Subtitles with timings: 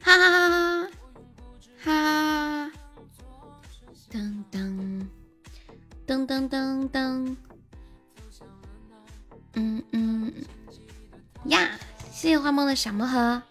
[0.00, 0.88] 哈哈哈
[1.84, 2.70] 哈！
[4.10, 4.54] 噔噔
[6.06, 7.36] 噔噔噔噔，
[9.54, 10.32] 嗯嗯。
[11.46, 11.78] 呀！
[12.10, 13.42] 谢谢花梦的小魔盒，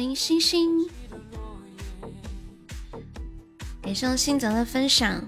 [0.00, 0.88] 欢迎星星，
[3.82, 5.22] 感谢星泽的分享。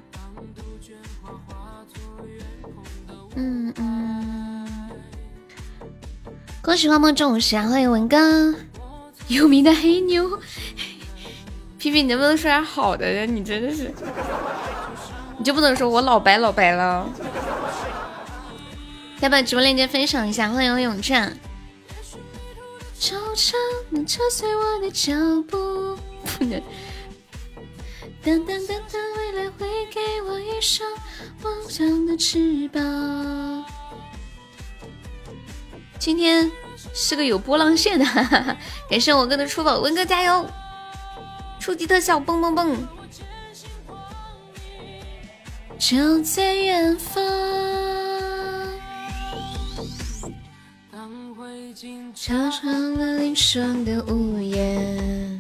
[3.35, 4.91] 嗯嗯，
[6.63, 7.69] 恭喜花梦中五十啊！
[7.69, 8.55] 欢迎文哥，
[9.29, 10.41] 有名的黑妞，
[11.77, 13.27] 皮皮，你能不能说点好的呀？
[13.27, 13.93] 你真的是，
[15.37, 17.07] 你就不能说我老白老白了？
[19.19, 21.37] 再把直播链接分享一下，欢迎永战。
[26.37, 26.63] 不能。
[28.23, 30.89] 等等等等，未来会给我一双
[31.43, 33.65] 梦想的翅膀。
[35.99, 36.51] 今天
[36.95, 38.57] 是个有波浪线的，哈哈哈！
[38.89, 40.47] 感谢我哥的出宝，文哥加油！
[41.61, 42.77] 初级特效，蹦蹦蹦！
[45.79, 47.62] 就在远方。
[53.53, 55.39] 霜的屋檐，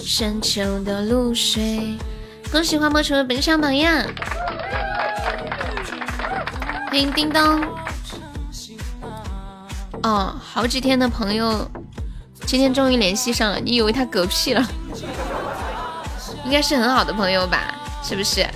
[0.00, 1.98] 深秋的露水。
[2.50, 4.02] 恭喜花魔成为本场榜样，
[6.86, 7.60] 欢迎叮当。
[10.02, 11.70] 哦，好几天的朋友，
[12.46, 13.60] 今天终于联系上了。
[13.60, 14.66] 你以为他嗝屁了？
[16.46, 17.74] 应该是很好的朋友吧？
[18.02, 18.46] 是不是？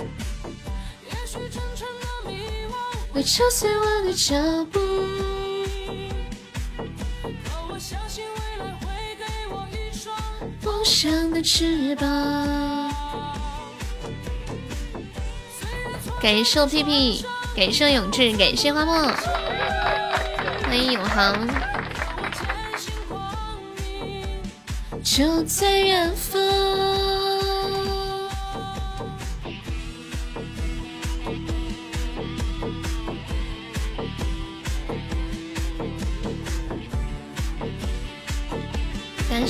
[3.23, 4.35] 会敲碎我的脚
[4.73, 4.81] 步。
[10.65, 12.93] 梦想的翅膀。
[16.21, 17.25] 感谢我屁屁，
[17.55, 19.13] 感谢永志，感谢花墨，
[20.65, 21.49] 欢迎永恒。
[25.05, 26.62] 就在远方。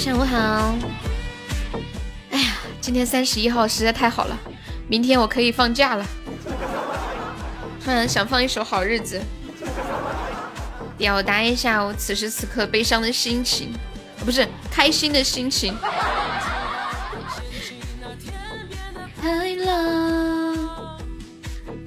[0.02, 0.74] 下午好。
[2.32, 4.36] 哎呀，今天三十一号实在太好了，
[4.88, 6.04] 明天我可以放假了。
[7.84, 9.20] 突然想放一首《好日子》，
[10.98, 13.72] 表达一下我此时此刻悲伤的心情，
[14.24, 15.72] 不是开心的心情。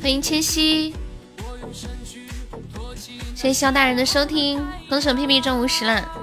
[0.02, 0.96] 欢迎千玺，
[3.36, 6.15] 谢谢肖大人的收听，恭喜屁屁中五十了。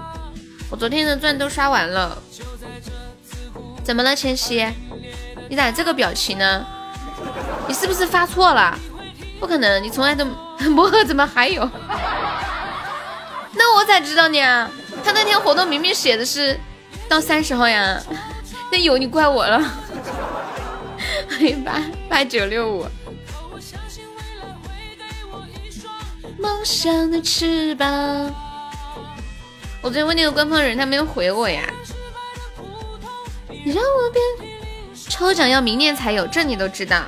[0.73, 2.17] 我昨天的钻都刷完了，
[3.85, 4.67] 怎么了，千玺？
[5.51, 6.65] 你咋这个表情呢？
[7.69, 8.75] 你是不是发错了？
[9.39, 10.25] 不可能，你从来都
[10.71, 11.63] 魔盒怎么还有？
[13.53, 14.71] 那我咋知道你啊？
[15.05, 16.59] 他那天活动明明写的是
[17.07, 18.03] 到三十号呀，
[18.73, 19.63] 那有你怪我了。
[21.29, 22.87] 欢迎八八九六五。
[26.39, 28.52] 梦想的翅膀。
[29.83, 31.69] 我昨天问那个官方人，他没有回我呀。
[33.49, 34.23] 你让我变，
[35.09, 37.03] 抽奖要明年才有，这你都知道。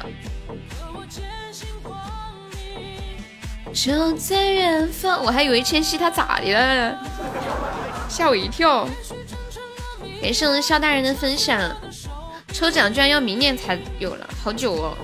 [3.73, 6.99] 就在远方，我还以为千玺他咋的了，
[8.09, 8.89] 吓我一跳。
[10.21, 11.77] 感谢我们肖大人的分享，
[12.53, 14.97] 抽奖居然要明年才有了，好久哦。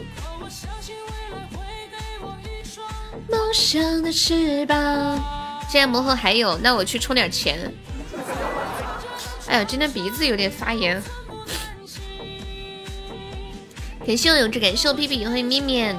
[3.28, 5.40] 梦想的翅膀。
[5.70, 7.72] 现在魔盒还有，那我去充点钱。
[9.47, 11.00] 哎呦，今天鼻子有点发炎。
[14.04, 15.97] 感谢我永志，感谢我屁屁，欢迎面面，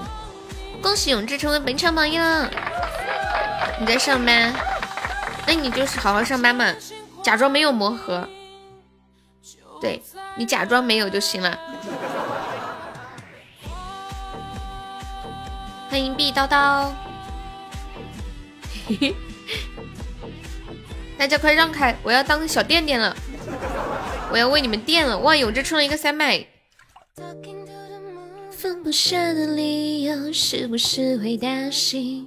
[0.82, 2.50] 恭喜永志成为本场榜样。
[3.80, 4.54] 你在上班？
[5.48, 6.76] 那你就是好好上班嘛，
[7.24, 8.28] 假装没有魔盒。
[9.80, 10.04] 对
[10.36, 11.58] 你假装没有就行了。
[15.90, 16.90] 欢迎碧叨叨。
[18.86, 19.16] 嘿嘿。
[21.22, 21.96] 大家快让开！
[22.02, 23.16] 我要当小垫垫了，
[24.32, 25.20] 我要为你们垫了。
[25.20, 26.44] 哇，永志充了一个三麦。
[28.50, 32.26] 放不下的理由是不是会打醒？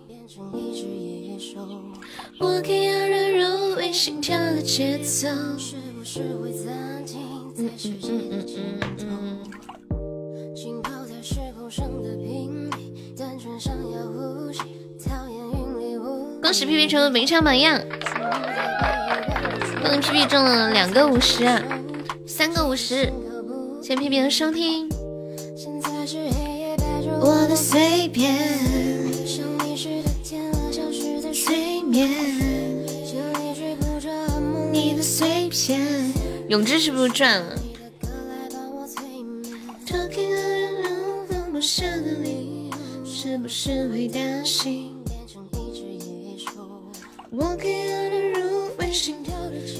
[2.39, 5.27] 我更要软弱为心跳的节奏。
[5.59, 7.21] 是不是会暂停？
[7.59, 9.34] 嗯嗯嗯嗯嗯嗯。
[16.45, 17.81] 恭喜皮皮成为本场榜样。
[19.83, 21.43] 恭喜皮皮中了两个五十，
[22.27, 23.11] 三个五十，
[23.81, 24.87] 谢谢皮皮的收听。
[27.19, 28.37] 我的碎片，
[31.33, 32.11] 催眠，
[34.71, 36.13] 你的碎片。
[36.51, 37.57] 永志是不是赚了？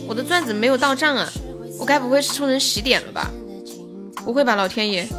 [0.07, 1.29] 我的钻子没有到账啊！
[1.79, 3.31] 我该不会是充成洗点了吧？
[4.25, 5.07] 不会吧，老天爷！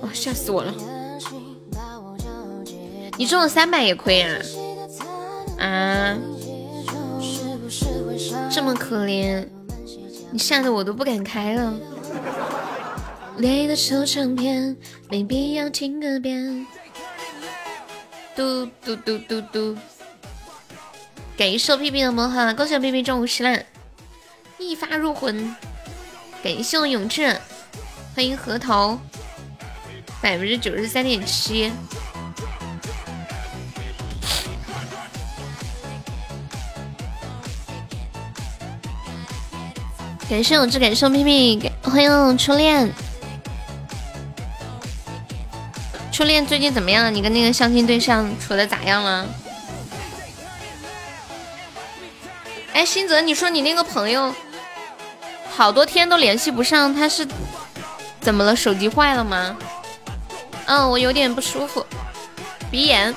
[0.00, 0.74] 哦，吓死我了！
[3.18, 4.38] 你中了三百也亏啊？
[5.58, 6.16] 啊？
[8.50, 9.46] 这么可怜，
[10.30, 11.74] 你吓得我都不敢开了。
[13.38, 14.76] 累的收唱片，
[15.08, 16.66] 没必要听个遍。
[18.36, 19.76] 嘟嘟嘟嘟嘟，
[21.36, 23.66] 感谢屁屁的魔法，恭喜我屁屁中五十烂，
[24.58, 25.54] 一发入魂。
[26.42, 27.38] 感谢我永志，
[28.14, 28.98] 欢迎核桃，
[30.22, 31.70] 百分之九十三点七。
[40.28, 42.90] 感谢永志，感谢我屁屁，欢迎初恋。
[46.12, 47.14] 初恋最近怎么样？
[47.14, 49.26] 你跟那个相亲对象处的咋样了？
[52.72, 54.34] 哎，新泽，你说你那个朋友
[55.50, 57.26] 好多天都联系不上，他是
[58.20, 58.54] 怎么了？
[58.54, 59.56] 手机坏了吗？
[60.66, 61.86] 嗯，我有点不舒服，
[62.70, 63.14] 鼻炎，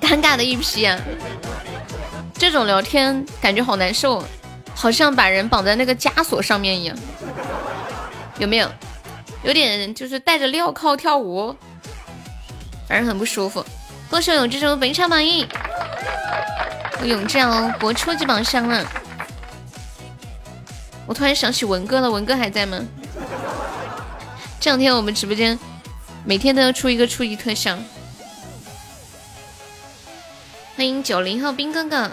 [0.00, 0.98] 尴尬的一批啊！
[2.34, 4.22] 这种聊天感觉好难受，
[4.74, 6.96] 好像把人绑在那个枷锁上面一样，
[8.38, 8.70] 有没有？
[9.42, 11.54] 有点就是带着镣铐跳舞，
[12.88, 13.64] 反正很不舒服。
[14.08, 15.46] 恭喜永志成本场榜一，
[17.04, 18.86] 永志哦博初级榜上了。
[21.06, 22.78] 我突然想起文哥了，文哥还在吗？
[24.60, 25.58] 这两天我们直播间
[26.24, 27.76] 每天都要出一个初级特效。
[30.76, 32.12] 欢迎九零后兵哥哥。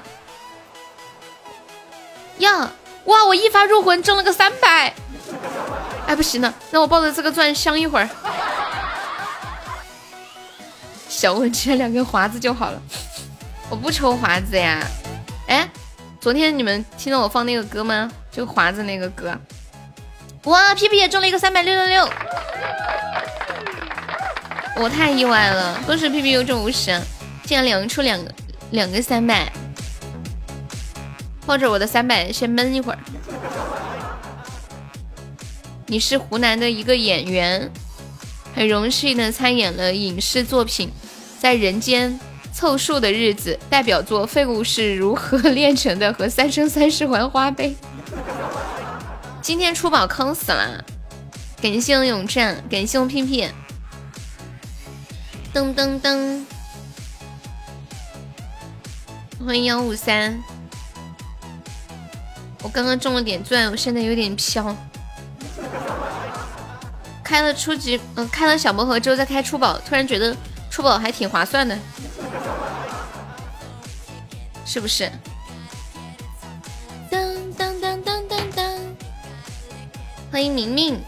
[2.40, 2.72] 呀，
[3.10, 3.26] 哇！
[3.26, 4.94] 我一发入魂中了个三百。
[6.08, 8.08] 哎，不行了，让我抱着这个钻香一会儿。
[11.08, 12.82] 小问缺两根华子就好了，
[13.70, 14.80] 我不抽华子呀。
[15.48, 15.70] 哎，
[16.22, 18.10] 昨天你们听到我放那个歌吗？
[18.32, 19.36] 就华子那个歌。
[20.44, 22.10] 哇，皮皮也中了一个三百六六六，
[24.78, 26.98] 我太意外了，恭喜皮皮又中五十，
[27.44, 28.32] 竟然两个出两个
[28.72, 29.52] 两个三百，
[31.50, 33.00] 抱着我的三百先闷一会儿。
[35.88, 37.72] 你是湖南的一个演员，
[38.54, 40.90] 很荣幸的参演了影视作品
[41.42, 42.20] 《在人间
[42.54, 47.76] 凑数的日子》，代表作《废物是如何炼成的》和《三生三世还花呗》。
[49.42, 50.86] 今天出宝坑死了，
[51.60, 53.48] 感谢我永战，感谢我屁屁，
[55.52, 56.44] 噔噔噔，
[59.44, 60.40] 欢迎幺五三，
[62.62, 64.76] 我刚刚中了点钻，我现在有点飘。
[67.24, 70.36] 开了初级，嗯，开了小魔盒之后再开初宝，突然觉得
[70.70, 71.78] 初宝还挺划算的，
[74.66, 75.12] 是不是？
[77.10, 78.66] 当当当当当当，
[80.32, 81.00] 欢迎明明。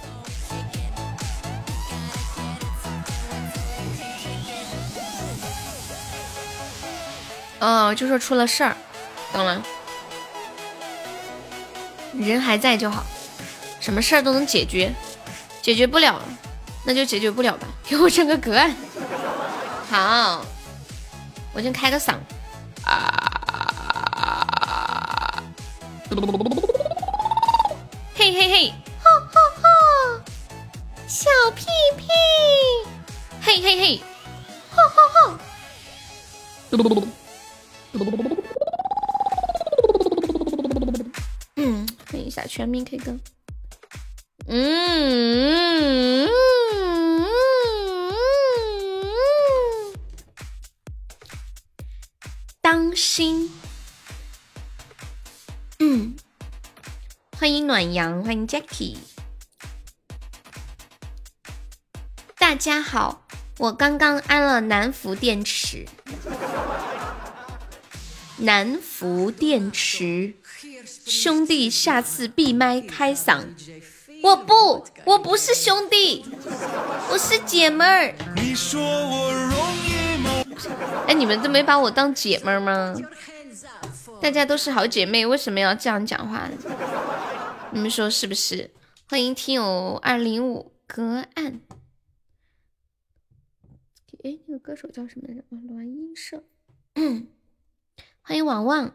[7.59, 8.75] 哦，就说出了事儿，
[9.33, 9.61] 懂了。
[12.13, 13.05] 人还在就好，
[13.79, 14.93] 什么事儿都能解决。
[15.61, 16.19] 解决不了，
[16.85, 17.67] 那就解决不了吧。
[17.87, 18.75] 给我整个隔案，
[19.89, 20.45] 好，
[21.53, 22.15] 我先开个嗓。
[22.83, 23.17] 啊！
[28.15, 29.67] 嘿嘿嘿，哈哈哈！
[31.07, 31.65] 小屁
[31.97, 32.07] 屁，
[33.41, 34.01] 嘿嘿嘿，
[34.71, 35.39] 哈哈哈！
[42.21, 43.17] 一下全民 K 歌。
[44.47, 46.27] 嗯，
[52.61, 53.51] 当心。
[55.79, 56.15] 嗯，
[57.37, 58.97] 欢迎暖阳，欢迎 Jackie。
[62.37, 63.25] 大家好，
[63.57, 65.87] 我刚刚安了南孚电池。
[68.37, 70.33] 南孚电池，
[71.11, 73.43] 兄弟，下次闭麦开嗓。
[74.23, 76.25] 我不，我不是兄弟，
[77.11, 78.15] 我是姐们儿。
[81.07, 82.95] 哎，你们都没把我当姐们儿吗？
[84.21, 86.49] 大家都是好姐妹，为什么要这样讲话？
[87.71, 88.71] 你们说是不是？
[89.09, 91.59] 欢迎听友二零五隔岸。
[94.23, 95.43] 哎，那个歌手叫什么来着？
[95.49, 96.45] 栾音社。
[98.21, 98.93] 欢迎王旺。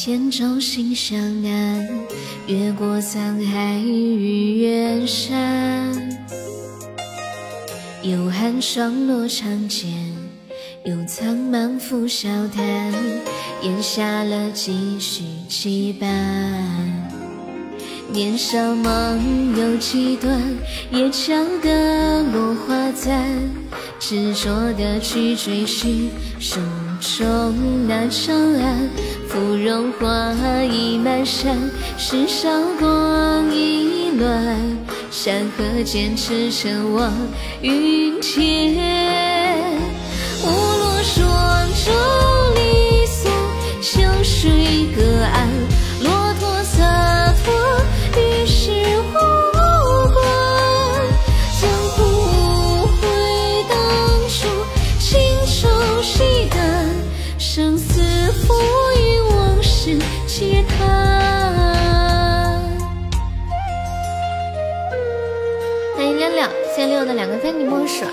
[0.00, 1.86] 一片舟心向南，
[2.46, 5.92] 越过沧海与远山。
[8.02, 9.92] 有寒霜落长剑，
[10.86, 12.94] 有苍茫拂笑谈，
[13.60, 16.06] 咽下了几许羁绊。
[18.10, 20.40] 年少梦有几段，
[20.90, 23.22] 也敲得落花残，
[23.98, 26.08] 执着的去追寻。
[27.00, 28.88] 重那长安，
[29.26, 31.56] 芙蓉花已满山，
[31.96, 34.58] 世上光已乱，
[35.10, 37.10] 山河间驰骋望
[37.62, 38.76] 云天，
[40.44, 41.94] 误落霜中
[42.54, 43.30] 离索，
[43.80, 45.48] 秋水隔岸，
[66.80, 68.06] 谢六的两个非你莫属。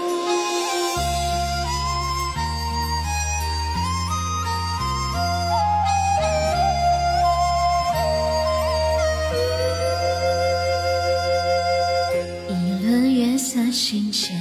[12.49, 14.35] 一轮月色心间。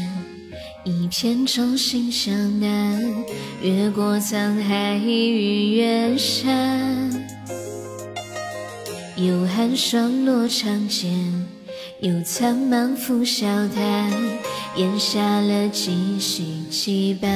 [0.83, 3.01] 一片舟心向南，
[3.63, 7.13] 越过沧海与远山。
[9.17, 11.11] 有寒霜落长剑，
[12.01, 14.13] 有苍茫拂晓潭，
[14.77, 17.27] 咽下了几许羁绊。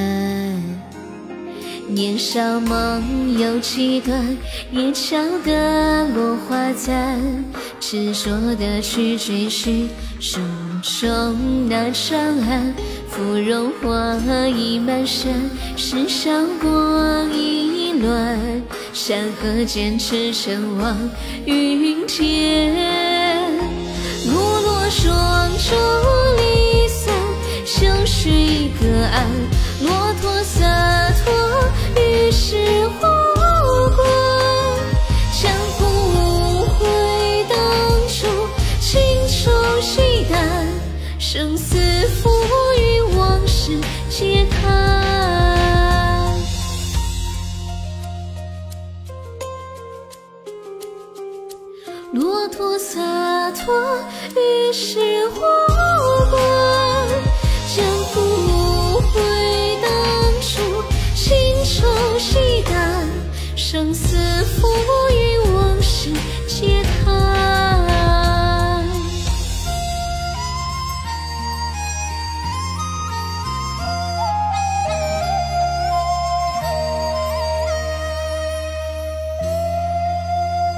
[1.89, 4.37] 年少梦有几段，
[4.71, 7.19] 也笑得落花残，
[7.81, 9.89] 执着的去追寻
[10.21, 10.39] 书
[10.83, 12.75] 中那长安。
[13.09, 15.33] 芙蓉花已满山，
[15.75, 18.39] 世上光已乱，
[18.93, 20.95] 山河间驰骋望
[21.47, 23.10] 云间。
[24.91, 25.79] 木落霜中
[26.37, 27.15] 离松，
[27.65, 29.31] 秋水隔岸，
[29.83, 30.67] 骆驼洒
[31.25, 31.33] 脱
[31.97, 32.57] 于世
[32.89, 33.01] 无
[33.95, 33.99] 关。
[35.41, 37.57] 江湖无悔当
[38.09, 38.27] 初，
[38.81, 40.67] 轻舟细担，
[41.21, 41.77] 生死
[42.21, 42.29] 浮
[42.77, 42.91] 云。
[44.11, 44.59] 皆叹，
[52.13, 53.01] 骆驼洒
[53.65, 53.99] 脱
[54.37, 55.39] 于世无
[56.31, 56.41] 关。
[57.75, 59.21] 江湖无悔
[59.83, 59.91] 当
[60.41, 60.83] 初，
[61.15, 61.29] 轻
[61.65, 63.07] 舟细担，
[63.57, 64.69] 生死浮
[65.11, 66.11] 云，往事
[66.49, 67.21] 皆叹。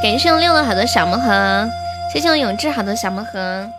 [0.03, 1.71] 感谢我六个好的小魔盒，
[2.13, 3.71] 谢谢我永志好的小魔盒，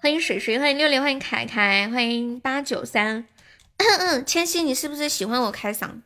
[0.00, 3.26] 欢迎水水，欢迎六六，欢迎凯凯，欢迎八九三，
[4.24, 6.00] 千玺，你是不是喜欢我开嗓？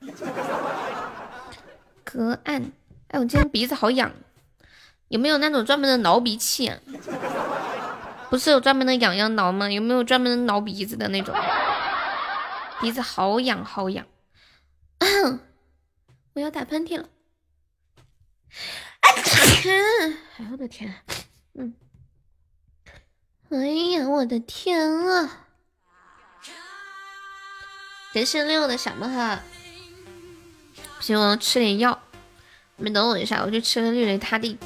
[2.02, 2.72] 隔岸，
[3.08, 4.10] 哎，我今天鼻子好痒，
[5.08, 6.72] 有没有那种专门的挠鼻器？
[8.30, 9.70] 不是有专门的痒痒挠吗？
[9.70, 11.34] 有没有专门挠鼻子的那种？
[12.80, 14.06] 鼻子好痒好痒，
[16.32, 17.06] 我要打喷嚏了。
[19.08, 20.94] 哎呀，我的天，
[21.54, 21.74] 嗯，
[23.50, 25.46] 哎呀，我的天啊！
[28.12, 29.42] 感谢六的小么哈，
[30.96, 32.00] 不行，我要吃点药。
[32.76, 34.58] 你们等我一下，我去吃个绿雷他地。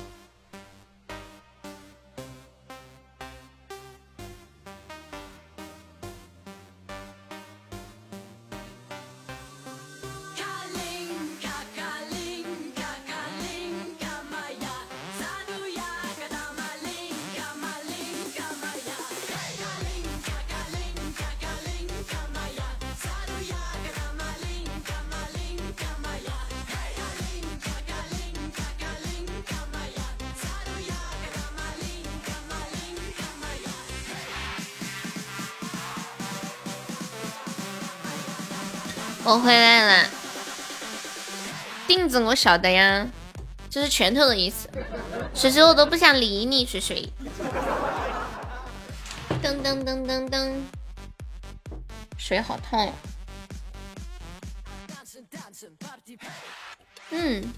[42.33, 43.07] 我晓得呀，
[43.69, 44.67] 这是拳头的意思。
[45.35, 47.13] 水水，我都不想理你，水水。
[49.43, 50.51] 噔噔噔噔噔，
[52.17, 52.91] 水好烫。
[57.11, 57.53] 嗯。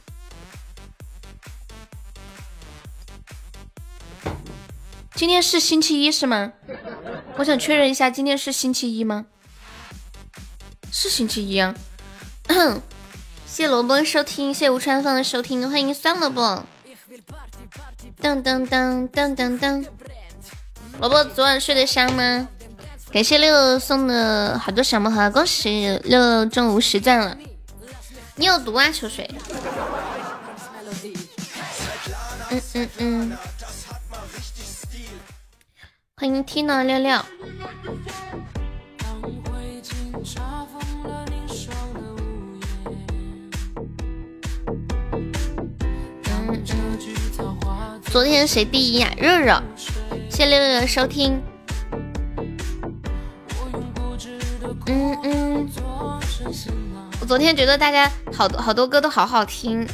[5.15, 6.53] 今天是星期一是吗？
[7.37, 9.27] 我想确认一下，今天是星期一吗？
[10.91, 11.73] 是星期一啊！
[13.55, 16.41] 谢谢萝卜收听，谢吴川芳的收听，欢迎算了不？
[18.21, 19.87] 噔噔噔噔噔噔，
[20.99, 22.49] 萝卜昨晚睡得香吗？
[23.13, 27.39] 感谢六送的好多小魔盒，恭喜六中五十钻了。
[28.35, 29.31] 你有毒啊，秋水！
[32.51, 33.39] 嗯嗯嗯。
[36.17, 37.25] 欢迎 Tina 六六。
[48.11, 49.13] 昨天谁第一呀？
[49.17, 49.63] 热热，
[50.31, 51.43] 谢六六的收听。
[54.87, 55.69] 嗯嗯，
[57.21, 59.87] 我昨天觉得大家好多好多歌都好好听。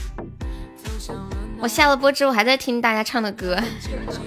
[1.61, 3.57] 我下了播之后还在听大家唱的歌。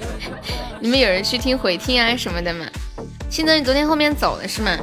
[0.79, 2.65] 你们有人去听回听啊什么的吗？
[3.29, 4.77] 新泽，你昨天后面走了是吗？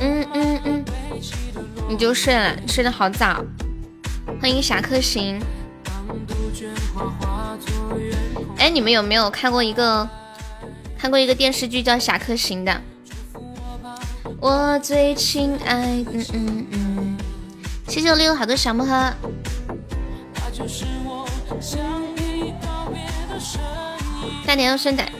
[0.00, 0.84] 嗯嗯嗯，
[1.88, 3.44] 你就睡了，睡得好早。
[4.40, 5.40] 欢迎侠客行。
[8.58, 10.08] 哎，你们有没有看过一个
[10.98, 12.80] 看过一个电视剧叫《侠客行》的？
[14.40, 17.18] 我最亲爱，嗯嗯嗯，
[17.88, 19.12] 谢谢我六好多小木盒。
[24.46, 25.10] 大年要圣诞，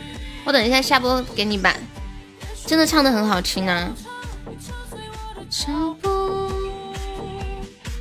[0.44, 1.74] 我等一下下播给你吧。
[2.66, 3.92] 真的唱的很好听呢。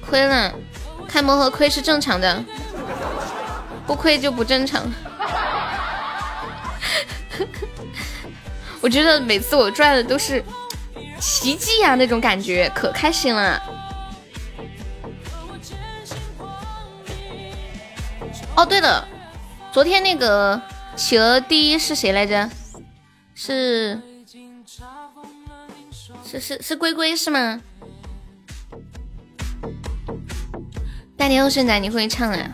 [0.10, 0.54] 亏了，
[1.08, 2.44] 开魔盒亏是正常的，
[3.88, 4.84] 不亏就不正常。
[8.82, 10.44] 我觉得每次我赚的都是
[11.20, 13.60] 奇迹呀，那种感觉可开心了。
[18.56, 19.08] 哦，对了，
[19.72, 20.62] 昨天那个。
[20.96, 22.50] 企鹅第一是谁来着？
[23.36, 24.02] 是
[26.26, 27.62] 是是是龟龟是吗？
[31.16, 32.50] 大年后生仔你会唱啊？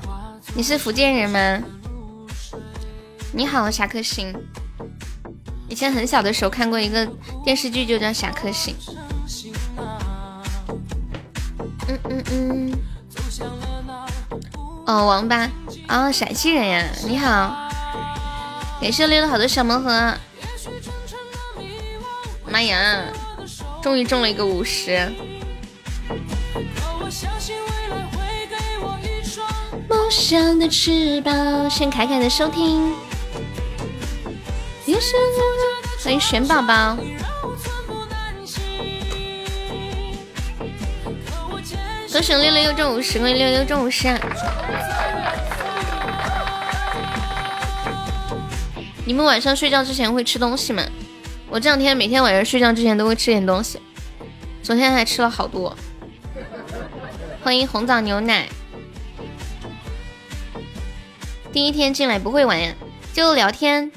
[0.55, 1.63] 你是福建人吗？
[3.31, 4.33] 你好，侠客行。
[5.67, 7.05] 以前很小的时候看过一个
[7.43, 8.75] 电视剧，就叫《侠客行》。
[11.87, 12.73] 嗯嗯嗯。
[14.85, 15.49] 哦，王八
[15.87, 17.55] 哦，陕西人呀，你好。
[18.79, 20.13] 感谢溜了好多小盲盒，
[22.45, 23.05] 妈呀，
[23.81, 25.11] 终于中了一个五十。
[29.89, 32.93] 梦想的翅膀，谢凯凯的收听。
[36.03, 36.97] 欢迎玄宝宝。
[42.11, 44.07] 恭喜六六又中五十，恭喜六六中五十。
[49.05, 50.83] 你们晚上睡觉之前会吃东西吗？
[51.49, 53.79] 我这两天每天晚上睡觉之前都会吃点东西，
[54.61, 55.75] 昨天还吃了好多。
[57.43, 58.47] 欢迎红枣牛奶。
[61.53, 62.73] 第一天进来不会玩呀，
[63.13, 63.91] 就聊天，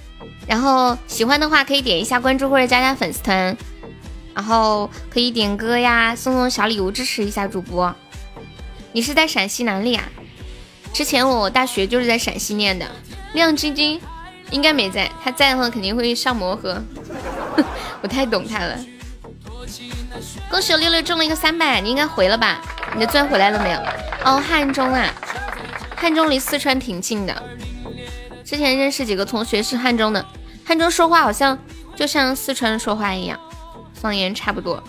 [0.47, 3.57] 然后喜欢的话可以点一下关注或者加加粉丝团，
[4.35, 7.92] 然后可以点歌呀，送送小礼物支持一下主播。
[8.92, 10.05] 你是在陕西哪里啊？
[10.92, 12.87] 之前我大学就是在陕西念的，
[13.33, 14.01] 亮晶晶。
[14.53, 16.81] 应该没在，他在的话肯定会上魔盒。
[18.01, 18.79] 我太懂他了。
[20.49, 22.61] 恭喜我六六中了一个三百，你应该回了吧？
[22.95, 23.81] 你的钻回来了没有？
[24.25, 25.12] 哦，汉中啊，
[25.96, 27.42] 汉中离四川挺近的。
[28.44, 30.24] 之前认识几个同学是汉中的，
[30.64, 31.59] 汉中说话好像
[31.96, 33.40] 就像四川说话一样，
[33.94, 34.82] 方言差不多。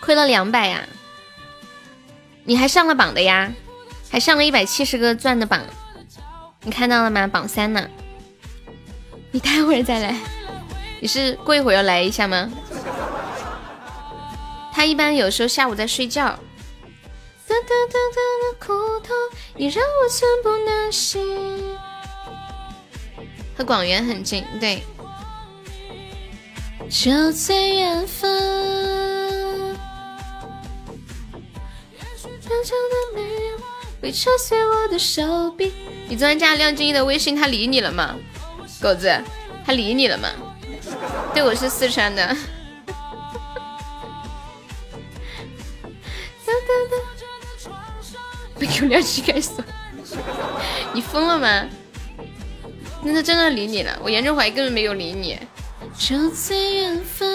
[0.00, 0.82] 亏了两百呀？
[2.44, 3.52] 你还上了榜的呀？
[4.10, 5.60] 还上了一百七十个钻的榜。
[6.62, 7.26] 你看到了吗？
[7.26, 7.86] 榜三呢？
[9.30, 10.16] 你待会儿再来。
[11.00, 12.50] 你是过一会儿要来一下吗？
[14.72, 16.38] 他一般有时候下午在睡觉。
[23.56, 24.82] 和广元很近，对。
[26.88, 28.28] 就在远方。
[34.02, 35.72] 会扯碎我的手臂。
[36.08, 38.16] 你昨天加亮晶晶的微信，他理你了吗？
[38.80, 39.12] 狗子，
[39.64, 40.28] 他理你了吗？
[41.34, 42.36] 对，我是四川的。
[48.60, 49.64] 被 Q 两期开锁，
[50.92, 51.66] 你疯了吗？
[53.02, 55.38] 那他真的理你了，我严重怀疑根本没有理你。
[55.96, 57.26] 就在远方。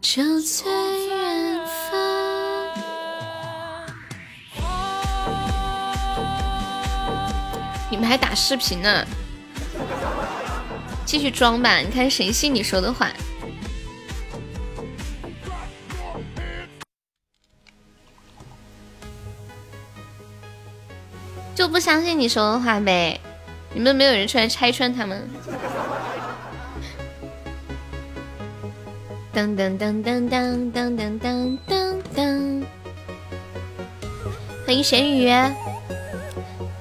[0.00, 2.00] 就在远方。
[7.90, 9.04] 你们还打视频呢？
[11.04, 13.10] 继续装吧，你看谁信你说的话？
[21.68, 23.20] 不相信你说的话呗？
[23.72, 25.28] 你们没有人出来拆穿他们？
[29.34, 32.64] 噔噔噔噔噔噔噔噔噔！
[34.64, 35.28] 欢迎咸鱼！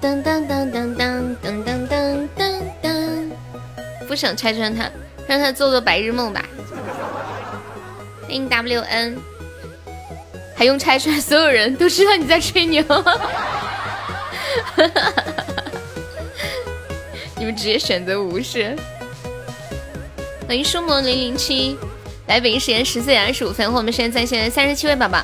[0.02, 3.30] 噔噔噔噔噔噔噔噔噔噔！
[4.08, 4.90] 不想拆穿他，
[5.28, 6.46] 让他做做白日梦吧。
[8.22, 9.18] 欢迎 WN，
[10.56, 11.20] 还用拆穿？
[11.20, 12.82] 所有人都知道你在吹牛。
[17.38, 18.76] 你们直接选择无视。
[20.48, 21.78] 欢迎书魔零零七，
[22.28, 25.24] 来北京时间十四点二十五分，和我们现在在线三十七位宝宝，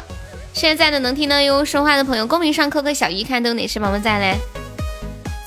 [0.53, 4.37] 现在在的能听到优说话的朋友，公屏上扣个小一，看都有哪些宝宝在嘞？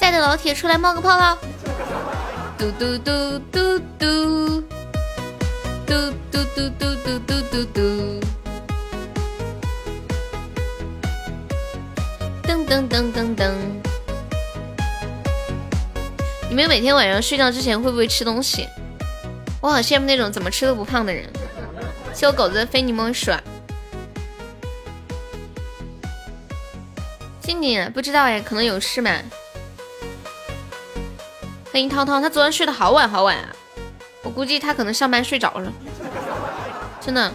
[0.00, 1.36] 在的老铁出来冒个泡泡。
[2.56, 4.62] 嘟嘟嘟嘟嘟，
[5.86, 7.80] 嘟嘟嘟嘟嘟嘟嘟嘟，
[12.46, 13.83] 噔噔噔噔噔。
[16.54, 18.68] 你们每天晚上睡觉之前会不会吃东西？
[19.60, 21.28] 我好羡慕那种怎么吃都不胖的人。
[22.14, 23.32] 谢我狗子的非你莫属。
[27.40, 29.10] 静静不知道哎，可能有事嘛。
[31.72, 33.48] 欢迎涛涛，他昨天睡得好晚好晚啊，
[34.22, 35.72] 我估计他可能上班睡着了。
[37.00, 37.32] 真的，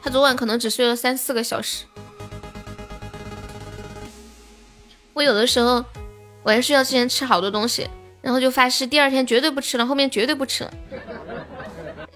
[0.00, 1.86] 他昨晚可能只睡了三四个小时。
[5.12, 5.84] 我有的时候
[6.44, 7.90] 晚上睡觉之前吃好多东西。
[8.28, 10.70] 然后就发誓第二天绝对不吃了，后面绝对不吃了。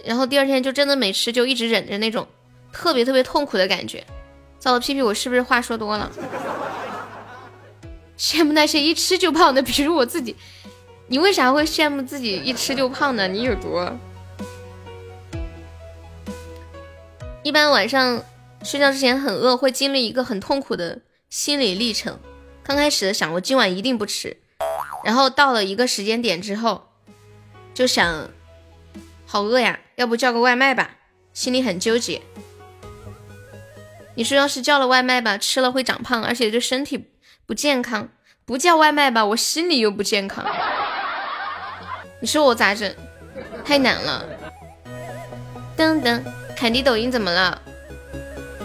[0.05, 2.29] 然后第二天就真的没吃，就一直忍着那种
[2.70, 4.05] 特别特别痛苦的感觉。
[4.59, 6.12] 糟了，屁屁，我是不是话说多了？
[8.18, 10.37] 羡慕那些一吃就胖的，比如我自己。
[11.07, 13.27] 你为啥会羡慕自己一吃就胖呢？
[13.27, 13.90] 你有多？
[17.42, 18.22] 一般晚上
[18.62, 22.18] 睡觉之前很饿，会经历一个很痛苦的心理历程。
[22.62, 24.37] 刚开始的想，我今晚一定不吃。
[25.04, 26.88] 然后到了一个时间点之后，
[27.74, 28.28] 就想，
[29.26, 30.96] 好饿呀，要不叫个外卖吧，
[31.32, 32.22] 心里很纠结。
[34.14, 37.08] 你说要是叫了外卖吧，吃了会长胖，而且对身体
[37.46, 38.08] 不健康；
[38.44, 40.44] 不叫外卖吧，我心里又不健康。
[42.20, 42.94] 你说我咋整？
[43.64, 44.24] 太难了。
[45.76, 46.22] 噔噔，
[46.54, 47.60] 凯迪抖音怎么了？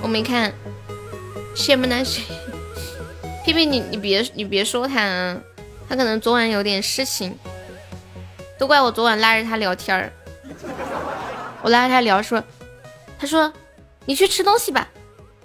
[0.02, 0.54] 我没看。
[1.56, 2.22] 羡慕那些。
[3.46, 5.02] 屁屁，你你别你别说他。
[5.02, 5.42] 啊。
[5.90, 7.38] 他可能昨晚有点事情，
[8.58, 10.12] 都怪我昨晚拉着他聊天儿。
[11.62, 12.44] 我拉着他聊说，
[13.18, 13.52] 他说
[14.06, 14.88] 你去吃东西吧，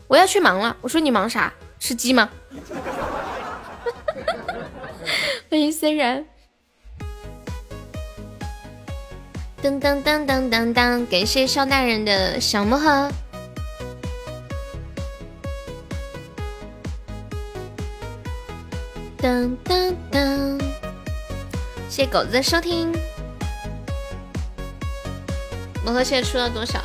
[0.08, 0.76] 我要去忙了。
[0.80, 1.52] 我说你忙啥？
[1.78, 2.28] 吃鸡吗？
[5.50, 6.24] 欢迎虽然。
[9.62, 13.08] 噔噔噔噔噔噔，感谢肖大人的小魔盒。
[19.22, 20.60] 噔噔噔！
[21.88, 22.92] 谢谢狗子的收听。
[25.84, 26.82] 魔盒现在出了多少？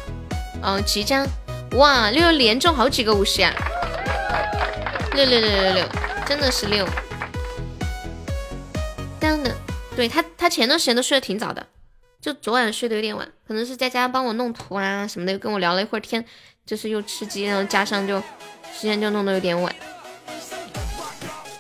[0.62, 1.26] 哦，即将
[1.72, 2.12] 哇！
[2.12, 3.52] 六六连中好几个五十呀！
[5.16, 5.86] 六六六六六，
[6.28, 6.88] 真的是六。
[9.20, 9.58] 当的，
[9.96, 11.66] 对他，他前段时间都睡得挺早的，
[12.22, 16.24] 就昨晚睡得有点晚，可能是在家帮我弄图啊什么的，又跟我聊了一会儿天，
[16.68, 18.20] 就是又吃鸡，然后加上就
[18.72, 19.76] 时间就弄得有点晚。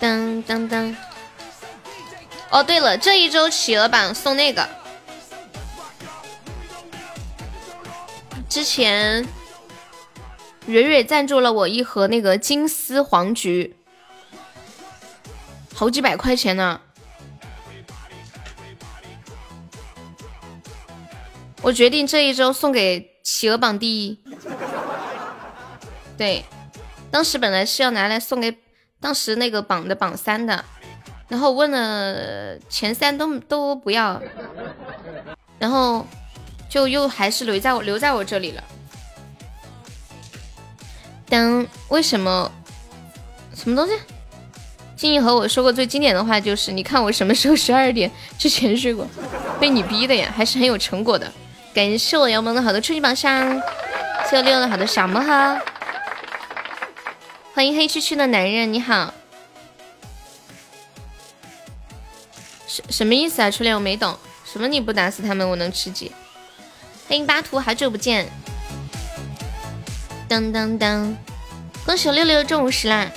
[0.00, 0.96] 当当当！
[2.50, 4.68] 哦，对了，这一周企鹅榜送那个。
[8.48, 9.24] 之前
[10.66, 13.76] 蕊蕊赞助了我一盒那个金丝黄菊，
[15.74, 16.80] 好几百块钱呢。
[21.62, 24.18] 我决定这一周送给企鹅榜第一。
[26.16, 26.44] 对，
[27.10, 28.58] 当时本来是要拿来送给
[29.00, 30.64] 当时那个榜的榜三的，
[31.28, 34.20] 然后问了前三都都不要，
[35.58, 36.06] 然后
[36.68, 38.62] 就又还是留在我留在我这里了。
[41.28, 42.50] 当为什么？
[43.54, 43.92] 什么东西？
[44.96, 49.06] 静怡和我说过最经典的话就是：你看我什么时候十二点 之前睡过？
[49.58, 51.30] 被你逼的呀，还是很有成果的。
[51.72, 53.62] 感谢我杨萌的好多初级榜上，
[54.28, 55.58] 谢我六的好多小魔盒。
[57.52, 59.12] 欢迎黑黢黢的男人，你好。
[62.68, 63.50] 什什么意思啊？
[63.50, 66.12] 初恋我没懂，什么你不打死他们我能吃鸡？
[67.08, 68.30] 欢迎巴图，好久不见。
[70.28, 71.16] 当当当，
[71.84, 73.10] 恭喜六六中五十啦！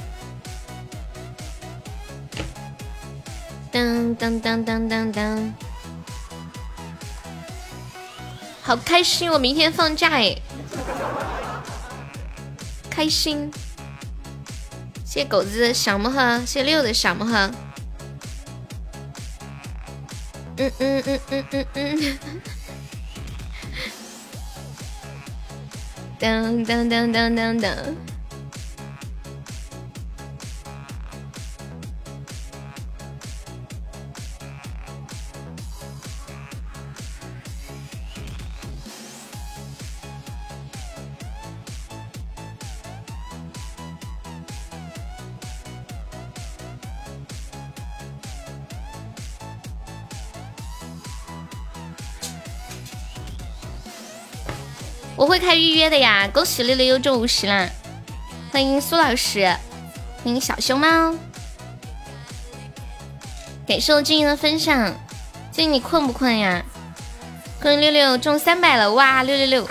[3.72, 5.54] 当当当当当当，
[8.64, 9.32] 好开心！
[9.32, 10.36] 我明天放假哎，
[12.90, 13.52] 开心！
[15.14, 17.52] 谢狗子的小魔盒，谢六的小魔盒。
[20.58, 22.42] 嗯嗯嗯嗯嗯嗯。
[26.18, 27.72] 当当当当当当。
[55.16, 56.28] 我会开预约的呀！
[56.34, 57.70] 恭喜六六又中五十啦！
[58.52, 59.46] 欢迎苏老师，
[60.24, 61.14] 欢迎小熊猫，
[63.68, 64.94] 感谢我静怡的分享。
[65.52, 66.64] 静怡你困不困呀？
[67.62, 68.92] 恭喜六六中三百了！
[68.94, 69.70] 哇，六六六！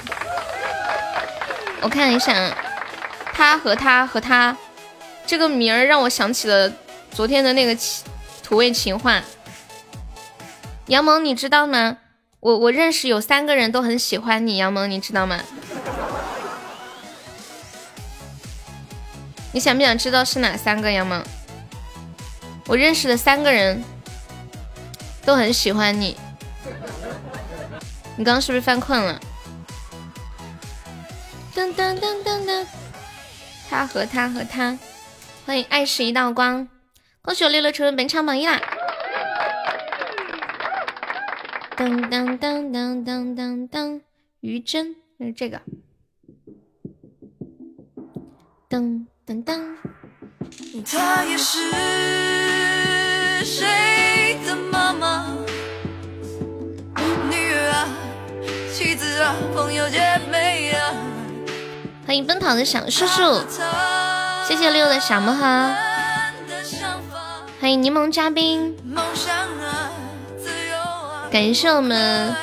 [1.81, 2.57] 我看一下，
[3.35, 4.57] 他和他和他
[5.27, 6.73] 这个名儿让我想起了
[7.11, 7.77] 昨天的那个
[8.45, 9.21] 土味情话。
[10.87, 11.99] 杨萌，你知道吗？
[12.43, 15.41] 我我认识有三个人都很喜欢你，杨萌，你知道吗？
[19.53, 21.23] 你想不想知道是哪三个杨萌？
[22.67, 23.85] 我认识的三个人
[25.25, 26.17] 都很喜欢你。
[28.17, 29.21] 你刚刚是不是犯困了？
[31.55, 32.67] 噔噔噔噔噔，
[33.71, 34.77] 他和他和他，
[35.47, 36.67] 欢迎爱是一道光，
[37.23, 38.61] 恭喜我六六成为本场榜一啦！
[41.75, 44.01] 当当当当当当当，
[44.41, 45.61] 于真，是这个。
[48.69, 49.61] 噔噔噔。
[50.85, 51.59] 她也是
[53.45, 55.35] 谁的妈妈？
[57.31, 57.89] 女儿啊，
[58.73, 60.95] 妻子啊，朋友姐妹啊。
[62.07, 63.41] 欢迎奔跑的小叔叔，
[64.47, 65.41] 谢谢六的小魔盒。
[67.61, 68.77] 欢迎柠檬嘉宾。
[71.33, 72.37] 感谢我们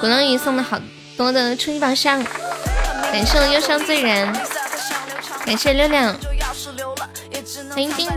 [0.00, 0.80] 鼓浪屿送的好
[1.16, 2.20] 多的初级宝箱，
[3.12, 4.32] 感谢忧伤醉人，
[5.44, 5.98] 感谢六六，
[7.70, 8.16] 欢迎叮咚，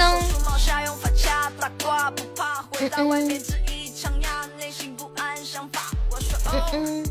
[2.80, 3.30] 嗯嗯，
[6.52, 7.06] 嗯嗯。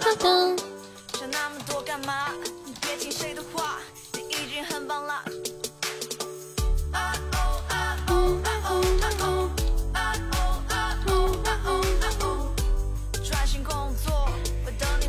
[0.00, 0.56] 噔噔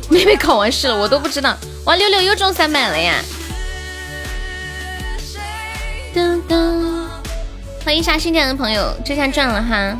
[0.08, 1.56] 妹妹考完试了，我都不知道。
[1.84, 3.22] 哇，六六又中三百了呀！
[6.12, 7.06] 噔噔，
[7.84, 9.96] 欢迎一下新进来的朋友，这下赚了哈！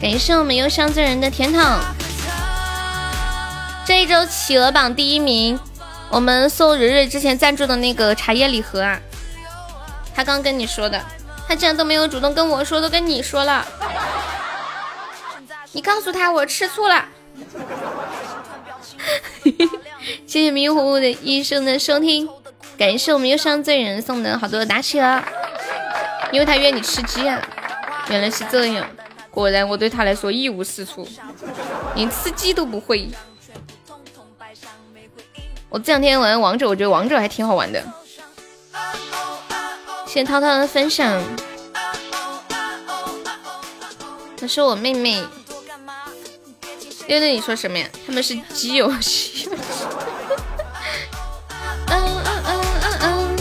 [0.00, 1.60] 感谢我们忧伤醉人的甜筒。
[3.84, 5.58] 这一周企鹅榜第一名，
[6.08, 9.00] 我们送蕊蕊之前赞助的那个茶叶礼盒啊，
[10.14, 11.02] 他刚跟你说的，
[11.48, 13.66] 他竟然都没有主动跟我说，都跟你说了。
[15.72, 17.04] 你告诉他我吃醋了。
[20.26, 22.28] 谢谢迷糊糊的医生的收听，
[22.78, 25.22] 感谢我们忧伤醉人送的好多的打企鹅，
[26.30, 27.40] 因为他约你吃鸡啊，
[28.10, 28.86] 原来是这样，
[29.38, 31.06] 果然我对他来说一无是处，
[31.94, 33.08] 连吃鸡都不会。
[35.68, 37.80] 我这两天玩王者，我觉得王者还挺好玩的。
[40.08, 41.22] 谢谢涛涛的分享。
[44.36, 45.24] 她是我妹妹。
[47.06, 47.88] 六六，你说什么呀？
[48.04, 48.88] 他们是基友。
[48.88, 48.98] 嗯
[51.86, 53.36] 嗯嗯嗯嗯。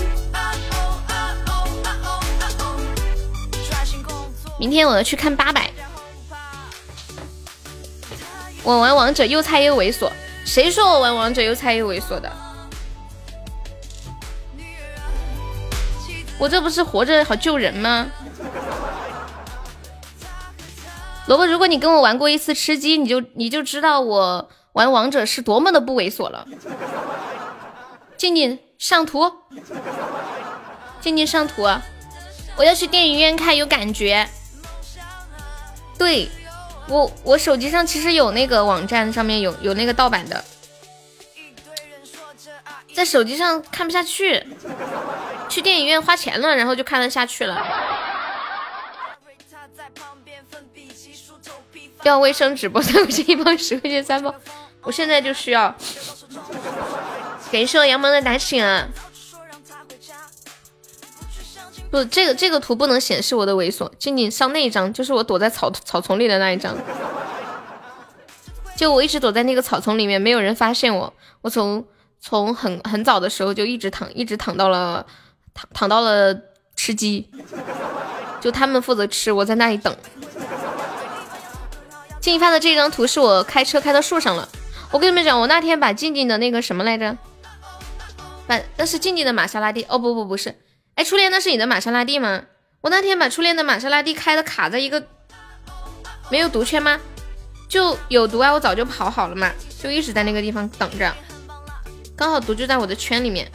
[4.60, 5.74] 明天我要去看八百。
[8.68, 10.12] 我玩王者又菜又猥琐，
[10.44, 12.30] 谁说我玩王者又菜又猥琐的？
[16.38, 18.08] 我这不是活着好救人吗？
[21.28, 26.46] 萝卜，如果你跟我玩过一次吃鸡，你就你就知道我玩王者是多么的不猥琐了。
[28.18, 29.32] 静静上图，
[31.00, 31.66] 静静上图，
[32.58, 34.28] 我要去电影院看，有感觉。
[35.98, 36.30] 对，
[36.90, 40.44] 我我手机上其实有那个网站，上面有有那个盗版的，
[42.94, 44.42] 在手机上看不下去，
[45.50, 47.66] 去电影院花钱了，然后就看得下去了。
[52.04, 54.34] 要卫生纸不，三块钱一包，十块钱三包，
[54.84, 55.76] 我现在就需要。
[57.52, 58.88] 感谢我杨萌的打醒啊！
[61.90, 66.76] 不，这个这个图不能显示我的猥琐，静静上那一张，就是我躲在草草丛里的那一张。
[68.76, 71.12] 就我一直躲在那个草丛里面，没有人发现我。
[71.42, 71.84] 我从
[72.20, 75.06] 从很很早的时候就一直躺，一直躺到了
[75.54, 76.36] 躺躺到了
[76.76, 77.30] 吃鸡，
[78.40, 79.96] 就他们负责吃，我在那里等。
[82.20, 84.48] 静静发的这张图是我开车开到树上了。
[84.92, 87.18] 我跟你们讲，我那天把静静的那个什么来着？
[88.46, 89.86] 把那是静静的玛莎拉蒂。
[89.90, 90.54] 哦不不不是，
[90.98, 92.44] 哎，初恋那是你的玛莎拉蒂吗？
[92.82, 95.08] 我那天把初恋的玛莎拉蒂开的卡在一个
[96.32, 97.00] 没有毒圈吗？
[97.70, 98.52] 就有毒啊！
[98.52, 101.16] 我早就跑好了嘛，就一直在那个地方等着，
[102.16, 103.52] 刚好毒就在我的圈里面。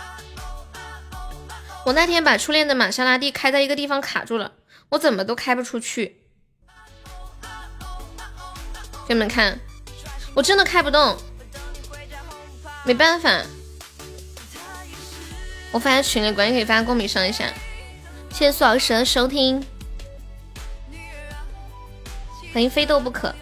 [1.84, 4.52] 我那天把初恋的玛莎拉蒂开在一个地方卡住了，
[4.90, 6.20] 我怎么都开不出去。
[9.08, 9.58] 给你们看，
[10.34, 11.16] 我真的开不动，
[12.84, 13.42] 没办法。
[15.72, 17.46] 我发在群里，关键可以发在公屏上一下。
[18.30, 19.64] 谢谢苏老师的收听，
[22.52, 23.34] 欢迎非斗不可。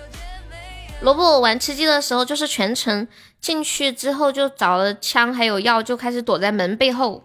[1.02, 3.08] 萝卜，我玩吃鸡的时候，就是全程
[3.40, 7.24] 进去之后就找了枪还有药，就开始躲在门背后，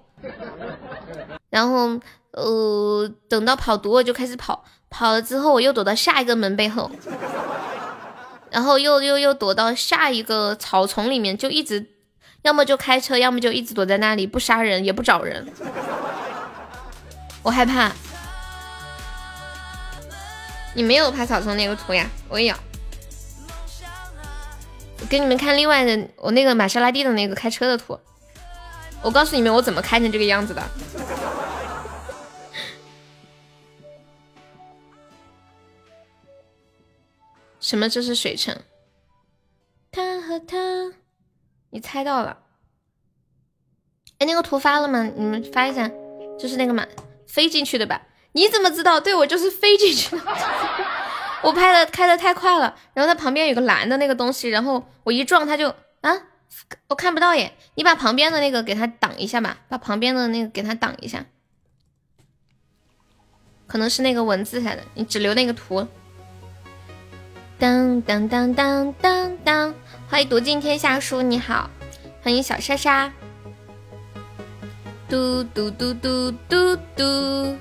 [1.52, 2.00] 然后
[2.32, 6.90] 呃等到跑毒我就开始跑，跑了之后我又躲到下一个门背后。
[8.50, 11.86] 然后又又又躲到下一个草丛里面，就一直，
[12.46, 15.44] 要么就开车，要么就一直躲在那里，不杀人也不找人。
[17.42, 17.92] 我害怕。
[20.76, 22.08] 你没有拍草丛那个图呀？
[22.30, 22.56] 我也有。
[25.00, 28.00] 我给你们看另外的，我那个玛莎拉蒂的那个开车的图。
[29.02, 30.62] 我告诉你们，我怎么开成这个样子的。
[37.60, 37.90] 什么？
[37.90, 38.56] 这是水城？
[39.92, 40.58] 他和他，
[41.76, 42.38] 你猜到了？
[44.18, 45.12] 哎，那个图发了吗？
[45.14, 45.92] 你们发一下，
[46.40, 46.88] 就是那个嘛，
[47.28, 48.02] 飞进去的吧？
[48.32, 48.98] 你怎么知道？
[48.98, 50.22] 对我就是飞进去的。
[51.44, 55.68] 我拍的开的太快了，然后它旁边有个蓝的那个东西，然后我一撞它就
[56.00, 56.18] 啊，
[56.88, 57.54] 我看不到耶。
[57.76, 61.26] 你把旁边的那个给它挡一下吧，把旁边的那个给它挡一下。
[63.68, 65.86] 可能是那个文字才的，你只留那个图。
[67.60, 69.74] 当当当当当当！
[70.16, 71.70] 欢迎读尽天下书，你好，
[72.24, 73.12] 欢迎小莎莎。
[75.10, 77.58] 嘟嘟嘟嘟嘟嘟！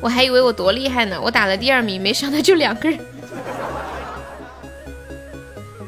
[0.00, 3.00] 我还以为我多厉害呢，我打了第二名，没想到就两个人。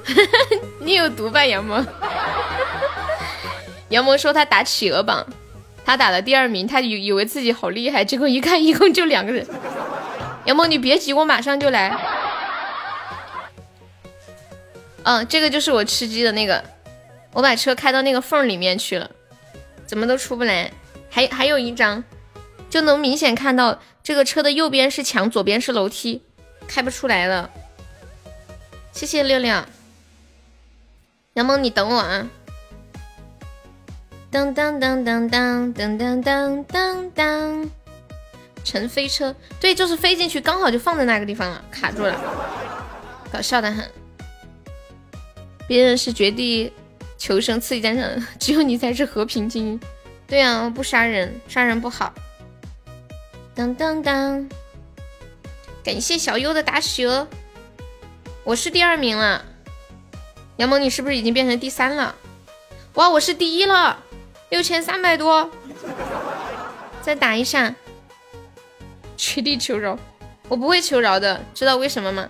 [0.82, 1.86] 你有毒吧， 杨萌？
[3.90, 5.24] 杨萌说他打企鹅榜。
[5.84, 9.46] 他打了第二名，他以以为自己好厉害，结果一看一共就两个人。
[10.44, 11.96] 杨梦，你别急，我马上就来。
[15.04, 16.64] 嗯，这个就是我吃鸡的那个，
[17.32, 19.10] 我把车开到那个缝里面去了，
[19.86, 20.70] 怎么都出不来。
[21.10, 22.02] 还还有一张，
[22.70, 26.22] 就能明显看到这个车的右边是墙，左边是楼梯，
[26.66, 27.50] 开不出来了。
[28.92, 29.62] 谢谢六六，
[31.34, 32.28] 杨梦，你等我啊。
[34.30, 37.70] 当当当当当当当当当当，
[38.64, 42.18] 乘飞车，对，就是飞进去，刚好就放在那个地方了，卡住了，
[43.32, 43.88] 搞笑的很。
[45.66, 46.72] 别人是绝地
[47.16, 48.08] 求生，刺激战场，
[48.38, 49.80] 只有你才是和平精英。
[50.26, 52.12] 对啊，不杀人，杀人不好。
[53.54, 54.48] 当当当，
[55.84, 57.26] 感谢小优的打蛇，
[58.44, 59.44] 我是第二名了。
[60.56, 62.14] 杨萌，你是不是已经变成第三了？
[62.94, 63.98] 哇，我是第一了。
[64.50, 65.50] 六千三百多，
[67.00, 67.74] 再打一下，
[69.24, 69.96] 绝地求饶，
[70.48, 72.28] 我不会求饶的，知道为什么吗？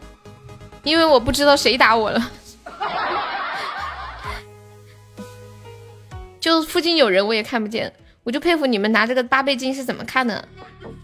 [0.82, 2.30] 因为我不知道谁打我了，
[6.38, 7.90] 就附近有人我也看不见，
[8.24, 10.47] 我就佩服你们拿这个八倍镜是怎么看的，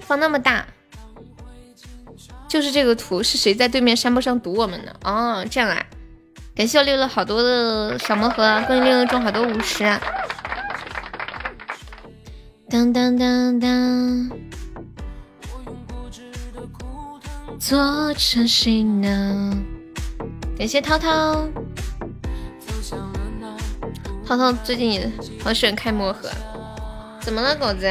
[0.01, 0.67] 放那么大，
[2.49, 4.93] 就是这个图是谁在对面山坡上堵我们呢？
[5.05, 5.83] 哦，这样啊，
[6.55, 9.85] 感谢我溜了好多的小魔盒，恭喜六六中好多五十。
[12.69, 14.31] 当当当当，
[17.59, 19.65] 做成行囊。
[20.57, 21.49] 感谢涛涛，
[24.25, 25.11] 涛涛最近也
[25.43, 26.31] 好喜欢开魔盒，
[27.21, 27.89] 怎么了狗子？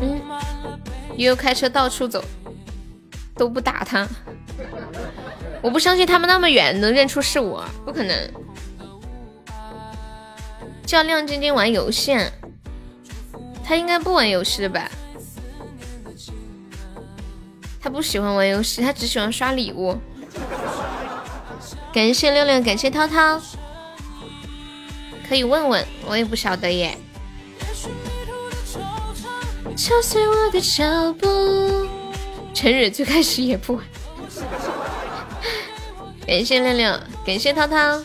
[0.00, 0.20] 嗯，
[1.16, 2.24] 悠悠开车到处走，
[3.36, 4.08] 都不打他，
[5.60, 8.16] 我不相信他们那么远能认出是我，不可能。
[10.86, 12.16] 叫亮晶晶玩游戏，
[13.62, 14.90] 他应该不玩游戏的吧？
[17.84, 19.94] 他不喜欢玩游戏，他只喜欢刷礼物。
[21.92, 23.38] 感谢六六，感谢涛涛，
[25.28, 26.96] 可以问问，我也不晓得耶。
[29.76, 31.86] 敲碎我的脚步，
[32.54, 33.84] 成日最开始也不玩。
[36.26, 38.02] 感谢六六，感谢涛涛，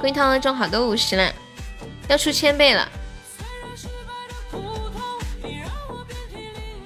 [0.00, 1.30] 恭喜涛涛中好多五十了。
[2.08, 2.88] 要出千倍了！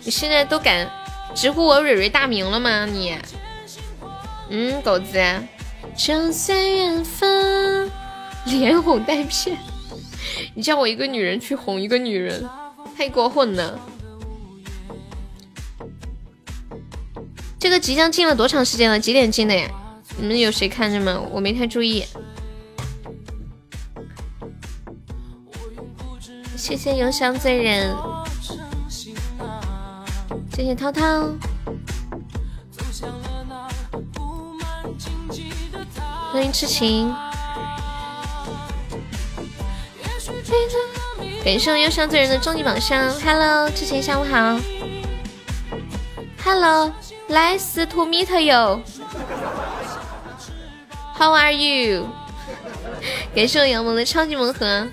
[0.02, 0.90] 你现在都敢
[1.36, 2.86] 直呼我蕊蕊大名了吗？
[2.86, 3.14] 你，
[4.48, 5.22] 嗯，狗子，
[5.94, 7.28] 就在远方，
[8.46, 9.54] 连哄带骗，
[10.54, 12.48] 你叫我一个女人去哄一个女人，
[12.96, 13.78] 太过分了。
[17.58, 18.98] 这个即将进了多长时间了？
[18.98, 19.70] 几点进的呀？
[20.18, 21.20] 你们有谁看着吗？
[21.30, 22.02] 我没太注意。
[26.56, 27.94] 谢谢忧伤醉人，
[30.56, 31.28] 谢谢涛涛，
[36.32, 37.14] 欢迎痴情，
[41.44, 43.12] 感谢我忧伤醉人的终极宝箱。
[43.20, 44.58] Hello，痴情下午好。
[46.42, 48.82] Hello，nice to meet you。
[51.18, 52.08] How are you？
[53.34, 54.88] 感谢我杨萌的超级盲盒。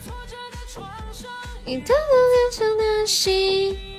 [1.64, 3.93] 你的脸上的心。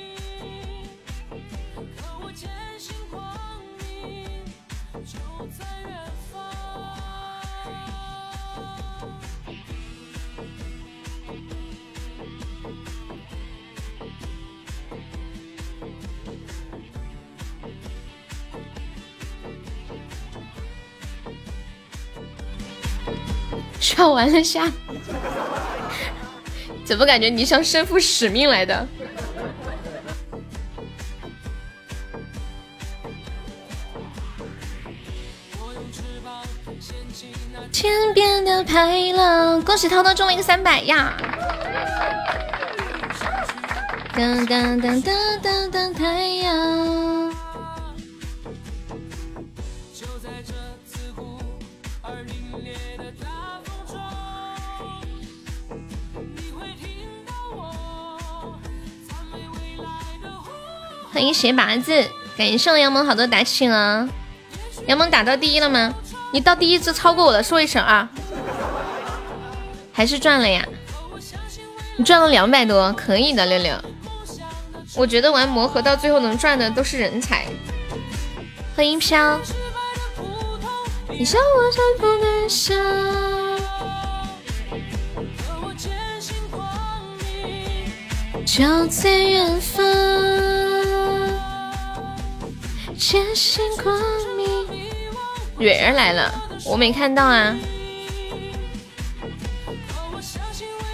[23.95, 24.69] 唱完了下。
[26.83, 28.85] 怎么感觉你像身负使命来的？
[37.71, 41.13] 天边的排浪，恭喜涛涛中了一个三百呀！
[44.13, 47.24] 当当当当当当太阳。
[61.15, 64.05] 欢迎鞋拔子，感谢我杨萌好多打气啊！
[64.85, 65.93] 杨萌打到第一了吗？
[66.33, 68.09] 你到第一次超过我了，说一声啊！
[69.93, 70.67] 还是赚了呀？
[71.95, 73.73] 你赚了两百多，可以的，六六。
[74.93, 77.45] 我觉得玩魔盒到最后能赚的都是人才。
[78.75, 79.39] 欢迎飘。
[81.17, 82.75] 你像我山峰的沙，
[88.45, 89.83] 就在远方。
[92.97, 93.99] 千星光
[94.37, 94.47] 明，
[95.57, 96.31] 蕊儿来了，
[96.63, 97.55] 我没看到啊。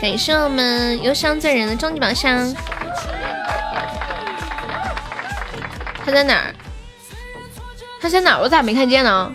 [0.01, 2.51] 感谢我们忧伤醉人的终极宝箱，
[6.03, 6.55] 他在哪儿？
[8.01, 8.41] 他在哪儿？
[8.41, 9.31] 我咋没看见呢？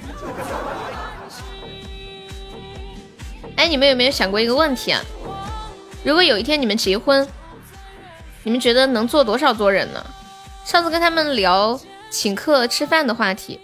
[3.56, 5.00] 哎，你们有没有想过一个问题啊？
[6.02, 7.26] 如果有一天你们结婚，
[8.46, 10.06] 你们觉得能坐多少桌人呢？
[10.64, 11.78] 上次跟他们聊。
[12.08, 13.58] 请客吃饭的话题，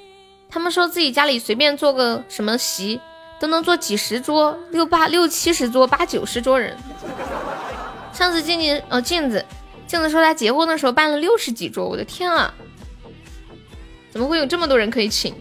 [0.51, 3.01] 他们说自己家里随便做个什么席，
[3.39, 6.76] 都能坐几十桌，六八六七十桌，八九十桌人。
[8.12, 9.47] 上次静静哦镜子，
[9.87, 12.53] 镜子说他结婚的时候办了六十几桌，我的天啊，
[14.11, 15.33] 怎么会有这么多人可以请？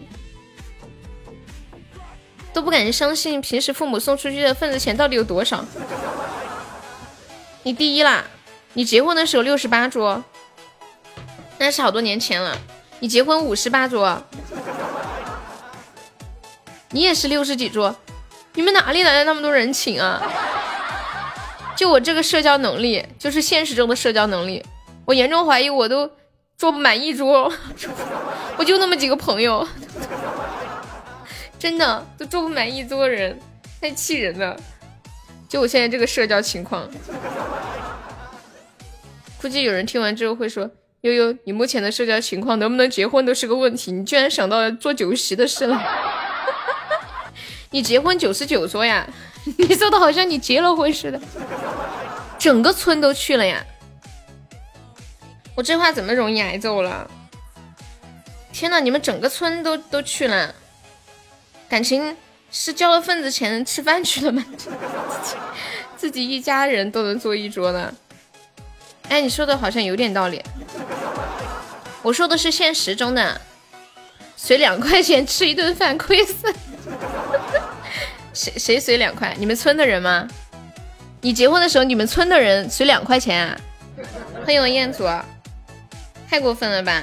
[2.54, 5.64] 都不敢相信，平时父母送出去的份子钱到底有多少？
[7.64, 8.24] 你第一啦，
[8.74, 10.22] 你结婚的时候六十八桌，
[11.58, 12.56] 那是好多年前了。
[13.00, 14.22] 你结婚五十八桌，
[16.90, 17.94] 你也是六十几桌，
[18.54, 20.22] 你们哪里来的那么多人请啊？
[21.76, 24.64] 就我这个社交能力，就是现实中的社交能力，
[25.04, 26.08] 我严重怀疑我都
[26.56, 27.52] 坐不满一桌，
[28.56, 29.66] 我就那么几个朋友，
[31.58, 33.38] 真的都坐不满一桌人，
[33.80, 34.56] 太气人了。
[35.48, 36.88] 就我现在这个社交情况，
[39.42, 40.70] 估计有人听完之后会说。
[41.00, 43.90] 悠悠，你目前的社交情况能不能结婚都是个问题。
[43.90, 45.82] 你居然想到做酒席的事了？
[47.72, 49.04] 你结婚九十九桌呀？
[49.58, 51.20] 你说的好像你结了婚似的。
[52.38, 53.66] 整个村都去了呀？
[55.56, 57.10] 我这话怎么容易挨揍了？
[58.52, 60.54] 天呐，你们整个村都都去了，
[61.68, 62.16] 感情
[62.52, 64.44] 是交了份子钱吃饭去了吗？
[65.96, 67.92] 自己一家人都能坐一桌呢？
[69.12, 70.42] 哎，你说的好像有点道理。
[72.00, 73.38] 我说的是现实中的，
[74.36, 76.50] 随两块钱吃一顿饭亏死。
[78.32, 79.36] 谁谁随两块？
[79.38, 80.26] 你们村的人吗？
[81.20, 83.60] 你结婚的时候，你们村的人随两块钱啊？
[84.46, 85.06] 欢迎我彦祖，
[86.26, 87.02] 太过分了吧？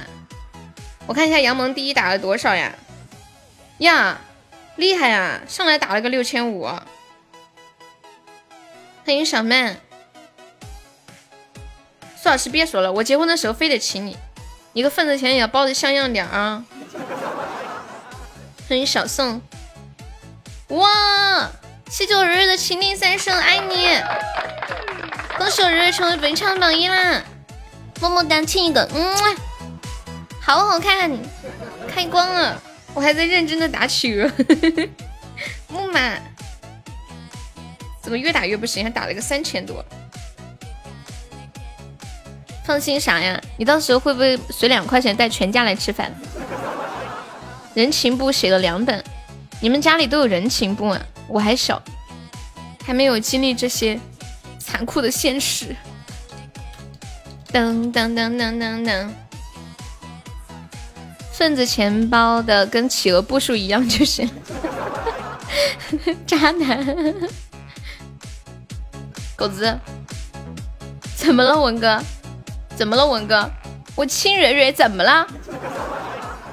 [1.06, 2.74] 我看一下杨萌第一打了多少呀？
[3.78, 4.18] 呀，
[4.74, 5.40] 厉害啊！
[5.46, 6.64] 上来打了个六千五。
[9.04, 9.76] 欢迎小曼，
[12.22, 14.14] 苏老师别说了，我结婚的时候非得请你。
[14.74, 16.62] 一个份子钱也要包的像样点啊！
[18.68, 19.40] 欢迎小宋，
[20.68, 21.50] 哇！
[21.88, 23.98] 谢谢我日日的情定三生，爱你！
[25.38, 27.24] 恭喜我日日成为本场榜一啦！
[28.02, 29.16] 么么哒，亲一个，嗯，
[30.42, 31.10] 好好看，
[31.88, 32.60] 开光了！
[32.92, 34.30] 我还在认真的打企鹅，
[35.68, 36.18] 木马，
[38.02, 38.84] 怎么越打越不行？
[38.84, 39.82] 还打了个三千多。
[42.70, 43.42] 放心啥呀？
[43.56, 46.14] 你到时候会不会随两块钱带全家来吃饭？
[47.74, 49.02] 人情簿写了两本，
[49.60, 51.02] 你们家里都有人情簿啊？
[51.26, 51.82] 我还小，
[52.86, 53.98] 还没有经历这些
[54.60, 55.74] 残酷的现实。
[57.52, 59.08] 噔噔噔噔噔噔，
[61.32, 64.30] 份子钱包的跟企鹅步数一样就行。
[66.24, 66.86] 渣男，
[69.34, 69.76] 狗子，
[71.16, 72.00] 怎么了，文哥？
[72.80, 73.50] 怎么了，文哥？
[73.94, 75.26] 我亲蕊蕊怎么了？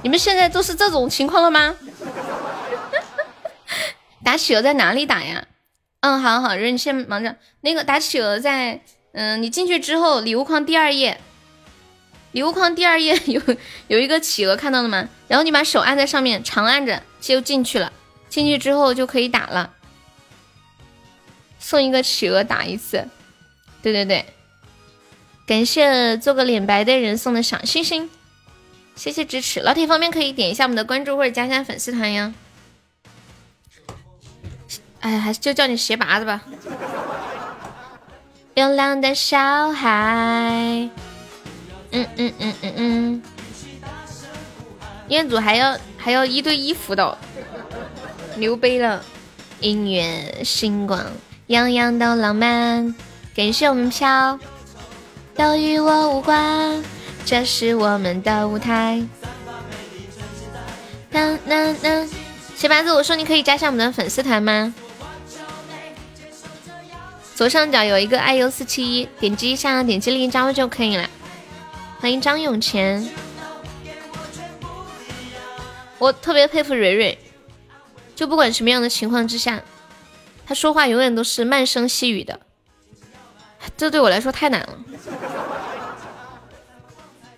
[0.03, 1.73] 你们现在都是这种情况了吗？
[4.25, 5.45] 打企鹅在哪里打呀？
[6.01, 7.37] 嗯，好好，蕊你先忙着。
[7.61, 8.81] 那个打企鹅在，
[9.13, 11.17] 嗯，你进去之后，礼物框第二页，
[12.33, 13.41] 礼物框第二页 有
[13.87, 15.07] 有一个企鹅，看到了吗？
[15.29, 17.93] 然后你把手按在上面，长按着就进去了。
[18.27, 19.71] 进去之后就可以打了，
[21.57, 23.07] 送一个企鹅打一次。
[23.81, 24.25] 对对对。
[25.47, 28.09] 感谢做个脸白的人送的小星星，
[28.97, 29.61] 谢谢支持。
[29.61, 32.33] 老铁方便可以点一下我们的关注或者加一下粉丝团呀。
[34.99, 36.43] 哎，还是就叫你鞋拔子吧。
[38.55, 40.89] 流浪的小孩，
[41.91, 43.23] 嗯嗯嗯嗯嗯。
[45.07, 47.17] 彦祖还要还要一对一辅导，
[48.35, 49.01] 牛背了。
[49.61, 51.03] 音乐星光，
[51.47, 52.93] 样样都浪漫。
[53.33, 54.37] 感谢我们飘。
[55.37, 56.83] 都与我无关，
[57.23, 59.05] 这是我们的舞台。
[61.11, 62.09] 当当当，
[62.55, 64.73] 小八子，我说你可以加上我们的粉丝团吗？
[67.35, 71.07] 左上角有一个 iu 四七一，点击一下，点击另一加入就可以了。
[71.99, 73.07] 欢迎张永前，
[75.99, 77.15] 我特别佩服蕊蕊，
[78.15, 79.61] 就不管什么样的情况之下，
[80.47, 82.39] 她说话永远都是慢声细语的。
[83.75, 84.77] 这对我来说太难了，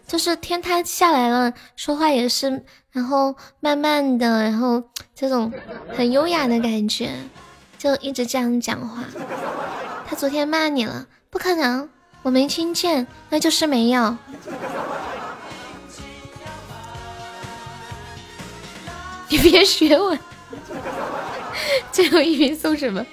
[0.07, 4.84] 就是天塌下来了，说话也是，然后慢慢的，然后
[5.15, 5.51] 这种
[5.95, 7.11] 很优雅的感觉，
[7.77, 9.03] 就一直这样讲话。
[10.07, 11.07] 他昨天骂你了？
[11.30, 11.89] 不可能，
[12.23, 14.17] 我没听见，那就是没有。
[19.32, 20.17] 你别学我，
[21.91, 23.05] 最后一瓶送什么？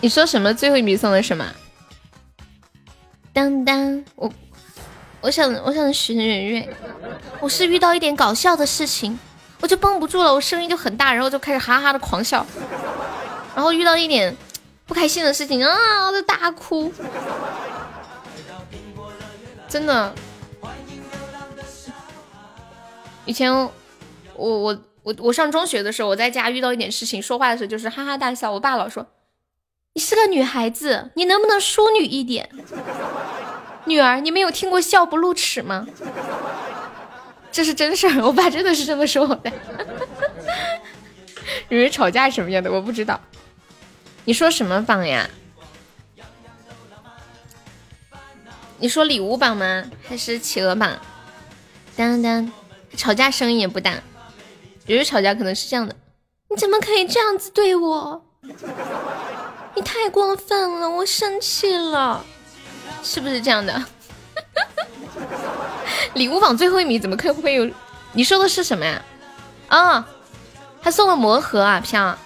[0.00, 0.52] 你说什么？
[0.52, 1.44] 最后一笔送的什么？
[3.32, 4.32] 当当，我
[5.20, 6.68] 我想我想许蕊蕊，
[7.40, 9.18] 我是遇到一点搞笑的事情，
[9.60, 12.46] 我就绷不住了，我声音就很大，然后就开始哈哈的狂笑，
[13.54, 14.36] 然后遇到一点
[14.86, 16.92] 不开心的事情啊，就大哭，
[19.68, 20.14] 真的。
[23.24, 23.72] 以前我
[24.36, 29.06] 我我我上中学的时候，我在家遇到一点事情，说话的时候就是哈哈大笑，我爸老说。
[29.96, 32.50] 你是个女孩子，你能不能淑女一点？
[33.86, 35.86] 女儿，你没有听过笑不露齿吗？
[37.50, 39.50] 这是真事儿，我爸真的是这么说我的。
[41.70, 42.70] 你们吵架什么样的？
[42.70, 43.18] 我不知道。
[44.26, 45.30] 你说什么榜呀？
[48.76, 49.82] 你说礼物榜吗？
[50.06, 50.92] 还是企鹅榜？
[51.96, 52.52] 当当，
[52.98, 53.94] 吵架声音也不大。
[54.84, 55.96] 比如吵架可能是这样的：
[56.50, 58.22] 你怎么可以这样子对我？
[59.76, 62.24] 你太过分了，我生气了。
[63.02, 63.84] 是不是这样的？
[66.14, 67.70] 礼物榜最后一名怎么可会有？
[68.12, 69.02] 你说的是什么呀？
[69.68, 70.08] 啊，
[70.80, 72.16] 他送了魔盒啊，飘。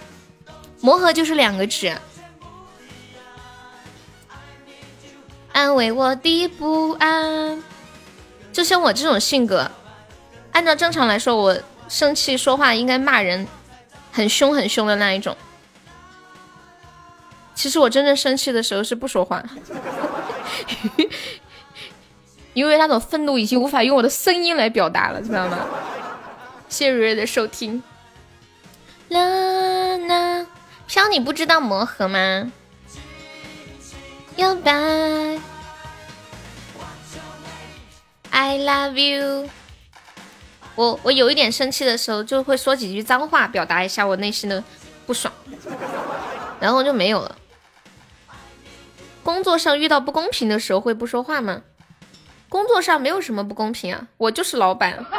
[0.79, 1.95] 魔盒就是两个纸。
[5.51, 7.61] 安慰我的不安。
[8.53, 9.69] 就像我这种性格，
[10.53, 11.57] 按照正常来说，我
[11.89, 13.45] 生气说话应该骂人，
[14.13, 15.35] 很凶很凶的那一种。
[17.61, 19.43] 其实我真正生气的时候是不说话，
[22.55, 25.59] 因为那种愤怒已经无法用我的声音来表达了，知道吗？
[26.67, 27.83] 谢谢瑞瑞的收听。
[29.09, 29.19] 啦
[30.07, 30.47] 啦，
[30.87, 32.51] 飘，你不知道魔盒吗？
[34.37, 34.71] 摇摆
[38.31, 39.47] ，I love you。
[40.73, 44.63] 我我有一点生气的时候，就会说几句脏话，表达一下我内心的
[45.05, 45.31] 不爽，
[46.59, 47.37] 然后就没有了。
[49.23, 51.61] 工作上遇到不公平的时候会不说话吗？
[52.49, 55.05] 工作上没有什么不公平啊，我就是老板。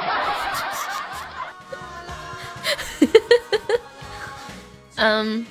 [4.97, 5.47] 嗯。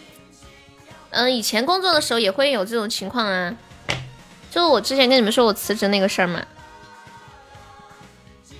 [1.13, 3.53] 嗯，以前工作的时候也会有这种情况啊，
[4.49, 6.41] 就我之前跟你们说我辞职那个事儿嘛，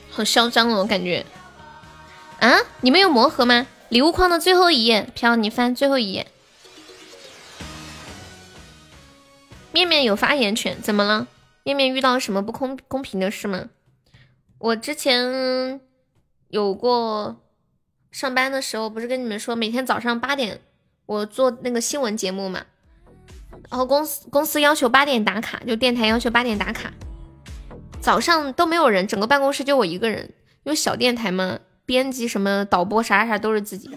[0.10, 1.26] 好嚣张哦，我感觉。
[2.42, 3.68] 啊，你们有魔盒吗？
[3.88, 6.28] 礼物框的最后一页，飘，你翻最后一页。
[9.72, 11.28] 面面有发言权，怎么了？
[11.64, 13.70] 面面遇到什么不公公平的事吗？
[14.58, 15.80] 我之前
[16.50, 17.38] 有过
[18.12, 20.62] 上班的时候，不是跟你们说每天早上八点。
[21.08, 22.62] 我做那个新闻节目嘛，
[23.70, 26.94] 然后公司公司要求八点打卡，就电台要求八点打卡，
[28.00, 33.90] 早上都没有人，整个办公室就我一个人，因为小电台嘛，编辑什么导播啥啥都是自己。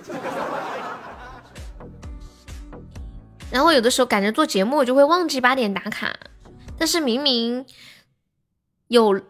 [3.54, 6.12] 然后有的时候赶着做节目，我就会忘记八点打卡，
[6.76, 7.64] 但是明明
[8.88, 9.20] 有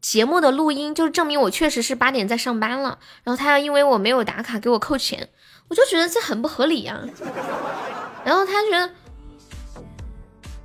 [0.00, 5.28] 节目的录音，就是证明我确实是八点在上班了，然后他要因为我没有打卡给我扣钱。
[5.68, 6.98] 我就觉得这很不合理呀，
[8.24, 8.90] 然后他觉得，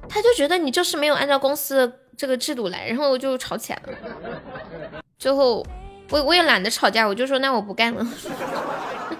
[0.08, 5.02] 他就觉得你就是没有按照公司的这个制度来，然后我就吵起来了。
[5.20, 5.66] 最后
[6.12, 8.08] 我我也懒得吵架，我就说那我不干了，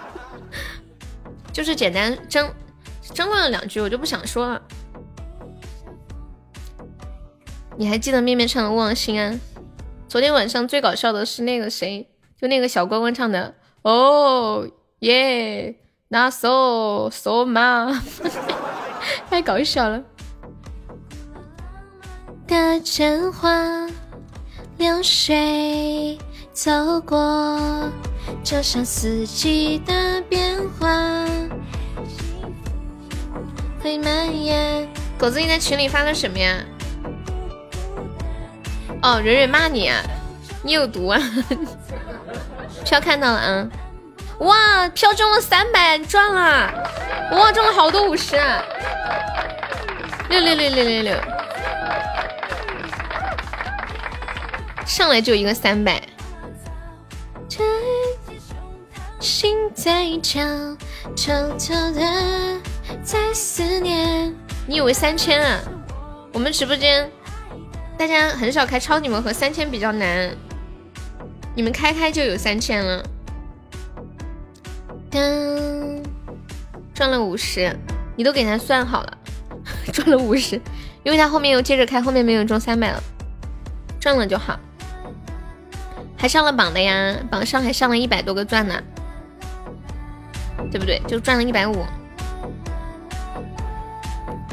[1.52, 2.48] 就是简单争
[3.14, 4.62] 争论了两句，我就不想说了。
[7.76, 9.34] 你还记得面面唱的《望心安》？
[10.08, 12.08] 昨天晚上最搞笑的是那个谁，
[12.40, 14.68] 就那个小关关唱的哦。
[15.00, 15.74] 耶，
[16.08, 18.02] 那嗦嗦嘛，
[19.28, 20.04] 太搞笑了。
[22.46, 23.88] 的真话，
[24.76, 26.18] 流水
[26.52, 27.90] 走过，
[28.44, 31.26] 就像四季的变化，
[33.82, 34.88] 会蔓延。
[35.18, 36.58] 狗子，你在群里发的什么呀？
[39.02, 40.00] 哦，蕊蕊骂你啊，
[40.62, 41.20] 你有毒啊！
[42.86, 43.68] 飘看到了啊。
[44.38, 46.72] 哇，票中了三百，赚了！
[47.32, 48.36] 哇，中了好多五十，
[50.28, 51.16] 六六六六六六，
[54.86, 56.00] 上来就一个三百。
[59.22, 60.44] 心在跳，
[61.16, 62.60] 偷偷的
[63.04, 64.34] 在思念。
[64.66, 65.60] 你以为三千啊？
[66.32, 67.08] 我们直播间
[67.96, 70.28] 大家很少开超级魔盒，三千比较难。
[71.54, 73.00] 你们开开就有三千了。
[75.08, 75.22] 当
[76.92, 77.72] 赚了五十，
[78.16, 79.18] 你都给他算好了，
[79.94, 80.60] 赚了五十，
[81.04, 83.00] 因为他后面又接着开，后面没有中三百了，
[84.00, 84.58] 赚了就好。
[86.18, 88.82] 还上了榜的呀，榜上还上了一百多个钻呢，
[90.70, 91.00] 对不对？
[91.06, 91.84] 就赚了一百五，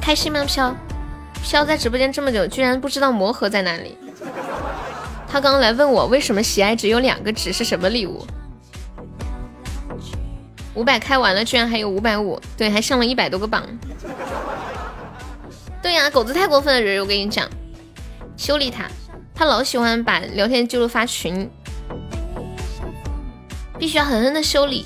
[0.01, 0.43] 开心吗？
[0.45, 0.75] 飘
[1.41, 3.97] 飘在直播间这么久，居然不知道魔盒在哪里。
[5.27, 8.25] 他刚刚来问我为什么喜爱只有两个值是什么礼物。
[10.73, 13.63] 五百开完了，居然还有五百五，对，还上了一百多个榜。
[15.81, 17.47] 对呀，狗子太过分了，人，我跟你讲，
[18.37, 18.85] 修理他，
[19.35, 21.49] 他老喜欢把聊天记录发群，
[23.77, 24.85] 必须要狠狠的修理。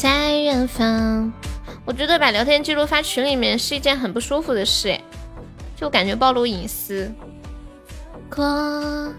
[0.00, 1.32] 在远方，
[1.84, 5.00] 我觉得把聊天记录发群里面是一件很不舒服的事，哎，
[5.74, 7.12] 就感觉暴露隐私。
[8.30, 9.12] 过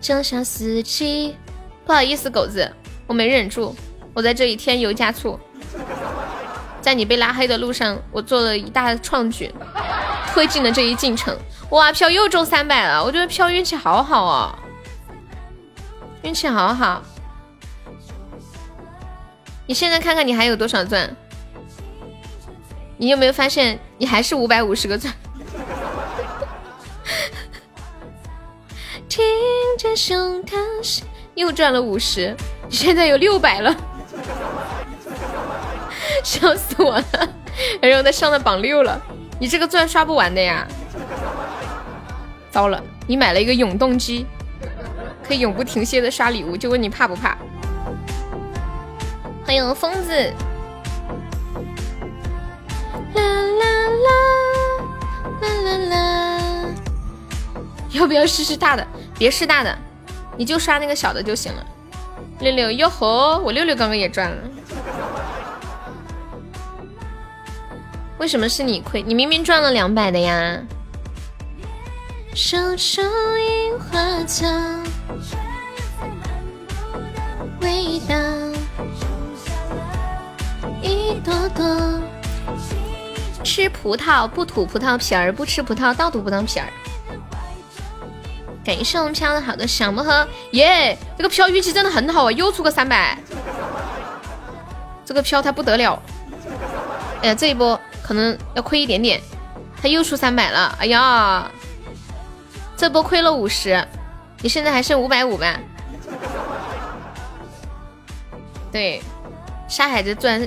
[0.00, 1.36] 江夏四季，
[1.84, 2.66] 不好意思，狗子，
[3.06, 3.76] 我没忍住，
[4.14, 5.38] 我在这里添油加醋，
[6.80, 9.54] 在你被拉黑的路上，我做了一大创举，
[10.32, 11.36] 推进了这一进程。
[11.68, 14.58] 哇，飘又中三百了，我觉得飘运气好好哦，
[16.22, 17.02] 运气好好。
[19.72, 21.08] 你现在看看你还有多少钻？
[22.98, 25.10] 你有没有发现你还是五百五十个钻？
[31.34, 32.36] 又赚了五十，
[32.68, 33.74] 现在有六百了，
[36.22, 37.04] 笑死我了！
[37.80, 39.00] 然后他上了榜六了，
[39.40, 40.68] 你这个钻刷不完的呀！
[42.50, 44.26] 糟了，你买了一个永动机，
[45.26, 47.38] 可以永不停歇的刷礼物，就问你怕不怕？
[49.44, 50.32] 欢迎疯子，
[53.14, 53.64] 啦啦
[54.04, 54.08] 啦
[55.40, 56.74] 啦啦啦！
[57.90, 58.86] 要不要试试大的？
[59.18, 59.76] 别试大的，
[60.36, 61.66] 你就刷那个小的就行了。
[62.40, 64.36] 六六哟吼，我六六刚刚也赚了。
[68.18, 69.02] 为什么是你亏？
[69.02, 70.62] 你明明赚了两百的呀！
[72.34, 73.04] 手中
[73.40, 74.46] 樱花草，
[77.60, 78.14] 味道
[80.82, 82.00] 一朵朵。
[83.44, 86.66] 吃葡萄不吐葡萄皮儿，不吃葡萄倒吐葡萄皮儿。
[88.64, 90.96] 感谢我们飘的好的小魔盒，耶！
[91.16, 93.18] 这个飘运气真的很好啊，又出个三百。
[95.04, 96.00] 这个飘它不得了，
[97.22, 99.20] 哎呀，这一波可能要亏一点点，
[99.82, 101.50] 它又出三百了，哎呀！
[102.76, 103.84] 这波亏了五十，
[104.40, 105.58] 你现在还剩五百五吧？
[108.70, 109.02] 对，
[109.68, 110.40] 沙海这钻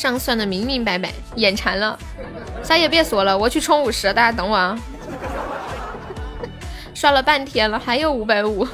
[0.00, 1.96] 账算的明明白白，眼馋了。
[2.64, 4.78] 啥也别说了，我去充五十，大家等我啊！
[6.94, 8.66] 刷了半天了，还有五百五，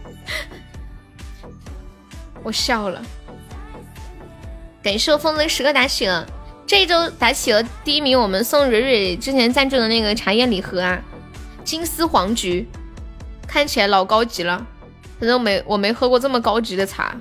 [2.44, 3.02] 我笑了。
[4.82, 6.26] 感谢我疯子十个打企鹅。
[6.66, 11.00] 这周打起了第一名，我们送蕊蕊之前赞助的那个茶叶礼盒啊，
[11.64, 12.68] 金丝黄菊，
[13.48, 14.66] 看起来老高级了，
[15.18, 17.16] 反正没我没喝过这么高级的茶。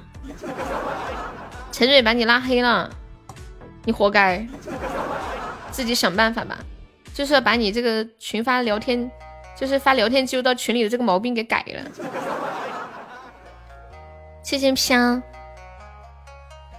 [1.75, 2.89] 陈蕊把你拉黑了，
[3.83, 4.47] 你活该，
[5.71, 6.57] 自己想办法吧，
[7.13, 9.11] 就是要把你这个群发聊天，
[9.57, 11.81] 就是发聊天记录到群里的这个毛病给改了。
[14.41, 15.21] 谢谢飘。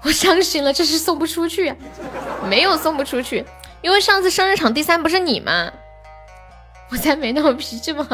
[0.00, 1.74] 我伤心了，这是送不出去，
[2.48, 3.44] 没有送不出去，
[3.82, 5.70] 因为上次生日场第三不是你吗？
[6.90, 8.08] 我才没那么脾气嘛！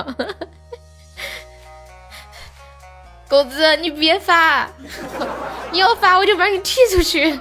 [3.33, 4.69] 狗子，你别发，
[5.71, 7.41] 你要发我就把你踢出去。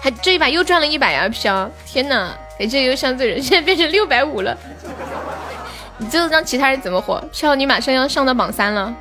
[0.00, 1.68] 还这一把又赚了一百呀，飘！
[1.84, 4.56] 天哪，感谢优箱这人，现在变成六百五了。
[5.96, 7.20] 你这让其他人怎么活？
[7.32, 8.94] 飘，你马上要上到榜三了，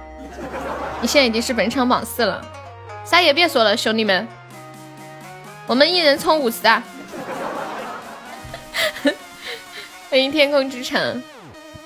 [0.99, 2.43] 你现在已经是本场榜四了。
[3.05, 4.27] 啥也别说了，兄弟们，
[5.67, 6.81] 我们一人充五十啊！
[10.09, 11.21] 欢迎天空之城，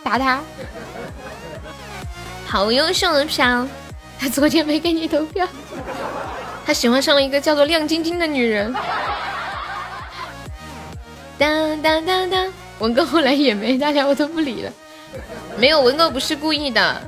[0.02, 0.40] 打他！
[2.52, 3.66] 好优秀的票，
[4.20, 5.48] 他昨天没给你投票，
[6.66, 8.76] 他喜欢上了一个叫做亮晶晶的女人。
[11.38, 14.74] 当当当当，文哥后来也没大家，我都不理了。
[15.58, 17.02] 没有，文哥不是故意的，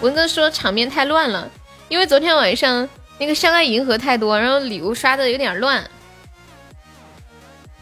[0.00, 1.46] 文哥说场面太乱了。
[1.90, 5.84] 因为昨天晚上那个相爱银河太多，然后礼物刷的有点乱，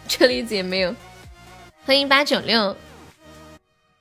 [0.08, 0.92] 车厘子也没有。
[1.86, 2.76] 欢迎八九六，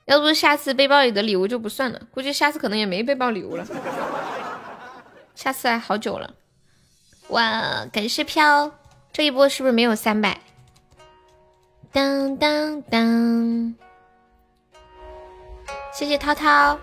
[0.06, 3.66] 要不下次背包里的礼物就不算了，估计下次可能也没背包礼物了。
[5.34, 6.34] 下次还好久了。
[7.28, 8.70] 哇，感谢飘，
[9.12, 10.40] 这一波是不是没有三百？
[11.90, 13.74] 当当当，
[15.92, 16.78] 谢谢涛涛。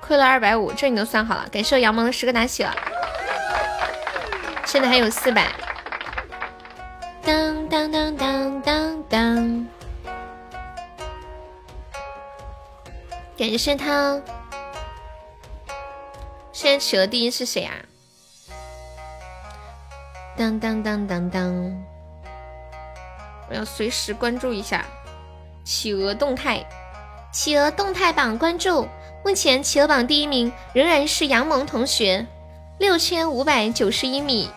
[0.00, 1.46] 亏了二百五，这你都算好了。
[1.52, 2.74] 感谢杨萌的十个打喜了，
[4.66, 5.52] 现在还有四百。
[7.22, 9.68] 当当当当当当，
[13.40, 14.20] 感谢他。
[16.52, 17.72] 现在企鹅第一是谁啊？
[20.36, 21.82] 当当当当当，
[23.48, 24.84] 我要随时关注一下
[25.64, 26.62] 企鹅动态，
[27.32, 28.86] 企鹅动态榜关注。
[29.24, 32.26] 目前企鹅榜第一名仍然是杨萌同学，
[32.78, 34.50] 六千五百九十一米。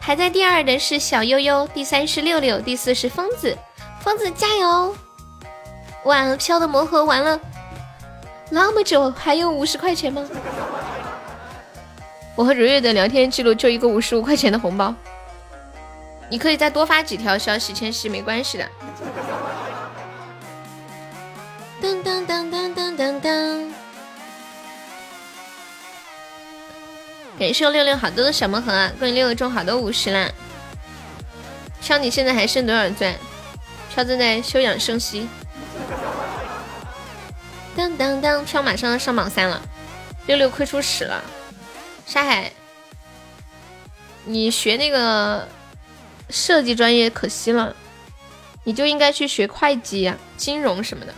[0.00, 3.54] 排在第二的是小悠悠，第三是六六，第四是疯子。
[4.00, 4.96] 疯子加油！
[6.04, 7.38] 哇，飘的魔盒完了
[8.54, 10.24] 那么久，还有五十块钱吗？
[12.36, 14.94] 我和如月的聊天记录就一个五十五块钱的红包。
[16.30, 18.64] 你可以再多发几条消息，千玺没关系的。
[21.82, 23.72] 噔噔噔噔噔噔噔！
[27.36, 28.92] 感谢六六好多的小魔盒啊！
[29.00, 30.30] 恭喜六六中好多五十啦！
[31.82, 33.12] 飘，你现在还剩多少钻？
[33.92, 35.28] 飘正在休养生息。
[37.76, 38.44] 当当当！
[38.44, 39.60] 飘马上要上榜三了，
[40.26, 41.22] 六六亏出屎了。
[42.06, 42.50] 沙海，
[44.24, 45.46] 你学那个
[46.30, 47.74] 设计专业可惜了，
[48.64, 51.14] 你就应该去学会计、金融什么的。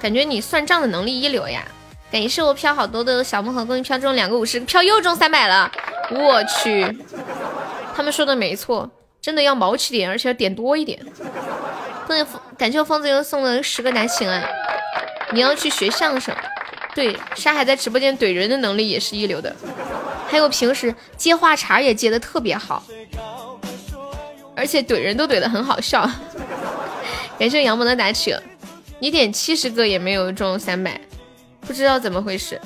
[0.00, 1.66] 感觉你算账的能力一流呀！
[2.10, 5.70] 感谢我飘好多的小木盒，恭喜飘中两个五十，飘又中三百了！
[6.10, 6.96] 我去，
[7.94, 8.90] 他们说的没错。
[9.20, 10.98] 真的要毛起点，而且要点多一点。
[12.06, 14.42] 恭喜疯，感谢我疯子又送了十个大喜啊！
[15.32, 16.34] 你要去学相声，
[16.94, 19.54] 对，沙海在直播间怼人的能力也是一流的，
[20.28, 22.82] 还有平时接话茬也接的特别好，
[24.54, 26.08] 而且怼人都怼的很好笑。
[27.38, 28.36] 感谢杨萌的打起，
[28.98, 31.00] 你点七十个也没有中三百，
[31.62, 32.60] 不知道怎么回事。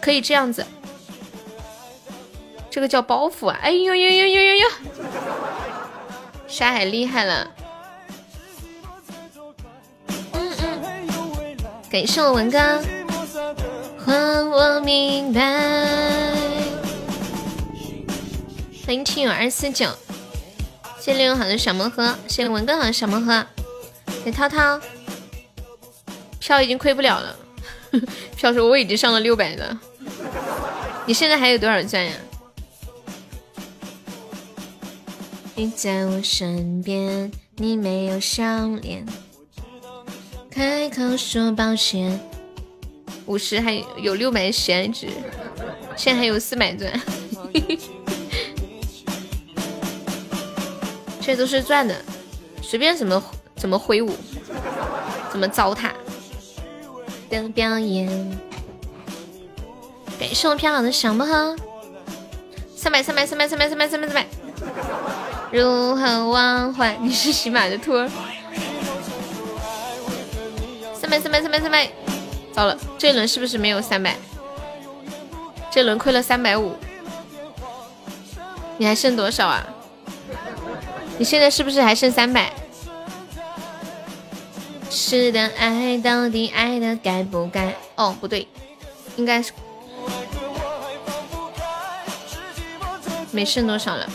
[0.00, 0.66] 可以这样子。
[2.70, 3.58] 这个叫包袱啊！
[3.62, 4.68] 哎呦呦呦呦呦呦！
[6.46, 7.50] 沙海厉害了，
[11.90, 12.58] 感谢我文哥，
[14.04, 15.40] 换我明白。
[18.84, 19.88] 欢迎听友二四九，
[21.00, 23.42] 谢谢六好的小魔盒，谢谢文哥好的小魔盒，
[24.22, 24.78] 给涛涛，
[26.38, 27.34] 票已经亏不了了。
[28.36, 29.80] 票说我已经上了六百了，
[31.06, 32.12] 你现在还有多少钻呀？
[35.54, 39.06] 你在我身边，你没有笑脸，
[40.58, 42.18] 开口说抱歉。
[43.26, 45.06] 五十还有六百闲值，
[45.96, 46.92] 现在还有四百钻，
[51.22, 51.94] 这都是赚的，
[52.60, 53.22] 随便怎么
[53.54, 54.10] 怎么挥舞，
[55.30, 55.92] 怎么糟蹋
[57.30, 58.08] 的表演。
[60.18, 61.54] 感谢我漂亮的小魔盒，
[62.74, 64.26] 三百三百三百三百三百三百三百。
[65.52, 66.98] 如何忘怀？
[67.00, 68.10] 你是喜马的托儿。
[71.00, 71.88] 三百三百三百三百，
[72.52, 74.16] 糟了，这一轮是不是没有三百？
[75.70, 76.74] 这轮亏了三百五。
[78.76, 79.64] 你还剩多少啊？
[81.18, 82.52] 你现在是不是还剩三百？
[84.90, 87.74] 是的，爱到底爱的该不该？
[87.94, 88.48] 哦，不对，
[89.16, 89.52] 应该是
[93.30, 94.08] 没剩多少了。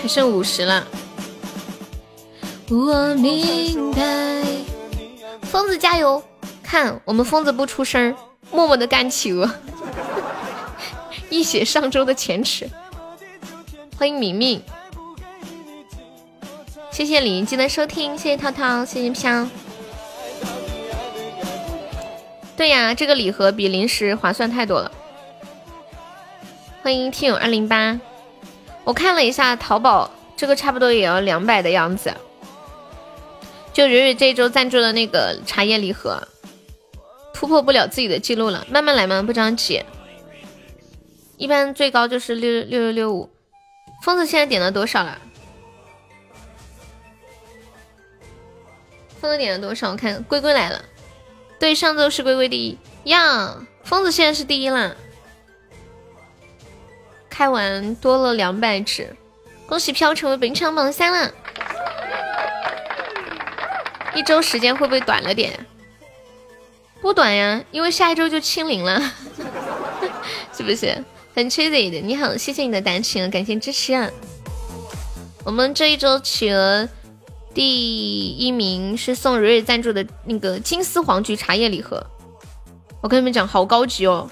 [0.00, 0.86] 还剩五十了，
[2.70, 4.00] 我明白。
[5.42, 6.22] 疯子加油！
[6.62, 8.16] 看我们疯子不出声，
[8.50, 9.48] 默默的干企鹅，
[11.28, 12.68] 一雪上周的前耻。
[13.98, 14.62] 欢迎明明，
[16.90, 19.46] 谢谢李记得收听，谢谢涛涛，谢谢飘。
[22.56, 24.90] 对呀，这个礼盒比零食划算太多了。
[26.82, 28.00] 欢迎听友二零八。
[28.84, 32.12] 我看了一下淘宝，这个差不多也要两百的样子。
[33.74, 36.28] 就蕊蕊这一周赞助的那个茶叶礼盒，
[37.34, 39.84] 突破不了自己的记录了，慢慢来嘛，不着急。
[41.36, 43.28] 一般最高就是六六六六五。
[44.04, 45.18] 疯子现在点了多少了？
[49.20, 49.90] 疯子点了多少？
[49.90, 50.84] 我看龟龟来了，
[51.58, 52.78] 对，上周是龟龟第一
[53.10, 53.66] 呀。
[53.82, 54.96] 疯子现在是第一了。
[57.28, 59.16] 开完多了两百只，
[59.66, 61.34] 恭喜飘成为本场榜三了。
[64.14, 65.66] 一周时间会不会短了点？
[67.00, 69.00] 不短呀，因为下一周就清零了，
[70.56, 71.04] 是不是？
[71.34, 72.00] 很 cheesy 的。
[72.00, 74.08] 你好，谢谢你的单亲，感谢支持啊。
[75.44, 76.88] 我们这一周企鹅
[77.52, 82.04] 第一名是送蕊蕊赞助的那个金丝黄菊茶叶礼盒，
[83.00, 84.30] 我跟你们讲，好高级哦。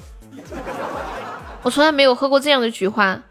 [1.63, 3.23] 我从来没有喝过这样的菊花，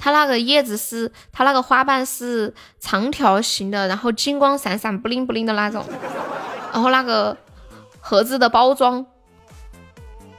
[0.00, 5.84] 它那个叶子是，它那个花瓣是长条形的，然后金光闪闪、不灵不灵的那种，
[6.72, 7.36] 然后那个
[8.00, 9.04] 盒子的包装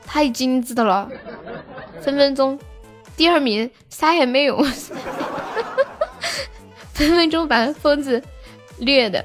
[0.03, 1.07] 太精致的了，
[2.01, 2.59] 分分钟
[3.16, 4.57] 第二名啥也没有，
[6.93, 8.22] 分分钟把疯子
[8.80, 9.24] 虐的。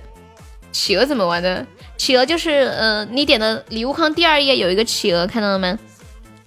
[0.70, 1.66] 企鹅怎么玩的？
[1.96, 5.78] 企鹅就是，呃，你点的礼物框第二页有一个企鹅，看到了吗？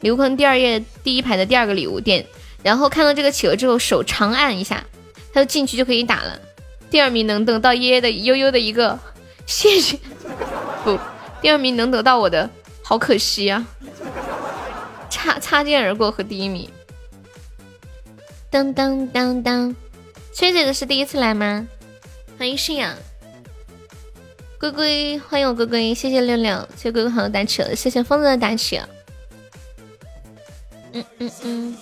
[0.02, 2.24] 礼物坑第二页第一排的第二个礼物点，
[2.64, 4.84] 然后看到这个企鹅之后，手长按一下，
[5.34, 6.40] 它就进去就可以打了。
[6.90, 8.98] 第二名能得到耶耶的悠悠的一个
[9.46, 9.98] 谢谢，
[10.84, 11.00] 不，
[11.42, 12.50] 第二名能得到我的
[12.82, 13.66] 好可惜啊！
[15.10, 16.70] 擦擦肩而过和第一名。
[18.50, 19.76] 当当当当，
[20.34, 21.68] 崔姐的是第一次来吗？
[22.38, 22.96] 欢迎信仰，
[24.60, 28.82] 龟龟，欢迎我龟龟，谢谢六六，谢谢龟龟朋友打起了，谢谢疯子的打起。
[30.92, 31.78] 嗯嗯嗯，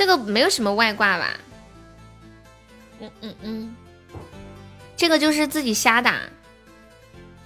[0.00, 1.34] 这个没有什么外挂吧？
[3.00, 3.76] 嗯嗯嗯，
[4.96, 6.14] 这个就是自己瞎打。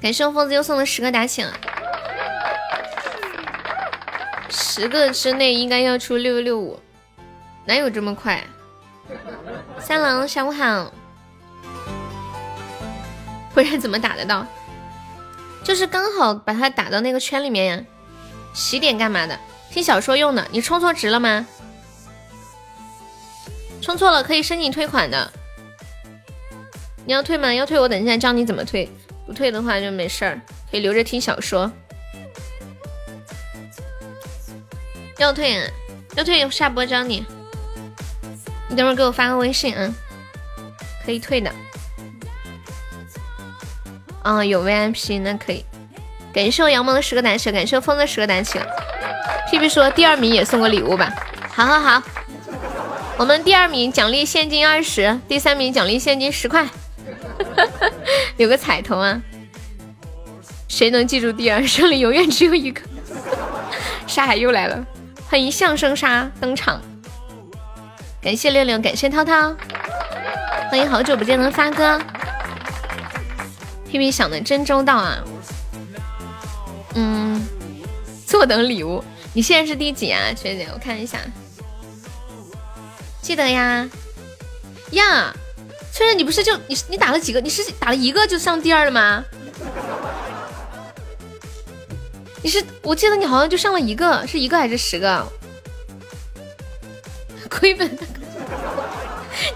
[0.01, 1.53] 感谢我疯子又送了十个打起了，
[4.49, 6.79] 十个之内应该要出六六五。
[7.65, 8.45] 哪有这么快？
[9.81, 10.93] 三郎，下午好。
[13.53, 14.47] 不然怎么打得到？
[15.65, 17.85] 就是刚好把它打到那个圈里面呀。
[18.55, 19.37] 洗点干嘛的？
[19.73, 20.47] 听小说用的。
[20.53, 21.45] 你充错值了吗？
[23.85, 25.31] 充错了可以申请退款的。
[27.05, 27.53] 你要退吗？
[27.53, 28.91] 要退我等一下教你怎么退。
[29.27, 31.71] 不退的话就没事儿，可以留着听小说。
[35.19, 35.71] 要退，
[36.17, 37.27] 要退下播教你。
[38.69, 39.93] 你等会儿给我发个微信啊，
[41.05, 41.53] 可以退的。
[44.23, 45.63] 啊，有 VIP 那可以。
[46.33, 48.59] 感谢我杨萌的十个胆小，感谢我风的十个胆小。
[49.51, 51.13] 屁屁说第二名也送个礼物吧。
[51.51, 52.03] 好好好，
[53.17, 56.67] 我们第二名奖励现金二十，第三名奖励现金十块。
[58.37, 59.21] 有个彩头啊。
[60.67, 61.65] 谁能记住第二？
[61.65, 62.81] 胜利永远只有一个。
[64.09, 64.85] 沙海又来了，
[65.29, 66.83] 欢迎相声沙登场。
[68.21, 69.55] 感谢六六，感谢涛涛，
[70.69, 72.01] 欢迎好久不见的发哥。
[73.89, 75.23] 屁屁想的真周到啊！
[76.95, 77.41] 嗯，
[78.27, 79.05] 坐等礼物。
[79.33, 80.67] 你现在是第几啊，学姐？
[80.73, 81.19] 我看一下。
[83.25, 83.89] 记得呀
[84.91, 85.35] 呀，
[85.91, 87.41] 翠翠，你不是就你你打了几个？
[87.41, 89.25] 你是打了一个就上第二了吗？
[92.43, 95.27] 你是我记得你好像就上了一个，是一个还是十个？
[97.49, 97.99] 亏本，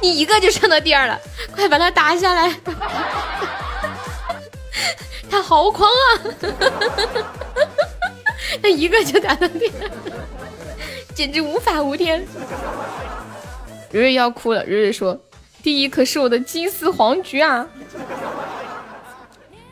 [0.01, 1.21] 你一个就上到第二了，
[1.55, 2.59] 快把他打下来！
[5.31, 6.25] 他好狂啊！
[8.63, 9.91] 他一个就打到第二，
[11.15, 12.27] 简直无法无天。
[13.91, 15.19] 蕊蕊要哭了，蕊蕊说
[15.63, 17.67] ：“第一可是我的金丝黄菊啊，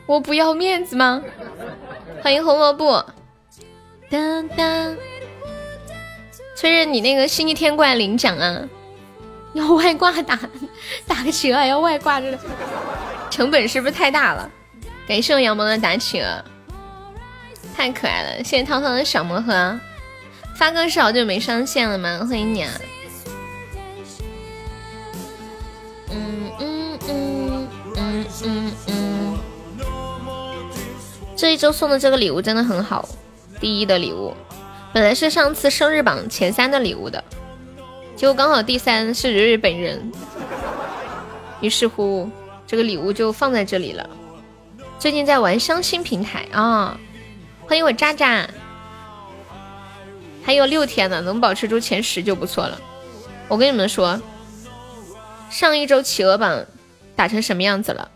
[0.05, 1.21] 我不要面子吗？”
[2.23, 3.05] 欢迎红萝卜。
[4.09, 4.95] 当当。
[6.55, 8.67] 崔日，你那个星期天过来领奖啊？
[9.53, 10.39] 要外挂打
[11.05, 12.37] 打个企鹅要外挂，这
[13.29, 14.49] 成本是不是太大了？
[15.07, 16.43] 感谢我杨萌的打企鹅，
[17.75, 18.43] 太可爱了！
[18.43, 19.79] 谢谢涛涛的小魔盒，
[20.55, 22.25] 发哥是好久没上线了吗？
[22.27, 22.71] 欢迎你啊！
[26.11, 29.37] 嗯嗯嗯嗯嗯嗯，
[31.35, 33.07] 这一周送的这个礼物真的很好，
[33.59, 34.33] 第一的礼物。
[34.93, 37.23] 本来是上次生日榜前三的礼物的，
[38.15, 40.11] 结果刚好第三是蕊蕊本人，
[41.61, 42.29] 于是乎
[42.65, 44.09] 这个礼物就放在这里了。
[44.97, 46.97] 最近在玩相亲平台啊，
[47.67, 48.49] 欢迎我渣渣，
[50.41, 52.79] 还有六天呢，能保持住前十就不错了。
[53.47, 54.19] 我跟你们说，
[55.49, 56.65] 上一周企鹅榜
[57.15, 58.11] 打成什么样子了？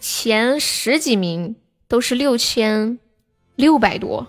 [0.00, 1.56] 前十几名
[1.88, 2.98] 都是六千
[3.56, 4.26] 六百多。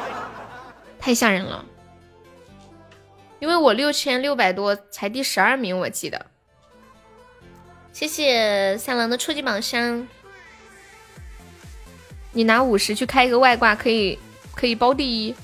[1.00, 1.64] 太吓人了，
[3.40, 6.26] 因为我六千六百多才第十二名，我记得。
[7.92, 10.06] 谢谢三郎的初级宝箱，
[12.32, 14.18] 你拿五十去开一个外挂，可以
[14.54, 15.34] 可以包第一。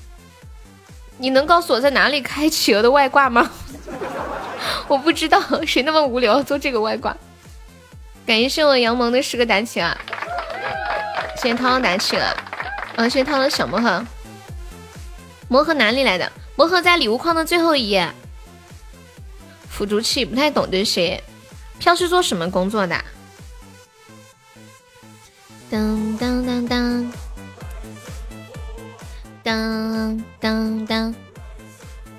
[1.17, 3.51] 你能告诉我在哪里开企鹅的外挂吗？
[4.89, 7.15] 我不知道，谁那么无聊做这个外挂？
[8.25, 9.97] 感谢我杨萌的十个打起了，
[11.37, 12.35] 谢谢涛涛打起了，
[12.95, 14.03] 嗯，谢谢涛涛小魔盒。
[15.47, 16.31] 魔盒哪里来的？
[16.55, 18.11] 魔盒在礼物框的最后一页。
[19.69, 21.23] 辅助器不太懂这些。
[21.79, 22.99] 飘是做什么工作的？
[25.69, 27.11] 当当当当
[29.43, 31.15] 当当当。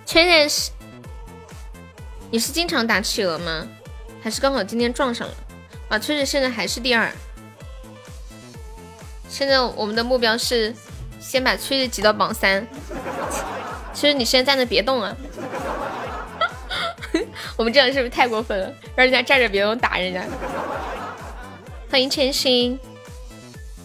[0.06, 0.70] 确认是？
[2.30, 3.66] 你是经常打企鹅吗？
[4.22, 5.34] 还是刚好今天撞上了？
[5.88, 7.10] 啊，崔崔现在还是第二。
[9.28, 10.74] 现在我们的目标是。
[11.20, 12.66] 先把崔子挤到榜三。
[13.92, 15.14] 其实你现在站着别动啊！
[17.58, 18.72] 我们这样是不是太过分了？
[18.96, 20.24] 让人家站着别动打人家。
[21.90, 22.80] 欢迎千心，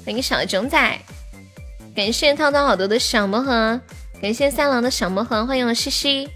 [0.06, 1.00] 欢迎小熊仔，
[1.94, 3.82] 感谢涛涛好多的小魔盒，
[4.22, 6.30] 感谢三郎的小魔盒，欢迎我西西。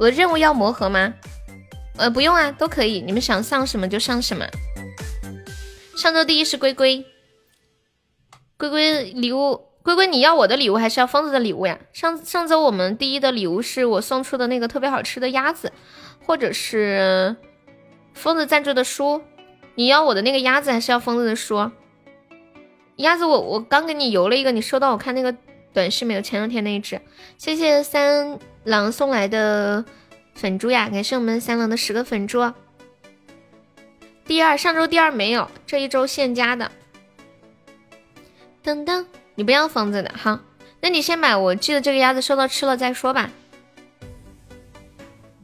[0.00, 1.12] 我的任务要磨合吗？
[1.98, 4.46] 呃，不用啊，都可以，你们想上什么就上什么。
[5.94, 7.04] 上周第一是龟龟，
[8.56, 9.60] 龟龟礼物。
[9.82, 11.78] 龟龟，你要我的礼物还是要疯子的礼物呀？
[11.92, 15.70] 上上周我们第一的礼物是我送出的那个特别好吃的鸭子，
[16.24, 17.36] 或者是
[18.14, 19.20] 疯子赞助的书。
[19.74, 21.70] 你要我的那个鸭子还是要疯子的书？
[22.96, 25.34] 鸭子我我刚给你邮了一个，你收到我看那个
[25.72, 26.22] 短视没有？
[26.22, 27.00] 前两天那一只，
[27.38, 29.84] 谢谢三郎送来的
[30.34, 32.52] 粉猪呀，感谢我们三郎的十个粉猪。
[34.24, 36.70] 第二，上周第二没有，这一周现加的。
[38.64, 40.42] 噔噔，你不要疯子的哈，
[40.80, 43.30] 那你先买，我记得这个鸭子收到吃了再说吧。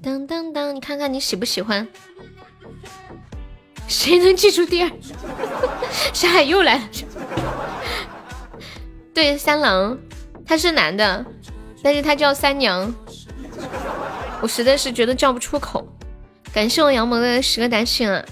[0.02, 1.88] 噔噔噔，你看看你喜不喜欢？
[3.88, 4.90] 谁能记住第二？
[6.12, 6.88] 山海又来了。
[9.14, 9.98] 对，三郎，
[10.46, 11.26] 他是男的，
[11.82, 12.94] 但是他叫三娘，
[14.40, 15.86] 我实在是觉得叫不出口。
[16.52, 18.24] 感谢我杨萌的十个打赏啊！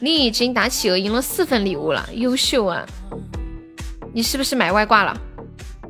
[0.00, 2.84] 你已经打企鹅赢了四份礼物了，优秀啊！
[4.12, 5.16] 你是不是买外挂了？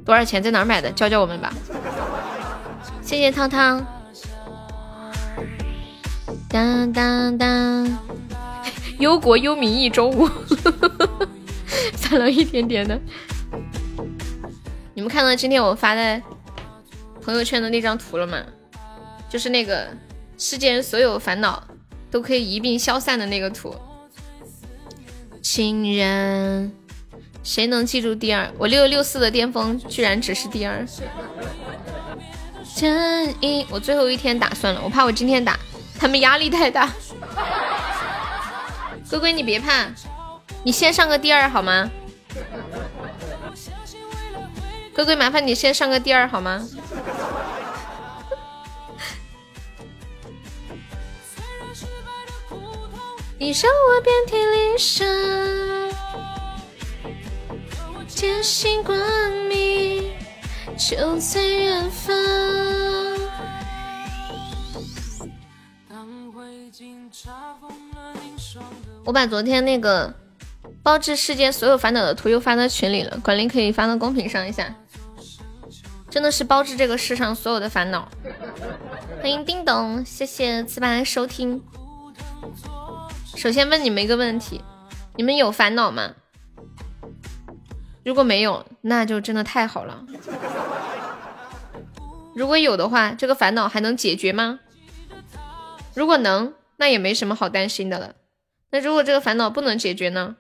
[0.05, 0.43] 多少钱？
[0.43, 0.91] 在哪儿买的？
[0.91, 1.53] 教教我们吧。
[3.01, 3.87] 谢谢汤汤。
[6.49, 7.99] 当当当，
[8.99, 10.29] 忧国忧民一周五，
[11.97, 13.01] 算了一点点的。
[15.05, 16.23] 你们看到今天我发在
[17.21, 18.43] 朋友圈的那张图了吗？
[19.29, 19.87] 就是那个
[20.39, 21.63] 世间所有烦恼
[22.11, 23.77] 都可以一并消散的那个图。
[25.43, 26.73] 情人。
[27.43, 28.51] 谁能记住第二？
[28.57, 30.83] 我六六四的巅峰居然只是第二。
[32.75, 35.61] 真一，我最后一天打算了，我怕我今天打
[35.99, 36.91] 他们压力太大。
[39.11, 39.85] 龟龟你别怕，
[40.63, 41.91] 你先上个第二好吗？
[44.95, 46.65] 龟龟麻烦你先上个第二好吗？
[53.37, 55.07] 你让我遍体鳞伤。
[58.07, 58.97] 坚信光
[59.49, 60.13] 明
[60.79, 62.15] 就在远方。
[69.05, 70.15] 我把昨天那个
[70.83, 74.75] 包治世间所有烦恼的图又发到群里了，管理可以发到公屏上一下。
[76.15, 78.09] 真的是包治这个世上所有的烦恼。
[79.21, 81.61] 欢迎叮咚，谢谢糍粑收听。
[83.35, 84.63] 首先问你们一个问题：
[85.17, 86.15] 你们有烦恼吗？
[88.05, 90.07] 如果没有，那就真的太好了。
[92.37, 94.61] 如果有的话，这个烦恼还能解决吗？
[95.95, 98.15] 如果能，那也没什么好担心的了。
[98.71, 100.37] 那如果这个烦恼不能解决呢？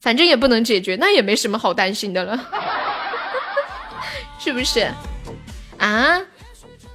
[0.00, 2.36] 反正也不能解决，那也没什么好担心的了，
[4.38, 4.92] 是不是？
[5.78, 6.20] 啊，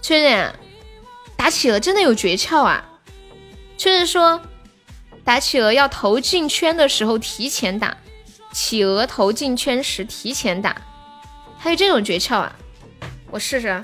[0.01, 0.53] 确认，
[1.35, 2.83] 打企鹅真的有诀窍啊！
[3.77, 4.41] 确认说，
[5.23, 7.97] 打企鹅要投进圈的时候提前打。
[8.51, 10.75] 企鹅投进圈时提前打，
[11.57, 12.55] 还有这种诀窍啊！
[13.29, 13.83] 我试试。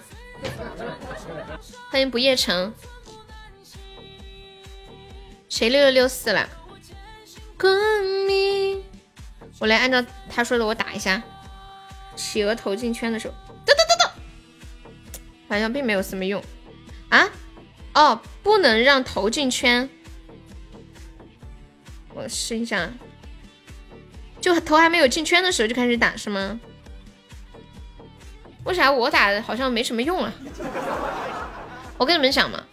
[1.91, 2.73] 欢迎不夜城，
[5.49, 6.49] 谁六六六四了？
[7.59, 7.71] 光
[8.27, 8.84] 明，
[9.59, 11.21] 我来按照他说的我打一下。
[12.15, 13.34] 企鹅投进圈的时候，
[15.56, 16.44] 好像并没有什么用
[17.07, 17.30] 啊！
[17.94, 19.90] 哦，不能让投进圈。
[22.14, 22.90] 我试一下。
[24.41, 26.60] 就头还没有进圈的时候就开始打是吗？
[28.65, 30.34] 为啥我打的好像没什么用啊？
[31.98, 32.65] 我跟你们讲嘛，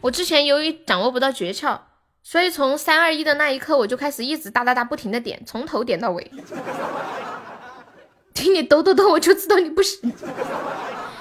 [0.00, 1.78] 我之前由于掌握不到诀窍，
[2.22, 6.30] 所以从三二一的那一刻我就开始一直哒哒哒不停的点，从头点到尾。
[8.32, 10.10] 听你抖抖抖，我就知道你不行。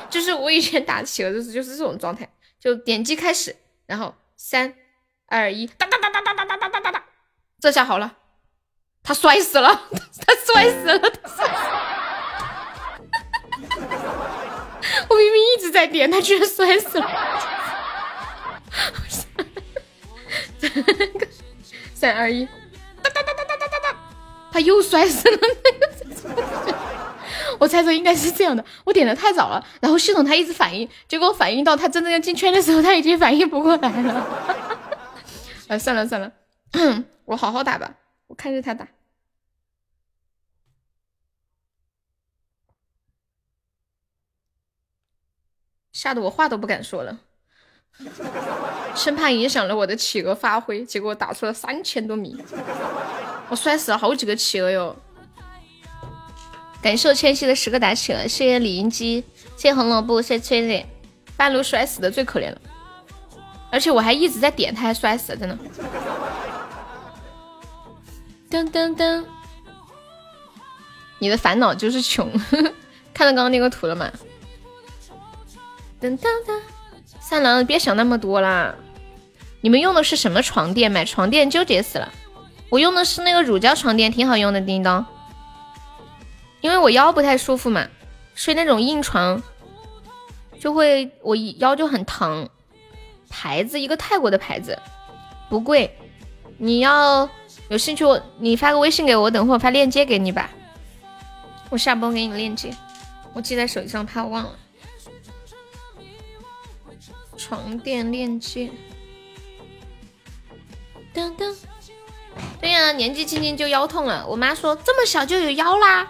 [0.10, 2.27] 就是我以前打企鹅的时候就是这种状态，
[2.60, 3.56] 就点击开始，
[3.86, 4.73] 然后三
[5.27, 7.06] 二一哒哒哒哒哒哒哒哒哒哒，
[7.60, 8.15] 这下好了。
[9.02, 9.69] 他摔死了，
[10.27, 11.80] 他摔死了，他摔死了！
[15.10, 17.10] 我明明一直在点，他居然摔死了！
[21.94, 22.45] 三二一，
[23.02, 23.95] 哒哒哒哒哒哒哒哒，
[24.52, 25.38] 他又摔死了！
[27.57, 34.27] 我猜测应该是这样的，我点的太早了，然后系统它一直反应，结果反应到他真正要进圈的时候，他已经反应不过来了。
[35.67, 36.31] 哎，算了算了，
[37.26, 37.95] 我好好打吧。
[38.27, 38.88] 我看着他打，
[45.91, 47.19] 吓得我话都不敢说了，
[48.95, 50.85] 生怕影响了我的企鹅发挥。
[50.85, 52.41] 结果打出了三千多米，
[53.49, 54.95] 我摔死了好几个企鹅哟！
[56.81, 59.23] 感谢我千玺的十个打起了，谢谢李银基，
[59.57, 60.85] 谢谢红萝卜，谢谢崔磊，
[61.35, 62.57] 半路摔死的最可怜了，
[63.69, 65.57] 而且我还一直在点，他还摔死了，真的。
[68.49, 69.23] 噔噔噔，
[71.19, 72.31] 你的烦恼就是穷。
[73.14, 74.10] 看到刚刚那个图了吗？
[76.01, 76.60] 噔噔噔，
[77.19, 78.73] 三郎，别想那么多啦。
[79.61, 80.89] 你们用的是什么床垫？
[80.89, 82.10] 买床垫纠结死了。
[82.69, 84.61] 我用的是那个乳胶床垫，挺好用的。
[84.61, 85.06] 叮当，
[86.61, 87.88] 因为我腰不太舒服嘛，
[88.36, 89.41] 睡那种硬床
[90.60, 92.49] 就会我腰就很疼。
[93.30, 94.77] 牌子一个泰国的牌子，
[95.49, 95.95] 不贵。
[96.57, 97.30] 你要
[97.69, 100.49] 有兴趣，我你发个微信给我，等会儿发链接给你吧。
[101.69, 102.76] 我下播给你链接，
[103.34, 104.56] 我记在手机上，怕我忘了。
[107.38, 108.69] 床垫链接。
[111.14, 111.56] 噔噔。
[112.61, 114.26] 对呀，年纪轻轻就腰痛了。
[114.28, 116.07] 我妈说这么小就有腰啦。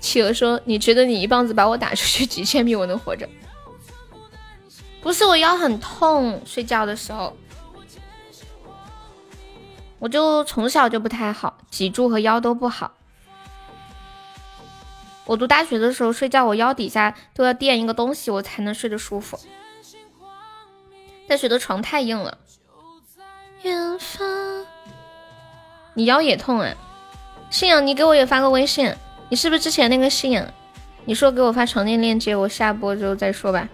[0.00, 3.28] 企鹅说：“你觉得你一棒子把我打出去几千米，我能活着？”
[5.00, 7.36] 不是我腰很痛，睡觉的时候，
[9.98, 12.92] 我就从小就不太好，脊柱和腰都不好。
[15.24, 19.38] 我读大学的时候睡觉，我腰底下都要垫一个东西，我才能睡得舒服。
[21.28, 22.38] 大学的床太硬了。
[23.62, 24.66] 远方，
[25.94, 26.74] 你腰也痛啊？
[27.50, 28.92] 信仰，你给我也发个微信。
[29.28, 30.46] 你是不是之前那个信仰？
[31.04, 33.68] 你说给我发床垫链接，我下播之后再说吧。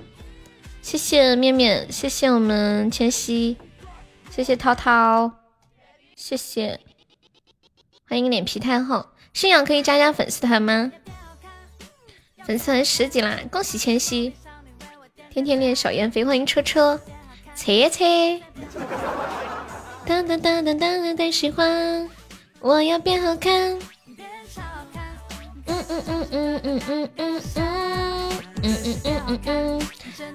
[0.83, 3.57] 谢谢面面，谢谢我们千玺，
[4.31, 5.33] 谢谢涛涛，
[6.17, 6.81] 谢谢，
[8.09, 9.07] 欢迎脸皮太厚。
[9.33, 10.93] 信仰可以加加粉丝团吗？
[12.45, 14.35] 粉丝团十级啦，恭喜千玺！
[15.31, 17.01] 天天练小燕飞，欢迎车车，
[17.55, 18.05] 车车。
[20.09, 22.09] 当当当当当当喜欢，
[22.61, 23.79] 我要变好看。
[25.67, 27.43] 嗯嗯嗯嗯嗯嗯嗯嗯
[28.63, 29.89] 嗯嗯嗯嗯，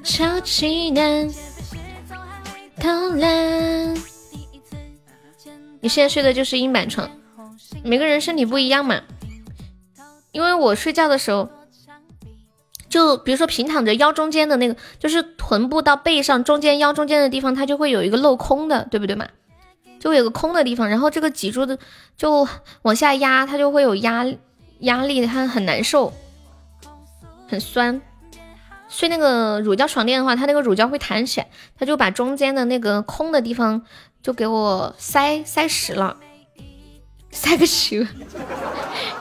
[0.03, 1.27] 超级难
[2.79, 3.95] 偷懒。
[5.81, 7.09] 你现在睡的就是硬板床，
[7.83, 9.01] 每个人身体不一样嘛。
[10.33, 11.49] 因为我睡觉的时候，
[12.87, 19.27] 就比如说平躺着，腰中间的那个，就是臀部到背上中间腰中间的地方，它就会有一个镂空的，对不对嘛？
[20.03, 21.79] 就会有个空的地方，然后这个脊柱的
[22.17, 22.45] 就
[22.81, 24.25] 往下压，它就会有压
[24.79, 26.11] 压力，它很难受，
[27.47, 28.01] 很酸。
[28.89, 31.47] 睡那个乳胶床垫的话，它那个乳胶会弹起来，
[31.79, 33.81] 它就把中间的那个空的地方
[34.21, 36.17] 就给我塞塞实了，
[37.31, 38.07] 塞个企鹅，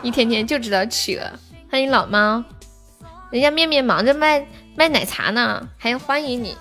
[0.03, 1.25] 一天天就知道企鹅。
[1.71, 2.43] 欢迎老猫，
[3.31, 4.45] 人家面面忙着卖
[4.75, 6.57] 卖奶茶呢，还要欢迎你，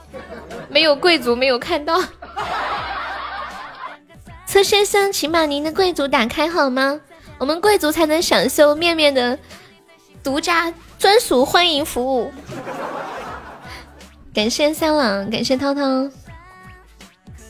[0.69, 1.99] 没有贵族没有看到。
[4.51, 6.99] 侧先生，请把您的贵族打开好吗？
[7.37, 9.39] 我们贵族才能享受面面的
[10.21, 12.33] 独家专属欢迎服务。
[14.35, 15.81] 感谢三郎，感谢涛涛，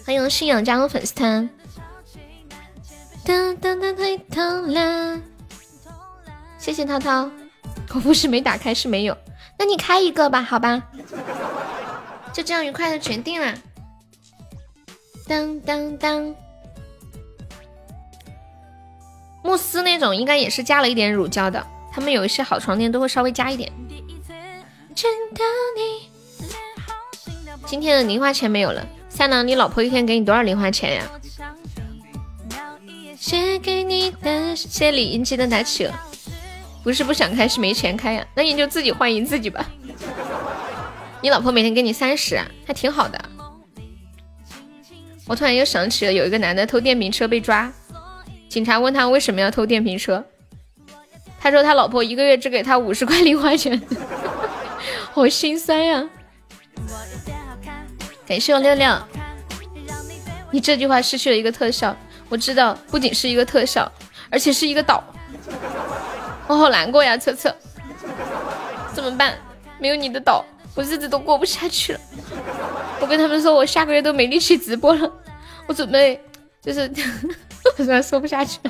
[0.05, 1.49] 欢迎信仰加入粉丝团。
[3.25, 5.19] 噔噔噔太痛了，
[6.59, 7.31] 谢谢涛涛。
[7.95, 9.17] 我不是没打开，是没有。
[9.57, 10.83] 那你开一个吧，好吧？
[12.31, 13.55] 就这样愉快的决定了。
[15.27, 16.35] 当当当。
[19.43, 23.71] 慕斯那种应该也是加了一点乳胶的，他们有一些好床垫都会稍微加一点。
[27.65, 31.11] 今天的零花钱没有了，三郎，你老婆一天给你多少零花钱呀？
[33.17, 35.99] 写给你的，谢李英基的打起了，
[36.83, 38.25] 不是不想开，是没钱开呀。
[38.35, 39.65] 那你就自己欢迎自己吧。
[41.21, 43.23] 你老婆每天给你三十，还挺好的。
[45.27, 47.71] 我突然又想起了有一个男的偷电瓶车被抓。
[48.51, 50.21] 警察问他为什么要偷电瓶车，
[51.39, 53.81] 他说他老婆一个月只给他五十块零花钱，
[55.13, 56.03] 好心酸呀！
[58.27, 59.07] 感谢我亮亮，
[60.51, 61.95] 你这句话失去了一个特效，
[62.27, 63.89] 我知道，不仅是一个特效，
[64.29, 65.01] 而且是一个岛，
[66.47, 67.55] 我好难过呀，策策，
[68.93, 69.37] 怎么办？
[69.79, 70.43] 没有你的岛，
[70.75, 71.99] 我日子都过不下去了。
[72.99, 75.09] 我跟他们说，我下个月都没力气直播了，
[75.67, 76.21] 我准备
[76.61, 76.91] 就是。
[77.65, 78.59] 我突然说不下去。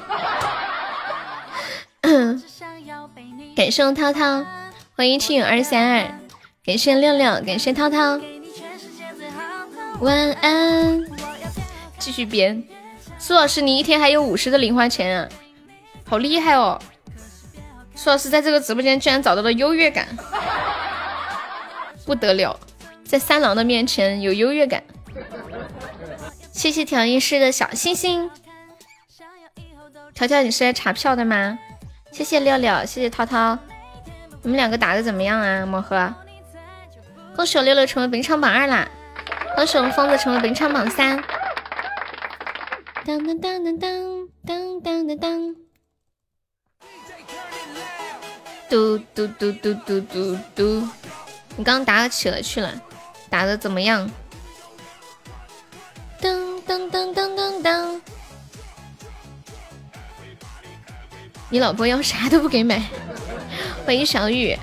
[3.55, 4.45] 感谢涛涛，
[4.95, 6.19] 欢迎七影二三二，
[6.65, 8.19] 感谢六六，感谢涛涛。
[9.99, 11.05] 晚安，
[11.99, 12.63] 继续编。
[13.19, 15.29] 苏老师，你一天还有五十的零花钱啊，
[16.05, 16.81] 好厉害哦！
[17.93, 20.07] 苏老师在这个直播间居然找到了优越感，
[22.03, 22.59] 不得了，
[23.05, 24.83] 在三郎的面前有优越感。
[26.51, 28.31] 谢谢调音师的小星星。
[30.13, 31.57] 条条，你是来查票的吗？
[32.11, 33.57] 谢谢六六，谢谢涛涛，
[34.43, 35.65] 你们两个打的怎么样啊？
[35.65, 36.13] 魔盒，
[37.35, 38.87] 恭喜我六六成为本场榜二啦！
[39.55, 41.23] 恭喜我们疯子成为本场榜三！
[43.05, 45.55] 当当当当当当当当当！
[48.69, 50.87] 嘟嘟嘟嘟嘟嘟嘟，
[51.57, 52.71] 你刚刚打企鹅去了，
[53.29, 54.09] 打的怎么样？
[56.21, 58.01] 噔噔噔噔噔噔，
[61.51, 62.81] 你老婆要啥都不给买。
[63.85, 64.57] 欢迎小雨。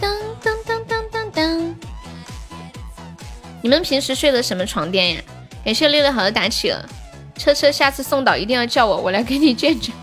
[0.00, 0.10] 当
[0.42, 1.76] 当当当当当，
[3.60, 5.22] 你们平时睡的什么床垫呀？
[5.62, 6.88] 感谢六六好的打起了，
[7.36, 9.94] 车车下次送岛一定要叫我，我来给你卷卷。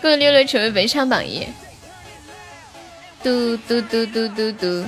[0.00, 1.44] 恭喜六六成为本场榜一。
[3.24, 4.84] 嘟嘟嘟嘟嘟嘟，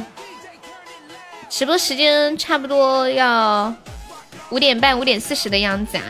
[1.48, 3.74] 直播时间差不多要
[4.50, 6.04] 五点半、五点四十的样子啊。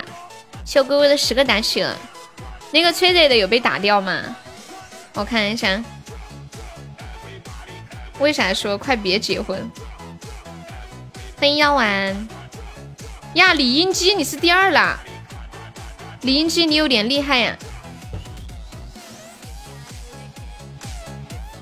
[0.64, 1.96] 谢微微的十个打起了，
[2.72, 4.22] 那个催泪的有被打掉吗？
[5.12, 5.82] 我看一下。
[8.18, 9.70] 为啥说快别结婚？
[11.36, 12.28] 欢迎药丸
[13.34, 14.98] 呀，李英姬你是第二啦！
[16.22, 17.56] 李英姬你有点厉害呀。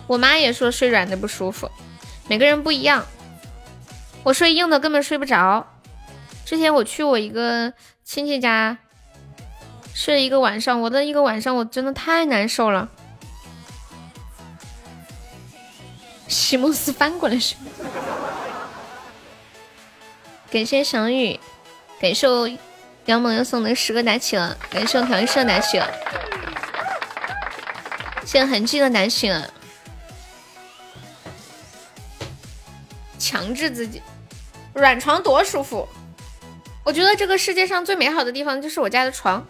[0.07, 1.71] 我妈也说睡软的不舒服，
[2.29, 3.05] 每个人不一样。
[4.23, 5.67] 我睡硬的根本睡不着。
[6.45, 7.73] 之前我去我一个
[8.05, 8.77] 亲戚家
[9.95, 12.89] 睡一个晚上，我的一个晚上我真的太难受了。
[16.29, 17.57] 席梦思翻过来睡。
[20.51, 21.39] 感谢小雨，
[22.01, 22.27] 感谢
[23.07, 25.91] 杨萌又送的十个打起了，感谢调音社打起了，
[28.25, 29.51] 谢谢痕迹的打起了。
[33.19, 34.03] 强制自己，
[34.75, 35.89] 软床多舒服。
[36.85, 39.45] 我觉得这个世界上最美好的地方就是我家的床，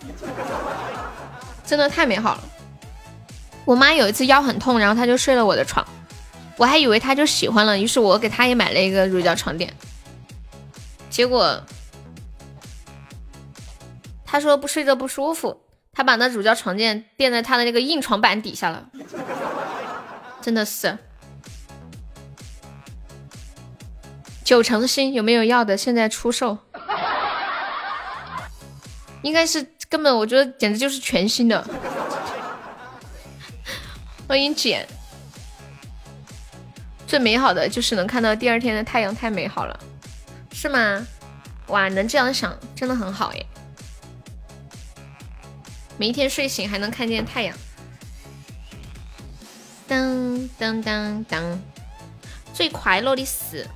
[1.64, 2.42] 真的太美好了。
[3.64, 5.86] 我妈有一次腰很痛，然后她就睡了我的床，
[6.56, 9.72] 我还以为她就喜欢了，于是我给她也买了一个乳胶床垫。
[11.08, 11.62] 结果
[14.26, 18.90] 她说不睡着不舒服，她把那乳胶床垫垫在她的那个硬床板底下了，
[20.42, 20.98] 真的是。
[24.44, 25.76] 九成新有没有要的？
[25.76, 26.58] 现在出售，
[29.22, 31.64] 应该是根本，我觉得简直就是全新的。
[34.28, 34.86] 欢迎简，
[37.06, 39.78] 最美好的就是能看到第二天的太阳，太美好了，
[40.52, 41.06] 是吗？
[41.68, 43.46] 哇，能这样想真的很好耶！
[45.96, 47.56] 每一天睡醒还能看见太阳，
[49.86, 51.62] 当当当当，
[52.52, 53.66] 最快乐的事。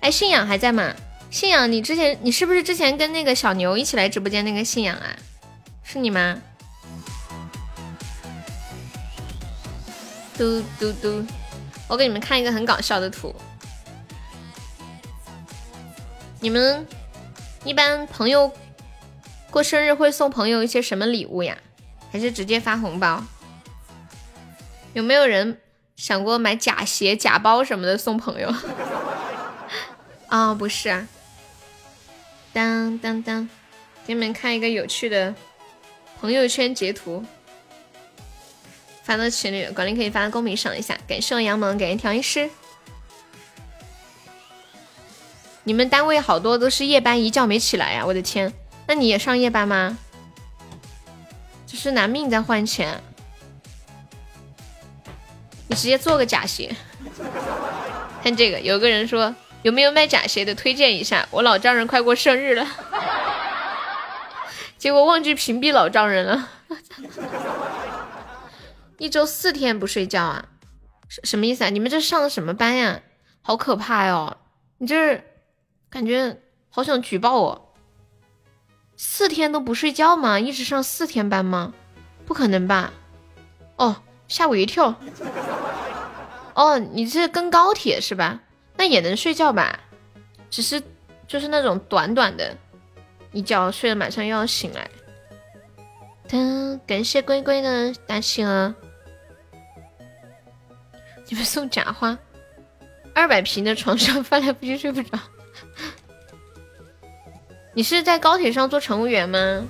[0.00, 0.92] 哎，信仰还在吗？
[1.38, 5.14] 信仰，你之前你是不是之前跟那个小牛一起来直播间那个信仰啊？
[5.84, 6.36] 是你吗？
[10.36, 11.24] 嘟嘟嘟！
[11.86, 13.32] 我给你们看一个很搞笑的图。
[16.40, 16.84] 你们
[17.62, 18.52] 一般朋友
[19.48, 21.56] 过生日会送朋友一些什么礼物呀？
[22.10, 23.22] 还是直接发红包？
[24.92, 25.60] 有没有人
[25.94, 28.52] 想过买假鞋、假包什么的送朋友？
[30.30, 31.06] 哦，不是啊，
[32.52, 33.48] 当当当，
[34.06, 35.34] 给你们看一个有趣的
[36.20, 37.24] 朋友圈截图，
[39.04, 40.98] 发到群里，管理可以发到公屏上一下。
[41.06, 42.50] 感谢我杨萌感谢调音师，
[45.62, 48.04] 你们单位好多都是夜班，一觉没起来呀！
[48.04, 48.52] 我的天，
[48.86, 49.96] 那你也上夜班吗？
[51.66, 53.00] 这是拿命在换钱，
[55.68, 56.74] 你直接做个假鞋。
[58.24, 59.34] 看这个，有个人说。
[59.68, 60.54] 有没有卖假鞋的？
[60.54, 62.66] 推荐一下，我老丈人快过生日了，
[64.78, 66.48] 结果忘记屏蔽老丈人了。
[68.96, 70.46] 一周四天不睡觉啊？
[71.10, 71.68] 什什么意思啊？
[71.68, 73.02] 你们这上的什么班呀？
[73.42, 74.38] 好可怕哟！
[74.78, 75.22] 你这
[75.90, 76.40] 感觉
[76.70, 77.74] 好想举报我。
[78.96, 80.40] 四天都不睡觉吗？
[80.40, 81.74] 一直上四天班吗？
[82.24, 82.94] 不可能吧？
[83.76, 83.96] 哦，
[84.28, 84.94] 吓我一跳。
[86.54, 88.40] 哦，你这跟高铁是吧？
[88.78, 89.78] 那也能睡觉吧，
[90.48, 90.80] 只是
[91.26, 92.56] 就是那种短短的
[93.32, 94.88] 一觉，睡了马上又要醒来。
[96.28, 98.72] 噔，感谢龟龟的大企鹅，
[101.26, 102.16] 你们送假花，
[103.12, 105.18] 二百平的床上翻来覆去睡不着。
[107.74, 109.68] 你是在高铁上做乘务员吗？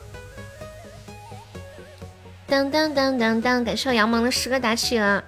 [2.47, 5.24] 当当当当当，感谢杨萌的十个打起了。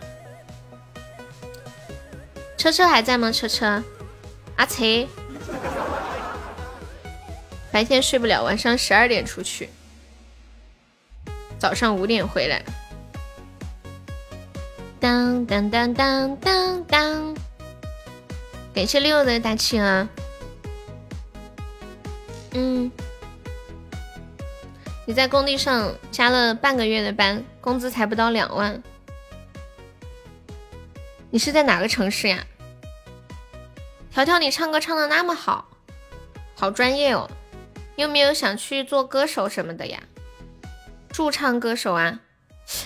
[2.60, 3.32] 车车还在吗？
[3.32, 3.82] 车车，
[4.56, 5.08] 阿车，
[7.72, 9.70] 白天睡不了，晚上十二点出去，
[11.58, 12.62] 早上五点回来。
[15.00, 17.34] 当当当当当当，
[18.74, 20.06] 感谢六的大气啊！
[22.52, 22.92] 嗯，
[25.06, 28.82] 你在工地上加了半个月的班，工资才不到两万。
[31.32, 32.44] 你是在哪个城市呀？
[34.12, 35.68] 条条，你唱歌唱的那么好，
[36.56, 37.30] 好专业哦。
[37.94, 40.02] 你有没有想去做歌手什么的呀？
[41.10, 42.20] 驻唱歌手啊？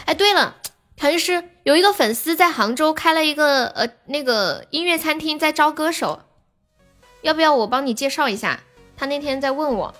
[0.05, 0.57] 哎，对了，
[0.97, 6.21] 调音师有一个粉丝在杭州开了一个呃那个音乐餐厅，在招歌手，
[7.23, 8.61] 要不要我帮你介绍一下？
[8.97, 9.95] 他那天在问我，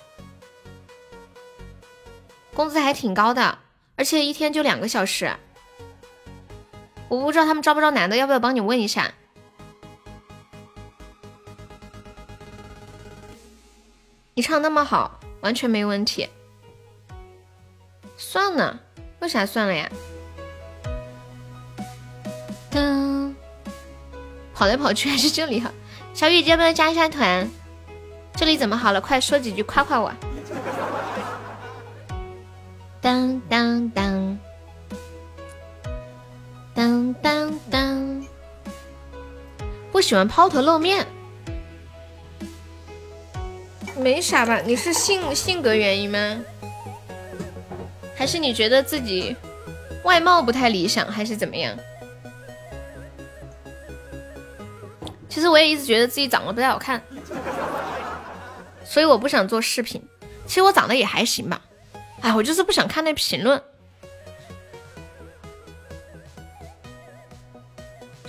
[2.53, 3.57] 工资还挺高的，
[3.95, 5.35] 而且一天就两个小时。
[7.07, 9.11] 我不知道他们招不招男的，要不要帮你问一下？
[14.33, 16.27] 你唱那么好，完全没问题。
[18.17, 18.79] 算了，
[19.19, 19.89] 为啥算了呀？
[22.71, 23.33] 噔，
[24.53, 25.71] 跑来跑去还是这里好。
[26.13, 27.49] 小雨，要不要加一下团？
[28.35, 28.99] 这里怎么好了？
[28.99, 30.11] 快说几句夸夸我。
[32.99, 34.37] 当当当。
[36.75, 38.27] 当当当，
[39.93, 41.07] 不喜欢抛头露面，
[43.97, 44.59] 没啥吧？
[44.59, 46.37] 你是性性格原因吗？
[48.13, 49.35] 还是你觉得自己
[50.03, 51.73] 外貌不太理想，还是怎么样？
[55.29, 57.01] 其实我也一直觉得自己长得不太好看，
[58.83, 60.01] 所以我不想做视频。
[60.45, 61.61] 其实我长得也还行吧，
[62.19, 63.61] 哎，我就是不想看那评论。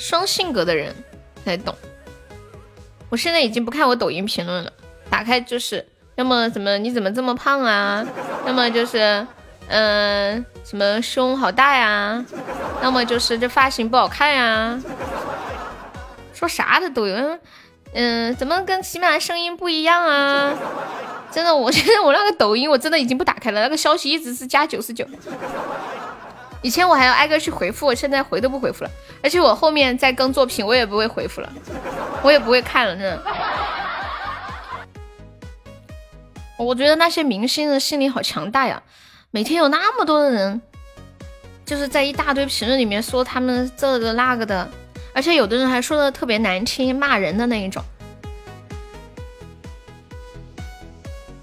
[0.08, 0.94] 双性格的人
[1.44, 1.74] 才懂。
[3.08, 4.72] 我现在已经不看我抖音评论了，
[5.10, 5.84] 打开就是
[6.14, 8.06] 要么怎么你怎么这么胖啊，
[8.46, 9.26] 要么就是
[9.66, 12.24] 嗯什么胸好大呀，
[12.84, 14.80] 要么就是这发型不好看呀，
[16.32, 17.38] 说啥的都有。
[17.92, 20.54] 嗯，怎么跟喜马声音不一样啊？
[21.32, 25.04] 真的，我现在我那个抖音我真的已经不打开了，那个消息一直是加九十九。
[26.66, 28.90] 以前我还要挨个去回复，现在回都不回复了。
[29.22, 31.52] 而且我后面再更作品，我也不会回复了，
[32.24, 32.97] 我也不会看了。
[32.97, 33.22] 真的，
[36.59, 38.82] 我觉得那些明星的心理好强大呀，
[39.30, 40.60] 每天有那么多的人，
[41.64, 44.68] 就是在一大堆评论里面说他们这个那个的，
[45.14, 47.80] 而且有的人还说的特别难听，骂人的那一种。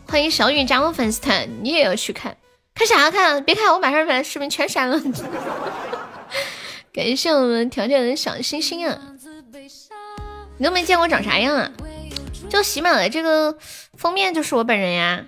[0.06, 2.36] 欢迎小雨加入粉丝团，你也要去看。
[2.76, 3.44] 看啥看？
[3.44, 5.00] 别看，我马上把视频全删了。
[6.92, 9.00] 感谢我们条条的小心心啊！
[10.58, 11.72] 你都没见过长啥样啊？
[12.50, 13.58] 就喜马的这个
[13.98, 15.26] 封面就是我本人呀。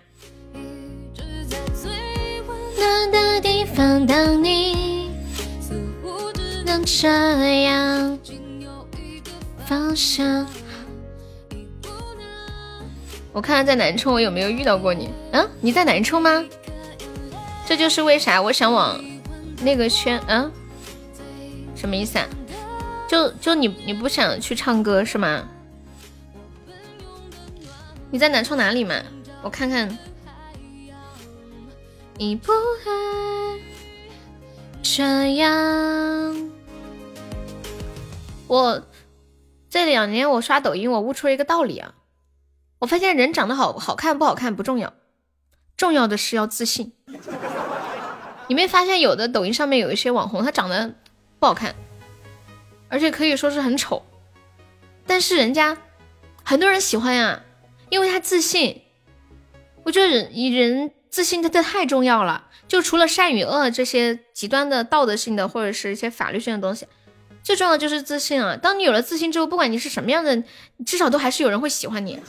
[13.34, 15.10] 我看看在南充我有没有遇到过你？
[15.32, 16.46] 嗯，你在南充吗？
[17.66, 19.04] 这就是为啥我想往
[19.62, 20.52] 那个圈，嗯，
[21.76, 22.28] 什么意思啊？
[23.08, 25.48] 就就你你不想去唱歌是吗？
[28.12, 28.96] 你在南充哪里嘛？
[29.42, 29.98] 我看看。
[32.18, 33.62] 你不会
[34.82, 36.52] 这样。
[38.48, 38.82] 我
[39.70, 41.96] 这两年我刷抖音，我悟出了一个道理啊！
[42.80, 44.94] 我发现人长得好好看不好看不重要，
[45.76, 46.94] 重要的是要自信。
[48.48, 50.94] 你没发现有的抖音上面有一些网红，他长得
[51.40, 51.74] 不好看，
[52.90, 54.04] 而且可以说是很丑，
[55.08, 55.78] 但是人家
[56.44, 57.42] 很多人喜欢呀，
[57.90, 58.82] 因为他自信。
[59.84, 62.48] 我觉得人以人自信，他他太重要了。
[62.68, 66.88] 就除了善与恶这些极端的道德性的或者是一些法律性的东西，
[67.44, 68.58] 最重要的就是自信啊。
[68.58, 70.44] 当你有了自信之后，不管你是什么样的，
[70.84, 72.20] 至少都还是有人会喜欢你。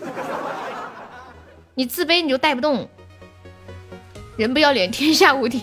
[1.74, 2.88] 你自卑你就带不动。
[4.36, 5.62] 人不要脸，天下无敌。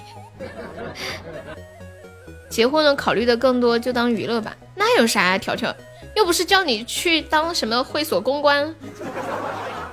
[2.49, 4.55] 结婚了，考虑的更多，就当娱乐吧。
[4.75, 5.37] 那有啥呀？
[5.37, 5.75] 条条
[6.15, 8.75] 又不是叫你去当什么会所公关，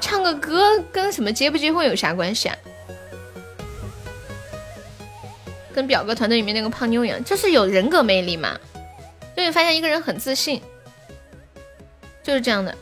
[0.00, 2.56] 唱个歌跟什么结不结婚有啥关系啊？
[5.72, 8.58] 跟表哥团队里面那个胖妞一样，就是有人格魅力嘛。
[9.36, 10.60] 就你发现一个人很自信，
[12.22, 12.76] 就是这样的。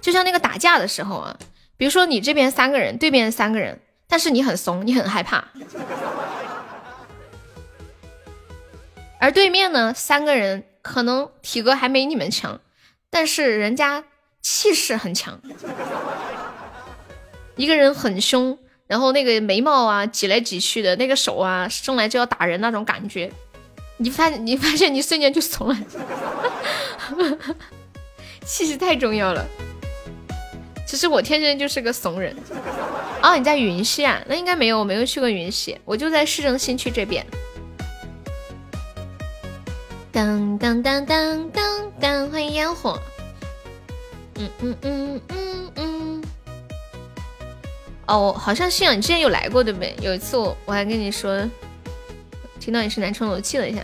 [0.00, 1.38] 就像那个打架的时候啊，
[1.76, 3.78] 比如说你这边三个人，对面三个人，
[4.10, 5.42] 但是你很怂，你很害怕。
[9.20, 12.60] 而对面呢，三个人可能体格还没你们强，
[13.08, 14.04] 但是人家
[14.42, 15.40] 气势很强。
[17.56, 23.30] 一个人很凶，然后那个眉毛啊挤来挤去的，那个手啊生来就要打人那种感觉，
[23.98, 25.76] 你发你发现你瞬间就怂了，
[28.44, 29.46] 气势太重要了。
[30.90, 32.36] 其实我天生就是个怂人。
[33.22, 34.20] 哦，你在云溪啊？
[34.26, 37.24] 那应该没有，我没有去过云溪，我就在市中心区这边。
[40.10, 42.98] 当当当当当当，欢迎烟火。
[44.34, 46.24] 嗯嗯嗯嗯嗯。
[48.08, 49.94] 哦，好像信仰你之前有来过对不对？
[50.02, 51.48] 有一次我我还跟你说，
[52.58, 53.80] 听到你是南充的，我记了一下。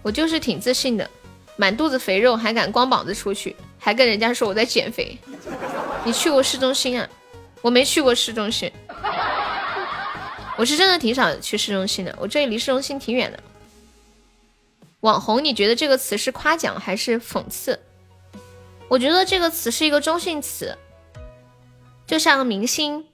[0.00, 1.10] 我就是挺自信的，
[1.56, 5.18] 满肚子肥肉还敢光膀子出去，还跟人家说我在减肥。
[6.04, 7.08] 你去过市中心啊？
[7.62, 8.72] 我没去过市中心，
[10.56, 13.38] 我是真的挺少去市中心的，我这里离市中心挺远的。
[15.00, 17.78] 网红，你觉得这个词是夸奖还是讽刺？
[18.88, 20.74] 我觉得这个词是一个中性词，
[22.06, 23.04] 就像明星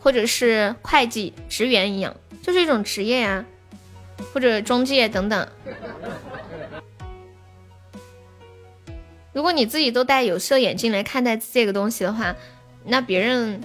[0.00, 3.44] 或者是会计职员一样，就是一种职业呀，
[4.34, 5.48] 或者中介等等。
[9.32, 12.34] 如果你自己都戴有色眼镜来看待这个东西的话，
[12.84, 13.60] 那别人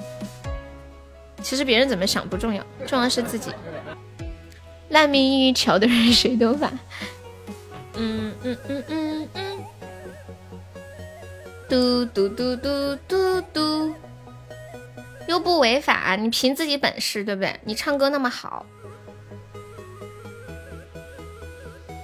[1.41, 3.51] 其实别人怎么想不重要，重要是自己。
[4.89, 6.79] 烂命一条的人谁都烦。
[7.95, 9.63] 嗯嗯嗯嗯嗯。
[11.67, 13.93] 嘟嘟嘟嘟嘟嘟。
[15.27, 17.59] 又不违法，你凭自己本事，对不对？
[17.65, 18.65] 你唱歌那么好，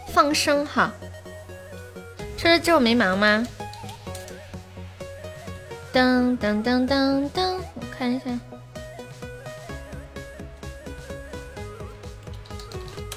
[0.10, 0.92] 放声哈。
[2.38, 3.48] 这是只有眉毛吗？
[5.94, 8.26] 噔噔噔噔噔，我看一下。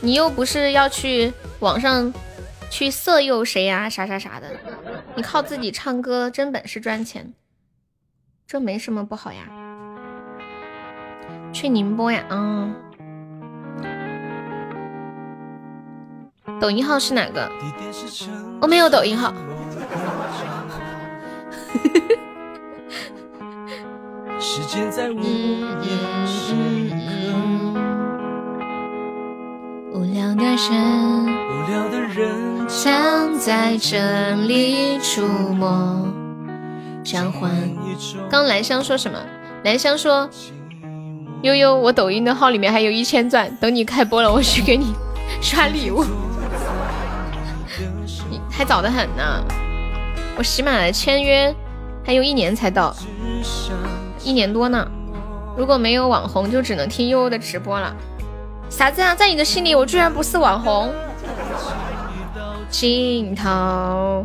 [0.00, 2.12] 你又不是要去网上
[2.70, 3.88] 去色诱谁呀？
[3.88, 4.52] 啥啥啥的，
[5.16, 7.32] 你靠自己唱歌真本事赚钱，
[8.46, 9.48] 这没什么不好呀。
[11.52, 12.24] 去宁波呀？
[12.30, 12.74] 嗯。
[16.60, 17.50] 抖音号是哪个？
[18.60, 19.32] 我没有抖音号。
[29.92, 30.34] 无聊
[31.88, 35.22] 的人想在这里出
[35.54, 36.08] 没，
[37.04, 37.50] 交换。
[38.30, 39.18] 刚兰香说什么？
[39.64, 40.28] 兰香说
[41.42, 44.94] ：“悠悠，我抖音的号里面还有一千钻，等你开播了，我去给你
[45.40, 46.04] 刷礼物。”
[48.56, 49.44] 还早得很呢，
[50.38, 51.54] 我喜马的签约
[52.06, 52.96] 还有一年才到，
[54.22, 54.88] 一年多呢。
[55.58, 57.94] 如果没有网红，就只能听悠悠的直播了。
[58.70, 59.14] 啥子啊？
[59.14, 60.90] 在你的心里，我居然不是网红？
[62.70, 64.24] 尽头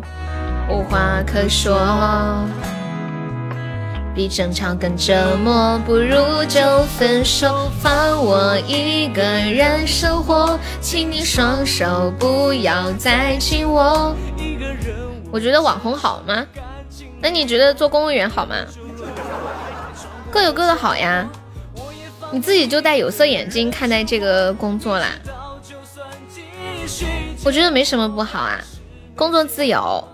[0.70, 1.78] 无话可说。
[4.14, 10.60] 比争吵更折磨，不如就分手，放我一个人生活。
[10.82, 14.14] 请你双手不要再紧握。
[15.32, 16.46] 我觉得网红好吗？
[17.22, 18.56] 那你觉得做公务员好吗？
[20.30, 21.28] 各有各的好呀。
[22.34, 25.08] 你自己就戴有色眼镜看待这个工作啦。
[27.44, 28.60] 我觉得没什么不好啊，
[29.16, 30.06] 工作自由，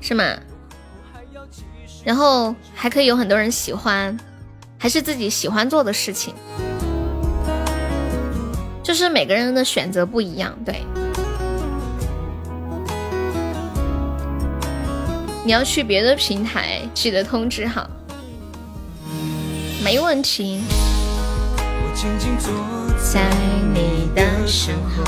[0.00, 0.24] 是吗？
[2.08, 4.16] 然后还可以有很多人喜欢，
[4.78, 6.32] 还是自己喜欢做的事情，
[8.82, 10.82] 就是每个人的选择不一样，对。
[15.44, 17.86] 你要去别的平台，记得通知哈，
[19.84, 20.62] 没问题。
[23.12, 23.20] 在
[23.74, 25.04] 你的身后。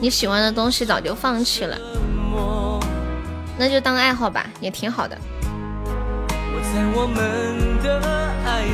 [0.00, 1.76] 你喜欢的东西早就放弃了。
[3.58, 5.18] 那就当爱好吧，也挺好的。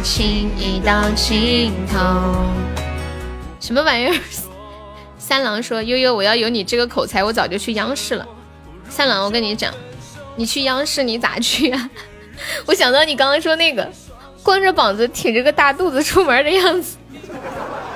[0.02, 1.98] 情已到尽头。
[3.59, 4.15] 什么玩意儿？
[5.16, 8.27] 三郎说：“悠悠，我要有你这个口才，我早就去央视了。”
[8.90, 9.73] 三郎，我跟你讲，
[10.36, 11.90] 你去央视你咋去啊？
[12.66, 13.90] 我想到你刚刚说那个
[14.43, 16.98] 光着膀子挺着个大肚子出门的样子。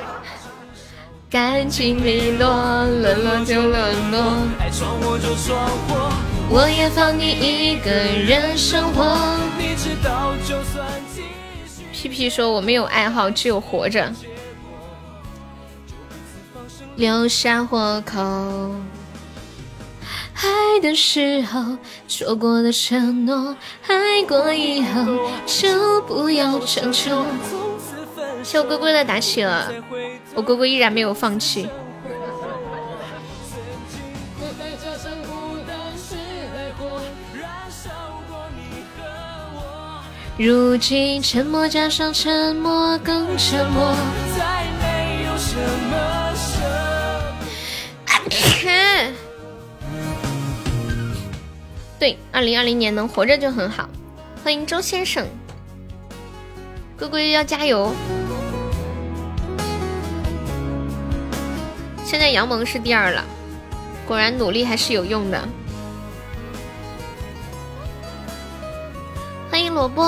[1.28, 2.46] 感情利落，
[2.84, 4.22] 沦落就沦落。
[6.50, 9.16] 我也放你一个人生活。
[11.92, 14.12] 屁屁说我没有爱好，只有活着。
[16.96, 18.18] 留下活口。
[20.34, 21.76] 爱的时候
[22.06, 23.56] 说过的承诺，
[23.86, 25.04] 爱过以后
[25.44, 27.26] 就不要强求。
[28.42, 29.72] 谢我龟龟的打起了，
[30.34, 31.68] 我龟龟依然没有放弃。
[40.38, 43.90] 如今沉默加上沉默更沉默。
[51.98, 53.88] 对，二零二零年能活着就很好。
[54.44, 55.26] 欢迎周先生，
[56.96, 57.92] 龟龟要加油。
[62.04, 63.24] 现在杨萌是第二了，
[64.06, 65.48] 果然努力还是有用的。
[69.58, 70.04] 欢迎萝卜。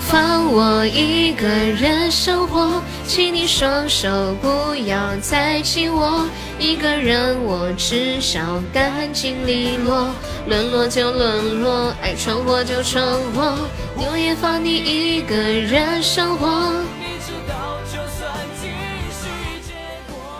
[0.00, 6.24] 放我一个人生活，请你双手不要再紧握。
[6.58, 10.08] 一个人我至少干净利落，
[10.46, 13.04] 沦落就沦落，爱闯祸就闯
[13.34, 13.58] 祸，
[13.94, 16.72] 我也放你一个人生活。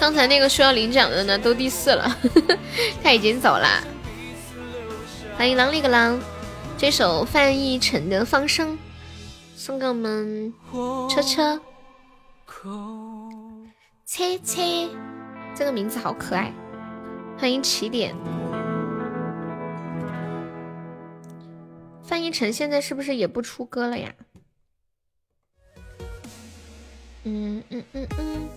[0.00, 2.16] 刚才那个说要领奖的呢，都第四了，
[3.02, 3.66] 他已经走了。
[5.36, 6.18] 欢迎狼里个狼，
[6.76, 8.74] 这首范逸臣的《放生》。
[9.56, 10.54] 送给我们
[11.10, 11.60] 车车，
[14.06, 14.88] 车车，
[15.54, 16.52] 这个名字好可爱。
[17.36, 18.14] 欢迎起点，
[22.04, 24.14] 范逸臣现在是不是也不出歌了呀？
[27.24, 28.48] 嗯嗯嗯嗯，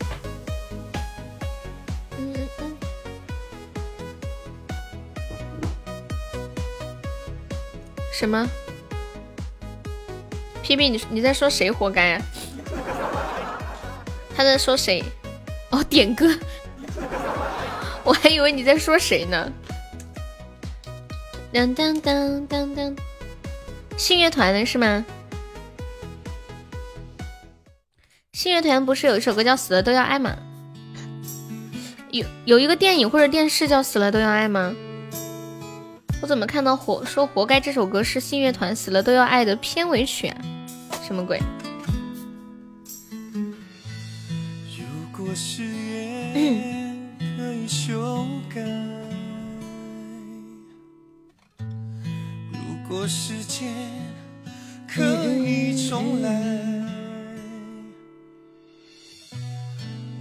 [8.14, 8.48] 什么？
[10.62, 12.22] 皮皮，你你在说谁活该啊？
[14.36, 15.04] 他在说谁？
[15.72, 16.28] 哦，点歌，
[18.04, 19.52] 我还以为你在说谁呢。
[21.52, 22.96] 当当当当当，
[23.98, 25.04] 信乐团的是吗？
[28.34, 30.38] 信乐团不是有一首歌叫《死了都要爱》吗？
[32.12, 34.76] 有有一个电影或者电视叫《死了都要爱》吗？
[36.22, 40.38] 我怎么看到活说活该这首歌是信乐团《死了都要爱》的片尾曲啊？
[41.08, 41.42] 什么鬼？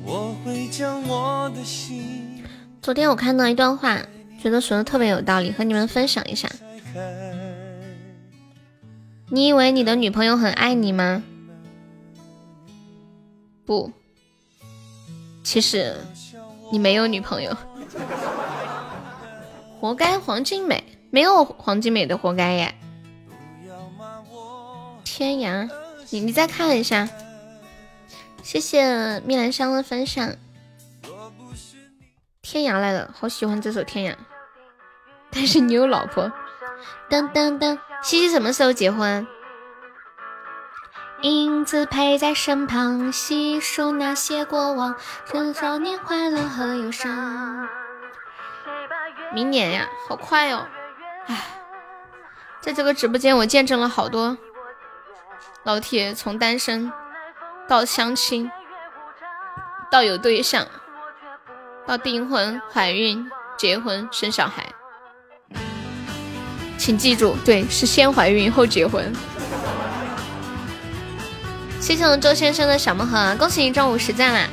[0.05, 2.43] 我会将我的心
[2.83, 3.99] 昨天我看到一段话，
[4.43, 6.51] 觉得说的特别有道理，和你们分享一下。
[9.29, 11.23] 你以为你的女朋友很爱你吗？
[13.65, 13.93] 不，
[15.45, 15.95] 其实
[16.73, 17.57] 你没有女朋友，
[19.79, 22.75] 活该黄金美，没有黄金美的活该耶。
[25.05, 25.71] 天涯，
[26.09, 27.09] 你你再看一下，
[28.43, 30.35] 谢谢蜜兰香的分享。
[32.43, 34.17] 天涯来了，好喜欢这首天涯，
[35.31, 36.33] 但是你有老婆。
[37.09, 39.27] 当当当，西西什么时候结婚？
[41.23, 44.97] 影子陪在身旁，细数那些过往，
[45.27, 47.69] 这少年快乐和忧伤。
[49.33, 50.67] 明年呀，好快哦！
[51.27, 51.45] 唉，
[52.61, 54.39] 在这个直播间，我见证了好多
[55.63, 56.91] 老铁从单身
[57.71, 58.51] 到相亲，
[59.93, 60.67] 到有对象，
[61.87, 63.25] 到订婚、怀孕、
[63.57, 64.67] 结婚、生小孩。
[66.77, 69.13] 请记住，对，是先怀孕后结婚。
[71.79, 74.49] 谢谢我们周先生的小魔盒，恭喜你中五十赞啦！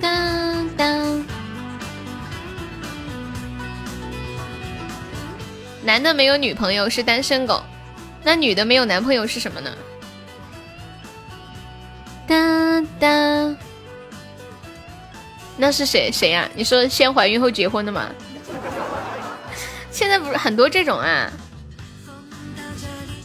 [0.00, 1.24] 当当，
[5.84, 7.62] 男的没有女朋友是单身狗，
[8.24, 9.70] 那女的没有男朋友是什么呢？
[12.26, 13.56] 当当，
[15.56, 16.48] 那是谁谁呀？
[16.54, 18.08] 你说先怀孕后结婚的吗？
[19.90, 21.30] 现在不是很多这种啊，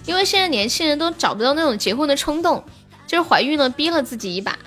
[0.06, 2.64] 因为现在年轻人都找不到那种结婚的冲动，
[3.08, 4.58] 就是怀孕了逼了自己一把。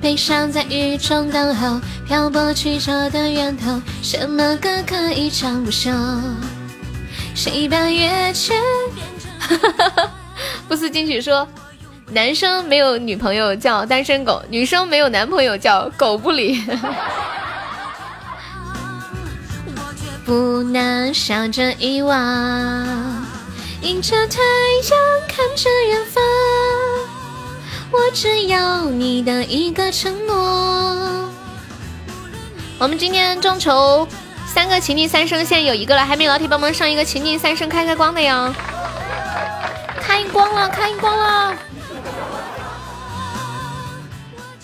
[0.00, 5.90] 悲伤在雨中等候，漂泊曲折的源头，什么歌可以唱不休？
[7.34, 8.54] 谁把月缺？
[10.66, 11.46] 不思进取说，
[12.12, 16.60] 男生没有女朋友叫单身狗，女生没有男朋友叫狗不理。
[20.26, 22.16] 不能笑着遗忘，
[23.82, 24.38] 迎着太
[24.90, 26.22] 阳，看着远方。
[27.92, 30.34] 我只要你的一个承诺。
[32.78, 34.06] 我们今天众筹
[34.46, 38.52] 三个情定三生，现在有一个了，还没老铁帮忙上一个情定三生开开光的哟。
[40.00, 41.54] 开光了，开光了。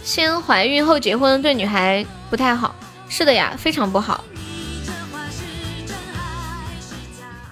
[0.07, 2.77] 先怀孕后结婚对女孩不太好，
[3.09, 4.25] 是的呀，非常不好。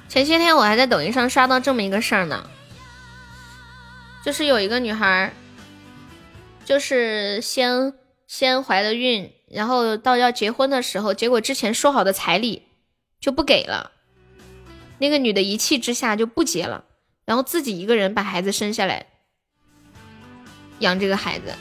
[0.09, 2.49] 前些天我还在抖音上刷到这么一个事儿呢，
[4.25, 5.35] 就是有一个女孩，
[6.65, 7.93] 就是先
[8.29, 12.63] 先怀了孕，然后到要结婚的时候，结果之前说好的彩礼
[13.21, 13.91] 就不给了，
[14.99, 16.85] 那个女的一气之下就不结了，
[17.27, 19.07] 然后自己一个人把孩子生下来，
[20.79, 21.53] 养这个孩子，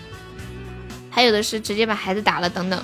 [1.13, 2.83] 还有的是直接把孩子打了等等，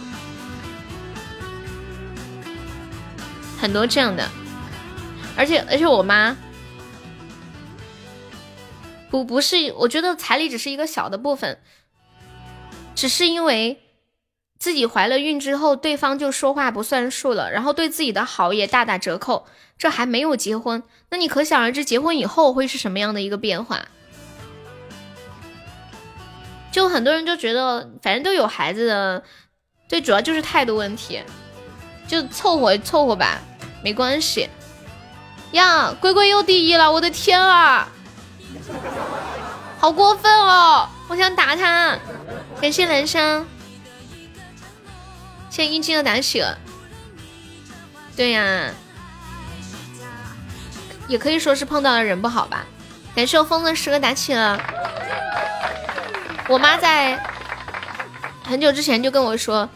[3.60, 4.30] 很多这样的，
[5.36, 6.38] 而且而且我妈。
[9.10, 11.60] 不不是，我觉得彩礼只是一个小的部分，
[12.94, 13.82] 只是因为
[14.60, 19.48] 自己怀了孕之后，对方就说话不算数了，然后对自己的好也大打折扣。
[19.80, 23.88] 这还没有结婚，那你可想而知，结婚以后会是什么样的一个变化？
[26.72, 29.24] 就很多人就觉得，反正都有孩子的，
[29.88, 31.24] 最主要就是态度问题，
[32.08, 33.40] 就凑合凑合吧，
[33.84, 34.50] 没关系。
[35.52, 37.88] 呀，龟龟又第一了，我的天啊！
[39.80, 40.88] 好过分哦！
[41.08, 41.98] 我想打他。
[42.62, 43.46] 感谢蓝山，
[45.50, 46.44] 谢谢阴茎的打起。
[48.16, 48.70] 对呀，
[51.08, 52.66] 也可以说是碰到了人不好吧。
[53.16, 54.62] 感谢我风的十个打起了。
[56.50, 57.16] 我妈在
[58.44, 59.70] 很久之前就跟我说，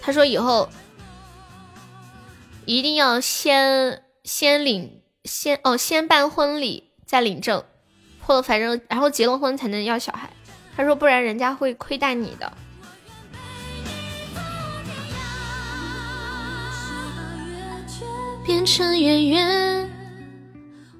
[0.00, 0.68] 她说以后
[2.64, 7.64] 一定要先先领先哦，先办婚礼再领证。
[8.24, 10.30] 或者反正，然后结了婚才能要小孩。
[10.76, 12.52] 她说，不然人家会亏待你的。
[18.46, 19.90] 变成圆圆，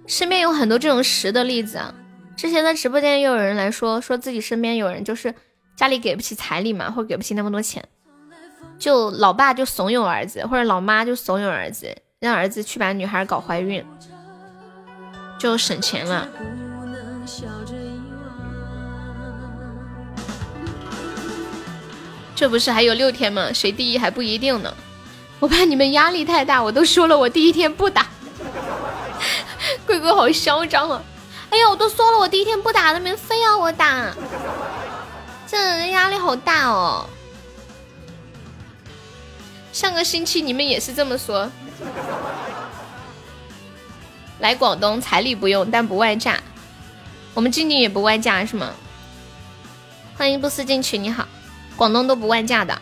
[0.08, 1.94] 身边有很多这种实的例子啊。
[2.42, 5.32] 之前在直播间也有人来说，说自己身边有人就是
[5.76, 7.84] 家里给不起彩礼嘛，或给不起那么多钱，
[8.80, 13.86] 就老爸就怂恿儿子，或者老妈就怂恿儿子，让儿子去把女孩搞怀孕，
[15.38, 16.28] 就省钱了。
[22.34, 23.52] 这不是还有六天吗？
[23.52, 24.74] 谁第一还不一定呢。
[25.38, 28.08] 我怕你们压力太大，我都说了，我第一天不打。
[29.86, 31.00] 贵贵好嚣张啊！
[31.52, 34.10] 哎呀，我都说了，我第一天不打，他们非要我打，
[35.46, 37.06] 这人压力好大哦。
[39.70, 41.50] 上个星期你们也是这么说。
[44.38, 46.40] 来广东彩礼不用，但不外嫁。
[47.34, 48.70] 我们静静也不外嫁是吗？
[50.16, 51.28] 欢迎不思进取，你好。
[51.76, 52.80] 广东都不外嫁的，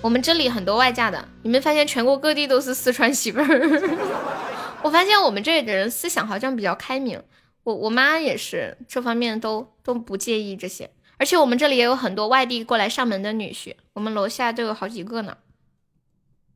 [0.00, 1.28] 我们这里很多外嫁的。
[1.42, 3.98] 你们发现全国各地都是四川媳妇儿？
[4.82, 7.22] 我发现我们这里的人思想好像比较开明。
[7.64, 10.88] 我我妈也是这方面都都不介意这些。
[11.18, 15.38] 而且我们这里也有很多外地过来上门的女婿，我们楼下都有好几个呢，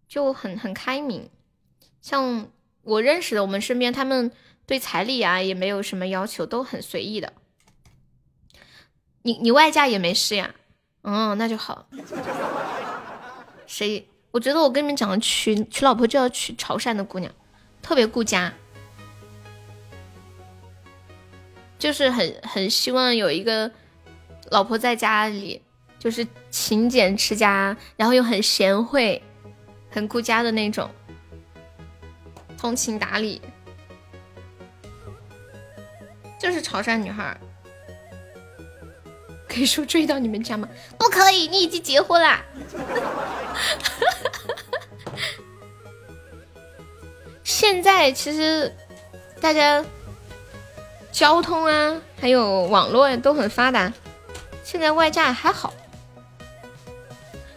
[0.08, 1.28] 就很很开明。
[2.00, 2.48] 像
[2.82, 4.30] 我认识的，我们身边他们。
[4.68, 7.32] 对彩礼啊也没有什么要求，都很随意的。
[9.22, 10.54] 你你外嫁也没事呀？
[11.04, 11.88] 嗯，那就好。
[13.66, 14.06] 谁？
[14.30, 17.32] 我觉得我跟你们讲，娶娶老婆就要娶潮汕的姑娘，
[17.80, 18.52] 特别顾家，
[21.78, 23.70] 就是很很希望有一个
[24.50, 25.62] 老婆在家里，
[25.98, 29.22] 就是勤俭持家，然后又很贤惠，
[29.90, 30.90] 很顾家的那种，
[32.58, 33.40] 通情达理。
[36.38, 37.36] 就是潮汕女孩，
[39.48, 40.68] 可以说追到你们家吗？
[40.96, 42.44] 不可以，你已经结婚啦。
[47.42, 48.72] 现在其实
[49.40, 49.84] 大家
[51.18, 53.92] 交通啊，还有网络都很发达，
[54.62, 55.74] 现在外嫁还好。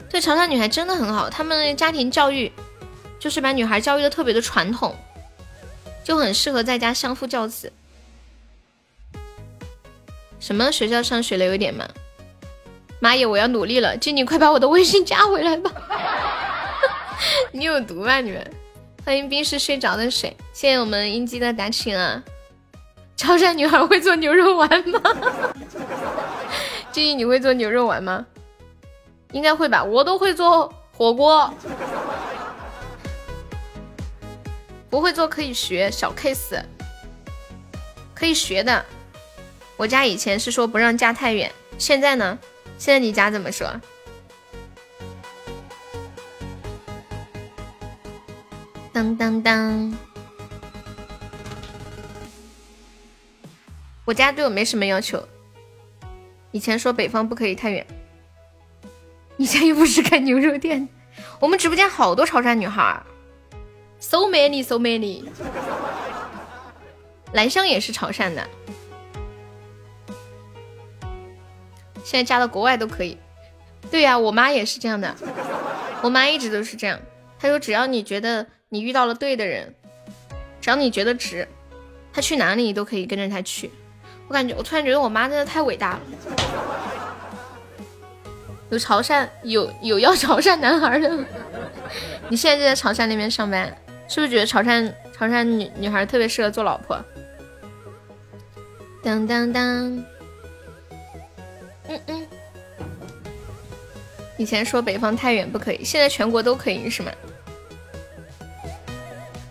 [0.10, 2.52] 对潮汕女孩真的很好，他们家庭教育
[3.20, 4.96] 就是把女孩教育的特别的传统，
[6.04, 7.72] 就很适合在家相夫教子。
[10.40, 11.88] 什么学校上学了有点吗？
[13.00, 13.96] 妈耶，我要努力了！
[13.96, 15.72] 静静，快把我的微信加回来吧！
[17.54, 18.52] 你有毒吧你们？
[19.06, 22.24] 欢迎冰室睡着的水，谢谢我们英姬的打请啊！
[23.22, 25.00] 潮汕女孩会做牛肉丸吗？
[26.92, 28.26] 静静，你会做牛肉丸吗？
[29.32, 31.54] 应该会吧，我都会做火锅，
[34.90, 36.64] 不会做可以学，小 case，
[38.16, 38.84] 可以学的。
[39.78, 42.40] 我家以前是说不让嫁太远，现在呢？
[42.80, 43.72] 现在你家怎么说？
[48.92, 50.11] 当当当！
[54.06, 55.28] 我家对我没什么要求。
[56.52, 57.86] 以前说北方不可以太远。
[59.38, 60.88] 你家又不是开牛肉店。
[61.40, 63.02] 我们直播间好多潮汕女孩
[64.00, 65.24] ，so many so many。
[67.34, 68.48] 兰香也是潮汕的。
[72.04, 73.18] 现在嫁到国外都可以。
[73.90, 75.16] 对呀，我妈也是这样的，
[76.02, 77.00] 我妈一直都是这样。
[77.40, 79.74] 她说，只要你觉得你遇到了对的人，
[80.60, 81.48] 只要你觉得值，
[82.14, 83.72] 她去哪里你都可以跟着她去。
[84.32, 86.00] 我感觉，我突然觉得我妈真的太伟大了。
[88.70, 91.12] 有潮汕有有要潮汕男孩的，
[92.30, 93.68] 你现在就在潮汕那边上班，
[94.08, 96.98] 是不是觉得潮汕潮汕女女孩特别适合做老婆？
[99.04, 99.64] 当当当，
[101.90, 102.28] 嗯嗯。
[104.38, 107.12] 以前说北方太远不可以，现在全国都可以是吗？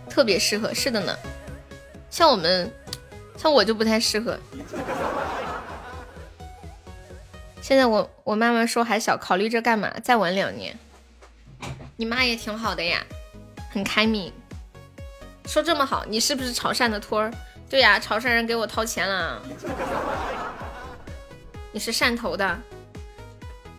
[0.09, 1.15] 特别适合，是的呢。
[2.09, 2.73] 像我们，
[3.41, 4.39] 像我就不太适合。
[7.63, 9.91] 现在我我妈妈说还小，考虑着干嘛？
[10.05, 10.79] 再玩两年。
[11.97, 13.03] 你妈也挺好的呀，
[13.73, 14.31] 很开明。
[15.47, 17.33] 说这么好，你是不是潮汕的托儿？
[17.71, 19.41] 对呀，潮汕人给我掏钱了。
[21.73, 22.59] 你是汕头的？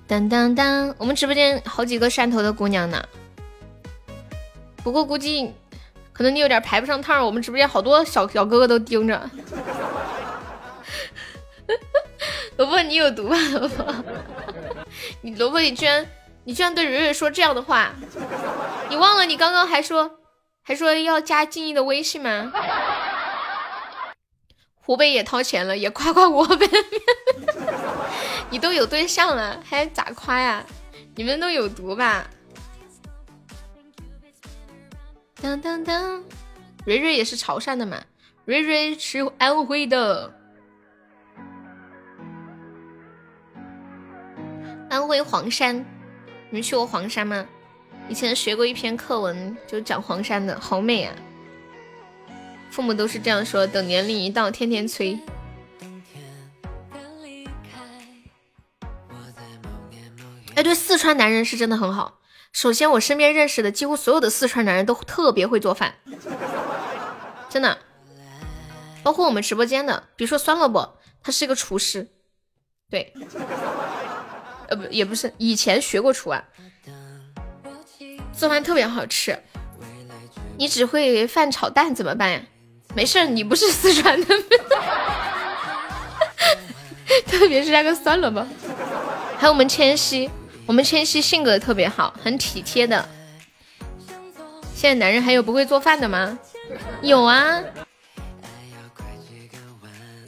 [0.08, 3.08] 当当当，我们直播间好几个汕头的姑娘呢。
[4.78, 5.54] 不过估计
[6.14, 9.30] 可能你有点排不上趟，我们直播间好多小小哥哥都盯着。
[12.58, 13.36] 萝卜，你有毒吧？
[13.54, 13.96] 萝卜，
[15.22, 16.06] 你萝卜，你居然
[16.44, 17.94] 你居然对蕊蕊说这样的话，
[18.90, 20.20] 你忘了你刚刚还说
[20.62, 22.52] 还说要加静怡的微信吗？
[24.84, 26.68] 湖北也掏钱了，也夸夸我呗。
[28.52, 30.64] 你都有对象了，还咋夸呀？
[31.16, 32.28] 你们都有毒吧？
[35.42, 36.24] 当当当，
[36.86, 38.00] 蕊蕊也是潮汕的嘛？
[38.46, 40.32] 蕊蕊是安徽的。
[44.88, 47.44] 安徽黄山，你们去过黄山吗？
[48.08, 51.16] 以前学过一篇课文，就讲黄山的，好美啊！
[52.70, 55.18] 父母都是这样说，等年龄一到，天天催。
[60.56, 62.21] 哎，对，四川男人是真的很好。
[62.54, 65.96] 首先，我身边认识的几乎所有的四川男人都特别会做饭，
[67.50, 67.78] 真的。
[69.04, 72.08] 包括我们直播间的，比如说酸萝卜，他是一个厨师，
[72.90, 73.14] 对。
[74.68, 76.44] 呃不也不是，以前学过厨啊，
[78.32, 79.38] 做饭特别好吃。
[80.58, 82.42] 你只会饭炒蛋怎么办呀？
[82.94, 84.28] 没事，你不是四川的。
[87.26, 88.46] 特别是那个酸萝卜，
[89.38, 90.30] 还有我们千玺，
[90.72, 93.06] 我们千玺性格特别好，很体贴的。
[94.74, 96.40] 现在男人还有不会做饭的吗？
[97.02, 97.62] 有啊，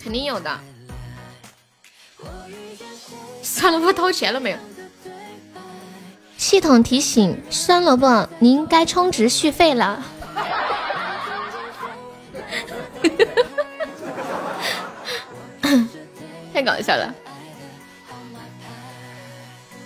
[0.04, 0.60] 肯定有的。
[3.42, 4.58] 酸萝卜掏钱了没有？
[6.36, 10.04] 系统提醒：酸萝卜，您该充值续费了。
[16.54, 17.16] 太搞笑了！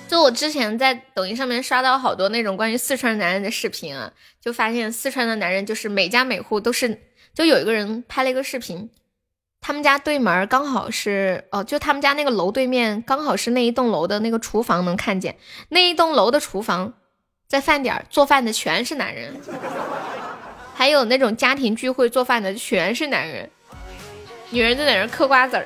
[0.07, 6.99] 就我之前在抖音上面刷到好多那种关于四川男人的视频啊，就发现四川的男人就是每家每户都是，
[7.33, 8.89] 就有一个人拍了一个视频。
[9.59, 15.35] 他们家对门刚好是哦，就他们家那个楼对面刚好是那一栋楼的那个厨房，能看见
[15.69, 16.93] 那一栋楼的厨房，
[17.47, 19.35] 在饭点做饭的全是男人，
[20.73, 23.49] 还有那种家庭聚会做饭的全是男人，
[24.51, 25.65] 女人在在那嗑瓜子儿。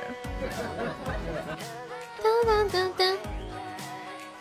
[2.24, 3.18] 当当当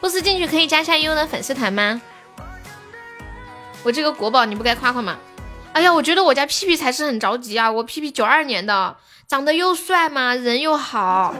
[0.01, 2.01] 不思进去可以加下悠悠的粉丝团吗？
[3.82, 5.18] 我这个国宝你不该夸夸吗？
[5.72, 8.97] 哎呀，我觉得我家屁屁才是很着急啊，我屁屁九二年的。
[9.28, 11.32] 长得又帅嘛，人又好，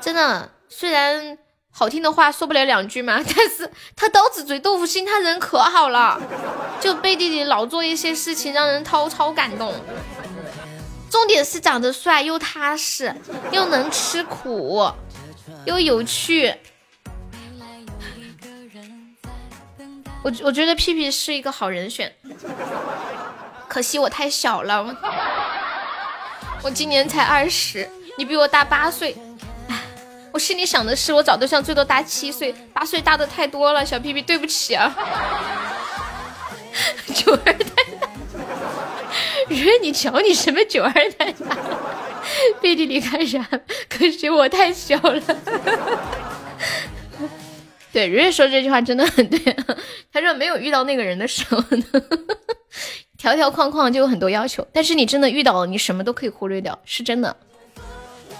[0.00, 0.50] 真的。
[0.70, 1.36] 虽然
[1.70, 6.18] 好听的话说不了两句嘛， 但是他刀子嘴豆腐心，他人可好了。
[6.80, 9.74] 就背地里老做一些事情，让人超超感动。
[11.10, 13.14] 重点是长得帅又踏实，
[13.50, 14.90] 又能吃苦，
[15.66, 16.54] 又有趣。
[20.22, 22.12] 我我觉得屁屁是一个好人选，
[23.68, 24.96] 可惜我太小了。
[26.62, 29.16] 我今年才二十，你比我大八岁。
[30.32, 33.84] 我心里想的是，我找对象最多大七岁，八岁大的太多了。
[33.84, 34.94] 小屁屁，对不起啊。
[37.14, 38.12] 九二太大，
[39.48, 41.56] 人你瞧你什么九二太大？
[42.60, 43.44] 背地里干啥？
[43.88, 45.22] 可惜我太小了。
[47.98, 49.40] 对，蕊蕊说这句话真的很对。
[50.12, 51.84] 他说没有遇到那个人的时候呢。
[53.16, 57.36] 条条框框就有很多要求，但是你真的遇到了，你什么都可以忽略掉，是真的，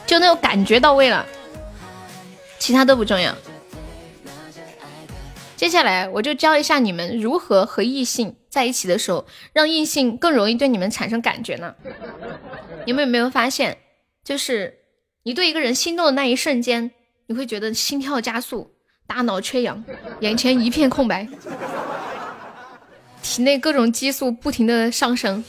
[0.06, 1.26] 就那种感觉到位了，
[2.60, 3.34] 其他都不重要。
[5.56, 11.74] 接下来我就教一下你们如何和异性在一起的时候，让异性更容易对你们产生感觉呢？
[12.86, 13.78] 你们有没有发现，
[14.22, 14.78] 就是
[15.24, 16.92] 你对一个人心动的那一瞬间，
[17.26, 18.76] 你会觉得心跳加速，
[19.08, 19.82] 大脑缺氧，
[20.20, 21.26] 眼前一片空白，
[23.22, 25.42] 体内各种激素不停的上升。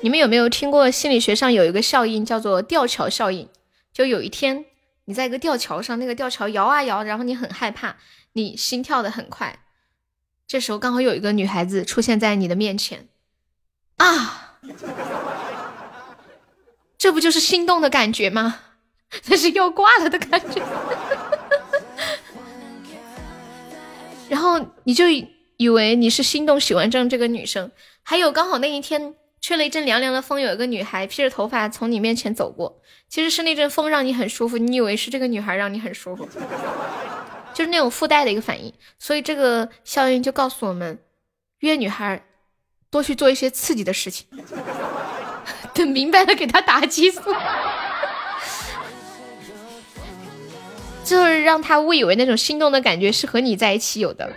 [0.00, 3.48] 你们有没有听过心理学上有一个效应叫做吊桥效应？
[3.92, 4.64] 就有一天
[5.06, 7.96] 你在一个吊桥上，那个吊桥摇啊摇，然后你很害怕，
[8.34, 9.58] 你心跳的很快，
[10.46, 13.08] 这时候刚好有一个女孩子出现在你的面前，
[13.96, 14.58] 啊，
[16.96, 18.60] 这不就是心动的感觉吗？
[19.26, 20.60] 那是要挂了的感觉，
[24.34, 25.04] 然后你就
[25.58, 27.70] 以为你是心动喜欢上这个女生，
[28.02, 36.28] 还有刚好那一天吹了一阵凉凉的风，有一个女孩披着头发从你面前走过，其实是那阵风让你很舒服，你以为是这个女孩让你很舒服，
[37.54, 40.98] 就是那种附带的一个反应，所以这个效应就告诉我们，
[41.60, 42.20] 约女孩
[42.90, 44.26] 多去做一些刺激的事情，
[45.72, 47.20] 等明白了给她打激素。
[51.04, 54.32] 就是让他误以为那种心动的感觉是和你在一起有的，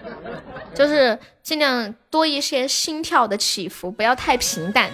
[0.76, 4.92] 就是尽量多一些心跳的起伏，不要太平淡。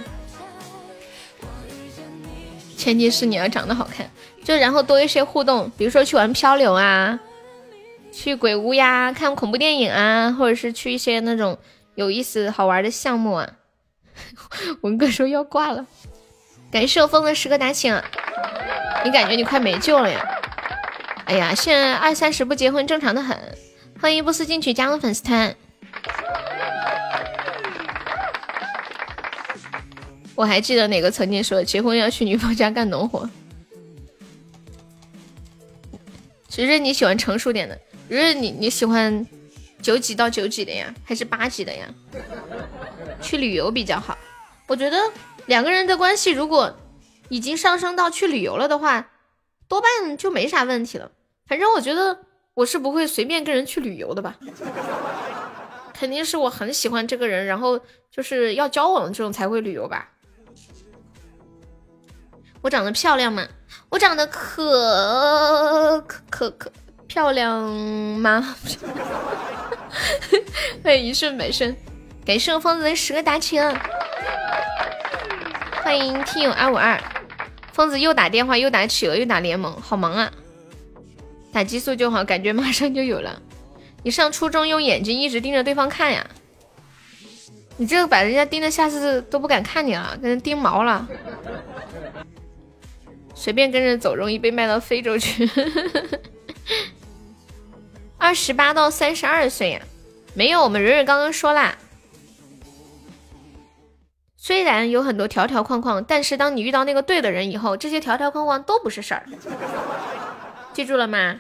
[2.78, 4.10] 前提是你要长得好看，
[4.44, 7.20] 就然后多一些互动，比如说去玩漂流啊，
[8.12, 11.58] 去鬼屋呀，看恐怖电影啊，或者是去一些那种
[11.95, 13.50] 有意思好玩的项目啊。
[14.82, 15.88] 文哥说要挂了，
[16.72, 18.00] 感谢我风的十个打请，
[19.04, 20.24] 你感觉你快没救了呀？
[21.26, 23.38] 哎呀，现在二三十不结婚正常的很。
[24.00, 25.56] 欢迎不思进取加入粉丝团。
[30.36, 33.30] 我还记得哪个曾经说结婚要去女方家干农活。
[36.50, 37.80] 其实你喜欢成熟点的，
[38.10, 39.26] 就是你你喜欢
[39.82, 41.88] 九几到九几的呀，还是八几的呀？
[43.22, 44.18] 去旅游比较好。
[44.68, 44.98] 我觉得
[45.45, 46.76] 两个人的关系如果
[47.30, 49.08] 已经上升到去旅游了的话。
[49.74, 51.10] 多半就没啥问题了。
[51.48, 52.20] 反正我觉得
[52.54, 54.38] 我是不会随便跟人去旅游的吧，
[55.91, 57.80] 肯定是我很喜欢这个人，然后
[58.12, 60.12] 就是要交往这种才会旅游吧。
[62.62, 63.48] 我长得漂亮吗？
[63.90, 66.72] 我长得可可可可
[67.08, 68.56] 漂亮吗？
[70.84, 71.76] 欢迎一顺百顺，
[72.24, 73.60] 感谢我疯子的十个大气
[75.82, 77.02] 欢迎听友二五二。
[77.74, 80.32] 疯子又打电话又打企鹅又打联盟，好忙啊！
[81.52, 83.41] 打激素就好，感觉马上就有了。
[84.04, 86.26] 你上初中用眼睛一直盯着对方看呀？
[87.78, 91.08] 你这个把人家盯的下次都不敢看你了，跟人盯毛了。
[93.34, 95.50] 随便跟着走容易被卖到非洲去。
[98.20, 99.82] 二十八到三十二岁呀？
[100.36, 101.76] 没有，我们蕊蕊刚刚说啦。
[104.45, 109.26] 虽然有很多条条框框，但是当你遇到那个对的人以后，这些条条框框都不是事儿。
[110.74, 111.40] 记住了吗？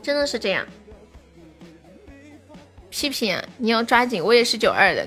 [0.00, 0.64] 真的是这样。
[2.90, 5.04] 屁屁，你要抓紧，我也是九二的。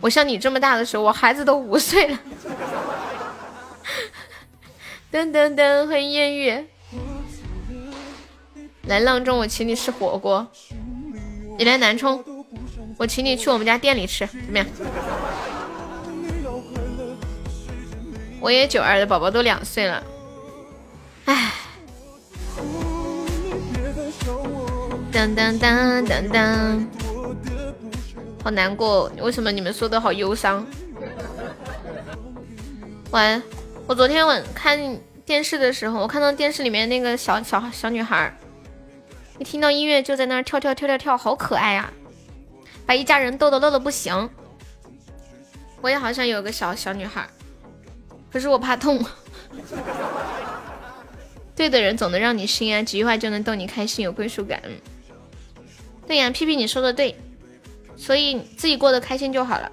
[0.00, 2.18] 我像你这么大的时候，我孩子都五岁了。
[5.12, 6.66] 噔噔噔，欢迎艳遇。
[8.88, 10.44] 来阆中，我请你吃火锅。
[11.56, 12.37] 你来南充。
[12.98, 14.66] 我请你去我们家店里吃，怎么样？
[18.40, 20.02] 我也九二的宝宝都两岁了，
[21.24, 21.52] 唉，
[25.12, 26.88] 当当当当当，
[28.42, 30.66] 好难过，为什么你们说的好忧伤？
[33.10, 33.40] 喂，
[33.86, 38.36] 我昨天晚看电视的时候，我看到电视里面那个小小小女孩，
[39.38, 41.92] 一听到音乐就在那儿跳跳跳跳跳，好可爱呀！
[42.88, 44.30] 把一家人逗得乐的不行。
[45.82, 47.28] 我也好想有个小小女孩，
[48.32, 49.04] 可是我怕痛。
[51.54, 54.62] 对的人总能让你心安，几句话就能逗你开心，有归属感。
[56.06, 57.14] 对呀，屁屁你说的对，
[57.94, 59.70] 所以自己过得开心就好了。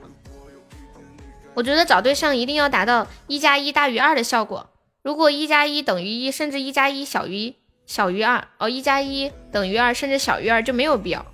[1.53, 4.69] 我觉得找对象一定要达到一加一大于二的效果。
[5.03, 7.55] 如果一加一等于一，甚至一加一小于
[7.85, 11.25] 小于二，哦，一加一等于二，甚至小于二就没有必要。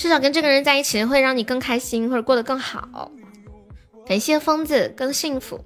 [0.00, 3.12] 至少跟这个人在一起会让你更开心，或者过得更好。
[4.06, 5.62] 感谢疯子更幸福。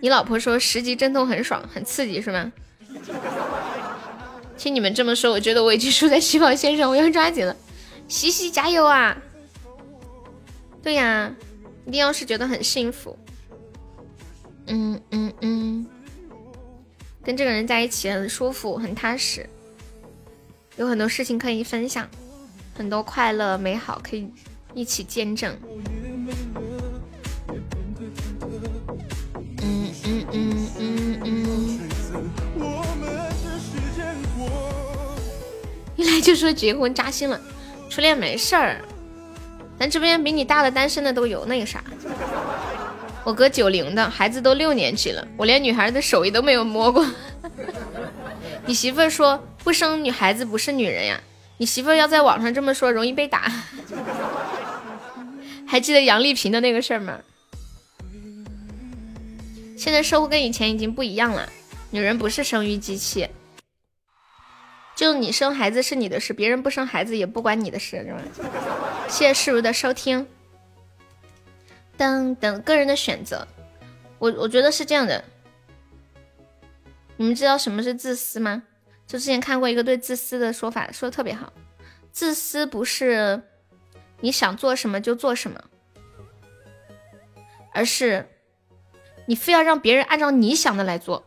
[0.00, 2.50] 你老婆说十级阵痛很爽，很刺激是吗？
[4.56, 7.54] 听你们这么说，我觉得我已经输在起跑线上，我要抓紧了。
[8.08, 9.14] 西西加油啊！
[10.82, 11.30] 对呀，
[11.84, 13.14] 一定要是觉得很幸福。
[14.68, 15.86] 嗯嗯嗯，
[17.22, 19.46] 跟这个人在一起很舒服，很踏实，
[20.78, 22.08] 有很多事情可以分享。
[22.78, 24.30] 很多快乐美好可以
[24.72, 25.52] 一起见证。
[29.60, 31.80] 嗯嗯嗯嗯嗯。
[35.96, 37.40] 一来就说结婚扎心了，
[37.90, 38.80] 初恋没事儿。
[39.76, 41.82] 咱直播间比你大的单身的都有那个啥。
[43.24, 47.04] 我哥九零的，孩子都六年级了，我连女孩的手艺都没有摸过。
[48.66, 51.20] 你媳妇说不生女孩子不是女人呀。
[51.58, 53.52] 你媳妇要在网上这么说，容易被打。
[55.66, 57.18] 还记得杨丽萍的那个事儿吗？
[59.76, 61.48] 现在社会跟以前已经不一样了，
[61.90, 63.28] 女人不是生育机器。
[64.96, 68.20] 就你生孩子是你的事，别人不生孩子也不关你的事，是吧？
[69.08, 70.26] 谢谢世如的收听。
[71.96, 73.46] 等等，个人的选择，
[74.18, 75.24] 我我觉得是这样的。
[77.16, 78.62] 你们知道什么是自私吗？
[79.08, 81.52] 就之前看过一个对自私的说法，说的特别好。
[82.12, 83.42] 自私不是
[84.20, 85.58] 你想做什么就做什么，
[87.72, 88.28] 而是
[89.26, 91.24] 你非要让别人按照你想的来做。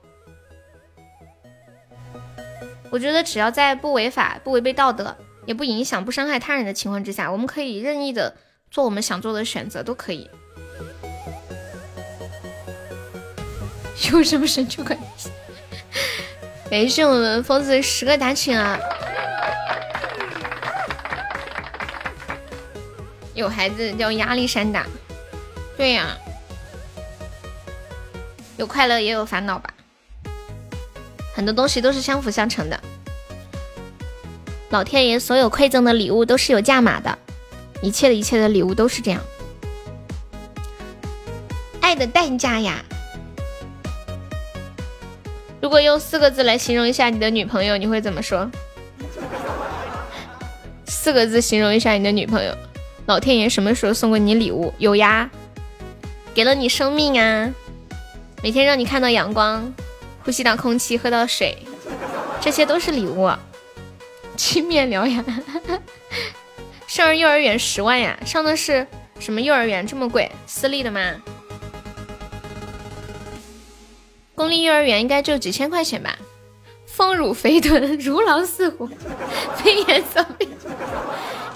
[2.92, 5.18] 我觉得只要在不违法、不违背道德、
[5.48, 8.36] 也不影响、不伤害他人的情况之下，我们可以任意的
[8.70, 10.30] 做我们想做的选择，都可以。
[14.12, 15.32] 有什么神就关系？
[16.72, 18.80] 感谢我们疯子十个大群啊！
[23.34, 24.86] 有孩子叫压力山大，
[25.76, 26.18] 对呀，
[28.56, 29.74] 有快乐也有烦恼吧，
[31.36, 32.80] 很多东西都是相辅相成的。
[34.70, 37.20] 老天爷所有馈赠的礼物都是有价码的，
[37.82, 39.22] 一切的一切的礼物都是这样，
[41.82, 42.82] 爱的代价呀。
[45.62, 48.50] 如果用四个字来形容一下你的女朋友，你会怎么说？
[50.86, 52.54] 四个字形容一下你的女朋友。
[53.06, 54.74] 老天爷什么时候送过你礼物？
[54.78, 55.30] 有呀，
[56.34, 57.54] 给了你生命啊，
[58.42, 59.72] 每天让你看到阳光，
[60.24, 61.58] 呼吸到空气，喝到水，
[62.40, 63.32] 这些都是礼物。
[64.36, 65.24] 青面獠牙，
[66.88, 68.18] 上幼儿园十万呀？
[68.26, 68.88] 上的是
[69.20, 69.86] 什么幼儿园？
[69.86, 70.32] 这么贵？
[70.48, 71.16] 私立的吗？
[74.42, 76.18] 公立幼儿园应该就几千块钱吧。
[76.88, 78.90] 丰乳肥臀， 如狼似虎，
[79.58, 80.50] 飞檐走壁。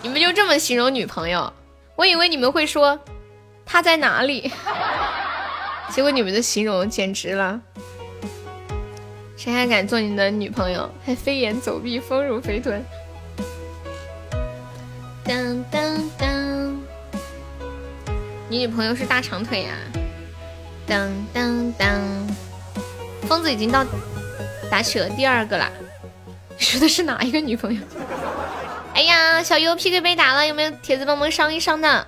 [0.03, 1.51] 你们就这么形容女朋友？
[1.95, 2.99] 我以为你们会说
[3.65, 4.51] 她在哪里，
[5.89, 7.59] 结果你们的形容简直了。
[9.35, 10.87] 谁还敢做你的女朋友？
[11.03, 12.85] 还飞檐走壁，丰乳肥臀。
[15.23, 16.79] 当当当，
[18.47, 19.73] 你女朋友是大长腿呀？
[20.85, 21.89] 当当当。
[23.25, 23.85] 疯子已经到
[24.69, 25.69] 打起了第二个啦，
[26.57, 27.81] 说的是哪一个女朋友？
[28.95, 32.07] 哎呀，小优 PK 被打了，有没有铁子帮忙上一上的？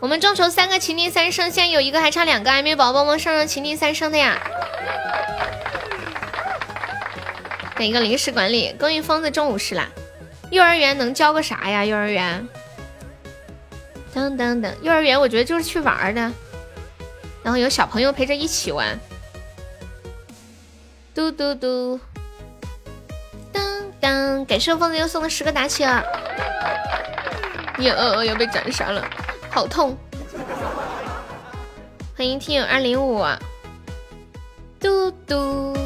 [0.00, 4.38] 我们众筹三个情定三生，现在有一个还差两个，还没有宝宝帮忙上上情定三生的呀？
[7.76, 9.88] 等一个临时管理，恭喜疯子中五十啦！
[10.50, 11.84] 幼儿园能教个啥呀？
[11.84, 12.46] 幼儿园？
[14.12, 16.20] 等等等，幼儿园我觉得就是去玩的，
[17.42, 18.98] 然后有小朋友陪着一起玩。
[21.14, 22.00] 嘟嘟嘟，
[23.52, 23.62] 当
[24.00, 26.02] 当，感谢疯子又送了十个打起了，
[27.78, 29.08] 哟，又被斩杀了，
[29.48, 29.96] 好痛！
[32.16, 33.24] 欢迎听友二零五，
[34.80, 35.76] 嘟嘟，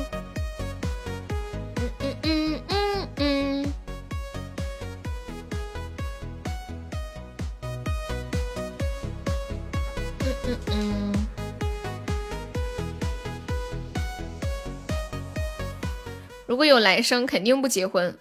[16.59, 18.18] 如果有来生，肯定不结婚。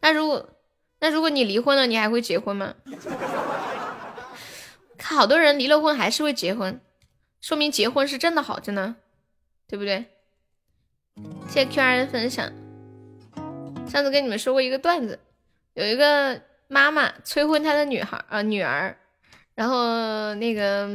[0.00, 0.48] 那如果
[1.00, 2.76] 那如果你离婚了，你还会结婚吗？
[4.96, 6.80] 看好多人离了婚还是会结婚，
[7.40, 8.94] 说明结婚是真的好，真的，
[9.66, 10.04] 对不对？
[11.48, 12.48] 谢谢 Q R 的分享。
[13.88, 15.18] 上次跟你们说过一个段子，
[15.74, 18.96] 有一个妈妈催婚她的女孩啊女儿，
[19.56, 20.88] 然后那个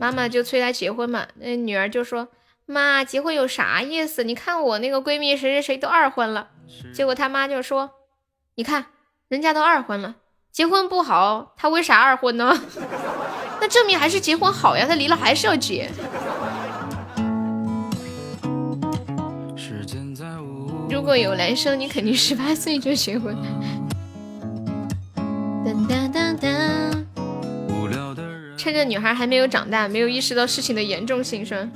[0.00, 2.26] 妈妈就催她结婚嘛，那女儿就说。
[2.66, 4.24] 妈，结婚有啥意思？
[4.24, 6.48] 你看我那个闺蜜谁谁谁都二婚了，
[6.92, 7.92] 结果他妈就说
[8.56, 8.86] ：“你看
[9.28, 10.16] 人家都二婚了，
[10.50, 12.60] 结婚不好，他为啥二婚呢？
[13.60, 15.88] 那证明还是结婚好呀，他离了还是要结。”
[20.90, 23.36] 如果有来生，你肯定十八岁就结婚。
[25.64, 26.50] 当当当当。
[28.66, 31.68] 趁着女孩还没有长大，没有意识到事情的严重性，是吧？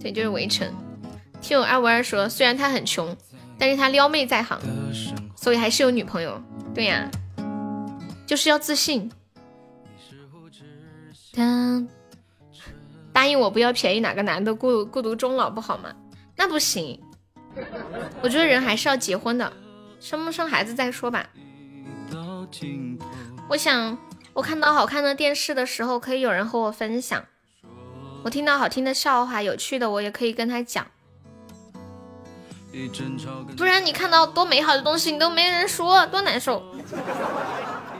[0.00, 0.66] 对，就是围城。
[1.42, 3.14] 听我二五二说，虽然他很穷，
[3.58, 4.58] 但是他撩妹在行，
[5.36, 6.42] 所以还是有女朋友。
[6.74, 7.06] 对呀，
[8.26, 9.12] 就是要自信。
[13.12, 15.90] 答应我不要便宜哪个男的，孤孤独终老不好吗？
[16.38, 16.98] 那不行，
[18.22, 19.52] 我觉得人还是要结婚的，
[20.00, 21.26] 生不生孩子再说吧。
[23.48, 23.98] 我想，
[24.32, 27.22] 我看到好看的电视的时候，可以有人和我分享；
[28.22, 30.86] 我听到好听的笑话、有趣的，我也可以跟他讲。
[33.56, 36.62] 不然你看到多美好的东西，你都没人说，多难受。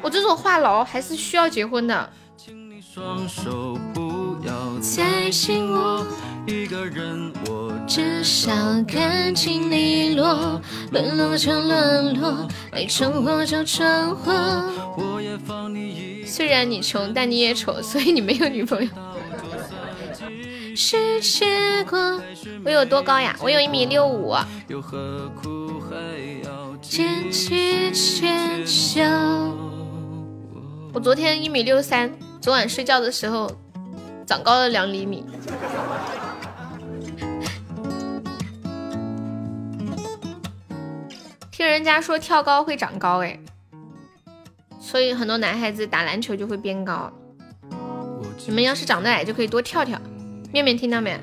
[0.01, 2.13] 我这种话痨还是需要结婚的。
[4.81, 6.07] 再信我一个人，我
[7.89, 8.53] 至少
[8.87, 10.61] 看清利落。
[10.93, 14.63] 沦落就沦落，爱成祸就成祸。
[16.27, 18.91] 虽然你穷，但你也丑，所以你没有女朋友。
[20.77, 22.21] 是结果。
[22.65, 23.35] 我有多高呀？
[23.43, 24.37] 我有一米六五。
[26.83, 29.57] 坚持坚强。
[30.93, 33.51] 我昨天一米六三，昨晚睡觉的时候。
[34.27, 35.25] 长高了两厘米，
[41.59, 43.37] 听人家说跳高会长高哎，
[44.79, 47.13] 所以很多男孩子打篮球就会变高。
[48.47, 50.01] 你们要是长得矮，就可以多跳跳。
[50.53, 51.21] 面面听到没？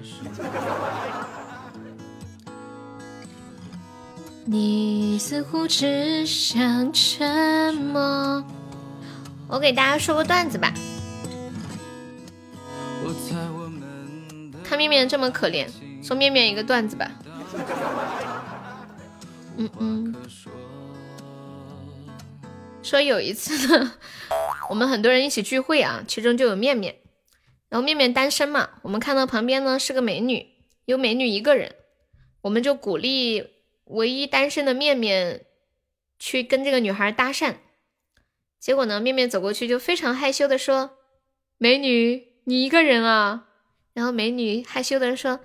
[4.43, 8.43] 你似乎只想沉默。
[9.47, 10.73] 我给大家说个段子吧。
[14.65, 15.65] 看面面这么可怜，
[16.03, 17.09] 送面面一个段子吧。
[19.57, 20.15] 嗯嗯，
[22.83, 23.93] 说有一次呢，
[24.69, 26.99] 我们很多人一起聚会啊，其中就有面面，
[27.69, 30.47] 然后面面单身嘛，我们看到旁边呢是个美女，
[30.85, 31.75] 有美女一个人，
[32.41, 33.47] 我们就鼓励
[33.85, 35.45] 唯一单身的面面
[36.19, 37.55] 去跟这个女孩搭讪，
[38.59, 40.97] 结果呢，面面走过去就非常害羞的说
[41.57, 43.47] ：“美女，你一个人啊？”
[43.93, 45.39] 然后美女害羞的说：“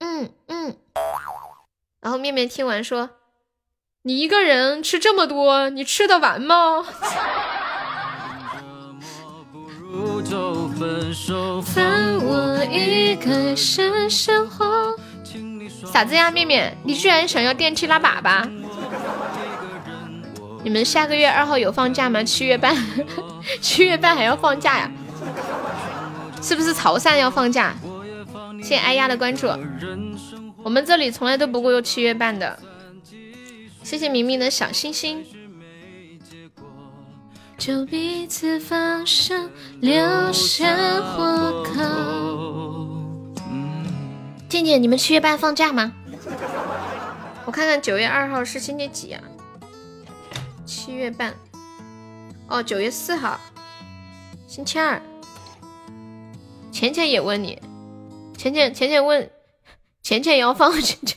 [0.00, 0.76] 嗯嗯。”
[2.02, 3.10] 然后面面听完说
[4.04, 6.84] ：“你一个人吃这么多，你吃得完吗？”
[15.86, 18.50] 傻子呀，面面，你居然想要电梯拉粑粑？
[20.64, 22.24] 你们下个月二号有放假吗？
[22.24, 22.76] 七月半，
[23.62, 24.90] 七月半还要放假呀？
[26.42, 27.72] 是不是潮汕要放假？
[28.60, 29.46] 谢谢哎呀的关注，
[30.64, 32.58] 我们这里从来都不过有七月半的。
[33.82, 35.24] 谢谢明明的小星星。
[37.58, 39.50] 就彼此放生，
[39.80, 42.88] 留下活口。
[44.48, 45.92] 静静，你们七月半放假吗？
[47.44, 49.22] 我看看九月二号是星期几啊？
[50.64, 51.34] 七月半，
[52.48, 53.38] 哦，九月四号，
[54.46, 55.00] 星期二。
[56.72, 57.60] 浅浅也问你。
[58.36, 59.30] 浅浅浅浅问，
[60.02, 61.16] 浅浅要放浅浅，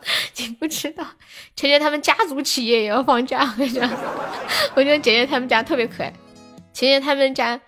[0.38, 1.04] 你不知道，
[1.56, 3.88] 浅浅他们家族企业也要放假， 我觉得，
[4.74, 6.12] 我觉得姐姐他们家特别可爱。
[6.72, 7.60] 浅浅他们家，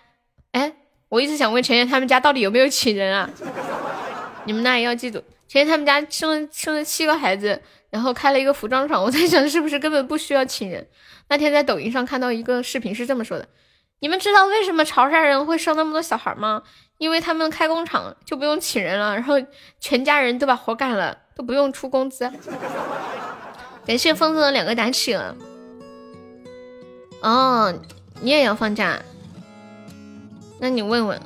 [0.52, 0.72] 哎，
[1.08, 3.28] 我一直想问浅浅他们家到底有没有请人啊？
[4.46, 10.86] 你们那也要记住，浅浅他们家生了生了七个孩子，然后开了一个服装厂，我在想是不是根本不需要请人。
[11.28, 13.48] 那天在抖音上看到一个视频是这么说的，
[14.00, 16.62] 你们知道为什么潮汕人会生那么多小孩吗？
[16.98, 19.36] 因为他们开工厂就不用请人了，然后
[19.80, 22.30] 全家人都把活干了，都不用出工资。
[23.86, 25.34] 感谢疯子的两个打起了。
[27.22, 27.74] 哦，
[28.20, 29.00] 你也要放假？
[30.58, 31.18] 那你问问。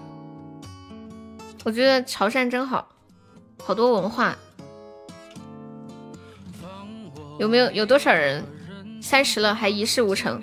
[1.65, 2.87] 我觉得潮汕真好，
[3.61, 4.37] 好多文化。
[7.41, 8.45] 有没有有多少人
[9.03, 10.41] 三十了还一事无成？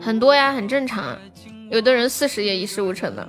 [0.00, 1.18] 很多呀，很正常。
[1.68, 3.28] 有的人四十也一事无成的。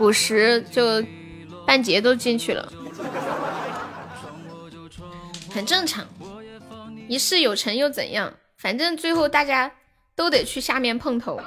[0.00, 1.00] 五十就
[1.64, 2.72] 半截都进去了，
[5.50, 6.06] 很正常。
[7.08, 8.32] 一事有成又怎样？
[8.56, 9.72] 反正最后大家
[10.14, 11.40] 都得去下面碰头，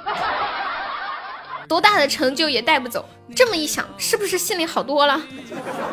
[1.68, 3.08] 多大的成就也带不走。
[3.34, 5.22] 这么一想，是不是心里好多了？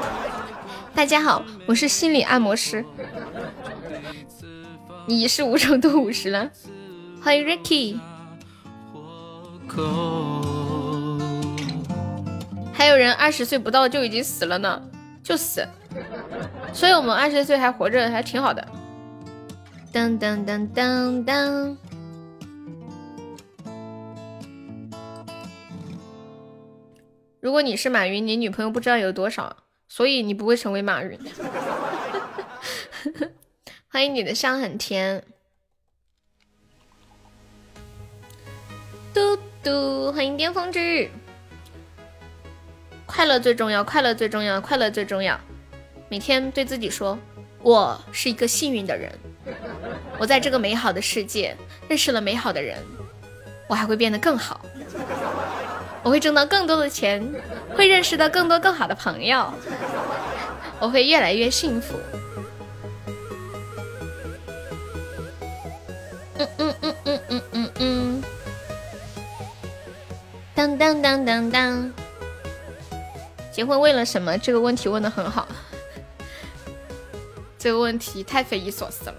[0.93, 2.83] 大家好，我是心理按摩师。
[5.07, 6.49] 你一事无成都五十了，
[7.23, 7.99] 欢迎 Ricky。
[12.73, 14.81] 还有人二十岁不到就已经死了呢，
[15.23, 15.65] 就死，
[16.73, 18.65] 所以我们二十岁还活着还挺好的。
[19.91, 21.77] 当当当当当。
[27.41, 29.57] 如果你是马云，你女朋友不知道有多少，
[29.87, 31.19] 所以你不会成为马云。
[33.89, 35.23] 欢迎你的香很甜。
[39.13, 41.09] 嘟嘟，欢迎巅峰之日。
[43.05, 45.37] 快乐最重要，快乐最重要，快乐最重要。
[46.11, 47.17] 每天对自己说，
[47.61, 49.09] 我是一个幸运的人，
[50.19, 51.55] 我在这个美好的世界
[51.87, 52.77] 认识了美好的人，
[53.65, 54.59] 我还会变得更好，
[56.03, 57.25] 我会挣到更多的钱，
[57.73, 59.53] 会认识到更多更好的朋友，
[60.81, 61.95] 我会越来越幸福。
[66.37, 68.23] 嗯嗯嗯嗯嗯嗯嗯。
[70.53, 71.93] 当当当当当。
[73.49, 74.37] 结婚为了什么？
[74.37, 75.47] 这个问题问的很好。
[77.61, 79.15] 这个问题太匪夷所思了。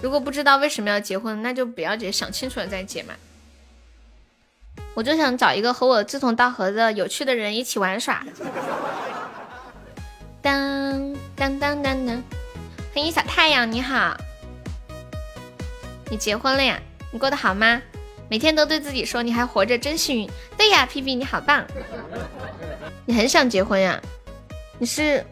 [0.00, 3.12] 如果不知道为什么要结婚，那就不要结，想清楚了再结嘛。
[4.94, 8.24] 我就想找一个和我志同道合的有趣的人一起玩耍。
[10.40, 12.22] 当当当当当，
[12.94, 14.16] 欢迎小太阳，你好。
[16.10, 16.80] 你结婚了呀？
[17.12, 17.82] 你过得好吗？
[18.30, 20.30] 每天都对自己说你还活着真幸运。
[20.56, 21.66] 对呀，皮皮你好棒。
[23.04, 24.00] 你很想结婚呀？
[24.78, 25.22] 你是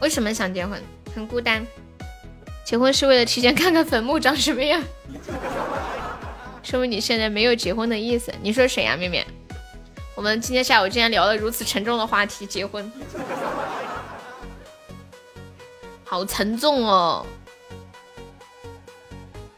[0.00, 0.82] 为什么想结婚？
[1.14, 1.66] 很孤单。
[2.64, 4.82] 结婚是为了提前看看坟墓长什么样。
[6.62, 8.32] 说明你现在没有结婚的意思。
[8.42, 9.26] 你说谁呀，妹妹？
[10.14, 12.92] 我们今天下午竟然聊了如此沉重的话题，结婚，
[16.04, 17.24] 好沉重哦。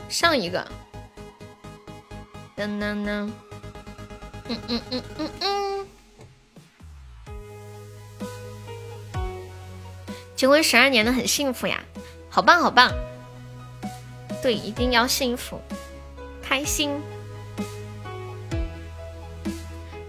[0.08, 0.66] 上一个。
[2.56, 3.30] 噔噔噔，
[4.48, 5.86] 嗯嗯嗯嗯嗯。
[10.42, 11.84] 结婚十二年的，很幸福呀，
[12.28, 12.92] 好棒好棒。
[14.42, 15.60] 对，一定要幸福，
[16.42, 17.00] 开心。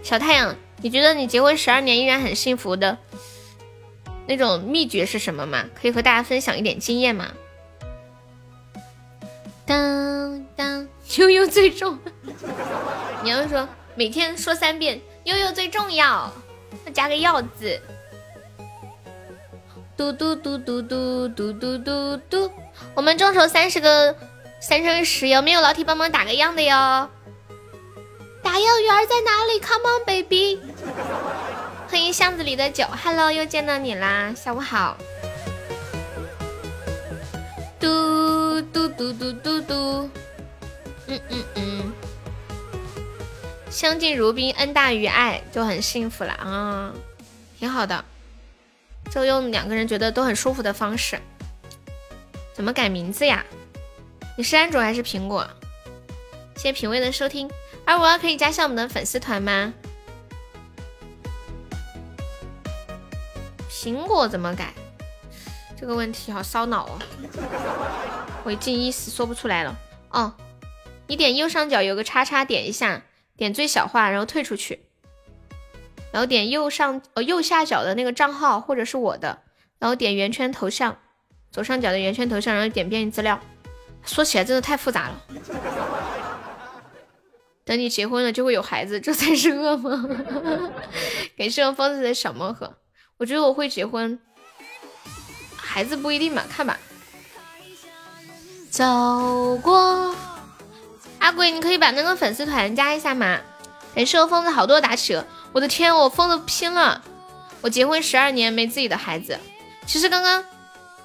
[0.02, 2.98] 小太阳，你觉得你结婚十二年依然很幸福的
[4.26, 5.66] 那种秘诀是什么吗？
[5.80, 7.30] 可以和大家分享一点经验吗？
[9.64, 10.88] 当当。
[11.16, 11.96] 悠悠最重，
[13.22, 16.32] 你要说每天说三遍悠悠最重要，
[16.86, 17.80] 要加个要字。
[19.96, 22.50] 嘟嘟嘟嘟嘟嘟嘟嘟嘟，
[22.94, 24.14] 我们众筹三十个
[24.60, 27.08] 三生石，有没有老铁帮忙打个样的哟？
[28.42, 30.60] 大幼园在哪里？Come on baby，
[31.88, 34.96] 欢迎巷子里的酒，Hello，又见到你啦，下午好。
[37.78, 40.10] 嘟嘟嘟嘟嘟嘟。
[41.06, 41.92] 嗯嗯嗯，
[43.70, 46.92] 相敬如宾，恩大于爱，就很幸福了啊，
[47.58, 48.04] 挺好的，
[49.14, 51.20] 就用两个人觉得都很舒服的方式。
[52.52, 53.44] 怎么改名字呀？
[54.36, 55.48] 你是安卓还是苹果？
[56.56, 57.48] 谢谢品味的收听。
[57.84, 59.72] 而我可以加上我们的粉丝团吗？
[63.70, 64.74] 苹果怎么改？
[65.78, 66.98] 这个问题好烧脑哦，
[68.42, 69.76] 我已经一时说不出来了。
[70.10, 70.34] 哦。
[71.06, 73.02] 你点右上角有个叉叉，点一下，
[73.36, 74.83] 点最小化，然后退出去，
[76.14, 79.36] 然后点右上呃右下角的那个账号或者是我的，
[79.80, 80.96] 然后点圆圈头像，
[81.50, 83.40] 左上角的圆圈头像，然后点编辑资料。
[84.04, 85.20] 说起来真的太复杂了。
[87.64, 90.22] 等你结婚了就会有孩子，这才是噩梦。
[91.36, 92.72] 感谢我疯子的小魔盒，
[93.16, 94.16] 我觉得我会结婚，
[95.56, 96.78] 孩子不一定吧，看吧。
[98.70, 100.14] 走过。
[101.18, 103.40] 阿鬼，你可以把那个粉丝团加一下吗？
[103.96, 107.00] 感谢我疯子好多打起了，我的天，我疯了拼了！
[107.60, 109.38] 我结婚十二年没自己的孩子。
[109.86, 110.44] 其实刚刚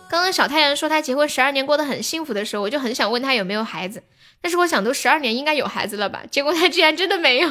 [0.09, 4.01] 刚刚小太阳说他结婚十二年过得很幸福的时候，我就很想问他有没有孩子。
[4.41, 6.23] 但是我想都十二年应该有孩子了吧？
[6.31, 7.47] 结果他居然真的没有。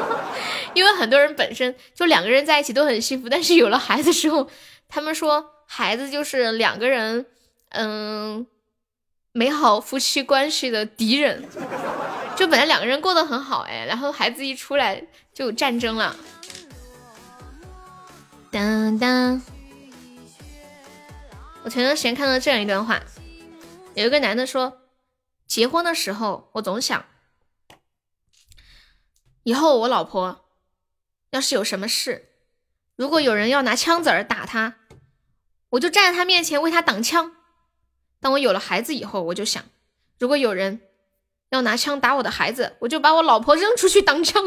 [0.72, 4.48] 因为很多人本身就两个人在一起都很幸福，但是有了孩子之后，
[4.88, 7.26] 他们说孩子就是两个人，
[7.68, 8.46] 嗯。
[9.32, 11.44] 美好夫妻关系的敌人，
[12.34, 15.00] 就本来两个人过得很好哎，然后孩子一出来
[15.32, 16.16] 就战争了。
[18.52, 19.40] 当当，
[21.62, 23.00] 我前段时间看到这样一段话，
[23.94, 24.82] 有一个男的说，
[25.46, 27.04] 结婚的时候我总想，
[29.44, 30.46] 以后我老婆
[31.30, 32.30] 要是有什么事，
[32.96, 34.74] 如果有人要拿枪子儿打他，
[35.70, 37.36] 我就站在他面前为他挡枪。
[38.18, 39.64] 当我有了孩子以后，我就想，
[40.18, 40.80] 如果有人
[41.50, 44.42] 要拿枪打我的孩子，我就把我老婆扔出去挡枪。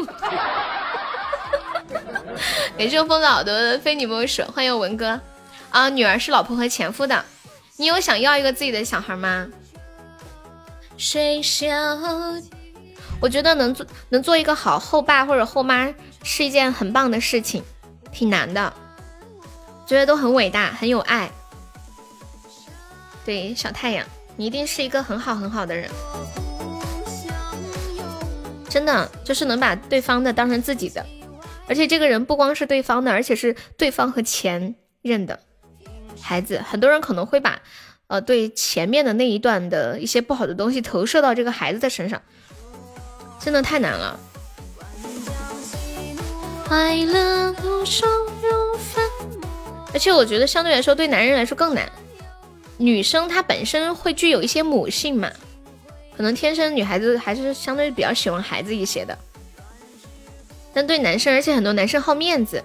[2.76, 5.20] 感谢风岛的非你莫属，欢迎文哥
[5.70, 5.88] 啊！
[5.88, 7.24] 女儿是老婆和前夫的，
[7.76, 9.46] 你有想要一个自己的小孩吗？
[10.96, 11.68] 谁笑？
[13.20, 15.92] 我觉得能做能做一个好后爸或者后妈
[16.22, 17.62] 是一件很棒的事情，
[18.12, 18.72] 挺难的，
[19.86, 21.30] 觉得都很伟大，很有爱。
[23.24, 24.04] 对，小太阳，
[24.36, 25.88] 你一定是一个很好很好的人。
[28.68, 31.06] 真的就是能把对方的当成自己的，
[31.66, 35.40] 而且这个人不光是对方的，而且是对方和前任的
[36.20, 36.58] 孩子。
[36.58, 37.60] 很多人可能会把
[38.06, 42.20] 呃对前面的那一段的一些不好的东西投射到这个孩子的身上，
[43.40, 44.20] 真的太难了。
[46.66, 47.54] 快乐，
[49.92, 51.90] 而且我觉得相对来说对男人来说更难。
[52.78, 55.30] 女生她本身会具有一些母性嘛，
[56.16, 59.16] 可能天生女孩子还是相对比较喜欢孩子一些的。
[60.74, 62.62] 但对男生，而且很多男生好面子，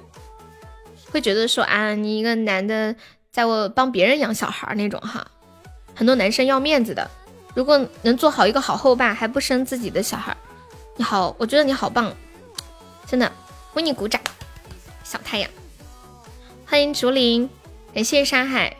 [1.11, 2.95] 会觉得说啊，你一个男的
[3.31, 5.25] 在我帮别人养小孩那种哈，
[5.93, 7.09] 很多男生要面子的。
[7.55, 10.35] 如果能做好一个好后爸，还不生自己的小孩，
[10.97, 12.11] 你好，我觉得你好棒，
[13.05, 13.31] 真的
[13.73, 14.19] 为你鼓掌，
[15.03, 15.49] 小太阳。
[16.65, 17.49] 欢迎竹林，
[17.93, 18.75] 感谢沙海。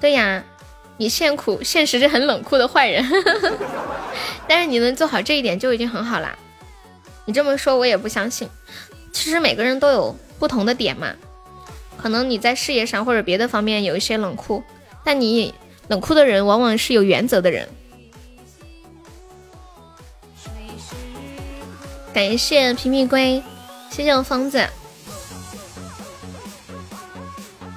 [0.00, 0.44] 对呀，
[0.96, 3.04] 你现苦，现实是很冷酷的坏人，
[4.48, 6.36] 但是你能做好这一点就已经很好啦。
[7.24, 8.48] 你这么说，我也不相信。
[9.12, 11.14] 其实每个人都有不同的点嘛，
[11.96, 14.62] 可能你在事业上或者别的方面有一些冷酷，
[15.04, 15.54] 但你
[15.88, 17.68] 冷酷的人往往是有原则的人。
[22.12, 23.42] 感谢皮皮龟，
[23.90, 24.66] 谢谢我疯子。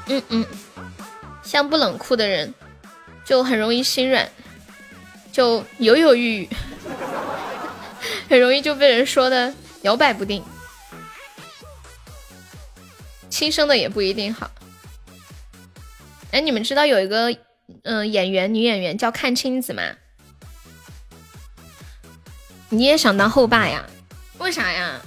[0.07, 0.45] 嗯嗯。
[1.43, 2.53] 像不冷酷的人，
[3.23, 4.27] 就很容易心软，
[5.31, 6.49] 就犹犹豫豫，
[8.29, 10.43] 很容易就被人说的摇摆不定。
[13.29, 14.49] 亲生的也不一定好。
[16.31, 17.35] 哎，你们知道有一个
[17.83, 19.83] 嗯演员女演员叫阚清子吗？
[22.69, 23.85] 你也想当后爸呀？
[24.37, 25.01] 为啥呀？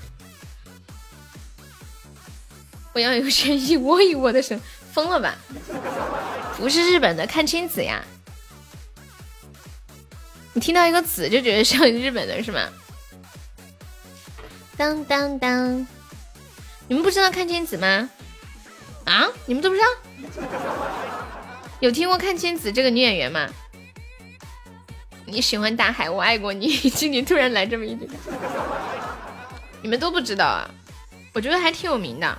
[2.92, 4.60] 我要有人一窝一窝的生。
[4.90, 5.36] 疯了吧？
[6.56, 8.04] 不是日本的看清子呀！
[10.54, 12.68] 你听到一个子就觉得像日本的是吗？
[14.78, 15.86] 当当当！
[16.86, 18.08] 你们不知道看清子吗？
[19.04, 19.26] 啊？
[19.44, 19.86] 你们都不知道？
[21.80, 23.48] 有听过看清子这个女演员吗？
[25.26, 26.68] 你喜欢大海，我爱过你。
[26.90, 28.08] 今天突然来这么一句，
[29.82, 30.70] 你们都不知道啊？
[31.34, 32.38] 我觉得还挺有名的。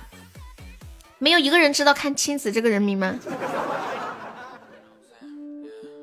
[1.18, 3.20] 没有一个人知道看青子这个人名吗？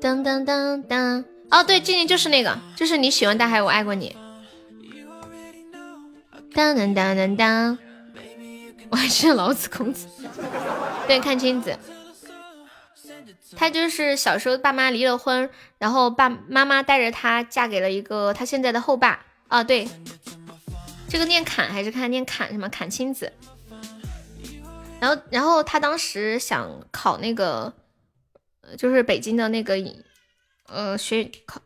[0.00, 1.24] 当当当当！
[1.50, 4.16] 哦，对，静静就是那个，就是你喜欢大海，我爱过你。
[6.58, 7.78] 当当当当当！
[8.90, 10.08] 我还是老子公子。
[11.06, 11.78] 对，看清子，
[13.56, 15.48] 他就是小时候爸妈离了婚，
[15.78, 19.24] 然后爸妈妈带着他嫁给了一个他现在的后爸。
[19.46, 19.88] 啊，对，
[21.08, 23.32] 这个念侃还是看念侃什么侃青子。
[24.98, 27.72] 然后，然后他当时想考那个，
[28.76, 29.76] 就是北京的那个，
[30.66, 31.60] 呃，学考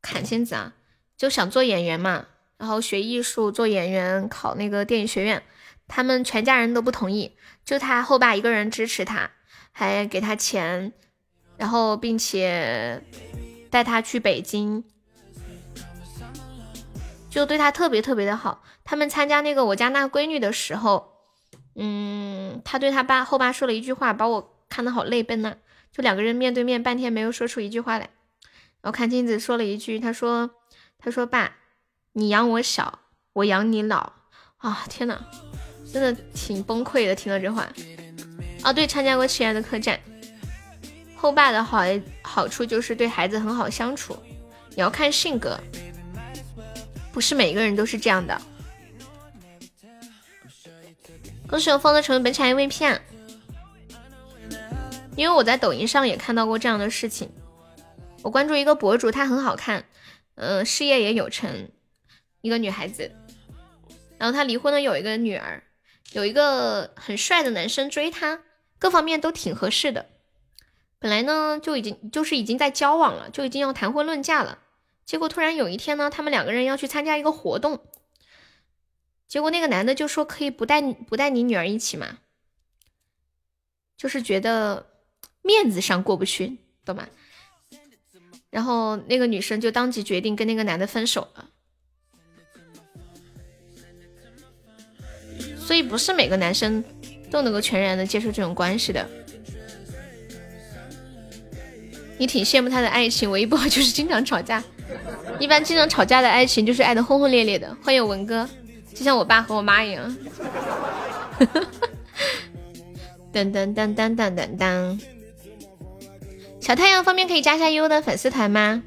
[0.00, 0.72] 阚清子啊，
[1.18, 2.24] 就想做演员嘛。
[2.58, 5.42] 然后学艺术做演员，考那个电影学院，
[5.86, 9.30] 他们全家人都不同意，就他后爸一个人支持他，
[9.72, 10.92] 还给他钱，
[11.56, 13.02] 然后并且
[13.70, 14.84] 带他去北京，
[17.30, 18.62] 就对他特别特别的好。
[18.84, 21.14] 他们参加那个我家那闺女的时候。
[21.80, 25.54] 嗯，他对他爸后爸说了一句话，把我看得好泪奔呐。
[25.92, 28.10] 就两个人面对面半天没有说出一句话来。
[28.80, 30.50] 然后看镜子说了一句，他说
[30.98, 31.56] ：“他说爸，
[32.12, 33.00] 你养我小，
[33.32, 34.12] 我养你老。”
[34.58, 35.16] 啊，天呐，
[35.92, 37.14] 真的挺崩溃的。
[37.14, 37.68] 听到这话，
[38.64, 39.98] 哦，对，参加过亲爱的客栈。
[41.14, 41.82] 后爸的好
[42.22, 44.16] 好处就是对孩子很好相处，
[44.70, 45.56] 也要看性格，
[47.12, 48.40] 不是每个人都是这样的。
[51.48, 53.00] 恭喜我风的成为本场 MVP 啊！
[55.16, 57.30] 因为我在抖音上也看到过这样的事情。
[58.22, 59.84] 我关注一个博主，他很好看，
[60.34, 61.70] 嗯，事业也有成，
[62.48, 63.14] 一个女孩子。
[64.18, 65.62] 然后她离婚了，有一个女儿，
[66.12, 68.42] 有一个很帅的男生追她，
[68.78, 70.06] 各方面都挺合适的。
[70.98, 74.58] 本来呢就已经就是已经在交往了，就已经要谈婚论嫁了。
[75.04, 77.84] 结果突然有一天呢，他们两个人要去参加一个活动。
[79.28, 82.18] 结果那个男的就说可以不带不带你女儿一起嘛，
[83.96, 84.86] 就是觉得
[85.42, 87.06] 面子上过不去，懂吗？
[88.50, 91.50] 然后那个女生就当即决定跟那个男的分手了。
[95.68, 96.82] 所以不是每个男生
[97.30, 99.06] 都能够全然的接受这种关系的。
[102.16, 104.64] 你挺羡慕他的爱情，唯一不好 就是经常吵架。
[105.38, 107.76] 一般经常吵架的爱情就是爱的轰轰烈烈的。
[107.82, 108.48] 欢迎文哥。
[108.94, 110.16] 就像我爸和我妈一样，
[113.30, 115.00] 噔噔噔噔噔噔噔。
[116.60, 118.82] 小太阳方便可以加下优的粉丝团吗？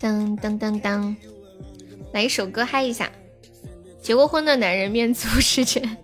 [0.00, 1.16] 噔噔噔噔。
[2.12, 3.10] 来一首歌嗨一下。
[4.04, 5.96] 结过婚的男人面子无十全，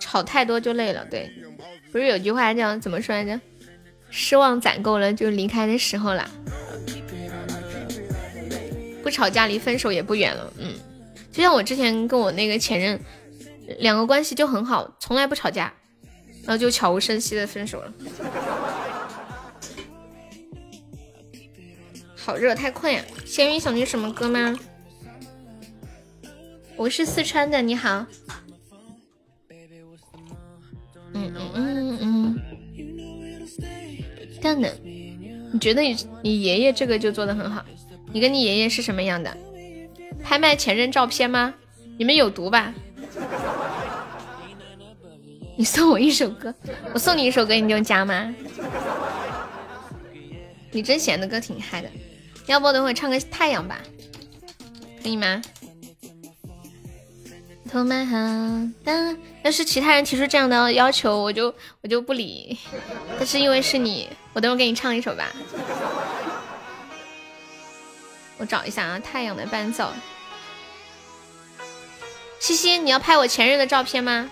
[0.00, 1.04] 吵太多就累了。
[1.10, 1.30] 对，
[1.92, 3.38] 不是有句话叫怎么说来着？
[4.08, 6.26] 失望攒够了就离开的时候啦。
[9.02, 10.50] 不吵架离分手也不远了。
[10.56, 10.72] 嗯，
[11.30, 12.98] 就像我之前跟我那个前任，
[13.80, 15.70] 两个关系就很好，从来不吵架，
[16.44, 17.92] 然后就悄无声息的分手了。
[22.16, 23.02] 好热，太困呀！
[23.26, 24.58] 咸鱼想听什么歌吗？
[26.76, 28.04] 我是四川的，你好。
[31.12, 32.40] 嗯嗯嗯嗯。
[34.42, 37.64] 蛋蛋，你觉得你你爷爷这个就做的很好？
[38.12, 39.36] 你跟你爷爷是什么样的？
[40.22, 41.54] 拍卖前任照片吗？
[41.96, 42.74] 你们有毒吧？
[45.56, 46.52] 你送我一首歌，
[46.92, 48.34] 我送你一首歌，你就加吗？
[50.72, 51.88] 你真闲的歌挺嗨的，
[52.46, 53.80] 要不等会唱个太阳吧？
[55.00, 55.40] 可以吗？
[57.74, 58.16] 偷麦好
[58.84, 61.52] 的，要是其他人提出这样的要求，我就
[61.82, 62.56] 我就不理。
[63.18, 65.32] 但是因为是你，我等会给你唱一首吧。
[68.38, 69.92] 我找一下啊，太阳的伴奏。
[72.38, 74.30] 西西，你要拍我前任的照片吗？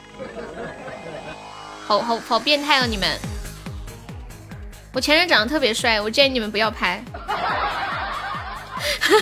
[1.85, 3.19] 好好好变态啊，你们！
[4.93, 7.03] 我前任长得特别帅，我建议你们不要拍。
[9.01, 9.17] 哈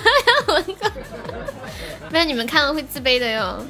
[0.47, 0.63] 哈，
[2.11, 3.65] 不然你们看了会自卑的哟。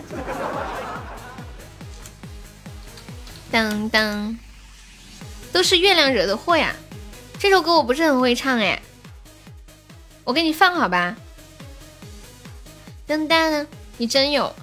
[3.52, 4.38] 当当，
[5.52, 6.74] 都是月亮惹的祸呀！
[7.38, 8.80] 这首歌我不是很会唱哎，
[10.24, 11.14] 我给你放好吧。
[13.06, 13.66] 当当，
[13.98, 14.54] 你真有？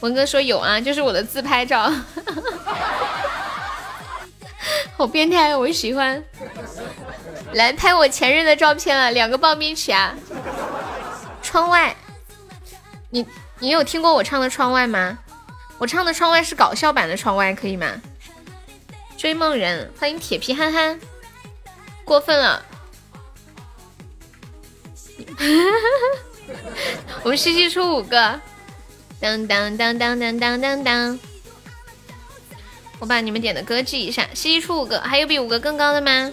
[0.00, 1.92] 文哥说有啊，就是我的自拍照。
[4.96, 6.24] 好变态，我喜欢。
[7.52, 10.16] 来拍我前任的照片了，两个棒冰曲啊！
[11.42, 11.94] 窗外，
[13.14, 13.24] 你
[13.60, 15.16] 你有听过我唱的窗外吗？
[15.78, 18.02] 我唱的窗外是搞笑版的窗外，可以吗？
[19.16, 20.98] 追梦人，欢迎铁皮憨憨，
[22.04, 22.64] 过分了！
[27.22, 28.40] 我们西西出五个，
[29.20, 31.16] 当当当当当当当当，
[32.98, 36.32] 我把你们点的歌记一下，西西出五个，还有比五个更高的吗？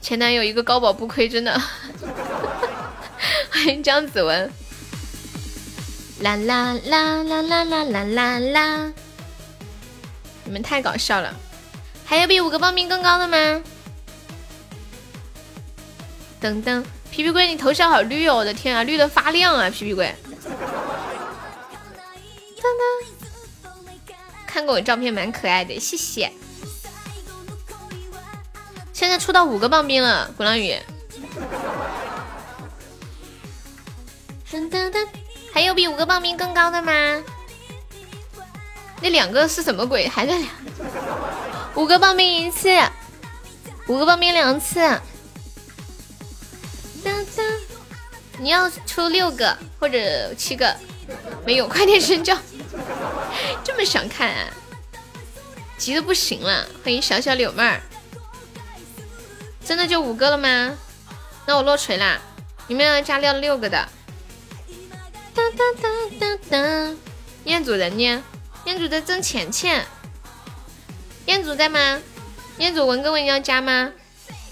[0.00, 1.60] 前男友一个高保不亏，真的。
[3.50, 4.50] 欢迎江子文。
[6.20, 8.92] 啦啦啦啦啦啦啦啦啦！
[10.44, 11.34] 你们太搞笑了，
[12.04, 13.36] 还有比五个报名更高的吗？
[16.40, 18.36] 噔噔，皮皮龟，你头像好绿哦！
[18.36, 19.68] 我的天啊，绿的发亮啊！
[19.70, 20.12] 皮皮龟。
[22.56, 23.72] 噔噔，
[24.46, 26.32] 看过我照片蛮可爱的，谢谢。
[28.98, 30.76] 现在出到五个棒冰了，鼓浪屿。
[34.50, 35.06] 噔噔噔，
[35.54, 36.92] 还有比五个棒冰更高的吗？
[39.00, 40.08] 那两个是什么鬼？
[40.08, 40.50] 还在两？
[41.76, 42.68] 五个棒冰一次，
[43.86, 44.80] 五个棒冰两次。
[47.04, 47.44] 噔噔，
[48.38, 50.74] 你要出六个或者七个？
[51.46, 52.36] 没有，快点睡觉。
[53.62, 54.48] 这么想看啊？
[55.76, 56.66] 急的不行了。
[56.82, 57.80] 欢迎小小柳妹儿。
[59.68, 60.74] 真的就五个了吗？
[61.44, 62.18] 那我落锤啦！
[62.68, 63.86] 你们要加六六个的。
[65.34, 65.88] 哒哒哒
[66.18, 66.96] 哒哒。
[67.44, 68.24] 彦祖人呢？
[68.64, 69.84] 彦祖在挣钱钱。
[71.26, 72.00] 彦祖在吗？
[72.56, 73.92] 彦祖文哥文要加吗？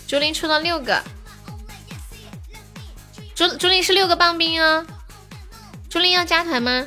[0.06, 1.02] 竹林出了六个。
[3.34, 4.86] 竹竹林是六个棒冰哦。
[5.88, 6.86] 竹林要加团吗？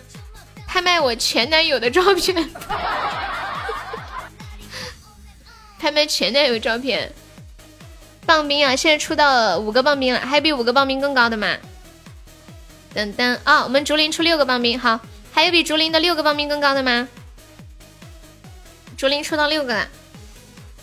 [0.67, 2.47] 拍卖我前男友的照片。
[5.79, 7.11] 拍卖前男友照片。
[8.29, 8.75] 棒冰啊！
[8.75, 11.57] 现在出到五个棒冰了，还有比五个棒冰更高的吗？
[12.93, 14.99] 等等啊，我们竹林出六个棒冰，好，
[15.31, 17.09] 还有比竹林的六个棒冰更高的吗？
[18.95, 19.87] 竹林出到六个了，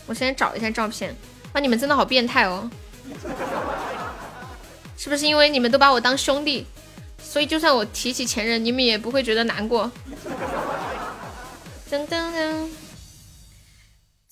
[0.07, 1.15] 我先找一下照片。
[1.53, 2.69] 哇，你们真的好变态哦！
[4.97, 6.67] 是不是因为你们都把我当兄弟，
[7.23, 9.89] 所以就算我提起前任，你们也不会觉得难过？
[11.89, 12.69] 噔噔噔，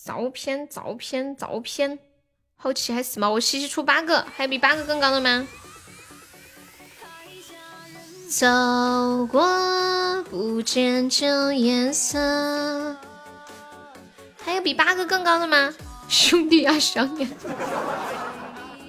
[0.05, 2.01] 照片，照片，照片。
[2.65, 3.28] 好奇还死吗？
[3.28, 5.47] 我西西出八个，还有比八个更高的吗？
[8.31, 12.97] 走过不见旧颜色。
[14.43, 15.74] 还有比八个更高的吗？
[16.09, 17.28] 兄弟啊，想你。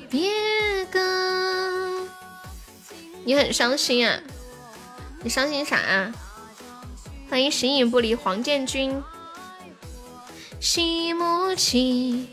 [0.10, 2.08] 别个，
[3.26, 4.18] 你很伤心啊？
[5.22, 6.14] 你伤心啥啊？
[7.30, 9.04] 欢迎形影不离黄建军。
[10.62, 12.30] 西木起，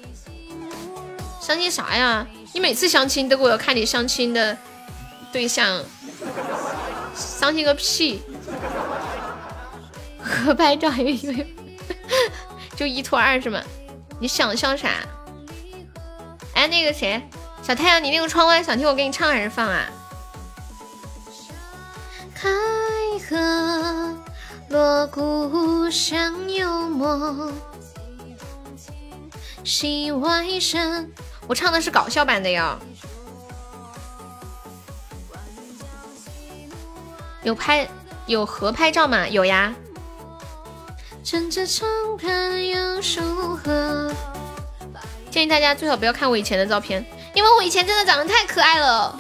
[1.44, 2.24] 相亲啥呀？
[2.55, 4.56] 你每次相亲都给我看你相亲的
[5.32, 5.82] 对象，
[7.16, 8.23] 相亲个屁！
[10.23, 11.35] 合拍照还有，
[12.77, 13.60] 就一拖二是吗？
[14.20, 14.89] 你想笑啥？
[16.55, 17.20] 哎，那个谁，
[17.60, 19.86] 小太阳，你那个窗外想听我给你唱还是放啊？
[22.36, 22.48] 开
[23.28, 24.16] 合
[24.69, 27.52] 锣鼓响幽默，
[29.64, 31.10] 戏外声。
[31.47, 32.78] 我唱的是搞笑版的哟。
[37.43, 37.89] 有拍
[38.27, 39.27] 有合拍照吗？
[39.27, 39.74] 有呀。
[45.31, 49.18] 建议大家最好不要看我以前的照片，因为我以前真的长得太可爱了。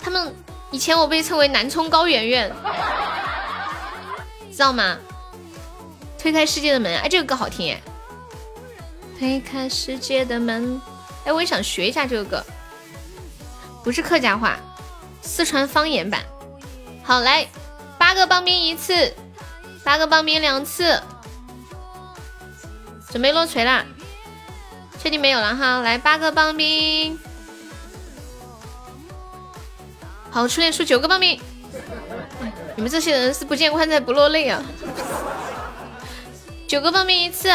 [0.00, 0.34] 他们
[0.70, 2.52] 以前我被称为南充高圆圆，
[4.52, 4.96] 知道吗？
[6.18, 7.82] 推开世界的门，哎，这个歌好听耶。
[9.22, 10.82] 推开世界的门，
[11.24, 12.44] 哎，我也想学一下这个歌，
[13.84, 14.58] 不是客家话，
[15.22, 16.24] 四川方言版。
[17.04, 17.46] 好，来
[17.96, 19.14] 八个棒冰一次，
[19.84, 21.00] 八个棒冰两次，
[23.12, 23.84] 准备落锤啦！
[25.00, 27.16] 确定没有了哈，来八个棒冰。
[30.32, 31.40] 好，初恋出九个棒冰，
[32.74, 34.60] 你们这些人是不见棺材不落泪啊！
[36.66, 37.48] 九个棒冰一次。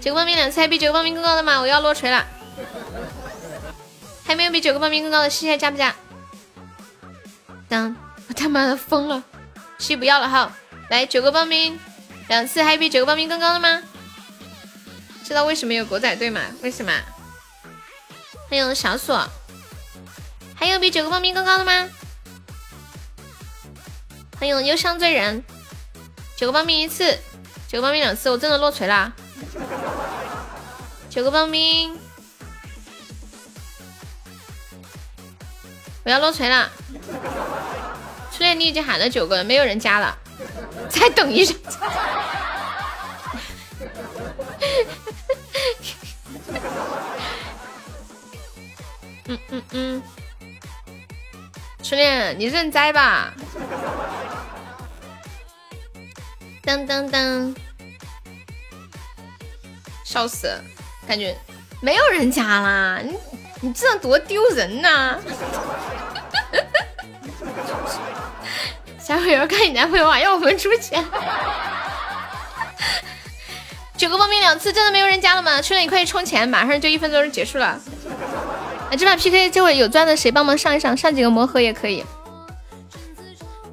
[0.00, 1.60] 九个棒冰两次，还比九个棒冰更高的吗？
[1.60, 2.26] 我要落锤了，
[4.24, 5.94] 还没有比九个棒冰更高的，西西加不加？
[7.68, 7.94] 当，
[8.28, 9.22] 我他妈的疯了，
[9.78, 10.52] 西不要了哈，
[10.88, 11.78] 来九个棒冰
[12.28, 13.82] 两次，还比九个棒冰更高的吗？
[15.22, 16.40] 知道为什么有狗仔队吗？
[16.62, 16.92] 为什么？
[18.48, 19.28] 欢迎小锁，
[20.56, 21.88] 还有比九个棒冰更高的吗？
[24.38, 25.44] 欢迎忧伤醉人，
[26.36, 27.18] 九个棒冰一次，
[27.68, 29.12] 九个棒冰两次，我真的落锤了。
[31.10, 31.98] 九个棒冰，
[36.04, 36.70] 我要落锤了。
[38.32, 40.16] 初恋你已经喊了九个，没有人加了，
[40.88, 41.54] 再等一下。
[49.26, 50.02] 嗯嗯嗯，
[51.82, 53.32] 初恋你认栽吧。
[56.62, 57.54] 当当当。
[60.10, 60.52] 笑死，
[61.06, 61.36] 感觉
[61.80, 62.98] 没有人加啦！
[63.00, 63.16] 你
[63.60, 65.16] 你这样多丢人呐！
[68.98, 71.04] 下回要看你男朋友啊，要我们出钱。
[73.96, 75.62] 九个报名两次，真的没有人加了吗？
[75.62, 77.78] 初恋，你快去充钱，马上就一分钟就结束了。
[78.90, 80.96] 哎，这把 PK 这会有钻的，谁帮忙上一上？
[80.96, 82.04] 上几个魔盒也可以。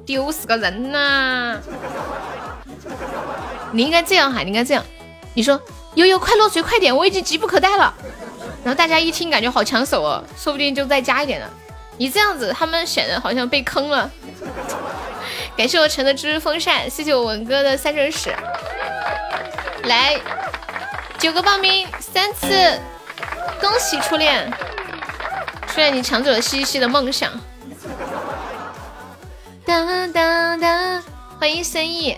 [0.06, 1.58] 丢死个人呐！
[3.72, 4.84] 你应该这样喊，你应该这样，
[5.34, 5.60] 你说。
[5.98, 6.96] 悠悠，快落水，快点！
[6.96, 7.92] 我已经急不可待了。
[8.62, 11.50] 然后大家一听，感觉好抢手哦，说不定就再加一点了。
[11.96, 14.08] 你这样子，他们显得好像被坑了。
[15.56, 18.32] 感谢我陈的知识风扇，谢谢我文哥的三生石。
[19.86, 20.16] 来，
[21.18, 22.80] 九个报名三次，
[23.60, 24.48] 恭喜初恋，
[25.66, 27.32] 初恋你抢走了西西的梦想。
[29.66, 31.02] 当当当，
[31.40, 32.16] 欢迎三亿。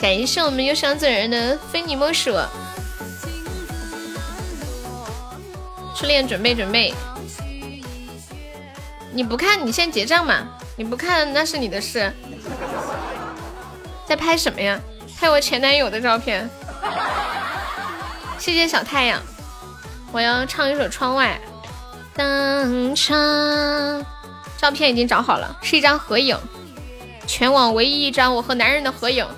[0.00, 2.36] 感谢我们忧伤醉人的非你莫属，
[5.96, 6.92] 初恋准备准备，
[9.12, 12.12] 你不看你先结账嘛，你不看那是你的事。
[14.06, 14.78] 在拍什么呀？
[15.18, 16.48] 拍我前男友的照片。
[18.38, 19.22] 谢谢小太阳，
[20.12, 21.40] 我要唱一首《窗外》。
[22.14, 24.04] 当场，
[24.58, 26.38] 照片已经找好了，是一张合影，
[27.26, 29.26] 全网唯一一张我和男人的合影。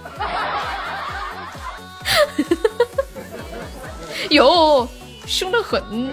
[4.31, 4.89] 哟，
[5.27, 6.13] 凶得很。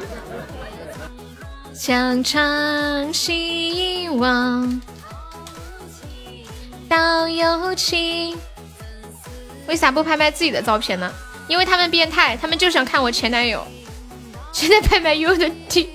[1.73, 4.81] 想唱希望
[6.87, 8.37] 到友情。
[9.65, 11.11] 为啥不拍拍自己的照片呢？
[11.47, 13.65] 因为他们变态，他们就想看我前男友。
[14.51, 15.89] 现在拍拍优的第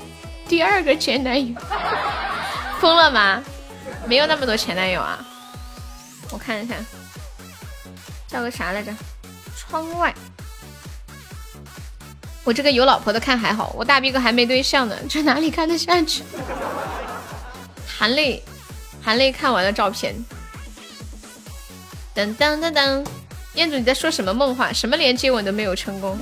[0.49, 1.55] 第二个前男友，
[2.81, 3.43] 疯了吗？
[4.07, 5.25] 没有那么多前男友啊。
[6.31, 6.75] 我看一下，
[8.27, 8.93] 叫个啥来着？
[9.57, 10.15] 窗外。
[12.45, 16.23] 我这个有老婆的看还好，我大逼哥还没对象呢， 这哪里看得下去？
[17.87, 18.43] 含泪，
[19.03, 20.15] 含泪看完了照片。
[22.15, 23.07] 噔噔噔噔，
[23.55, 24.73] 彦祖你在说什么梦话？
[24.73, 26.19] 什么连接吻都没有成功？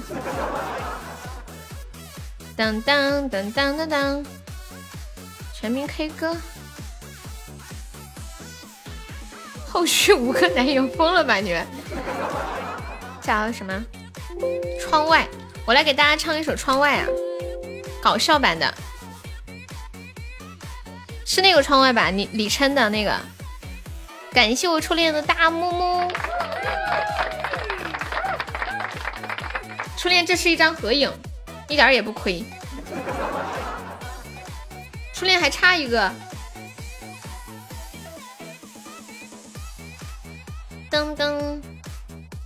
[2.57, 4.25] 当当当当当当，
[5.55, 6.36] 全民 K 歌。
[9.77, 11.67] 后续五个男友疯了吧你们？
[13.21, 13.85] 叫什么？
[14.81, 15.29] 窗外，
[15.67, 17.07] 我来给大家唱一首《窗外》啊，
[18.03, 18.73] 搞笑版的，
[21.27, 22.09] 是那个窗外吧？
[22.09, 23.15] 李李琛的那个。
[24.33, 26.11] 感谢我初恋的大木木。
[29.99, 31.13] 初恋，这是一张合影，
[31.69, 32.43] 一点也不亏。
[35.13, 36.11] 初恋还差一个。
[40.90, 41.60] 噔噔，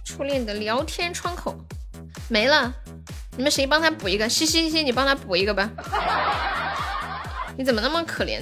[0.04, 1.54] 初恋的聊天窗口
[2.28, 2.72] 没了，
[3.36, 4.28] 你们谁帮他补一个？
[4.28, 5.70] 嘻嘻嘻，你帮他补一个吧。
[7.56, 8.40] 你怎么那么可怜？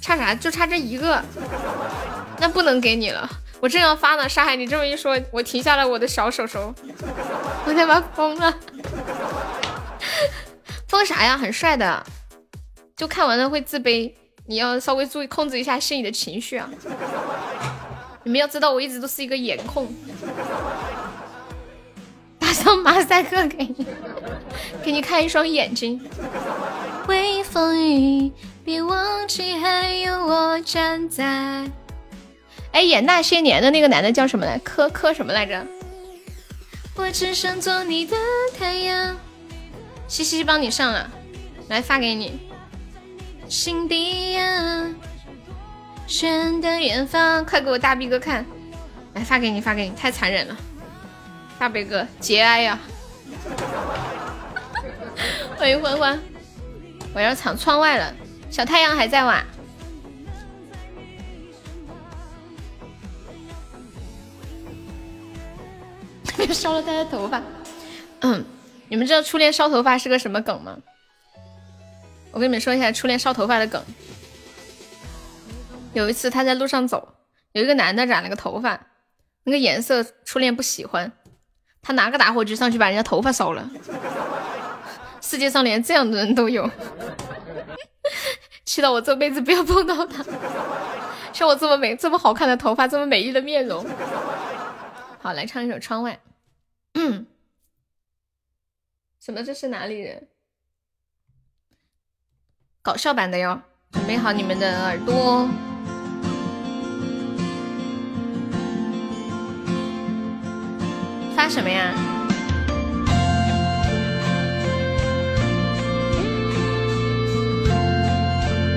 [0.00, 0.34] 差啥？
[0.34, 1.22] 就差这一个。
[2.38, 3.28] 那不能给你了，
[3.60, 4.28] 我正要发呢。
[4.28, 6.74] 沙海，你这么一说，我停下了我的小手手，
[7.64, 8.54] 我他妈疯了！
[10.88, 11.38] 疯啥呀？
[11.38, 12.04] 很帅的，
[12.96, 14.12] 就看完了会自卑，
[14.46, 16.68] 你要稍微注意控制一下心里的情绪啊！
[18.24, 19.92] 你们要知道，我一直都是一个颜控。
[22.38, 23.86] 打上马赛克给你，
[24.84, 26.00] 给你看一双眼睛。
[27.08, 28.30] 微风雨，
[28.64, 31.68] 别忘记还有我站在。
[32.72, 34.58] 哎，演那些年的那个男的叫什么来？
[34.58, 35.66] 柯柯什么来着？
[36.94, 38.16] 我只想做你的
[38.58, 39.16] 太阳。
[40.06, 41.10] 西西帮你上了，
[41.68, 42.38] 来发给你。
[43.48, 44.86] 心底呀，
[46.20, 48.44] 远的远方，快给我大逼哥看，
[49.14, 50.56] 来发给你，发给你，太残忍了，
[51.58, 52.78] 大逼哥节哀呀。
[55.56, 56.20] 欢迎欢欢，
[57.14, 58.14] 我要藏窗外了，
[58.50, 59.42] 小太阳还在哇？
[66.36, 66.52] 别？
[66.52, 67.40] 烧了他的头发，
[68.20, 68.44] 嗯，
[68.88, 70.76] 你们知道初恋烧头发是个什么梗吗？
[72.32, 73.82] 我跟你们说一下初恋烧头发的梗。
[75.92, 77.16] 有一次他在路上走，
[77.52, 78.86] 有一个男的染了个头发，
[79.44, 81.12] 那个颜色初恋不喜欢，
[81.82, 83.70] 他拿个打火机上去把人家头发烧了。
[85.20, 86.68] 世界上连这样的人都有，
[88.64, 90.24] 气到我这辈子不要碰到他。
[91.32, 93.86] 像我这么美、这么好看的头发、这么美丽的面容。
[95.20, 96.12] 好，来唱一首《窗外》。
[96.94, 97.26] 嗯，
[99.20, 99.42] 什么？
[99.42, 100.28] 这是哪里人？
[102.82, 103.62] 搞笑版的哟！
[103.92, 105.48] 准备好你们的耳朵。
[111.42, 111.92] 发什么呀？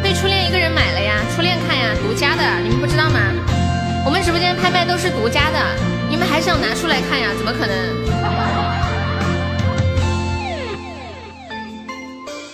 [0.02, 1.22] 被初恋一个人买了呀！
[1.36, 3.20] 初恋看呀，独家的，你们不知道吗？
[4.04, 5.60] 我们直播间拍卖都是独家的。
[6.10, 7.30] 你们还想拿出来看呀？
[7.38, 7.78] 怎么可能？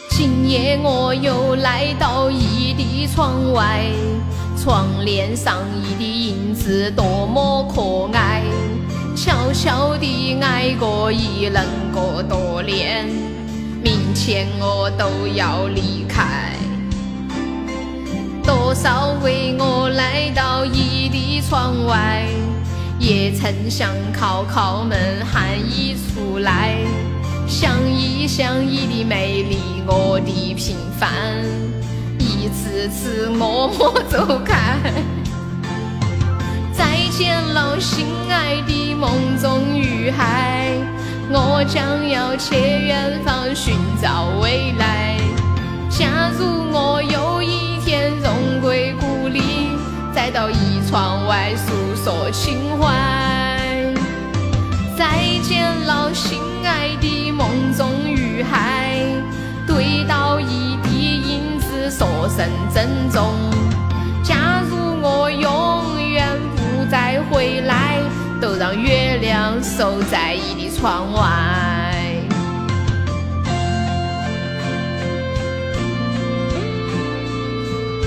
[0.10, 3.86] 今夜我又来到异地窗外，
[4.62, 8.44] 窗帘上一的影子多么可爱。
[9.24, 13.08] 悄悄的爱过一人过多年，
[13.84, 16.56] 明天我都要离开。
[18.44, 22.26] 多少回我来到异地窗外。
[22.98, 26.78] 也曾想敲敲门喊一出来，
[27.48, 31.12] 想一想你的美丽，我的平凡，
[32.18, 34.80] 一次次默默走开。
[37.24, 40.72] 见了，心爱的梦中女孩，
[41.30, 45.20] 我将要去远方寻找未来。
[45.88, 49.40] 假如我有一天荣归故里。
[50.16, 52.90] 再到一窗外诉说情怀，
[54.98, 58.98] 再见了，心爱的梦中女孩，
[59.68, 63.32] 对到一滴影子说声珍重。
[64.24, 65.91] 假如我永
[67.30, 68.00] 回来，
[68.42, 71.22] 都让月亮守在你的窗外。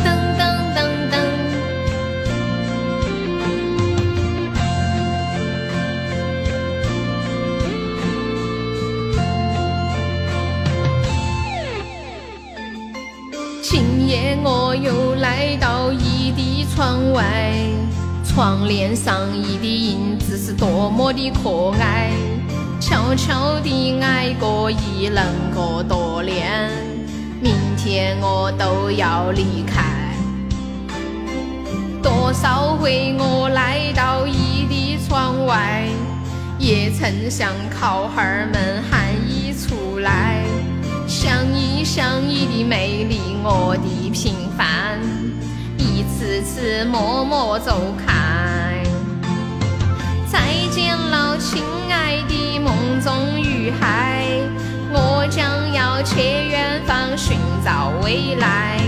[0.02, 0.07] 噔
[0.39, 0.43] 噔
[0.75, 0.78] 噔
[1.10, 1.15] 噔。
[13.62, 17.55] 今夜我又来到你的窗外，
[18.35, 22.11] 窗帘上一的影子是多么的可爱。
[22.81, 26.69] 悄悄地爱过一能过多年，
[27.41, 29.85] 明天我都要离开。
[32.03, 35.87] 多少回我来到你的窗外，
[36.59, 40.43] 也曾想靠孩儿们喊一出来，
[41.07, 44.99] 想一想你的美丽，我的平凡，
[45.79, 48.24] 一次次默默走开。
[50.35, 50.41] 再
[50.73, 54.27] 见了，亲爱的梦中女孩，
[54.91, 58.81] 我将要去远方寻找未来。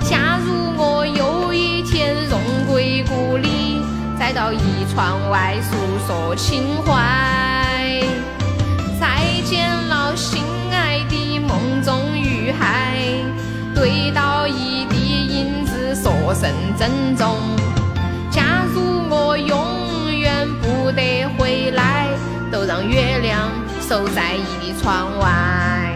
[0.00, 3.82] 假如我有一天荣归故里，
[4.18, 4.58] 再到一
[4.90, 5.76] 窗外诉
[6.06, 8.00] 说情怀。
[8.98, 10.42] 再见了，心
[10.72, 12.96] 爱的梦中女孩，
[13.74, 17.36] 对到一的影子说声珍重。
[20.92, 22.06] 得回来，
[22.50, 25.94] 都让月亮守在你的窗外。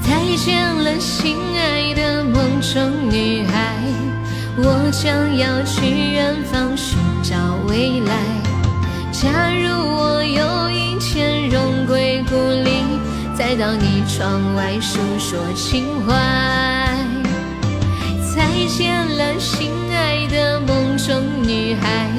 [0.00, 3.76] 再见了，心爱的梦中女孩，
[4.56, 7.36] 我将要去远方寻找
[7.68, 8.12] 未来。
[9.12, 12.84] 假如我有一天荣归故里，
[13.36, 16.12] 再到你窗外诉说情怀。
[18.34, 22.10] 再见了，心爱的梦中女孩，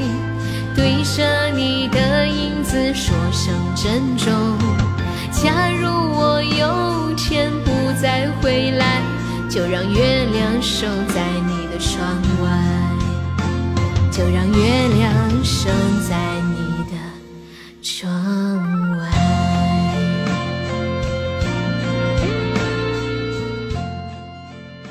[0.75, 4.33] 对着你的影子说声珍重。
[5.31, 7.71] 假如我有天不
[8.01, 9.01] 再回来，
[9.49, 12.49] 就让月亮守在你的窗外，
[14.11, 15.69] 就让月亮守
[16.07, 16.97] 在你的
[17.81, 19.09] 窗外。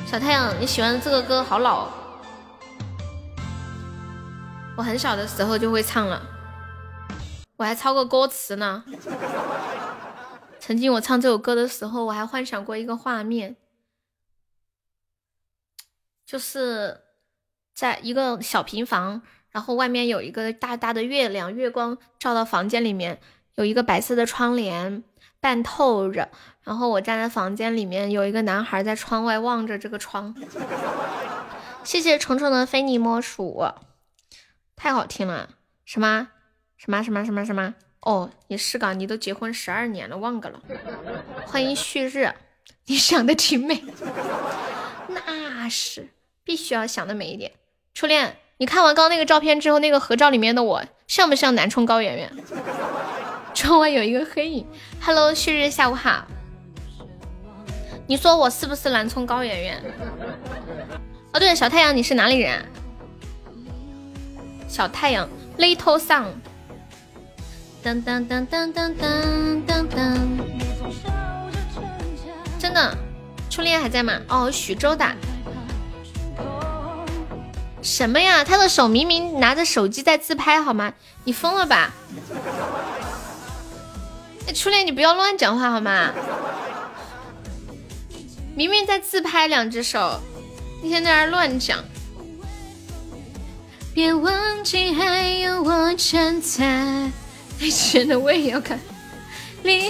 [0.06, 1.88] 小太阳，你喜欢这个歌好老，
[4.76, 6.20] 我很小的时候就会唱了，
[7.56, 8.84] 我还抄过歌词呢。
[10.58, 13.54] 曾经我唱这首歌的时候，我还幻想过一个画面，
[16.26, 17.02] 就是
[17.72, 23.20] 在一个小平房，然后外面有一个大大的月亮，月光照到房间里面，
[23.54, 25.04] 有一个白色的窗帘
[25.38, 26.30] 半透着，
[26.62, 30.34] 然后我站在房间里面，有一个男孩在窗外望着这个窗。
[31.84, 33.62] 谢谢虫虫的非你莫属，
[34.76, 35.48] 太好听了！
[35.84, 36.28] 什么
[36.76, 37.74] 什么什么什么什么？
[38.00, 40.60] 哦，也是噶，你都结婚十二年了，忘个了。
[41.46, 42.32] 欢迎旭日，
[42.86, 43.82] 你想的挺美，
[45.08, 46.08] 那是
[46.44, 47.52] 必须要想的美一点。
[47.94, 52.30] 初恋，你看完刚刚那个照片之后，那个合照里面的我像不像南充高圆圆？
[53.54, 54.66] 窗外有一个黑影。
[55.00, 56.26] Hello，旭日，下午好。
[58.06, 59.82] 你说我是不是南充高圆圆？
[61.32, 62.62] 哦，对了，小太阳，你是哪里人？
[64.74, 66.24] 小太阳，Little Sun。
[67.80, 70.18] 当当当当当当当当，
[72.58, 72.98] 真的，
[73.48, 74.14] 初恋还在吗？
[74.26, 75.06] 哦，徐州的。
[77.82, 78.42] 什么呀？
[78.42, 80.92] 他的手明明拿着手机在自拍，好吗？
[81.22, 81.92] 你疯了吧？
[84.48, 86.10] 哎，初恋，你不要乱讲话好吗？
[88.56, 90.20] 明明在自拍，两只手，
[90.82, 91.78] 你现在在乱讲。
[93.94, 97.08] 别忘记还有我站在。
[97.60, 98.76] 以前的我也要看，
[99.62, 99.88] 你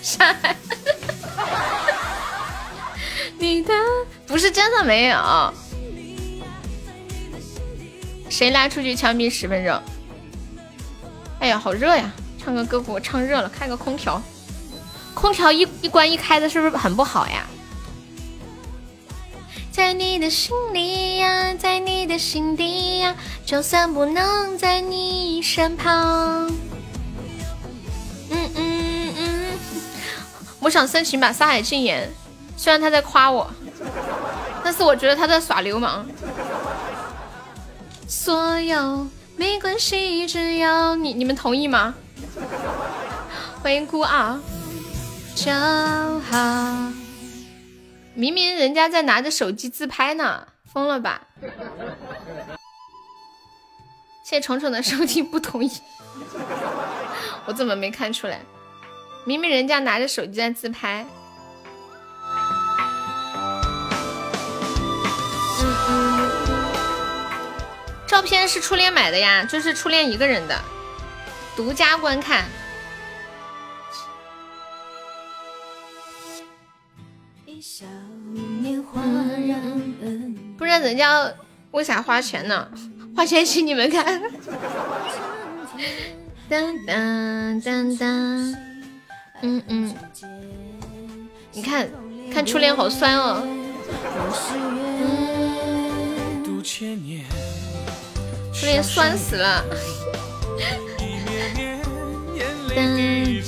[0.00, 0.54] 上海，
[3.36, 3.74] 你的
[4.28, 5.52] 不是真的没有，
[8.30, 9.82] 谁拉出去枪毙十分钟？
[11.40, 12.08] 哎呀，好热呀！
[12.38, 14.22] 唱个歌给我唱热了，开个空调，
[15.14, 17.44] 空调一一关一开的，是不是很不好呀？
[19.76, 23.14] 在你的心里呀，在你的心底呀，
[23.44, 26.50] 就算不能在你身旁。
[28.30, 29.58] 嗯嗯嗯，
[30.60, 32.08] 我想申请把《山海禁言》，
[32.56, 33.50] 虽然他在夸我，
[34.64, 36.06] 但是我觉得他在耍流氓。
[38.08, 39.06] 所有
[39.36, 41.92] 没关系，只要你你们同意吗？
[43.62, 44.38] 欢迎孤傲，
[45.34, 45.52] 骄
[46.32, 46.92] 傲。
[48.18, 51.20] 明明人家在拿着手机自拍呢，疯了吧？
[54.24, 55.70] 谢谢虫虫的收听，不同意。
[57.44, 58.40] 我怎么没看出来？
[59.26, 61.04] 明明人家拿着手机在自拍。
[68.06, 70.58] 照片是初恋买的呀，就是初恋一个人的，
[71.54, 72.46] 独家观看。
[80.58, 81.32] 不然人家
[81.70, 82.68] 为啥花钱呢？
[83.16, 84.20] 花钱请你们看。
[86.48, 88.56] 当当当当，
[89.42, 89.94] 嗯嗯，
[91.52, 91.88] 你看
[92.32, 93.42] 看初恋好酸哦。
[98.52, 99.64] 初恋酸死了。
[102.74, 102.76] 当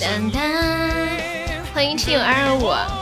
[0.00, 0.40] 当当，
[1.74, 2.97] 欢迎亲友二二五。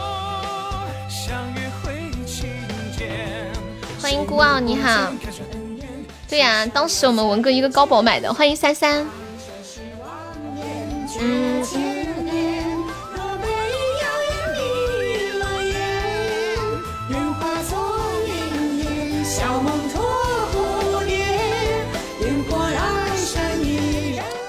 [4.07, 5.13] 欢迎孤傲，你好。
[6.29, 8.33] 对呀，当时我们文哥一个高保买的。
[8.33, 9.05] 欢迎三三。
[11.19, 11.61] 嗯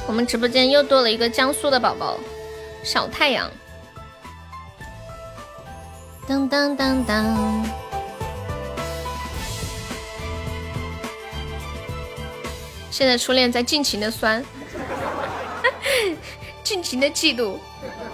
[0.05, 2.19] 我们直播间又多了一个江苏的宝宝，
[2.83, 3.49] 小太阳。
[6.27, 7.86] 当当当当。
[12.97, 14.43] 现在初恋在尽情的酸，
[16.65, 17.59] 尽情的嫉妒。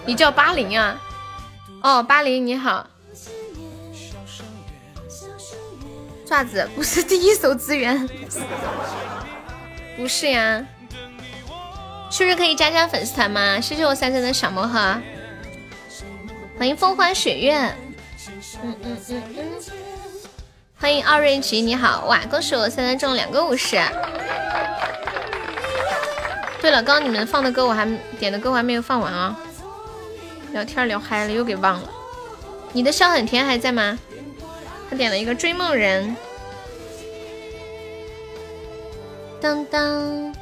[0.06, 1.02] 你叫八零啊？
[1.82, 2.86] 哦，八零你好。
[6.26, 8.06] 爪子不是第一手资源，
[9.96, 10.62] 不是呀。
[12.12, 13.62] 是不是可以加加粉丝团吗？
[13.62, 15.02] 谢谢我三三的小魔盒，
[16.60, 17.58] 欢迎风花雪月。
[18.62, 19.93] 嗯嗯嗯嗯。
[20.84, 22.20] 欢迎二瑞吉，你好哇！
[22.30, 23.78] 恭喜我三三中两个五十。
[26.60, 27.88] 对了，刚刚你们放的歌我还
[28.20, 29.34] 点的歌我还没有放完啊，
[30.52, 31.90] 聊天聊嗨了又给忘了。
[32.74, 33.98] 你的笑很甜还在吗？
[34.90, 36.14] 他点了一个追梦人。
[39.40, 40.36] 当当。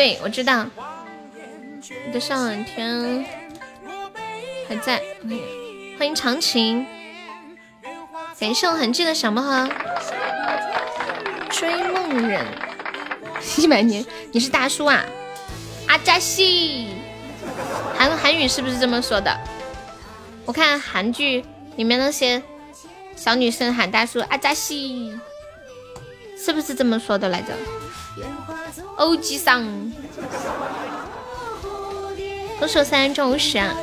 [0.00, 0.64] 对，我知道。
[2.06, 3.22] 你的笑很甜，
[4.66, 4.98] 还在。
[5.98, 6.86] 欢迎长情，
[8.38, 9.68] 感谢我痕迹的小魔盒。
[11.50, 12.46] 追梦人，
[13.58, 15.04] 一百年，你是大叔啊？
[15.86, 16.94] 阿扎西，
[17.94, 19.38] 韩韩语是不是这么说的？
[20.46, 21.44] 我看韩剧
[21.76, 22.42] 里面那些
[23.16, 25.12] 小女生喊大叔阿扎西，
[26.38, 27.48] 是不是这么说的来着？
[29.00, 29.64] 欧吉桑。
[32.58, 33.74] 多手三中五十啊！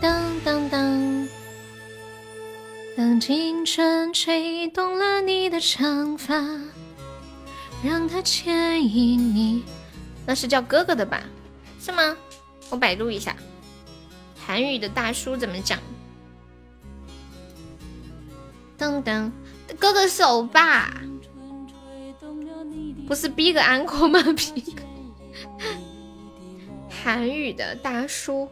[0.00, 1.28] 当当当，
[2.96, 6.36] 当青春吹动了你的长发，
[7.82, 9.64] 让它牵引你。
[10.24, 11.20] 那是叫哥哥的吧？
[11.80, 12.16] 是吗？
[12.68, 13.34] 我百度一下，
[14.46, 15.76] 韩语的大叔怎么讲？
[18.80, 19.30] 当当，
[19.78, 20.90] 哥哥是欧巴。
[23.06, 24.74] 不是 Big Uncle 吗？Big
[26.88, 28.48] 韩语的大叔。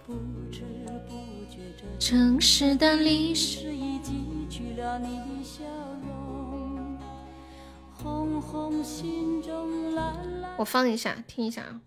[10.58, 11.80] 我放一下，听一下啊。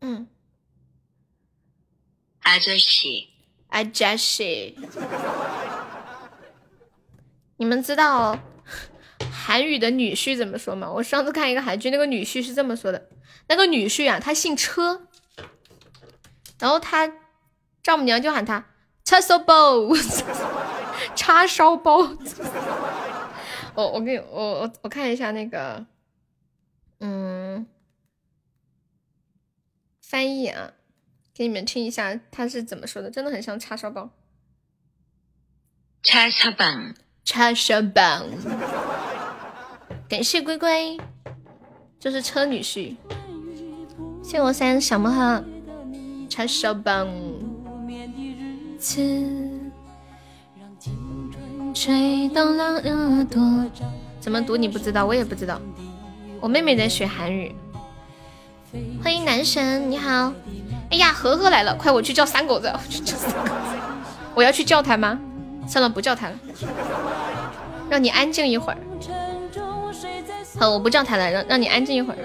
[0.00, 0.26] 嗯。
[2.40, 3.28] 阿扎西，
[3.68, 4.76] 阿扎西，
[7.56, 8.38] 你们知道？
[9.32, 10.90] 韩语的女婿怎么说吗？
[10.90, 13.08] 我上次看一个韩剧，那个女婿是这么说的：
[13.48, 15.06] 那个女婿啊，他姓车，
[16.58, 17.10] 然后他
[17.82, 18.66] 丈母娘就喊他
[19.04, 19.74] 叉烧包，
[21.14, 21.98] 叉烧包。
[23.74, 25.86] 我我给我我我看一下那个，
[27.00, 27.66] 嗯，
[30.02, 30.72] 翻译啊，
[31.34, 34.10] 给你们听一下他是怎么说的，真的很像叉烧包。
[36.02, 36.64] 叉烧包，
[37.26, 38.22] 叉烧包。
[40.08, 40.96] 感谢龟龟，
[41.98, 42.94] 就是车女婿。
[44.22, 45.44] 谢我三小魔盒，
[46.30, 47.04] 叉烧包。
[54.20, 55.60] 怎么读你不知道，我也不知道。
[56.40, 57.52] 我妹妹在学韩语。
[59.02, 60.32] 欢迎男神，你好。
[60.90, 63.52] 哎呀，呵呵来了，快我去叫三狗子，我去叫三狗子。
[64.32, 65.20] 我要去叫他吗？
[65.66, 66.34] 算了，不叫他了，
[67.90, 68.78] 让你安静一会儿。
[70.58, 72.18] 好，我不叫他了，让让你安静一会儿。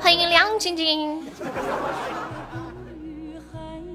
[0.00, 1.22] 欢迎亮晶晶，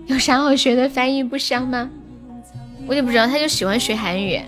[0.08, 0.90] 有啥好学的？
[0.90, 1.90] 翻译不香吗？
[2.88, 4.42] 我也不知道，他就喜欢学韩语。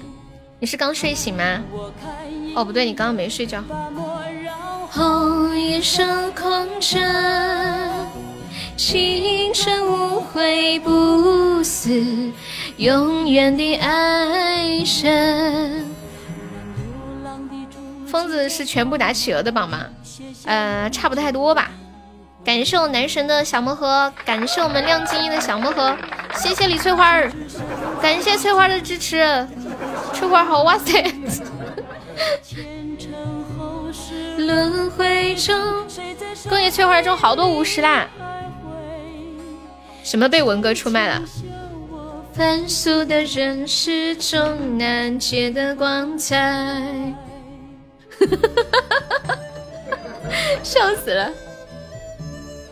[0.60, 1.61] 你是刚睡醒吗？
[2.56, 3.64] 哦，不对，你刚刚没睡觉。
[8.84, 11.92] 青春无悔不死，
[12.77, 15.85] 永远的爱神。
[18.08, 19.85] 疯子是全部打企鹅的榜吗？
[20.45, 21.69] 呃，差不太多吧。
[22.43, 25.95] 感谢我男神的小魔盒，感谢我们亮晶晶的小魔盒，
[26.34, 27.32] 谢谢李翠花儿，
[28.01, 29.48] 感谢翠花的支持，
[30.11, 31.03] 翠花好，哇塞！
[34.42, 35.56] 轮回中，
[36.50, 38.08] 恭喜翠花中好多五十啦！
[40.04, 41.22] 什么被文哥出卖了？
[42.34, 46.36] 凡俗的人世中难解的光彩，
[50.64, 51.30] 笑死了！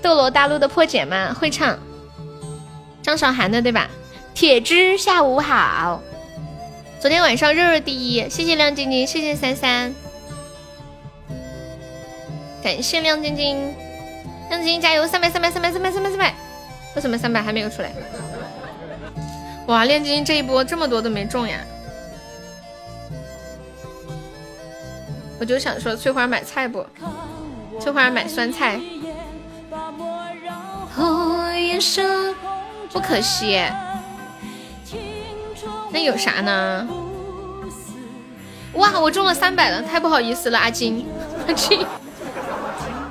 [0.02, 1.36] 斗罗大陆的破解吗？
[1.38, 1.78] 会唱，
[3.02, 3.90] 张韶涵的对吧？
[4.34, 6.02] 铁枝下午好，
[7.02, 9.94] 昨天晚上热热第一，谢谢亮晶晶，谢谢三三，
[12.64, 13.58] 感谢亮晶晶，
[14.50, 16.34] 亮晶晶加油，三百三百三百三百三百三百，
[16.96, 17.92] 为什么三百还没有出来？
[19.68, 21.60] 哇，炼金这一波这么多都没中呀！
[25.40, 26.86] 我就想说，翠花买菜不？
[27.80, 28.80] 翠花买酸菜。
[32.92, 33.62] 不可惜，
[35.92, 36.88] 那有啥呢？
[38.74, 41.06] 哇，我中了三百了，太不好意思了，阿金，
[41.48, 41.86] 阿金。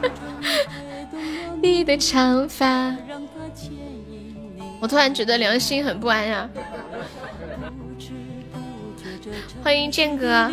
[1.62, 2.94] 你的长发，
[4.80, 6.48] 我突然觉得良心很不安呀。
[9.62, 10.50] 欢迎剑哥。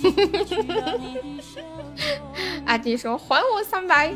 [2.66, 4.12] 阿弟说：“还我三百。”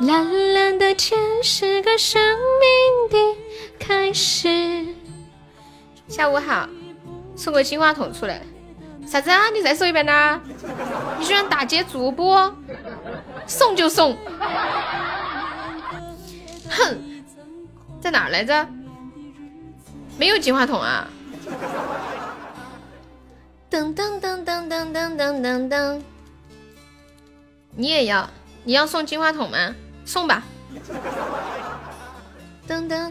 [0.00, 2.20] 蓝蓝的天是个生
[2.60, 2.68] 命
[3.10, 3.16] 的
[3.78, 4.86] 开始。
[6.08, 6.68] 下午好，
[7.36, 8.42] 送个金话筒出来。
[9.06, 9.50] 啥子啊？
[9.50, 10.40] 你再说一遍呢？
[11.18, 12.52] 你居然打劫主播？
[13.46, 14.16] 送就送。
[16.70, 17.13] 哼，
[18.04, 18.68] 在哪儿来着？
[20.18, 21.08] 没有金话筒啊。
[23.70, 26.02] 噔噔噔噔噔噔噔噔噔。
[27.74, 28.28] 你也要？
[28.64, 29.74] 你要送金话筒吗？
[30.04, 30.42] 送吧，
[32.68, 33.10] 噔噔，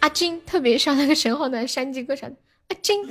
[0.00, 2.28] 阿金特别像那个神话的山鸡歌唱
[2.70, 3.08] 阿金，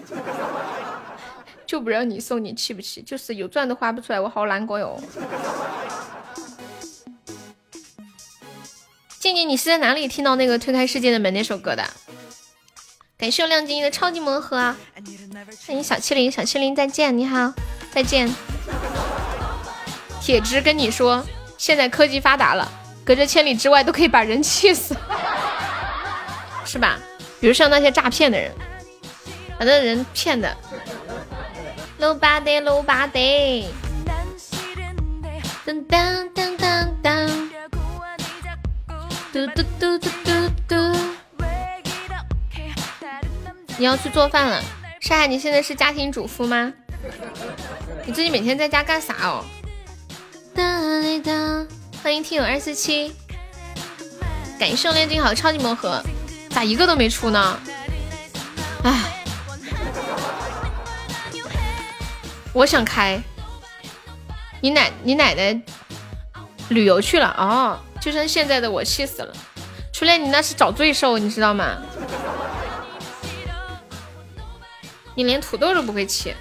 [1.65, 3.01] 就不让你送，你气不气？
[3.01, 5.01] 就是有钻都花不出来，我好难过哟。
[9.21, 11.87] 静静，你是在哪里听到那个推开世界的门那首歌的？
[13.19, 14.75] 感谢我亮晶晶的超级魔盒啊，
[15.67, 17.53] 欢迎小七零，小七零再见，你好，
[17.93, 18.33] 再见。
[20.19, 21.23] 铁枝跟你说。
[21.55, 22.67] 现在科技发达了，
[23.05, 24.97] 隔着千里之外都可以把人气死，
[26.65, 26.97] 是吧？
[27.39, 28.51] 比如像那些诈骗的人，
[29.59, 30.57] 把那人骗的。
[31.99, 33.65] Nobody，Nobody。
[35.63, 37.50] 噔噔噔噔噔。
[39.33, 40.31] 嘟嘟嘟嘟嘟
[40.67, 40.75] 嘟。
[43.77, 44.61] 你要去做饭了，
[44.99, 46.73] 沙海，你现在是家庭主妇吗？
[48.05, 49.45] 你最近每天在家干啥哦？
[50.53, 50.61] 哒
[51.23, 51.65] 哒，
[52.03, 53.13] 欢迎听友二四七，
[54.59, 56.03] 感谢炼金好超级魔盒，
[56.49, 57.57] 咋一个都没出呢？
[58.83, 59.23] 唉，
[62.51, 63.21] 我想开，
[64.59, 65.61] 你奶你奶奶
[66.67, 69.33] 旅游去了哦，就剩现在的我气死了。
[69.93, 71.77] 初恋你那是找罪受，你知道吗？
[75.13, 76.35] 你连土豆都不会切，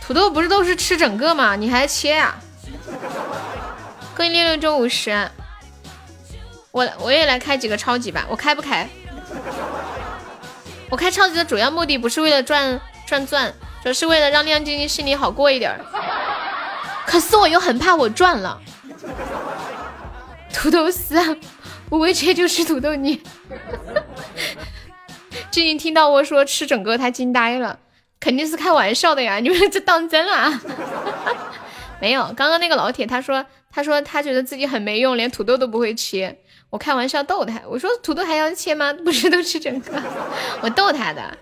[0.00, 1.56] 土豆不是都是吃整个吗？
[1.56, 2.36] 你还切呀？
[4.16, 5.30] 恭喜六六中五十，
[6.70, 8.88] 我我也来开几个超级吧，我开不开？
[10.90, 15.78] 我开超级的主要目的不是为了赚赚钻，主要是为了让亮晶晶心里好过一点。
[17.06, 18.60] 可是我又很怕我赚了。
[20.58, 21.14] 土豆丝，
[21.88, 23.22] 我会切就吃土豆泥。
[25.52, 27.78] 最近听到我说吃整个，他惊呆了，
[28.18, 30.60] 肯定是开玩笑的呀，你们这当真啊？
[32.02, 33.46] 没有，刚刚那个老铁他说。
[33.70, 36.36] 他说他觉得自己很没用，连土豆都不会切。
[36.70, 38.92] 我开玩笑逗他，我说土豆还要切吗？
[39.04, 40.02] 不是都吃整个？
[40.62, 41.38] 我逗他的。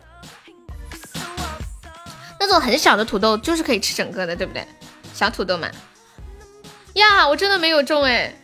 [2.39, 4.67] 那种很小的土豆就是可以吃整个的，对不对？
[5.15, 5.71] 小土豆嘛。
[6.97, 8.35] 呀，我真的没有中哎，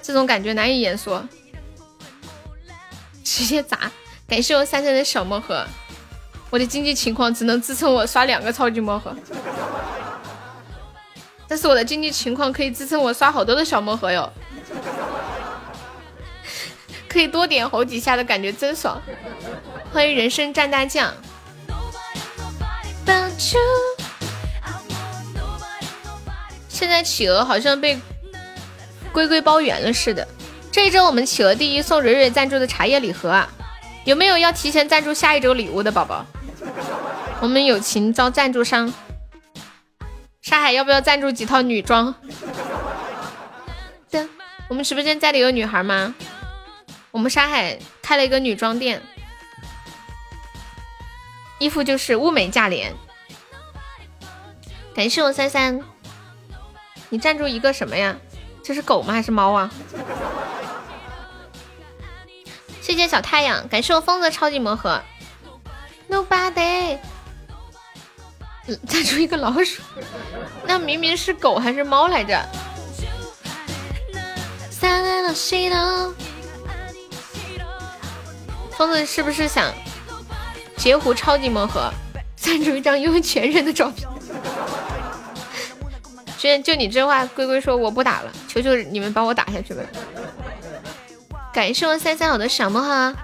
[0.00, 1.26] 这种感觉难以言说。
[3.24, 3.90] 直接砸！
[4.28, 5.64] 感谢我三三的小魔盒，
[6.50, 9.14] 我的经济情况只能支撑我刷两个超级魔盒。
[11.48, 14.32] 但是我的经济情况可以支撑我刷好多的小魔盒哟，
[17.08, 19.00] 可以多点好几下的感觉真爽。
[19.92, 21.14] 欢迎人生蘸大酱。
[26.82, 27.96] 现在企鹅好像被
[29.12, 30.26] 龟龟包圆了似的。
[30.72, 33.48] 这一周我们企鹅第一送蕊蕊赞助的茶叶礼盒啊，
[34.04, 36.26] 有没有要提前赞助下一周礼物的宝宝？
[37.40, 38.92] 我们友情招赞助商，
[40.40, 42.12] 沙海要不要赞助几套女装？
[44.10, 44.26] 对，
[44.66, 46.12] 我们直播间家里有女孩吗？
[47.12, 49.00] 我们沙海开了一个女装店，
[51.60, 52.92] 衣服就是物美价廉。
[54.96, 55.80] 感谢我三三，
[57.12, 58.16] 你赞助一个什么呀？
[58.64, 59.12] 这是狗吗？
[59.12, 59.70] 还是猫啊？
[62.80, 64.98] 谢谢小太阳，感谢我疯子超级魔盒。
[66.08, 66.96] Nobody。
[68.88, 69.82] 再出一个老鼠，
[70.64, 72.42] 那明明是狗还是猫来着？
[78.70, 79.70] 疯子是不是想
[80.78, 81.92] 截胡超级魔盒，
[82.36, 84.08] 赞助一张拥有全人的照片？
[86.42, 89.84] 就就你这话，龟龟说我不打了，求求你们帮我打下去吧！
[91.54, 93.14] 感谢我三三好的小魔盒。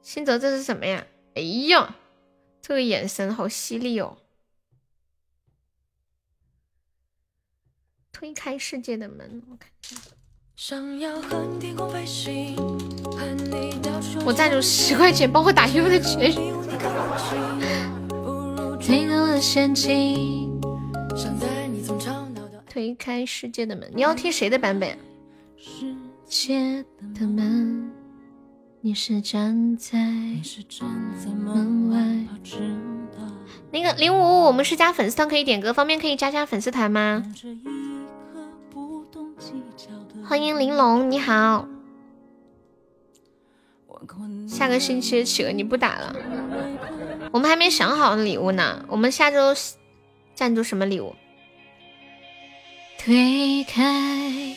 [0.00, 1.04] 新泽，这是什么呀？
[1.34, 1.96] 哎呀，
[2.62, 4.16] 这个眼神好犀利哦！
[8.10, 9.70] 推开世界的门，我看。
[14.24, 16.00] 我赞助十块钱，帮我打优的
[18.80, 19.08] 全。
[22.70, 24.96] 推开世界的门，你要听谁的版本？
[25.56, 25.94] 世
[26.26, 26.84] 界
[27.14, 27.90] 的门。
[28.80, 29.98] 你是站在
[31.34, 31.98] 门外。
[33.72, 37.24] 那个零五五，我们是加粉丝团可以点歌，方便可以加加粉丝团吗？
[40.24, 41.66] 欢迎玲珑，你好。
[44.46, 46.14] 下个星期企鹅你不打了，
[47.30, 48.84] 我们还没想好礼物呢。
[48.88, 49.54] 我们下周
[50.34, 51.14] 赞助什么礼物？
[52.98, 54.54] 推开。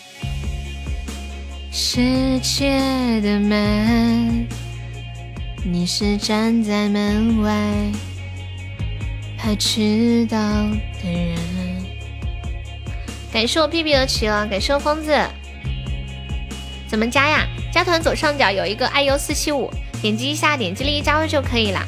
[1.71, 2.69] 世界
[3.21, 4.47] 的门，
[5.63, 7.51] 你是站在门外
[9.37, 11.37] 怕迟到的人。
[13.31, 15.17] 感谢我屁屁的企鹅，感谢我疯子。
[16.87, 17.47] 怎么加呀？
[17.73, 21.81] 加团左上角有一个 iu 四七五，点击一下，点击立即加入就可以了。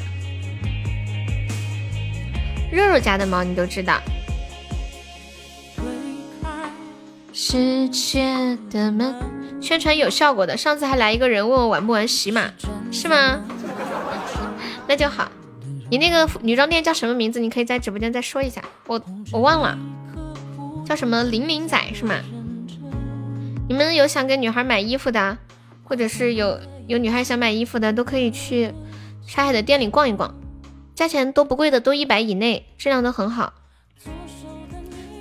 [2.74, 4.00] 肉肉家的猫你都知道。
[7.32, 9.14] 世界的门。
[9.60, 12.50] 宣传有效果的，上次还来一个人问我玩不玩洗马，
[12.92, 13.40] 是吗？
[14.86, 15.30] 那就好。
[15.90, 17.40] 你那个女装店叫什么名字？
[17.40, 18.62] 你可以在直播间再说一下。
[18.86, 19.00] 我
[19.32, 19.78] 我忘了，
[20.84, 22.16] 叫什么玲玲仔是吗？
[23.68, 25.38] 你们有想给女孩买衣服的，
[25.84, 28.70] 或者是有有女孩想买衣服的，都可以去
[29.26, 30.34] 沙海的店里逛一逛，
[30.94, 33.52] 价钱都不贵的，都一百以内，质量都很好，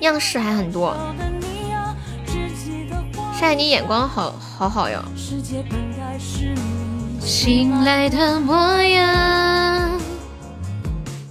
[0.01, 0.95] 样式还很多。
[3.39, 5.03] 晒你眼光好好好哟！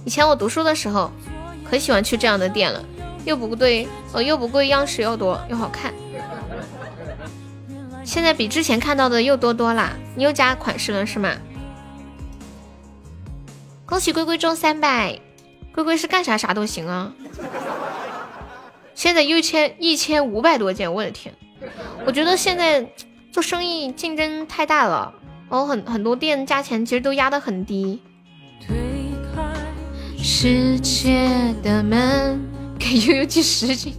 [0.03, 1.09] 以前我读书的时候，
[1.63, 2.83] 可喜欢去这样的店了，
[3.23, 5.93] 又不对，呃，又不贵，样式又多，又好看。
[8.03, 9.93] 现在比之前看到的又多多啦！
[10.15, 11.31] 你又加款式了是吗？
[13.93, 15.19] 恭喜龟龟中三百，
[15.71, 17.13] 龟龟是干啥啥都行啊！
[18.95, 21.31] 现在一千一千五百多件，我的天！
[22.03, 22.83] 我觉得现在
[23.31, 25.13] 做生意竞争太大了，
[25.47, 28.01] 然后很很多店价钱其实都压得很低。
[28.65, 28.75] 推
[29.35, 29.43] 开
[30.17, 31.29] 世界
[31.61, 32.41] 的门
[32.79, 33.93] 给悠悠寄十斤。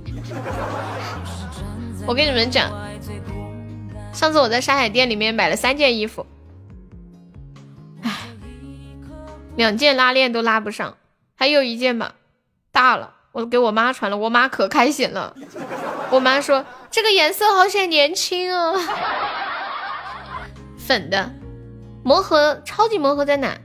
[2.04, 2.68] 我跟你们讲，
[4.12, 6.26] 上次我在山海店里面买了三件衣服，
[9.56, 10.96] 两件拉链都拉不上，
[11.34, 12.14] 还有一件吧，
[12.72, 15.34] 大了，我给我妈穿了，我妈可开心了。
[16.10, 16.64] 我妈说。
[16.90, 18.78] 这个颜色好显年轻哦，
[20.78, 21.32] 粉的
[22.04, 23.58] 魔盒，超级魔盒在哪？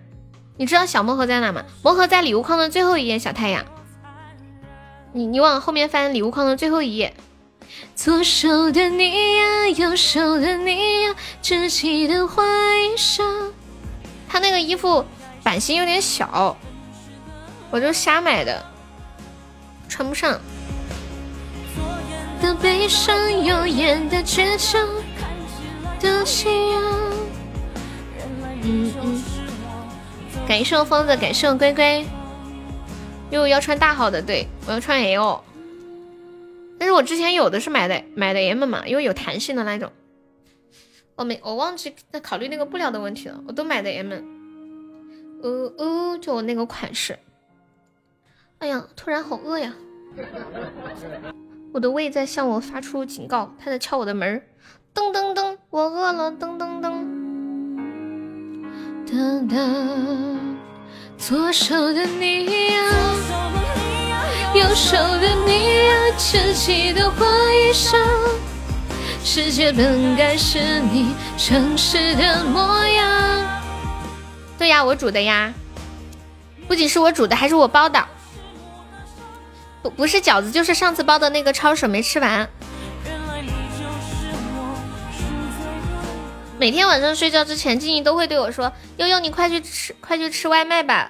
[0.57, 1.63] 你知道小魔盒在哪吗？
[1.83, 3.63] 魔盒在礼物框的最后一页，小太阳。
[5.13, 7.13] 你你往后面翻礼物框的最后一页。
[7.93, 12.43] 左手的你呀，右手的你呀，只记得挥
[12.97, 13.23] 手。
[14.27, 15.05] 他那个衣服
[15.49, 16.55] 版型有点小，
[17.71, 18.63] 我就瞎买的，
[19.87, 20.39] 穿不上。
[22.39, 24.87] 的悲伤，耀眼的倔强。
[28.61, 29.23] 嗯嗯。
[30.47, 32.05] 感谢我疯子，感谢我龟龟。
[33.31, 35.43] 因为要穿大号的，对我要穿 L。
[36.77, 39.91] 但是我之前有的是买的买的 M 嘛，因为有弹性的那种。
[41.15, 44.37] 我没我忘记在考虑那个布料的问题了，我都买的 M。
[45.41, 47.17] 呃呃，就我那个款式。
[48.59, 49.73] 哎呀，突然好饿呀。
[51.71, 54.41] 我的胃在向我发出警告，它在敲我的门
[54.93, 56.31] 噔噔噔，我饿了。
[56.31, 57.05] 噔噔噔。
[59.05, 60.37] 噔噔
[61.17, 62.81] 左手的你呀，
[64.53, 67.97] 右手的你呀，稚气的花衣裳。
[69.23, 73.48] 世界本该是你诚实的模样。
[74.59, 75.53] 对呀，我煮的呀，
[76.67, 78.05] 不仅是我煮的，还是我包的。
[79.81, 82.47] 不不是饺子，就是上次包的那个抄手没吃完。
[86.59, 91.09] 每天晚上睡觉之前，静怡都会对我说：“悠悠，你快去吃，快去吃外卖吧，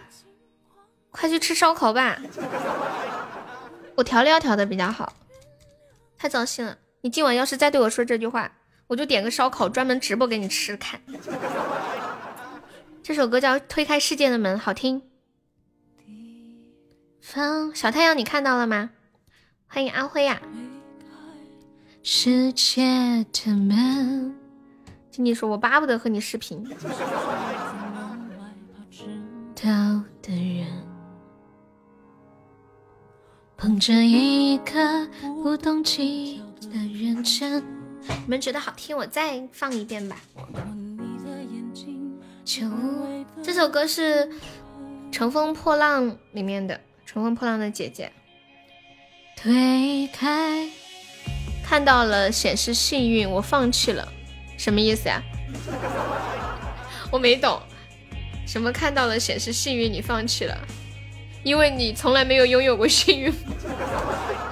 [1.10, 2.20] 快去吃烧烤吧。”
[3.98, 5.12] 我调料调的比较好，
[6.20, 6.78] 太糟心了。
[7.02, 8.52] 你今晚要是再对我说这句话，
[8.86, 11.02] 我就点个烧烤专门直播给你吃看。
[13.10, 15.02] 这首歌叫《推开世界的门》，好听。
[17.20, 18.92] 方小太阳，你看到了吗？
[19.66, 20.40] 欢迎阿辉呀！
[22.04, 24.38] 世界的门。
[25.10, 26.64] 静静说：“我巴不得和你视频。”
[29.56, 29.64] 到
[30.22, 30.68] 的人，
[33.58, 35.08] 捧着一颗
[35.42, 35.74] 不的
[36.94, 37.64] 认真。
[38.08, 40.16] 你们觉得好听，我再放一遍吧。
[43.44, 44.26] 这首歌是
[45.12, 46.82] 《乘风破浪》里面的。
[47.06, 48.12] 乘风破浪的姐姐，
[49.36, 50.68] 推开，
[51.64, 54.12] 看到了显示幸运，我放弃了，
[54.58, 55.22] 什么意思呀？
[57.12, 57.62] 我没懂，
[58.48, 60.58] 什么看到了显示幸运，你放弃了？
[61.44, 63.32] 因为你从来没有拥有过幸运。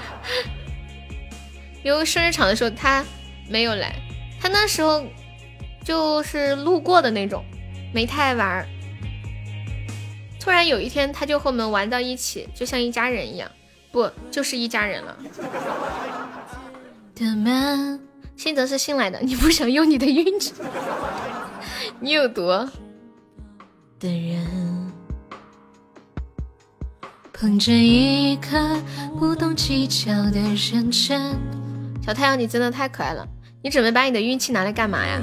[1.83, 3.03] 因为生日场的时候他
[3.49, 3.95] 没有来，
[4.39, 5.03] 他那时候
[5.83, 7.43] 就是路过的那种，
[7.97, 8.63] 没太玩。
[10.39, 13.49] 突然有一天，他就和我们玩到一起，就像一家人一样，
[13.91, 15.17] 不就是一家人了？
[17.15, 17.99] 的门，
[18.35, 20.53] 新泽是新来的，你不想用你的运气？
[21.99, 22.45] 你有毒
[23.99, 24.91] 的人，
[27.33, 28.79] 捧着一颗
[29.17, 31.35] 不懂计较的认真。
[32.05, 33.27] 小太阳，你真的太可爱了，
[33.63, 35.19] 你准备把你的运气拿来干嘛呀？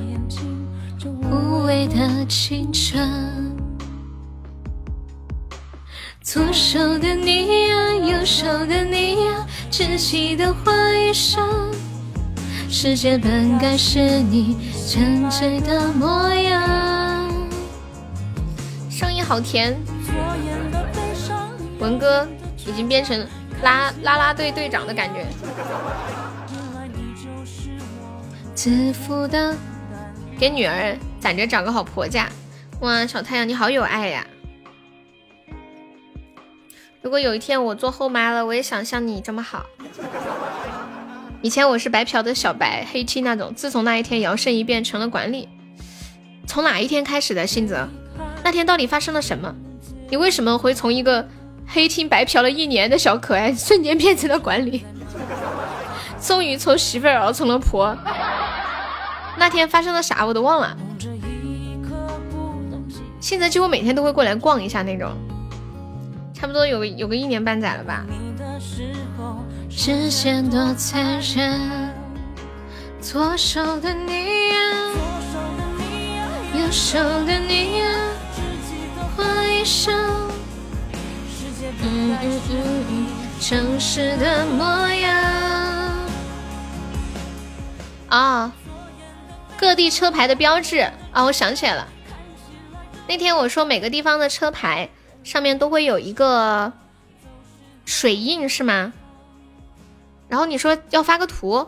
[1.64, 3.56] 无畏的青春。
[6.20, 11.40] 左手的你呀，右手的你呀，稚气的花衣裳。
[12.68, 17.32] 世界本该是你沉醉的模样。
[18.90, 19.74] 声音好甜，
[21.78, 22.28] 文哥
[22.66, 23.26] 已经变成
[23.62, 25.26] 拉拉拉队队长的感觉。
[28.54, 29.56] 自负的，
[30.38, 30.94] 给女儿
[31.24, 32.28] 攒着找个好婆家。
[32.80, 34.26] 哇，小太阳你好有爱呀！
[37.00, 39.64] 如果有一天我做后妈了，我也想像你这么好。
[41.40, 45.48] 以前我是白嫖的小白黑 T 那种，自从那一天摇身一变成了管理。
[46.46, 47.46] 从哪一天开始的？
[47.46, 47.88] 信泽，
[48.42, 49.54] 那天到底发生了什么？
[50.10, 51.26] 你为什么会从一个
[51.66, 54.84] 黑 T 白嫖了一年的小可爱，瞬间变成了管理？
[56.20, 57.96] 终于从媳妇儿熬成了婆。
[59.38, 60.76] 那天发生了啥我都忘了。
[63.24, 65.10] 信泽几乎每天都会过来逛一下那种。
[66.34, 68.04] 差不多有个有个一年半载了吧。
[73.00, 74.56] 左手的你呀，
[76.52, 77.86] 右手的你呀，
[79.16, 79.90] 花衣裳，
[81.80, 83.06] 嗯嗯嗯嗯，
[83.40, 85.14] 城市的模样。
[88.10, 88.52] 啊，
[89.56, 90.80] 各地车牌的标志
[91.12, 91.88] 啊，我想起来了。
[93.08, 94.90] 那天我说每个地方的车牌。
[95.24, 96.70] 上面都会有一个
[97.86, 98.92] 水印是吗？
[100.28, 101.66] 然后你说要发个图，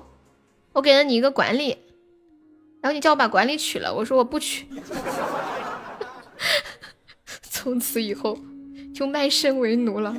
[0.74, 1.78] 我给了你一个管理，
[2.82, 4.66] 然后你叫我把管理取了，我说我不取，
[7.40, 8.38] 从此以后
[8.94, 10.14] 就卖身为奴了，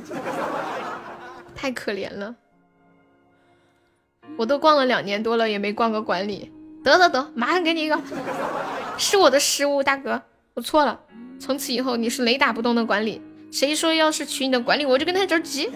[1.54, 2.34] 太可怜了，
[4.36, 8.02] 我都逛了两年多了也没逛个管理，得得得，马上给你一个，
[8.98, 10.22] 是我的失误，大哥，
[10.58, 10.98] 我错了，
[11.38, 13.22] 从此以后你是雷打不动的管理。
[13.52, 15.70] 谁说要是娶你的管理，我就跟他着急。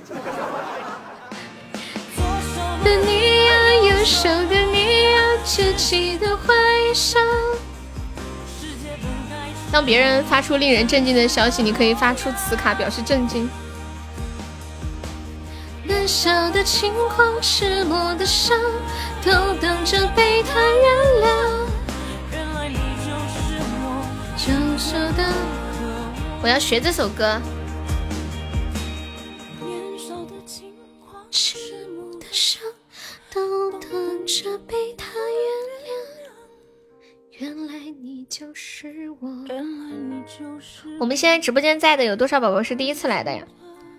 [9.70, 13.48] 当别人发出令人震惊的消息，你可以发出此卡表示震惊。
[15.84, 18.58] 难消的轻狂，迟暮的伤，
[19.24, 19.30] 都
[19.60, 21.71] 等着被他原谅。
[26.42, 27.40] 我要学这首歌。
[33.30, 35.50] 都等着被他原
[35.88, 35.90] 谅。
[37.38, 37.72] 原来
[38.02, 38.26] 你
[41.00, 43.42] 我们现在直播间在的有多少宝宝是第一次来的呀？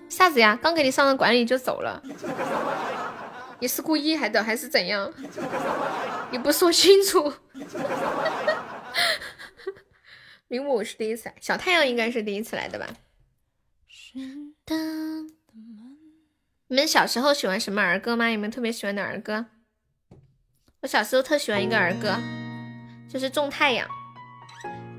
[0.09, 0.57] 啥子呀？
[0.61, 2.01] 刚给你上了管理就走了？
[3.59, 5.11] 你是故意还的还是怎样？
[6.29, 7.33] 你不说清楚。
[10.53, 12.87] 零五是第一次来，小太阳应该是第一次来的吧？
[16.67, 18.29] 你们小时候喜欢什么儿歌吗？
[18.29, 19.47] 有没有特别喜欢的儿歌？
[20.81, 22.19] 我小时候特喜欢一个儿歌，
[23.09, 23.87] 就是《种太阳》。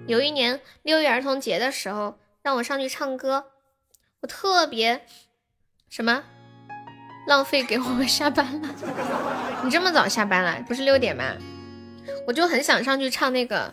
[0.09, 3.53] 有一年六一儿童节的时候，让我上去唱歌，
[4.23, 5.07] 我特别
[5.89, 6.25] 什么
[7.29, 8.69] 浪费，给我下班了。
[9.63, 10.61] 你这么早下班了？
[10.67, 11.37] 不是六点吗？
[12.27, 13.73] 我就很想上去唱那个。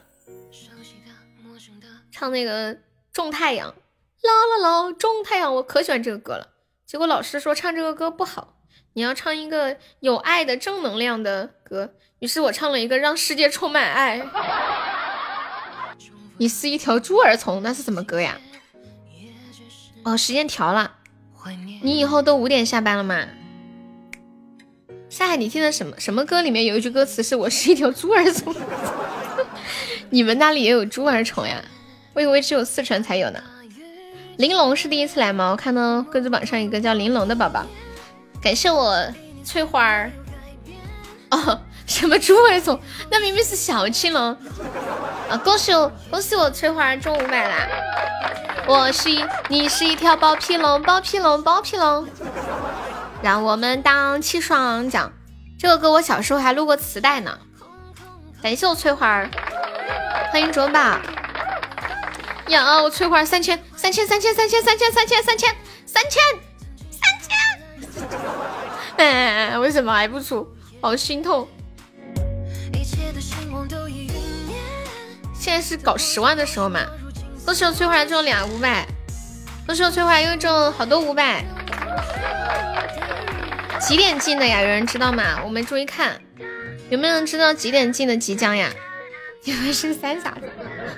[2.22, 2.78] 唱那个
[3.12, 6.50] 种太阳，啦啦啦，种太阳，我可喜欢这个歌了。
[6.86, 8.60] 结果老师说唱这个歌不好，
[8.94, 11.96] 你要唱一个有爱的正能量的歌。
[12.20, 14.24] 于是我唱了一个让世界充满爱。
[16.38, 18.40] 你是一条猪儿虫，那是什么歌呀？
[20.04, 20.98] 哦，时间调了。
[21.82, 23.26] 你以后都五点下班了吗？
[25.10, 26.44] 夏海，你听的什么什么歌？
[26.44, 28.56] 里面有一句歌词是我是一条猪儿虫。
[30.12, 31.60] 你们那里也有猪儿虫呀？
[32.14, 33.40] 我以为只有四川才有呢。
[34.38, 35.52] 玲珑是第一次来吗？
[35.52, 37.66] 我看到个子榜上一个叫玲珑的宝宝，
[38.42, 39.06] 感谢我
[39.44, 40.12] 翠花儿。
[41.30, 42.80] 哦，什么猪儿虫？
[43.10, 44.36] 那明明是小青龙
[45.30, 45.38] 啊！
[45.44, 47.68] 恭喜我，恭喜我翠花儿中五百啦！
[48.68, 52.08] 我是一，你是一条包皮龙，包皮龙，包皮龙。
[53.22, 55.12] 让我们荡起双桨。
[55.60, 57.38] 这个歌我小时候还录过磁带呢。
[58.42, 59.30] 感谢我翠花儿，
[60.32, 60.98] 欢迎卓宝。
[62.48, 62.82] 呀！
[62.82, 65.56] 我翠花三千，三千，三千，三千，三千，三千，三千，
[65.86, 66.22] 三千，
[66.92, 68.10] 三千。
[68.98, 70.48] 哎，为什么还不出？
[70.82, 71.48] 好心痛。
[75.40, 76.82] 现在是搞十万的时候嘛？
[77.46, 78.86] 恭喜我翠花中两五百，
[79.66, 81.44] 恭喜我翠花又中好多五百。
[83.80, 84.62] 几点进的呀？
[84.62, 85.42] 有人知道吗？
[85.44, 86.22] 我没注意看，
[86.90, 88.70] 有没有人知道几点进的即将呀？
[89.44, 90.42] 你们是三傻子？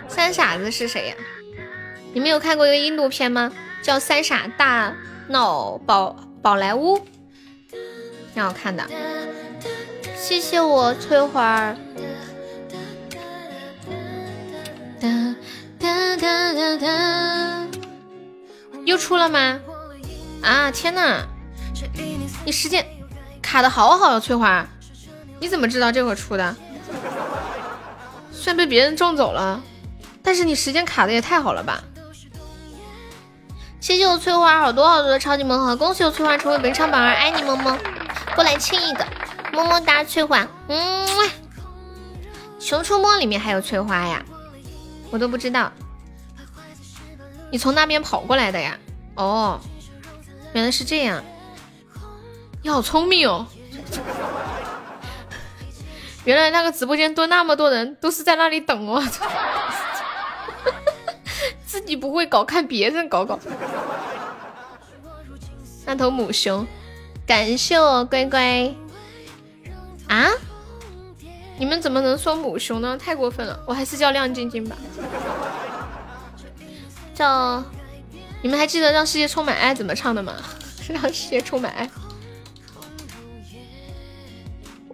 [0.07, 1.15] 三傻子是谁呀？
[2.13, 3.51] 你们有看过一个印度片吗？
[3.81, 4.95] 叫《三傻大
[5.27, 6.97] 闹宝宝莱坞》，
[8.33, 8.85] 挺好看的。
[10.15, 11.75] 谢谢我翠花。
[14.99, 15.35] 哒
[15.79, 17.67] 哒哒哒哒，
[18.85, 19.59] 又出了吗？
[20.41, 21.25] 啊天呐！
[22.45, 22.85] 你时间
[23.41, 24.65] 卡的好好呀，翠花，
[25.39, 26.55] 你怎么知道这会儿出的？
[28.43, 29.63] 虽然被别人种走了，
[30.21, 31.81] 但是你时间卡的也太好了吧！
[33.79, 37.79] 谢谢我翠花好多好多的超级萌盒，恭喜我翠花成为本场榜二，爱你么么，
[38.35, 39.07] 过来亲一个，
[39.53, 41.07] 么么哒翠花，嗯，
[42.59, 44.21] 熊出没里面还有翠花呀，
[45.09, 45.71] 我都不知道，
[47.49, 48.77] 你从那边跑过来的呀？
[49.15, 49.57] 哦，
[50.51, 51.23] 原来是这样，
[52.61, 53.47] 你好聪明哦，
[56.25, 59.03] 原来那个直播间蹲那么多人都是在那里等我。
[61.65, 63.39] 自己不会搞，看别人搞搞。
[65.85, 66.65] 那头母熊，
[67.25, 68.73] 感谢我乖乖。
[70.07, 70.27] 啊？
[71.57, 72.97] 你们怎么能说母熊呢？
[72.97, 73.59] 太过分了！
[73.67, 74.75] 我还是叫亮晶晶吧。
[77.13, 77.63] 叫，
[78.41, 80.33] 你们还记得让世界充满爱怎么唱的吗？
[80.87, 81.89] 让世界充满爱。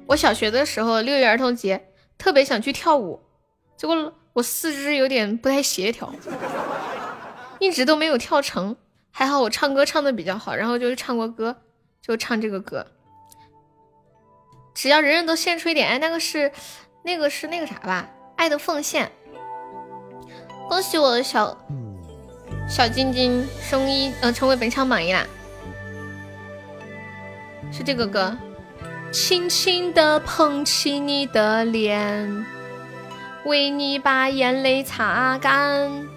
[0.10, 3.22] 我小学的时候六一儿童节特别想去跳舞，
[3.76, 4.14] 结果。
[4.34, 6.14] 我四肢有点不太协调，
[7.60, 8.78] 一直都没有跳成。
[9.12, 11.58] 还好我唱歌唱的比较好，然后就唱过歌，
[12.00, 12.86] 就唱这个歌。
[14.74, 16.52] 只要人人都献出一点爱，那个是
[17.04, 18.08] 那个是那个啥吧？
[18.38, 19.12] 爱的奉献。
[20.70, 21.58] 恭喜我的小
[22.70, 25.26] 小晶晶升一，呃，成为本场榜一啦！
[27.74, 28.38] 是这个歌，
[29.12, 32.46] 轻轻的捧起你的脸。
[33.46, 36.08] 为你把眼泪擦干。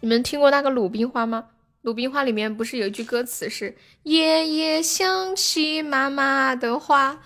[0.00, 1.44] 你们听过那个《鲁冰花》吗？
[1.82, 7.20] 《鲁冰花》里面不是有一句歌词是“夜夜想起妈妈的话”，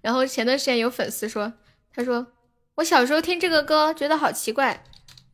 [0.00, 1.54] 然后前段时间有粉丝说，
[1.92, 2.28] 他说
[2.76, 4.84] 我小时候听这个歌觉得好奇怪，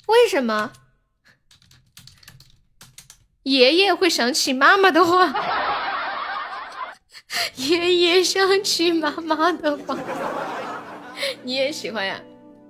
[0.07, 0.73] 为什么
[3.43, 5.33] 爷爷会想起妈妈的话？
[7.57, 9.97] 爷爷想起妈妈的话，
[11.43, 12.21] 你也喜欢呀？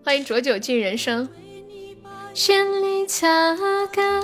[0.04, 1.28] 欢迎浊酒敬人生。
[2.34, 3.54] 千里擦
[3.92, 4.22] 干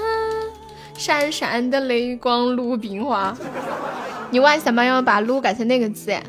[0.97, 3.37] 闪闪的泪光，鲁冰花。
[4.31, 6.23] 你为什么要把“鲁”改成那个字呀？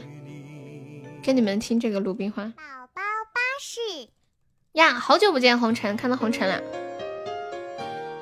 [1.23, 2.43] 给你们听这个《鲁冰花》。
[2.48, 2.53] 宝
[2.93, 3.80] 宝巴士
[4.73, 6.61] 呀，好久不见红尘，看到红尘了。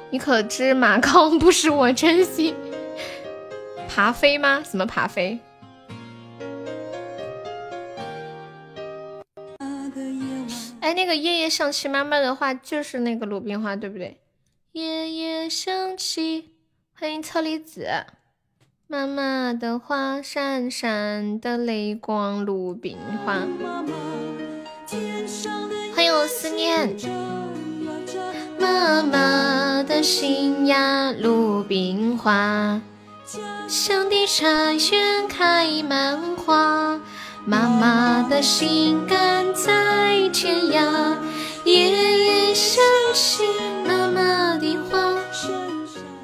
[0.09, 2.55] 你可知马康不是我真心？
[3.89, 4.63] 爬飞吗？
[4.63, 5.39] 什么爬飞？
[10.79, 14.21] 哎，那个夜夜想起妈妈的话，就是那个鲁冰花，对不对？
[14.71, 16.51] 夜夜想起，
[16.97, 17.87] 欢迎车厘子。
[18.87, 23.39] 妈妈的话，闪闪的泪光，鲁冰花。
[25.93, 26.95] 欢迎我思念。
[28.59, 32.81] 妈妈的心呀，鲁冰花，
[33.25, 36.99] 家乡的茶园开满花。
[37.45, 41.15] 妈妈的心肝在天涯，
[41.63, 41.89] 夜
[42.25, 43.43] 夜想起
[43.87, 45.15] 妈妈的话。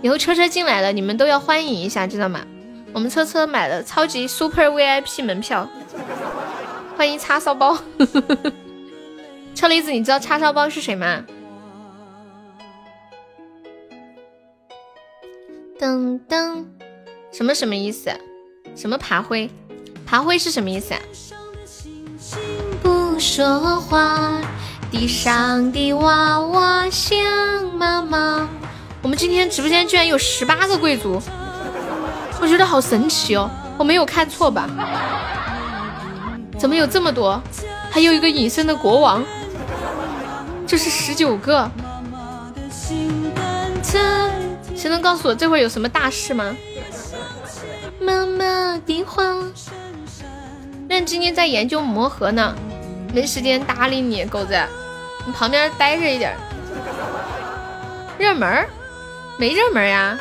[0.02, 2.42] 以后车车进来了，你们都要欢迎一下，知道吗？
[2.92, 5.68] 我们车车买了超级 super VIP 门票，
[6.98, 7.78] 欢迎叉烧包。
[9.56, 11.24] 车厘子，你知道叉烧包是谁吗？
[15.80, 16.66] 噔噔，
[17.32, 18.12] 什么什么意思？
[18.76, 19.50] 什么爬灰？
[20.06, 21.00] 爬灰是什么意思啊？
[22.82, 24.40] 不说话，
[24.92, 27.18] 地上的娃娃想
[27.76, 28.48] 妈妈。
[29.02, 31.20] 我们今天直播间居然有十八个贵族，
[32.40, 33.50] 我觉得好神奇哦！
[33.78, 34.70] 我没有看错吧？
[36.60, 37.42] 怎么有这么多？
[37.90, 39.24] 还有一个隐身的国王，
[40.68, 41.70] 这是十九个。
[44.84, 46.54] 谁能告诉我这会有什么大事吗？
[48.02, 49.24] 妈妈的话。
[50.90, 52.54] 那今天在研究魔盒呢，
[53.14, 54.54] 没时间搭理你，狗子，
[55.26, 56.36] 你旁边待着一点。
[58.20, 58.68] 热门
[59.38, 60.20] 没热门呀？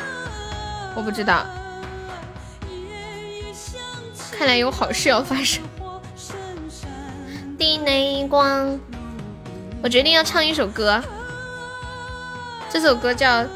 [0.95, 1.45] 我不知道。
[4.31, 5.61] 看来有好事要发生。
[7.57, 8.79] 的泪光，
[9.83, 11.03] 我决定要唱一首歌。
[12.69, 13.41] 这首歌叫《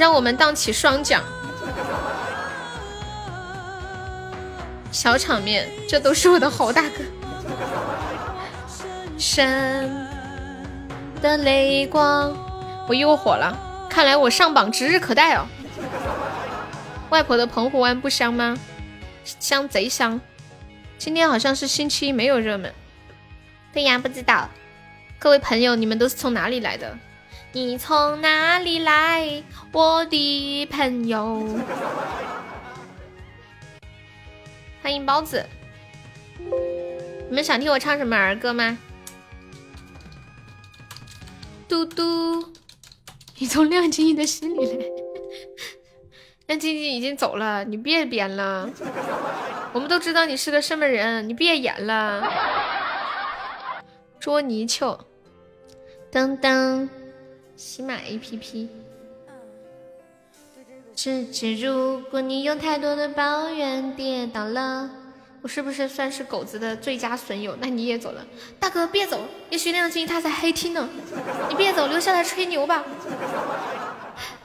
[0.00, 1.20] 让我们荡起双桨》。
[4.90, 7.04] 小场面，这都是我的好大哥。
[9.18, 10.08] 神
[11.20, 12.34] 的泪光，
[12.88, 13.54] 我又火了，
[13.90, 15.44] 看来我上榜指日可待哦。
[17.10, 18.56] 外婆的澎湖湾不香吗？
[19.22, 20.18] 香贼香。
[20.96, 22.72] 今天好像是星期一，没有热门。
[23.70, 24.48] 对呀，不知道。
[25.18, 26.96] 各位朋友，你们都是从哪里来的？
[27.52, 31.48] 你从哪里来，我的朋友？
[34.80, 35.44] 欢迎包子，
[36.38, 38.78] 你们想听我唱什么儿歌吗？
[41.68, 42.52] 嘟嘟，
[43.38, 44.84] 你从亮晶晶的心里来。
[46.46, 48.70] 亮晶晶已经走了，你别编了。
[49.72, 52.22] 我们都知道你是个什么人，你别演了。
[54.20, 55.00] 捉泥鳅，
[56.12, 56.88] 噔噔，
[57.60, 58.68] 喜马 APP。
[60.96, 64.90] 只知如果你有太多的抱怨，跌倒了，
[65.42, 67.54] 我是不是算是狗子的最佳损友？
[67.60, 68.26] 那你也走了，
[68.58, 70.88] 大哥别走，也许亮晶他在黑听呢。
[71.50, 72.82] 你别走，留下来吹牛吧。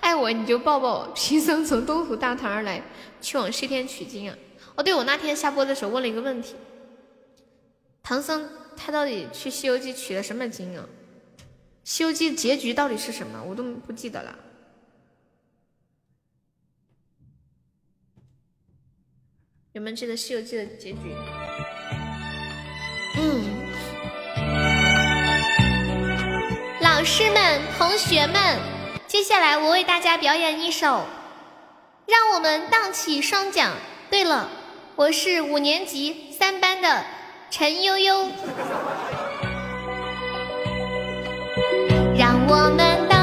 [0.02, 2.82] 爱我你就抱抱我，贫僧从东土大唐而来，
[3.22, 4.36] 去往西天取经啊。
[4.76, 6.56] 哦，对，我那天下播的时候问了一个问题，
[8.04, 10.84] 唐僧他到底去西游记取了什么经啊？
[11.86, 13.42] 西游记结局到底是什么？
[13.44, 14.36] 我都不记得了。
[19.74, 20.98] 有没有记得《西游记》的结局？
[23.18, 23.70] 嗯，
[26.82, 28.60] 老师们、同学们，
[29.06, 30.88] 接下来我为大家表演一首
[32.08, 33.72] 《让我们荡起双桨》。
[34.10, 34.50] 对了，
[34.96, 37.06] 我是五年级三班的
[37.52, 38.32] 陈悠悠。
[42.48, 43.15] 我们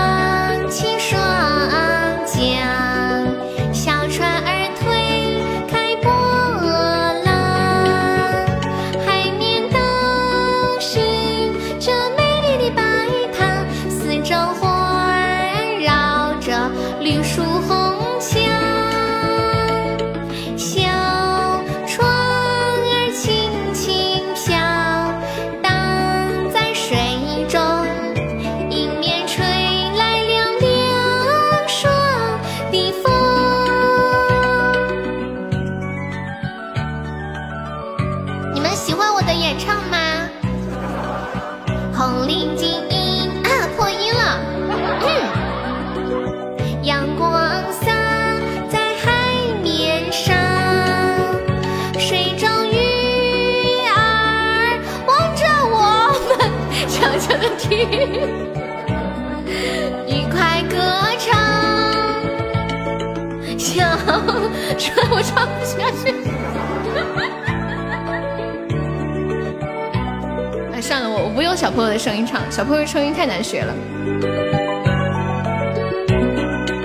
[71.55, 73.75] 小朋友的声音唱，小朋友的声音太难学了。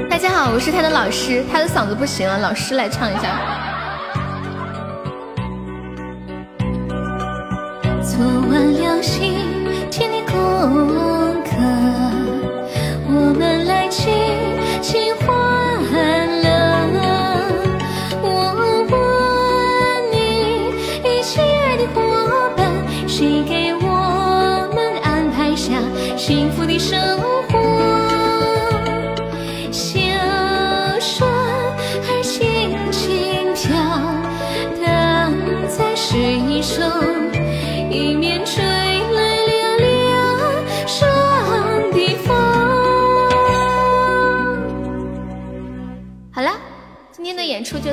[0.10, 3.40] 大家好，我是他的老师，他的嗓子不行了，老师来唱一下。
[8.02, 9.36] 做完了心
[9.90, 11.17] 甜的功课，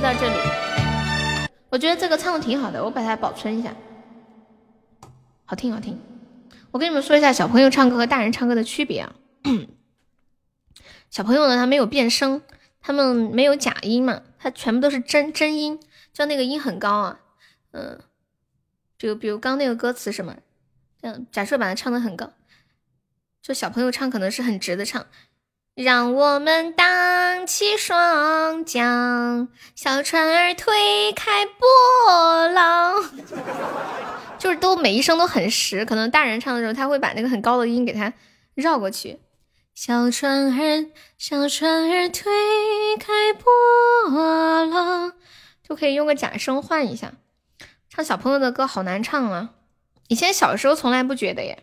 [0.04, 0.34] 到这里。
[1.70, 3.74] 我觉得这个唱的挺好的，我把它保存一下，
[5.46, 5.98] 好听好听。
[6.72, 9.14] 我跟你们说一下小朋友唱歌和大人唱歌的区别啊。
[11.08, 12.42] 小朋友呢，他没有变声，
[12.82, 15.80] 他们没有假音嘛，他全部都是真真音，
[16.12, 17.20] 就那个音很高啊，
[17.70, 17.98] 嗯。
[18.98, 20.36] 就比如刚那个歌词什么，
[21.00, 22.30] 这样假设把它唱的很高，
[23.40, 25.06] 就小朋友唱可能是很直的唱，
[25.74, 26.74] 让我们
[27.44, 33.04] 荡起双桨，小船儿推开波浪，
[34.40, 35.84] 就是都每一声都很实。
[35.84, 38.14] 可能大人唱的时候，他会把那个很高的音给它
[38.54, 39.20] 绕过去。
[39.74, 40.86] 小船儿，
[41.18, 42.32] 小船儿推
[42.98, 45.12] 开波浪，
[45.68, 47.12] 就可以用个假声换一下。
[47.90, 49.50] 唱小朋友的歌好难唱啊！
[50.08, 51.62] 以前小时候从来不觉得耶。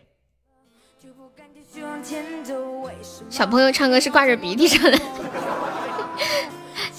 [3.28, 4.96] 小朋友唱歌是挂着鼻涕唱的。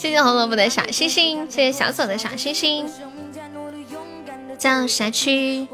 [0.04, 2.86] 谢谢红萝卜的小星星，谢谢小左的小星星。
[4.60, 5.66] 叫啥去。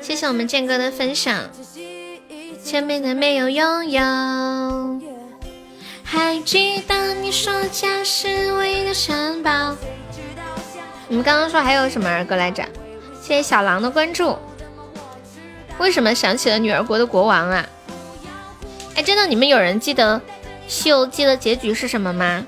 [0.00, 1.38] 谢谢我们剑哥的分享。
[2.64, 5.02] 前面的没有拥有。
[6.02, 9.76] 还记得你说家是唯一的城堡。
[11.08, 12.64] 你们刚刚说还有什么儿歌来着？
[13.20, 14.34] 谢谢小狼的关注。
[15.76, 17.66] 为什么想起了女儿国的国王啊？
[18.94, 20.16] 哎，真的，你们有人记得
[20.66, 22.46] 《西游记》的结局是什么吗？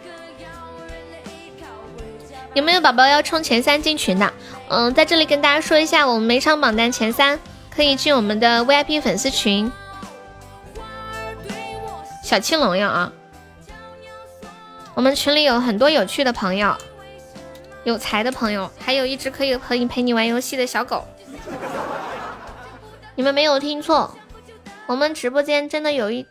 [2.54, 4.32] 有没有宝宝要冲前三进群的？
[4.68, 7.38] 嗯，在这里跟大家说一下，我们每场榜单前三
[7.74, 9.70] 可以进我们的 VIP 粉丝群。
[12.22, 13.12] 小青龙要啊！
[14.94, 16.74] 我们群里有很多有趣的朋友。
[17.82, 21.06] 有才的朋友，还有一只可以可以陪你玩游戏的小狗。
[23.14, 24.16] 你们没有听错，
[24.86, 26.26] 我们直播间真的有一，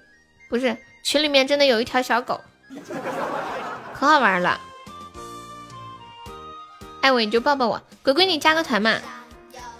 [0.49, 2.41] 不是群里面真的有一条小狗，
[3.93, 4.59] 可好玩了。
[7.03, 8.97] 爱我你就抱抱我，鬼鬼你加个团嘛。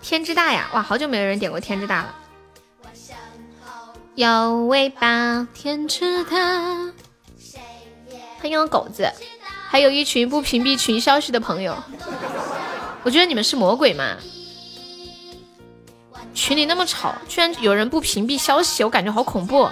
[0.02, 2.14] 天之大呀，哇，好久没有人点过天之大了。
[4.16, 6.92] 有尾巴，天之大。
[8.42, 9.10] 欢迎狗子。
[9.70, 11.82] 还有一群不屏蔽群消息的朋友，
[13.04, 14.18] 我觉得你们是魔鬼嘛？
[16.34, 19.70] 群里那么吵，居然有人不屏蔽消息，我感觉好恐怖。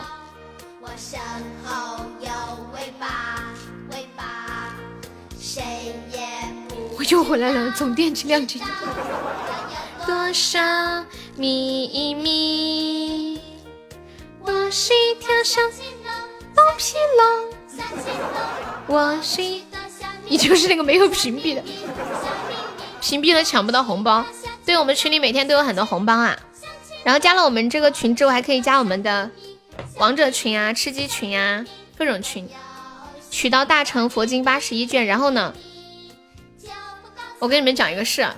[0.79, 0.89] 我
[7.11, 8.61] 又回来了，总电池亮晶。
[10.07, 10.61] 多少
[11.35, 13.37] 秘密？
[14.39, 15.59] 我是一条小
[16.55, 17.85] 东皮龙。
[18.87, 19.41] 我是。
[20.25, 21.61] 你就是那个没有屏蔽的，
[23.01, 24.23] 屏蔽了抢不到红包。
[24.65, 26.39] 对我们群里每天都有很多红包啊，
[27.03, 29.29] 然后加了我们这个群之后，还可以加我们的
[29.97, 31.65] 王者群啊、吃鸡群啊，
[31.97, 32.47] 各种群。
[33.29, 35.53] 取到大成佛经八十一卷，然后呢，
[37.41, 38.35] 我跟你们讲一个事，啊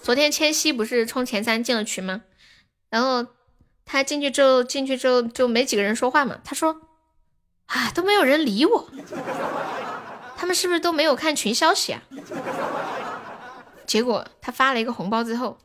[0.00, 2.22] 昨天千玺不是冲前三进了群吗？
[2.88, 3.26] 然后
[3.84, 6.38] 他进去之后，进去之后就没几个人说话嘛。
[6.44, 6.82] 他说，
[7.66, 8.88] 啊，都没有人理我。
[10.38, 12.02] 他们是不是都没有看群消息啊？
[13.86, 15.58] 结果他发了一个红包之后，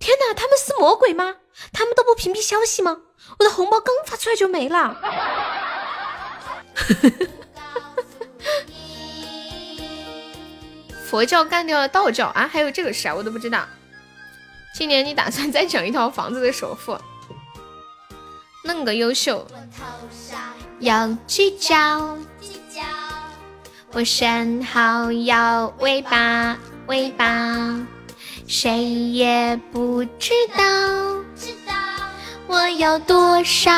[0.00, 1.36] 天哪，他们是魔鬼吗？
[1.72, 3.02] 他们都不屏蔽消息吗？
[3.38, 4.98] 我的红包刚发出来就没了。
[11.14, 12.50] 佛教干掉了道教啊？
[12.52, 13.14] 还有这个事啊？
[13.14, 13.64] 我都不知道。
[14.74, 16.98] 今年你打算再整一套房子的首付？
[18.64, 19.46] 弄个优秀，
[20.80, 22.18] 要计较。
[23.92, 27.78] 我身后有尾巴，尾巴，
[28.48, 30.64] 谁也不知道。
[32.48, 33.70] 我有有多少？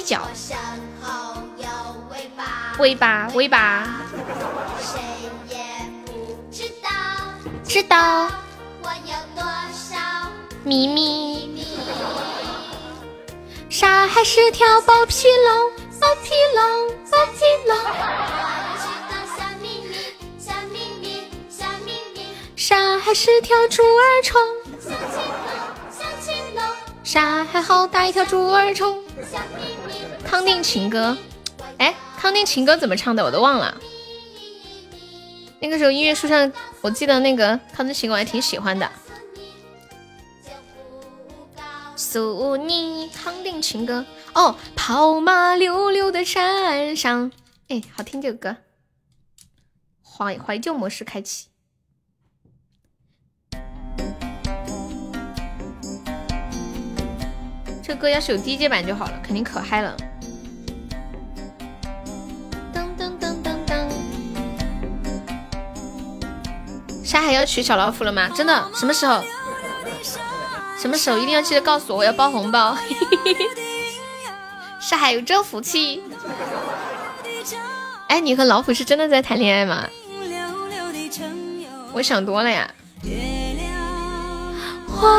[0.00, 0.56] 犄角，身
[1.02, 1.68] 后有
[2.10, 3.86] 尾巴，尾巴，尾巴。
[4.80, 4.98] 谁
[5.50, 5.58] 也
[6.06, 6.88] 不知道，
[7.64, 8.30] 知道
[8.82, 9.98] 我有多少
[10.64, 11.66] 秘密。
[13.68, 15.70] 沙还是条包皮龙，
[16.00, 17.76] 包皮龙，包皮龙。
[19.36, 19.96] 小秘密，
[20.38, 22.26] 小秘密，小秘密。
[22.56, 24.40] 沙还是条猪儿虫，
[24.80, 25.52] 小青龙，
[25.90, 26.64] 小青龙。
[27.04, 29.02] 沙还好大一条猪儿虫。
[29.30, 29.79] 小秘密。
[30.30, 31.18] 康定情歌，
[31.78, 33.24] 哎，康定情歌怎么唱的？
[33.24, 33.76] 我都忘了。
[35.58, 38.88] 那个时候音乐书上，我记得那个康定情歌我还挺喜欢的。
[41.96, 47.32] 诉你康定情歌哦，跑马溜溜的山上，
[47.66, 48.56] 哎，好听这个歌。
[50.00, 51.48] 怀怀旧模式开启，
[57.82, 59.96] 这歌要是有 DJ 版就好了，肯定可嗨了。
[67.10, 68.28] 沙海要娶小老虎了吗？
[68.28, 68.70] 真的？
[68.72, 69.20] 什么时候？
[70.78, 72.78] 什么时候一定要记得告诉我，我要包红包。
[74.78, 76.04] 沙海有这福气？
[78.06, 79.88] 哎，你和老虎是真的在谈恋爱吗？
[81.92, 82.70] 我想多了呀。
[85.02, 85.10] 哇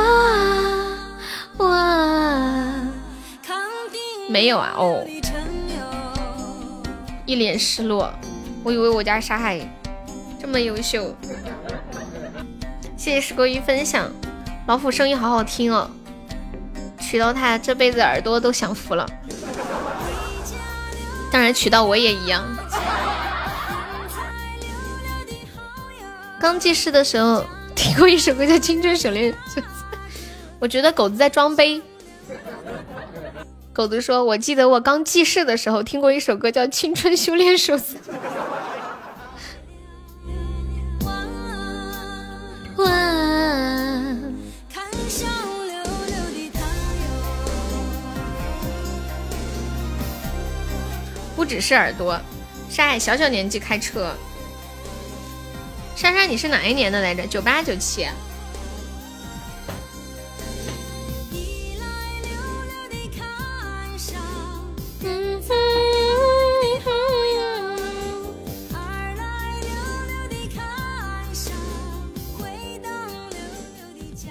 [1.58, 2.74] 哇，
[4.30, 4.74] 没有啊？
[4.78, 5.06] 哦，
[7.26, 8.10] 一脸失落。
[8.64, 9.60] 我以为我家沙海
[10.42, 11.16] 这么优秀。
[12.98, 14.12] 谢谢石锅鱼分享。
[14.68, 15.88] 老虎声音好好听哦，
[17.00, 19.08] 娶到他这辈子耳朵都享福了。
[21.32, 22.44] 当然娶到我也一样。
[26.40, 27.46] 刚记事的时候
[27.76, 29.32] 听过一首歌叫《青春修炼》，
[30.60, 31.80] 我觉得狗子在装杯。
[33.72, 37.96] 狗子说：“我记得我刚记事的时候听过一首歌叫《青春修炼手册》。”
[51.36, 52.22] 不只是耳朵，
[52.70, 54.16] 沙海小小年纪开车。
[55.96, 57.26] 莎莎，你是哪一年的来着？
[57.26, 58.08] 九八九七。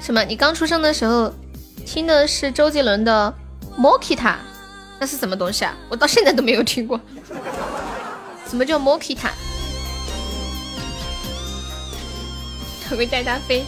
[0.02, 0.24] 什么？
[0.24, 1.32] 你刚出生的时候
[1.86, 3.32] 听的是周杰伦的
[3.80, 4.16] 《Mokita》？
[4.98, 5.74] 那是什么东西啊？
[5.88, 7.00] 我到现在都没有听过。
[8.48, 9.30] 什么叫 Mokita？
[12.90, 13.64] 我会带他飞。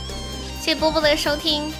[0.61, 1.73] 谢谢波波的收听。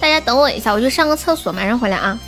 [0.00, 2.18] 大家等我一下，我去上个厕所，马上回来啊。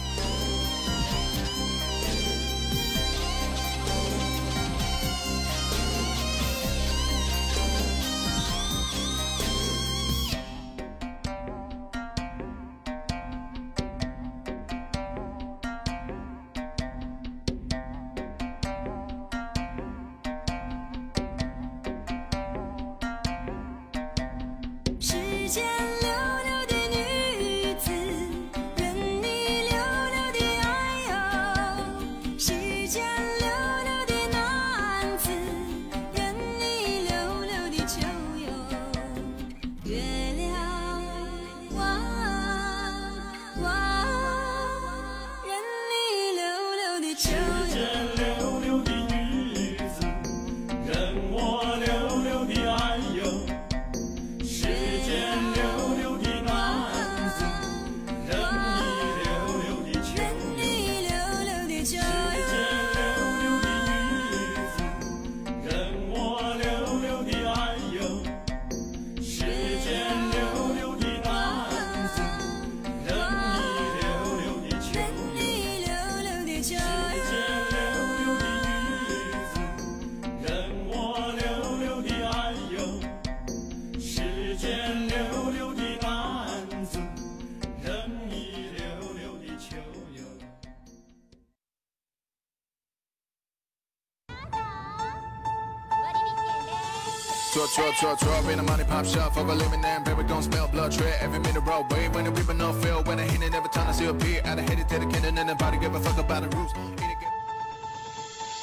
[98.92, 102.08] Pop shop for a living and baby gon' smell blood tread every minute road way
[102.10, 104.44] when the people no feel when I hit it every time I see a beat
[104.44, 106.72] out of it to the kid and nobody give a fuck about the rules.
[106.76, 107.12] It,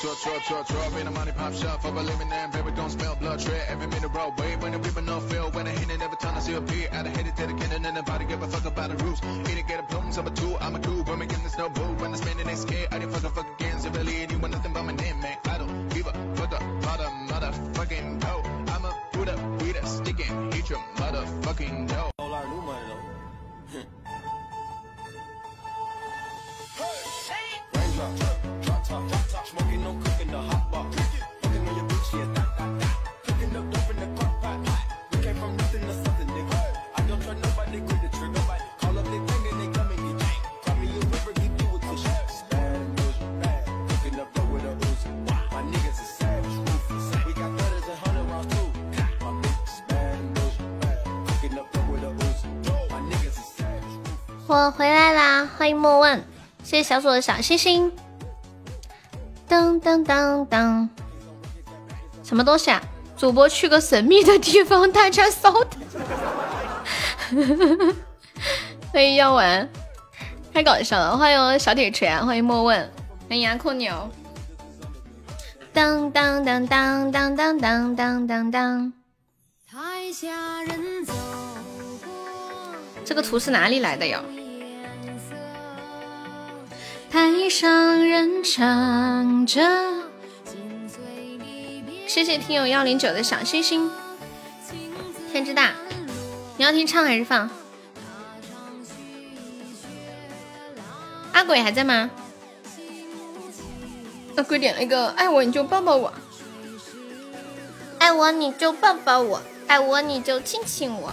[0.01, 2.91] Draw, draw, draw, draw, in the money pop shop for a living and baby gon'
[2.91, 5.90] smell blood tread every minute road way when the people no feel when I hit
[5.90, 8.25] it every time I see a beat out of it to the kid and nobody
[8.25, 9.19] give a fuck about the rules.
[9.49, 11.58] Eat it, get a plums of a two, I'm a cool, when we get this
[11.58, 14.16] no boo when I'm spending they scared I didn't fuck a fuck again, so really
[14.22, 15.38] anyone nothing but my name, man.
[15.45, 15.68] I don't
[27.75, 28.12] Raindrop,
[28.62, 30.86] drop top, drop top, smoking, no cooking, the hot bar.
[31.43, 32.94] Fucking on your bitch, yeah, that, that, that.
[33.26, 34.59] Cooking up dope in the crock pot.
[35.12, 36.59] We came from nothing to something, nigga.
[36.97, 38.43] I don't trust nobody, quit the trigger.
[38.81, 40.41] Call up they bang and they come and get gang.
[40.65, 42.15] Call me a river, keep you with tissue.
[42.51, 43.62] Bad and bullshit, bad.
[43.89, 45.10] Cooking up dope with a Uzi.
[45.52, 47.07] My niggas is savage, ruthless.
[47.26, 48.68] We got thudders and hundred rounds too.
[49.23, 50.99] My bitch is bad and bullshit, bad.
[51.28, 52.47] Cooking up dope with a Uzi.
[52.91, 54.47] My niggas is savage, ruthless.
[54.47, 56.23] 我回来啦，欢迎莫问，
[56.69, 57.91] 谢谢小左的小星星。
[59.48, 60.88] 当当当当，
[62.23, 62.80] 什么东西啊？
[63.17, 65.67] 主播去个神秘的地方，大家稍等。
[68.93, 69.67] 欢迎药丸，
[70.53, 71.17] 太搞笑了！
[71.17, 72.80] 欢迎小铁锤啊，欢迎莫问，
[73.27, 74.07] 欢迎牙控鸟。
[75.73, 78.93] 当当当当当当当当当当。
[79.67, 81.14] 台下人走
[82.03, 82.11] 过，
[83.03, 84.22] 这个图是哪里来的呀？
[87.12, 89.62] 台上人唱着。
[90.46, 91.00] 心碎
[91.40, 93.90] 离别谢谢听友幺零九的小星星。
[95.32, 95.74] 天之大，
[96.58, 97.50] 你要听唱还是放？
[101.32, 102.12] 阿鬼还在吗？
[104.36, 106.14] 阿鬼点了一个“爱我你就抱抱我”，
[107.98, 111.12] 爱我你就抱抱我，爱我你就亲亲我。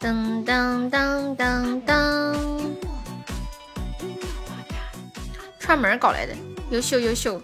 [0.00, 2.36] 噔噔噔噔噔，
[5.64, 6.36] 串门搞来的，
[6.68, 7.40] 优秀优秀。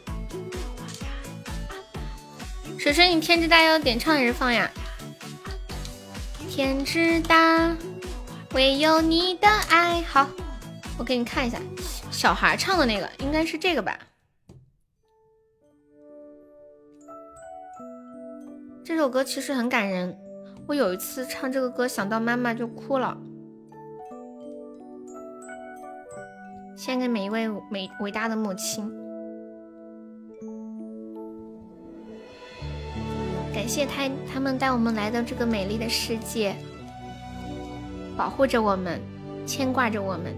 [2.78, 4.70] 水水，你天之大要点唱还是放呀？
[6.50, 7.74] 天之大，
[8.52, 10.28] 唯有你的爱好。
[10.98, 11.58] 我给你看一下，
[12.10, 13.98] 小孩唱的那个应该是这个吧？
[18.84, 20.14] 这首歌其实很感人，
[20.66, 23.16] 我有一次唱这个歌，想到妈妈就哭了。
[26.80, 28.90] 献给每一位伟伟大的母亲。
[33.52, 36.56] 感谢他他们带我们来到这个美丽的世界，
[38.16, 38.98] 保护着我们，
[39.44, 40.34] 牵挂着我们。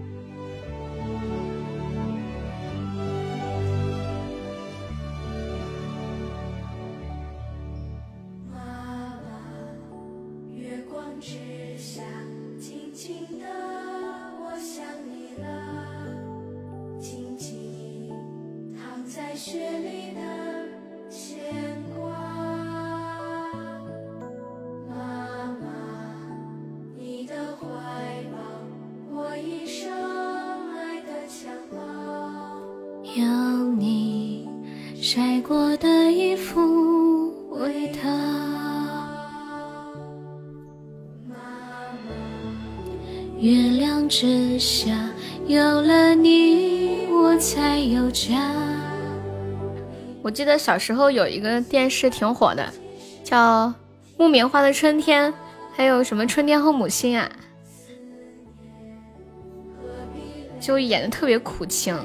[44.15, 44.91] 之下
[45.47, 48.53] 有了你，我才有家。
[50.21, 52.71] 我记得小时候有一个电视挺火的，
[53.23, 53.69] 叫
[54.15, 55.33] 《木棉花的春天》，
[55.75, 57.27] 还有什么《春天后母亲》啊，
[60.61, 61.97] 就演的特别苦情。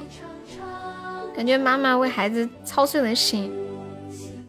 [1.37, 3.53] 感觉妈妈为孩子操碎了心，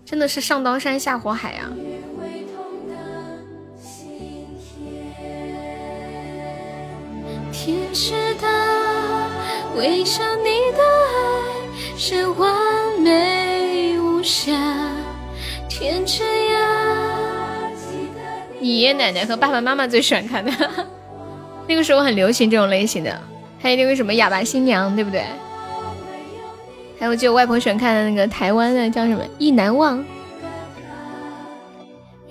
[0.05, 1.69] 真的是上刀山下火海啊！
[7.69, 8.47] 天知道，
[9.77, 12.51] 为上你的爱是完
[12.99, 14.51] 美无瑕。
[15.69, 17.69] 天知呀，
[18.59, 20.51] 你爷爷奶奶和爸爸妈妈最喜欢看的，
[21.67, 23.21] 那个时候很流行这种类型的，
[23.61, 25.23] 还有那个什么哑巴新娘，对不对？
[26.99, 29.99] 还有就我外婆喜欢看的那个台湾的叫什么《意难忘》，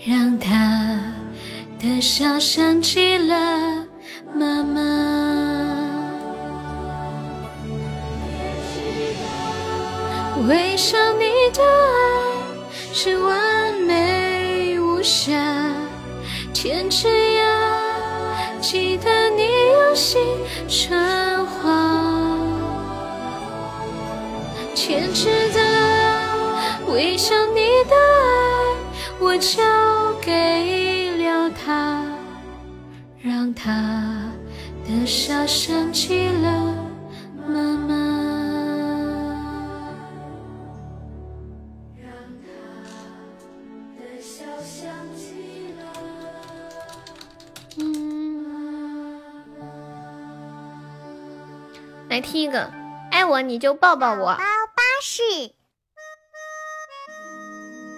[0.05, 1.01] 让他
[1.79, 3.87] 的笑想起了
[4.39, 4.81] 妈妈。
[10.49, 11.67] 为上你的爱
[12.95, 15.33] 是完美无瑕，
[16.55, 17.41] 天之涯，
[18.61, 19.43] 记得你
[19.73, 20.23] 用心
[20.69, 21.99] 传话。
[24.77, 25.61] 天知道，
[26.93, 28.29] 为上你的爱，
[29.19, 29.61] 我交
[30.23, 32.05] 给了他，
[33.21, 34.31] 让他
[34.87, 36.75] 的笑想起了
[37.47, 37.95] 妈妈。
[43.97, 45.83] 的笑想起了
[47.79, 48.45] 嗯，
[52.09, 52.71] 来听一个，
[53.11, 54.27] 爱我你就抱抱我。
[54.27, 55.23] 包巴士，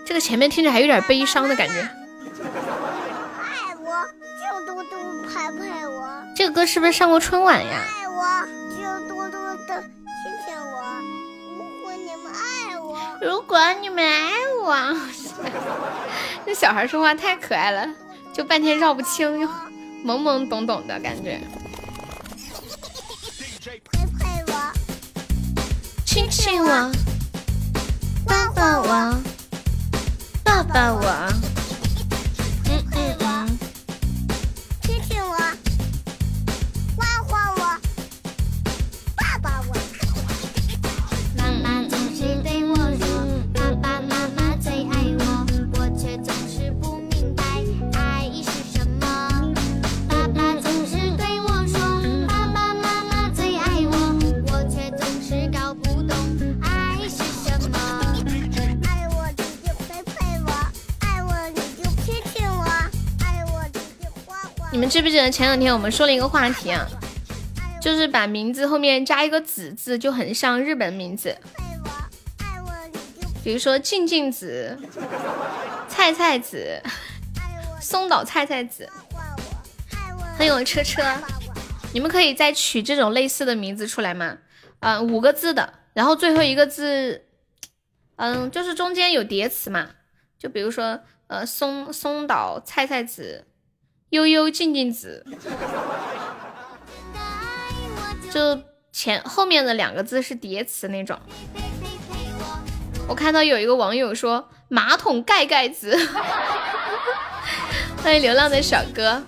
[0.06, 1.88] 这个前面听着还有点悲伤的感觉。
[5.32, 7.84] 拍拍我，这个歌是不是上过春晚呀？
[7.86, 10.82] 爱我就多多的亲亲我。
[11.56, 14.96] 如果你们爱我，如果你们爱我，
[16.44, 17.86] 这小孩说话太可爱了，
[18.32, 19.48] 就半天绕不清，又
[20.04, 21.40] 懵懵懂懂的感觉。
[23.62, 24.72] 陪陪我，
[26.04, 26.92] 亲亲我，
[28.26, 29.16] 抱抱我，
[30.42, 31.32] 抱抱我，
[64.80, 66.88] 你们记不记得前两天我们说了一个话题啊？
[67.82, 71.36] 就是把名字后面加一个子字，就很像日本名字，
[73.44, 74.78] 比如说静静子、
[75.86, 76.82] 菜菜子、
[77.78, 78.88] 松岛菜菜子，
[80.38, 81.02] 还有车车。
[81.92, 84.38] 你们可以再取这种类似的名字出来吗？
[84.78, 87.26] 啊、五个字的，然后最后一个字，
[88.16, 89.90] 嗯，就是中间有叠词嘛，
[90.38, 93.44] 就比如说呃松松岛菜菜子、
[94.10, 95.24] 悠悠静静子，
[98.30, 98.60] 就
[98.92, 101.18] 前后面的两个字是叠词那种。
[103.08, 105.96] 我看到有一个网友说马桶盖盖子，
[108.02, 109.22] 欢迎流浪的小哥，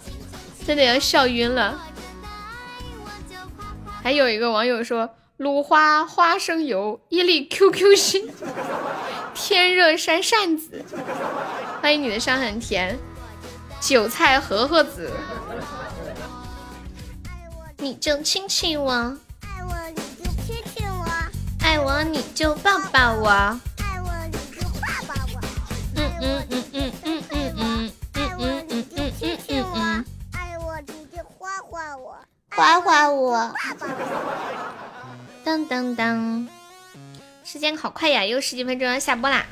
[0.66, 1.80] 真的要笑晕了。
[4.02, 8.28] 还有一个网友说芦花花生油伊利 QQ 心，
[9.34, 10.84] 天热扇扇子，
[11.80, 12.98] 欢迎你的伤很甜，
[13.82, 15.12] 韭菜和合子，
[17.78, 21.04] 你就亲亲我，爱我你就亲亲我，
[21.60, 25.40] 爱我你就抱抱我，爱我你就抱抱我，
[25.96, 32.16] 嗯嗯嗯嗯嗯嗯嗯爱我嗯嗯你就嗯嗯亲亲我嗯嗯，，爱我你就画画我，
[32.50, 33.52] 画画我。
[35.44, 36.48] 当当当，
[37.44, 39.44] 时间好快呀，又十几分钟要下播啦。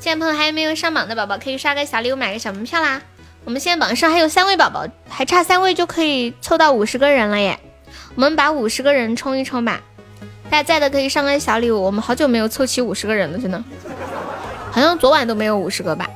[0.00, 3.02] 现在朋友还没有上榜的宝宝，可以刷个小礼物，买个小门票啦。
[3.44, 7.58] 我们现在榜上还有三位宝宝，还差三位就可以凑到五十个人了耶。
[8.14, 9.80] 我们把五十个人冲一冲吧，
[10.50, 11.82] 大家在的可以上个小礼物。
[11.82, 13.62] 我们好久没有凑齐五十个人了，真的，
[14.70, 16.08] 好像昨晚都没有五十个吧。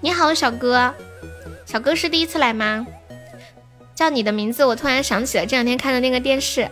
[0.00, 0.94] 你好，小哥，
[1.66, 2.86] 小哥是第一次来吗？
[3.94, 6.70] 叫你的名字，我突然想起了这两天看的那个电视。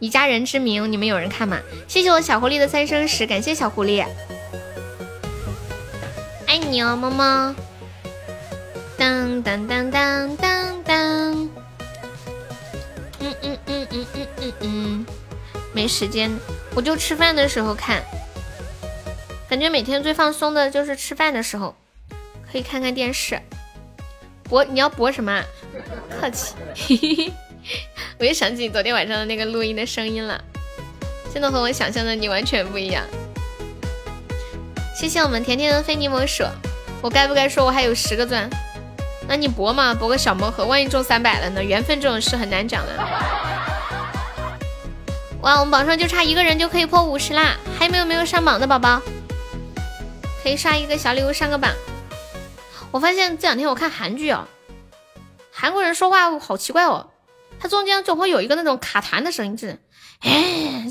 [0.00, 1.58] 以家人之名，你们有人看吗？
[1.88, 4.04] 谢谢我小狐狸的三生石，感谢小狐狸，
[6.46, 7.54] 爱你哦，么么。
[8.96, 10.96] 当当当当当当，
[13.20, 15.06] 嗯嗯嗯嗯嗯嗯嗯，
[15.72, 16.30] 没时间，
[16.74, 18.02] 我就吃饭的时候看，
[19.48, 21.74] 感觉每天最放松的就是吃饭的时候，
[22.50, 23.40] 可以看看电视。
[24.44, 25.44] 播你要播什么啊？
[26.10, 26.54] 客气。
[26.74, 27.32] 嘿嘿嘿。
[28.18, 30.42] 我又想起昨天晚上的那个录音的声音了，
[31.32, 33.02] 真的和我想象的你完全不一样。
[34.94, 36.44] 谢谢我们甜甜的非你莫属，
[37.02, 38.48] 我该不该说我还有十个钻？
[39.26, 41.62] 那你博嘛，博个小魔盒，万一中三百了呢？
[41.62, 42.92] 缘分这种事很难讲的。
[45.40, 47.56] 哇，我们榜上就差一个人就可以破五十啦！
[47.78, 49.02] 还有没有没有上榜的宝宝？
[50.42, 51.72] 可以刷一个小礼物上个榜。
[52.90, 54.46] 我发现这两天我看韩剧哦，
[55.50, 57.10] 韩国人说话好奇怪哦。
[57.58, 59.78] 他中间总会有一个那种卡痰的声音，就是，
[60.20, 60.86] 哎，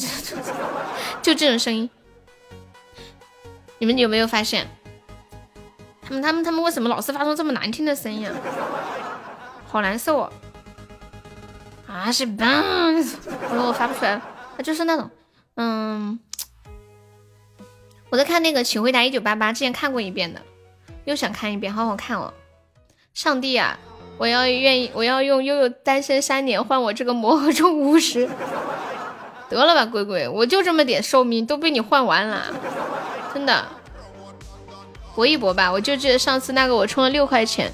[1.22, 1.90] 就这种声音。
[3.78, 4.68] 你们有没有发现？
[6.06, 8.36] 他们他们他们为什么老是发出这么难听的声音啊？
[9.68, 10.32] 好难受哦！
[11.88, 12.46] 啊是吧？
[13.50, 14.22] 我说我发不出来了，
[14.58, 15.10] 它就是那种，
[15.56, 16.20] 嗯，
[18.10, 20.42] 我在看那个《请回答一九八八》，之前看过一遍的，
[21.06, 22.34] 又想看一遍，好好看哦！
[23.14, 23.78] 上帝啊！
[24.20, 28.30] 我要愿意，我要用悠悠单身三年换我这个魔盒中五十，
[29.50, 32.44] 得了吧，鬼鬼，我就这么点寿命都被你换完了，
[33.34, 33.66] 真的。
[35.16, 35.72] 搏一搏吧。
[35.72, 37.72] 我就记得上次那个我充了六块钱，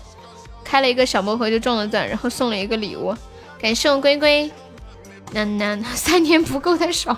[0.63, 3.15] 开了一个小魔盒就中了钻，然后送了一个礼物。
[3.59, 4.51] 感谢我龟龟，
[5.31, 7.17] 那那三年不够太少，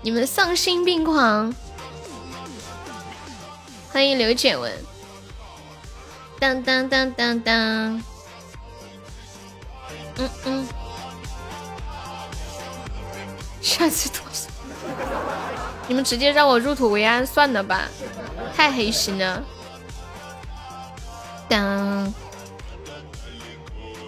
[0.00, 1.54] 你们丧心病狂。
[3.90, 4.72] 欢迎刘简文，
[6.38, 7.54] 当当当当当，
[10.16, 10.68] 嗯嗯，
[13.60, 14.48] 下次多少？
[15.88, 17.88] 你们直接让我入土为安算了吧，
[18.54, 19.42] 太黑心了。
[21.48, 22.14] 当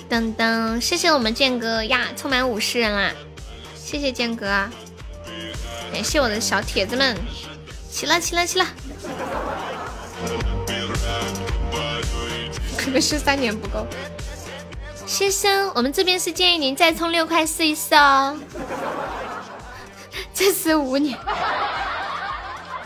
[0.09, 3.10] 当当，谢谢我们剑哥呀，凑满五十人啦，
[3.75, 4.47] 谢谢剑哥，
[5.91, 7.17] 感谢我的小铁子们，
[7.91, 8.67] 起了起了起了。
[12.76, 13.86] 可能是三年不够。
[15.07, 18.36] 先生，我们这边是建议您再充六块试一试哦。
[20.34, 21.18] 这是五年。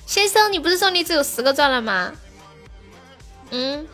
[0.06, 2.12] 先生，你不是说你只有十个钻了吗？
[3.50, 3.86] 嗯。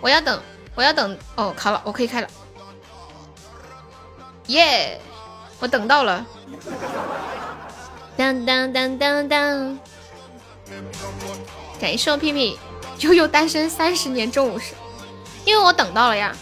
[0.00, 0.40] 我要等，
[0.74, 1.16] 我要等。
[1.36, 2.28] 哦，卡了，我可以开了。
[4.46, 5.00] 耶，
[5.58, 6.26] 我等到了。
[8.16, 9.78] 当当当当当。
[11.80, 12.58] 感谢我屁屁
[12.98, 14.74] 悠悠单身三十年中午时，
[15.44, 16.34] 因为我等到了呀。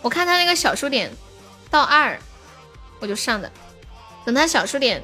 [0.00, 1.12] 我看他那个小数点
[1.70, 2.18] 到二，
[3.00, 3.50] 我就上的。
[4.24, 5.02] 等他小数点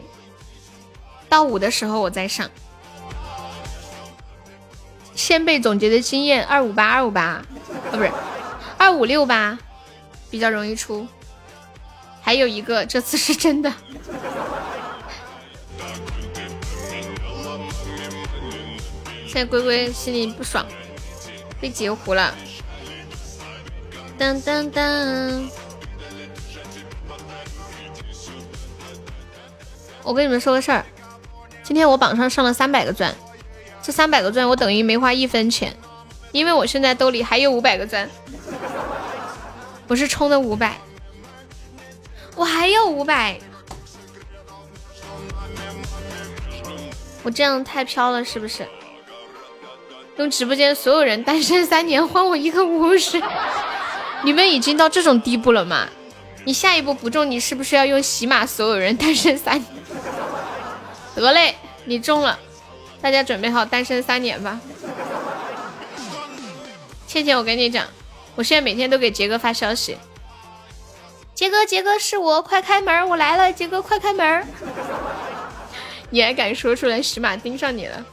[1.28, 2.50] 到五的时候，我再上。
[5.14, 7.46] 先辈总结的经验：二五八二五八，啊
[7.90, 8.10] 不是
[8.76, 9.58] 二五六八，
[10.30, 11.06] 比较容易出。
[12.20, 13.72] 还有一个，这次是真的。
[19.26, 20.64] 现在龟龟心里不爽，
[21.60, 22.34] 被截胡了。
[24.16, 25.50] 当当当！
[30.04, 30.84] 我跟你们说个事儿，
[31.62, 33.12] 今天我榜上上了三百个钻，
[33.82, 35.74] 这三百个钻我等于没花一分钱，
[36.30, 38.08] 因为我现在兜里还有五百个钻，
[39.88, 40.76] 我是充的五百，
[42.36, 43.38] 我还有五百，
[47.22, 48.68] 我这样太飘了是不是？
[50.16, 53.20] 用直播间所有人单身三年换我一个五十，
[54.22, 55.88] 你们已经到这种地步了吗？
[56.44, 59.66] 你下一步不中，你是不是要用喜马所有人单身三年？
[61.16, 62.38] 得嘞，你中了，
[63.00, 64.60] 大家准备好单身三年吧。
[67.06, 67.86] 倩倩，我跟你讲，
[68.34, 69.96] 我现在每天都给杰哥发消息，
[71.34, 74.46] 杰哥，杰哥是我，快开门，我来了，杰哥快开门。
[76.10, 78.04] 你还敢说出来，喜马盯上你了。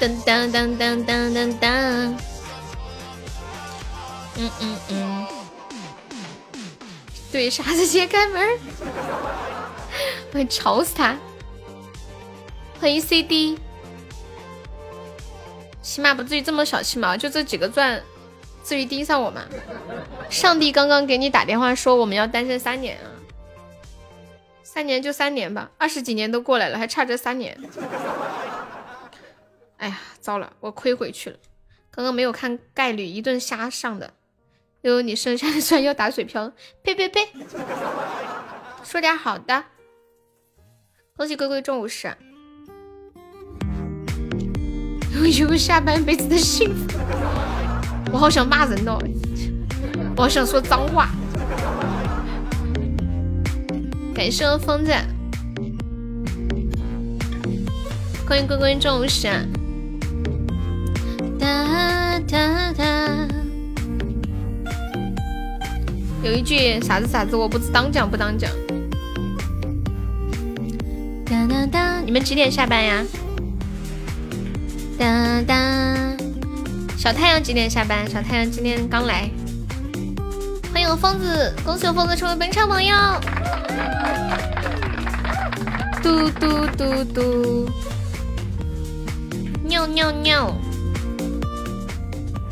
[0.00, 1.68] 噔噔噔噔噔噔噔，
[4.36, 5.26] 嗯嗯嗯，
[7.34, 8.58] 对，傻子先开门，
[10.30, 11.18] 我会吵死他。
[12.78, 13.58] 欢迎 CD，
[15.82, 18.00] 起码不至于这么小气嘛，就这几个钻，
[18.62, 19.44] 至于盯上我吗？
[20.30, 23.10] 上帝刚刚给你打电话说我们要单身三年啊，
[24.62, 27.60] 三年就三年吧，二十几年都过来了，还差这三年。
[29.78, 31.36] 哎呀，糟了，我亏回去了。
[31.90, 34.12] 刚刚没有看概率，一顿瞎上的。
[34.84, 37.26] 悠悠，你剩下的钻要打水漂，呸呸呸！
[38.84, 39.64] 说点好的。
[41.16, 42.06] 恭喜龟龟中五十。
[45.16, 46.86] 悠悠下半辈子的幸福。
[48.12, 48.98] 我好想骂人哦，
[50.16, 51.08] 我好想说脏话。
[54.14, 54.92] 感谢我疯子。
[58.28, 59.28] 欢迎龟龟中五十。
[61.38, 63.26] 哒哒哒，
[66.24, 68.50] 有一句啥子啥子，我不知当讲不当讲。
[71.26, 73.04] 哒哒哒，你们几点下班呀？
[74.98, 76.16] 哒哒，
[76.96, 78.08] 小太阳几点下班？
[78.08, 79.28] 小太阳今天刚来。
[80.72, 82.96] 欢迎我疯子，恭喜我疯子成为本场榜友。
[86.02, 87.68] 嘟嘟嘟嘟，
[89.64, 90.54] 尿尿尿。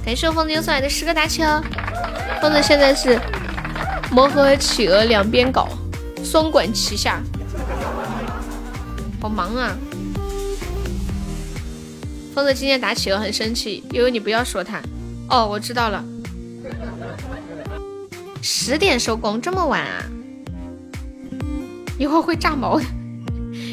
[0.05, 1.43] 感谢我疯子又送来的十个大球，
[2.43, 3.19] 疯子现在是
[4.13, 5.67] 魔盒企鹅两边搞，
[6.23, 7.23] 双管齐下，
[9.19, 9.75] 好忙啊！
[12.35, 14.83] 疯子今天打企鹅很生气，悠悠你不要说他。
[15.31, 16.05] 哦，我知道了，
[18.43, 20.05] 十点收工，这么晚啊？
[21.99, 22.85] 一会会炸毛的。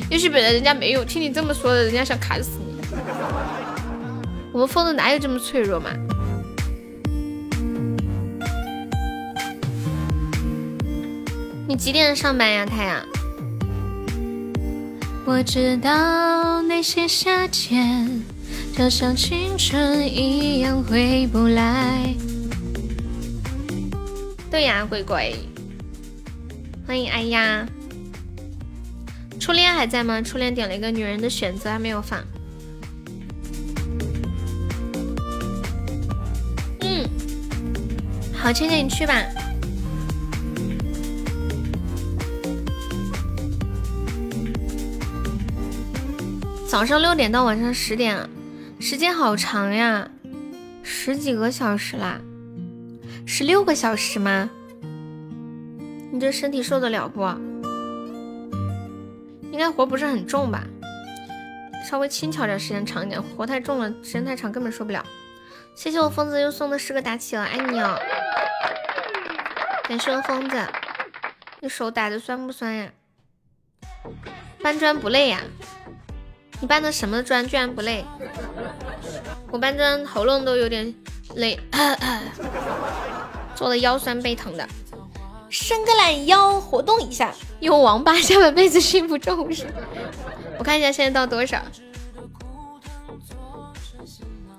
[0.10, 2.82] 也许本来人家没有，听你这么说的，人家想砍死你。
[4.54, 5.90] 我们疯子哪有这么脆弱嘛？
[11.70, 13.06] 你几点上班呀，太阳？
[15.24, 18.24] 我知道那些夏天，
[18.76, 22.12] 就像青春一样回不来。
[24.50, 25.36] 对呀，鬼鬼，
[26.88, 27.68] 欢迎哎呀。
[29.40, 30.20] 初恋还在吗？
[30.24, 32.20] 初恋点了一个女人的选择，还没有放。
[36.80, 37.08] 嗯，
[38.34, 39.24] 好，倩倩你去吧。
[46.70, 48.30] 早上六点到晚上十点，
[48.80, 50.08] 时间好长呀，
[50.84, 52.22] 十几个小时啦，
[53.26, 54.48] 十六个小时吗？
[56.12, 57.24] 你这身体受得了不？
[59.52, 60.64] 应该活不是很重吧？
[61.90, 63.20] 稍微轻巧点，时间长一点。
[63.20, 65.04] 活太重了，时间太长根本受不了。
[65.74, 68.00] 谢谢我疯子又送的十个打起了，爱你哦！
[69.86, 70.64] 感谢我疯子，
[71.62, 72.92] 你手打的酸不酸呀？
[74.62, 75.42] 搬砖不累呀？
[76.62, 78.04] 你搬的什么砖居然不累？
[79.52, 80.94] 我搬砖喉咙都有点
[81.36, 81.60] 累，
[83.56, 84.68] 做的腰酸背疼的。
[85.50, 87.34] 伸个懒腰，活动一下。
[87.60, 89.66] 用王八下半辈子心不重视。
[90.58, 91.62] 我看一下现在到多少？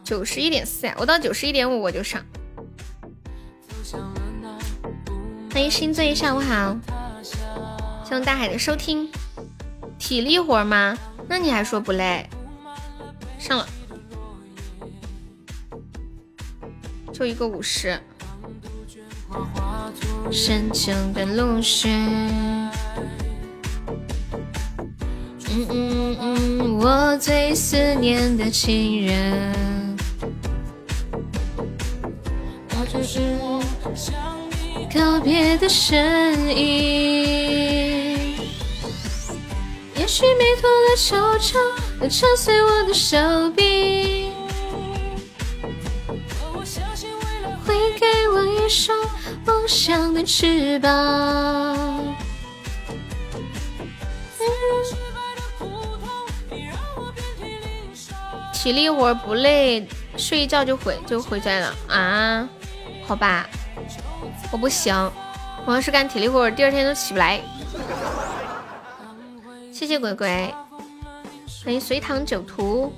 [0.03, 2.20] 九十一点四呀，我到九十一点五我就上。
[5.53, 6.77] 欢迎心醉，下午好。
[8.05, 9.09] 谢谢大海的收听。
[9.99, 10.99] 体力活吗？
[11.31, 12.28] 那你还说不累？
[13.39, 13.68] 上了，
[17.12, 17.97] 就一个五十。
[20.33, 21.89] 深秋的露水，
[25.50, 29.97] 嗯嗯嗯，我最思念的亲人。
[32.70, 33.62] 我就是我
[34.92, 35.97] 告别的声
[36.52, 38.10] 音。
[40.01, 41.59] 也许弥途的惆怅，
[42.01, 43.19] 能扯碎我的手
[43.51, 44.33] 臂。
[47.67, 48.97] 会给我一双。
[49.45, 52.17] 梦想的翅膀。
[58.55, 62.49] 体力活不累，睡一觉就回就回家了啊？
[63.07, 63.47] 好吧，
[64.51, 64.95] 我不行，
[65.67, 67.39] 我要是干体力活，第二天都起不来。
[69.81, 70.55] 谢谢鬼鬼，
[71.65, 72.92] 欢迎隋唐酒徒。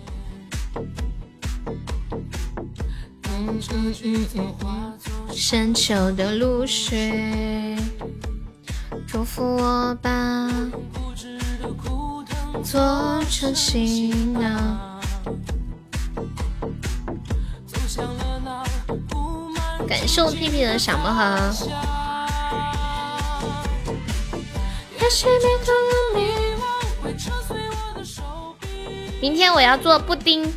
[5.31, 7.77] 深秋的露水，
[9.07, 10.49] 祝福我把
[10.93, 15.01] 枯枝的枯藤做成行囊。
[19.87, 21.23] 感受屁屁的小魔盒。
[24.99, 26.52] 那些迷途的你。
[29.21, 30.53] 明天我要做布丁，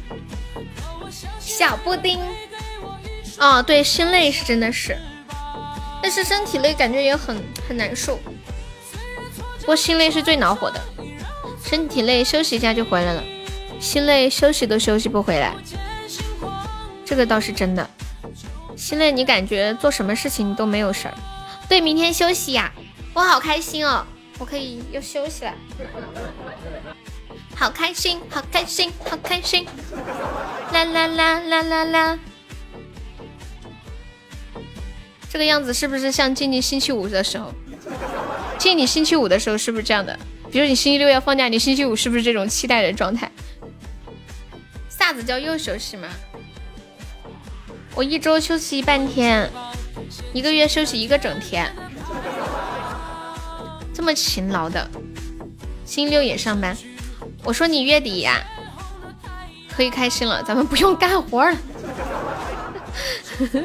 [1.39, 2.19] 小布丁。
[3.37, 4.97] 哦，对，心累是真的是，
[6.01, 8.17] 但是身体累感觉也很很难受。
[9.59, 10.79] 不过心累是最恼火的，
[11.63, 13.23] 身体累休息一下就回来了，
[13.79, 15.53] 心累休息都休息不回来，
[17.03, 17.89] 这个倒是真的。
[18.75, 21.13] 心累你感觉做什么事情都没有事儿。
[21.67, 22.71] 对，明天休息呀，
[23.13, 24.05] 我好开心哦，
[24.37, 25.53] 我可以又休息了，
[27.55, 29.65] 好开心，好开心，好开心，
[30.71, 32.19] 啦啦啦啦啦啦。
[35.29, 37.51] 这个样子是不是像静静星期五的时候？
[38.57, 40.17] 静你星期五的时候是不是这样的？
[40.51, 43.29] 比如你星期六要放假，你星期五是不是这种期待的状态？
[44.89, 46.07] 啥子叫又休息吗？
[47.95, 49.49] 我一周休息半天，
[50.33, 51.69] 一个月休息一个整天，
[53.95, 54.85] 这么勤劳的，
[55.85, 56.77] 星期六也上班。
[57.45, 58.43] 我说你月底呀，
[59.73, 61.57] 可以开心了，咱们不用干活了。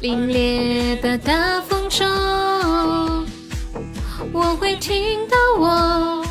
[0.00, 2.06] 凛冽的大风中，
[4.32, 6.24] 我会听到我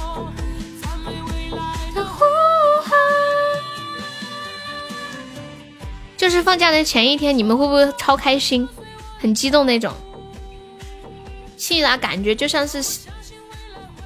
[1.94, 2.24] 的呼
[2.84, 2.98] 喊。
[6.16, 8.68] 就是放假的前一天，你们会不会超开心、
[9.20, 9.94] 很激动那种？
[11.60, 12.82] 心里的感觉就像是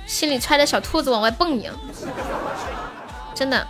[0.08, 1.74] 心里揣着小兔子往外蹦一样。
[3.36, 3.66] 真的，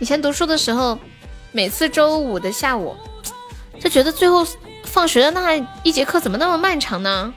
[0.00, 0.98] 以前读书的时候，
[1.52, 2.96] 每次周五的下午。
[3.78, 4.46] 就觉得最后
[4.84, 7.32] 放学的那一节课怎么那么漫长呢？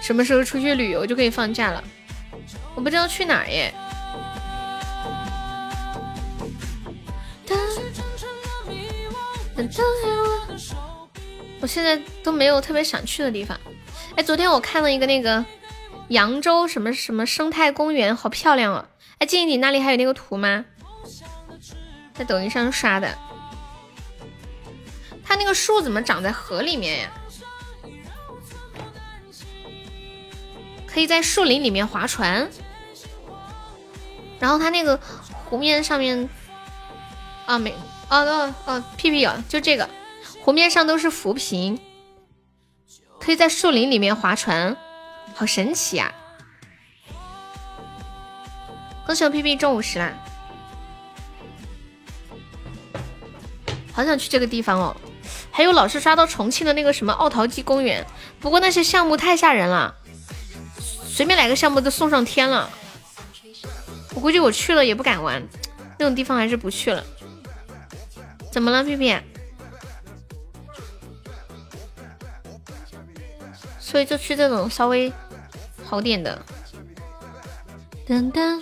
[0.00, 1.84] 什么时候出去旅游就可以放假了？
[2.74, 3.72] 我不知道去哪耶。
[11.60, 13.56] 我现在都没有特别想去的地方。
[14.16, 15.44] 哎，昨天我看了一个那个
[16.08, 18.86] 扬州什么什么生态公园，好漂亮哦！
[19.18, 20.64] 哎，静怡，你那里还有那个图吗？
[22.14, 23.18] 在抖音上刷的。
[25.24, 27.10] 它那个树怎么长在河里面呀？
[30.86, 32.48] 可以在树林里面划船，
[34.38, 34.96] 然后它那个
[35.44, 36.28] 湖面上面，
[37.46, 37.72] 啊没，
[38.08, 39.90] 哦哦哦屁屁有，就这个
[40.40, 41.80] 湖面上都是浮萍，
[43.24, 44.76] 可以在树林里面划船，
[45.34, 46.12] 好神奇呀！
[49.06, 50.12] 恭喜我屁屁中五十啦！
[53.94, 54.94] 好想去这个地方哦。
[55.50, 58.06] 还有老是刷到重庆的那个什么奥陶纪公园，
[58.40, 59.94] 不过那些项目太吓人了，
[61.06, 62.68] 随便来个项目都送上天了。
[64.14, 65.42] 我估计我去了也不敢玩，
[65.98, 67.02] 那种地方还是不去了。
[68.52, 69.16] 怎么了，屁屁？
[73.94, 75.12] 所以就去这种稍微
[75.84, 76.44] 好点的。
[78.08, 78.60] 噔噔，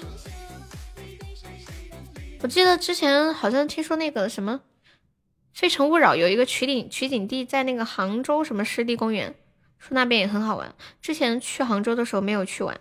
[2.43, 4.61] 我记得之前好像听说那个什么。
[5.55, 9.35] 《非诚勿扰》有一个取景取景地在那个杭州什么湿地公园，
[9.79, 10.75] 说那边也很好玩。
[11.01, 12.79] 之前去杭州的时候没有去玩。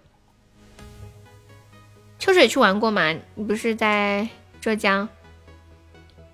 [2.20, 3.16] 秋水去玩过吗？
[3.36, 4.28] 你不是在
[4.60, 5.08] 浙江？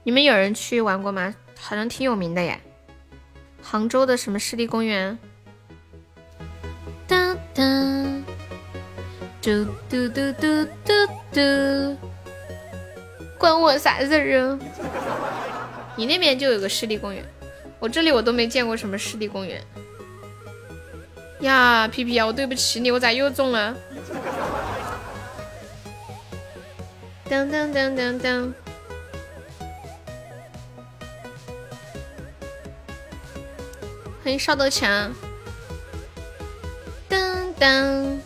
[0.02, 1.36] 你们有人去玩过吗？
[1.60, 2.60] 好像挺有名的耶。
[3.62, 5.20] 杭州的什么湿地公园？
[9.48, 10.92] 嘟嘟嘟嘟嘟
[11.32, 11.98] 嘟，
[13.38, 14.60] 关我啥事儿啊？
[15.96, 17.24] 你那边就有个湿地公园，
[17.80, 19.64] 我这里我都没见过什么湿地公园。
[21.40, 23.74] 呀，皮皮呀，我对不起你，我咋又中了？
[27.30, 28.54] 当当当当当！
[34.22, 35.14] 欢迎少豆强。
[37.08, 38.20] 当当，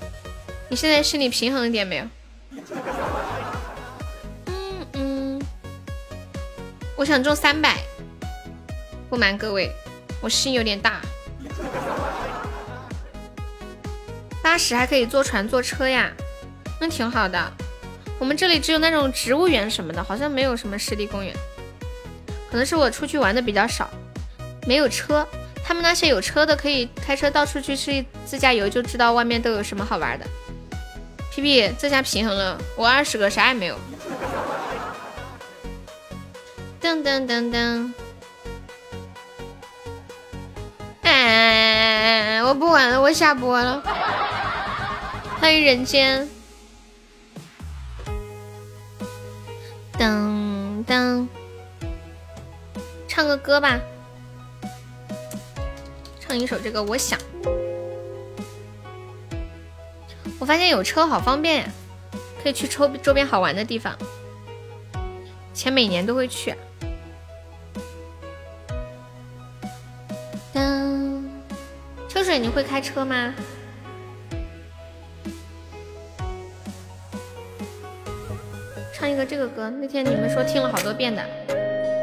[0.71, 2.05] 你现在心里平衡一点没有？
[4.45, 5.41] 嗯嗯
[6.95, 7.77] 我想中三百，
[9.09, 9.69] 不瞒各位，
[10.21, 11.01] 我心有点大。
[14.41, 16.09] 八十还可以坐船坐车呀，
[16.79, 17.51] 那挺好的。
[18.17, 21.35] 我们这里只有那种植物园什么的，好像没有什么湿地公园。
[22.49, 23.89] 可能是我出去玩的比较少，
[24.65, 25.27] 没有车。
[25.65, 30.25] 他们那些有车的可以开车到处去去自驾游，就知道外面都有什么好玩的。
[31.31, 33.79] 皮皮，这下平衡了，我二十个啥也没有。
[36.81, 37.93] 噔噔噔噔！
[41.03, 43.81] 哎，我不玩了，我下播了。
[45.39, 46.27] 欢迎人间。
[49.97, 51.25] 噔噔，
[53.07, 53.79] 唱个歌吧，
[56.19, 56.83] 唱一首这个。
[56.83, 57.17] 我想，
[60.41, 61.69] 我发现有车好方便呀，
[62.41, 63.95] 可以去周周边好玩的地方。
[65.53, 66.55] 前每年都会去。
[72.09, 73.35] 秋水，你会开车吗？
[78.95, 81.23] 唱一个这个歌，那天你们说听了好多遍的，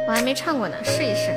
[0.07, 1.33] 我还没唱过呢，试一试。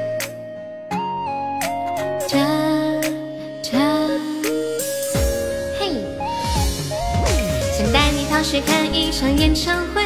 [8.44, 10.02] 想看一场演唱会，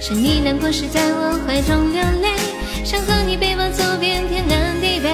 [0.00, 2.28] 是你难过时在我怀中流泪，
[2.84, 5.10] 想和你背包走遍天南地北。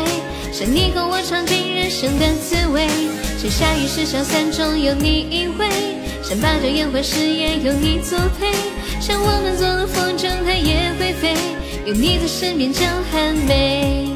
[0.53, 2.86] 想你和我尝尽人生的滋味，
[3.39, 5.70] 想下雨时小伞中有你依偎，
[6.23, 8.53] 想把酒言欢时也有你作陪，
[9.01, 11.35] 想我们做了风筝它也会飞，
[11.86, 12.81] 有你在身边就
[13.12, 14.11] 很美。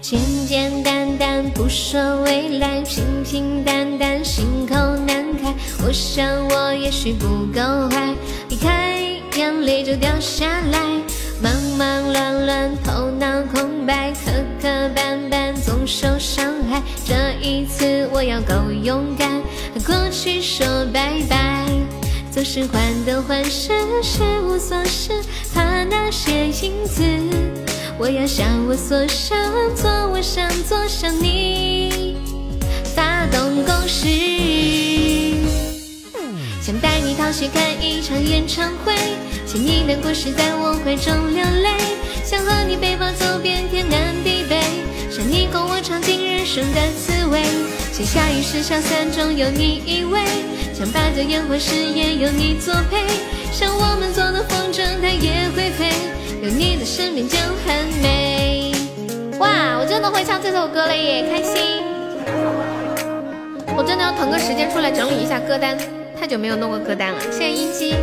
[0.00, 4.74] 简简单单不说未来，平平淡淡心口
[5.06, 5.54] 难开。
[5.84, 8.14] 我想我也许不够坏，
[8.48, 8.98] 离开
[9.36, 10.80] 眼泪就掉下来。
[11.42, 14.32] 忙忙乱乱，头脑空白，磕
[14.62, 16.80] 磕绊绊，总受伤害。
[17.04, 17.14] 这
[17.46, 19.42] 一次我要够勇敢，
[19.74, 21.66] 和过去说拜拜。
[22.30, 25.12] 总是患得患失，失无所失，
[25.52, 27.69] 怕那些影子。
[28.00, 29.36] 我要向我所想，
[29.76, 32.16] 做我想做，向你
[32.96, 34.06] 发动攻势。
[36.62, 38.94] 想带你逃学看一场演唱会，
[39.44, 41.76] 见你难过时在我怀中流泪，
[42.24, 44.58] 想和你背包走遍天南地北，
[45.10, 47.42] 想你共我尝尽人生的滋味，
[47.92, 50.24] 想下雨时小伞中有你依偎，
[50.72, 53.04] 想把酒言欢时也有你作陪，
[53.52, 55.92] 想我们做的风筝它也会飞，
[56.42, 58.72] 有你在身边就很美。
[59.38, 61.82] 哇，我真的会唱这首歌了耶，开心！
[63.76, 65.76] 我真的要腾个时间出来整理一下歌单。
[66.18, 67.94] 太久没有弄过歌单了，谢谢音机。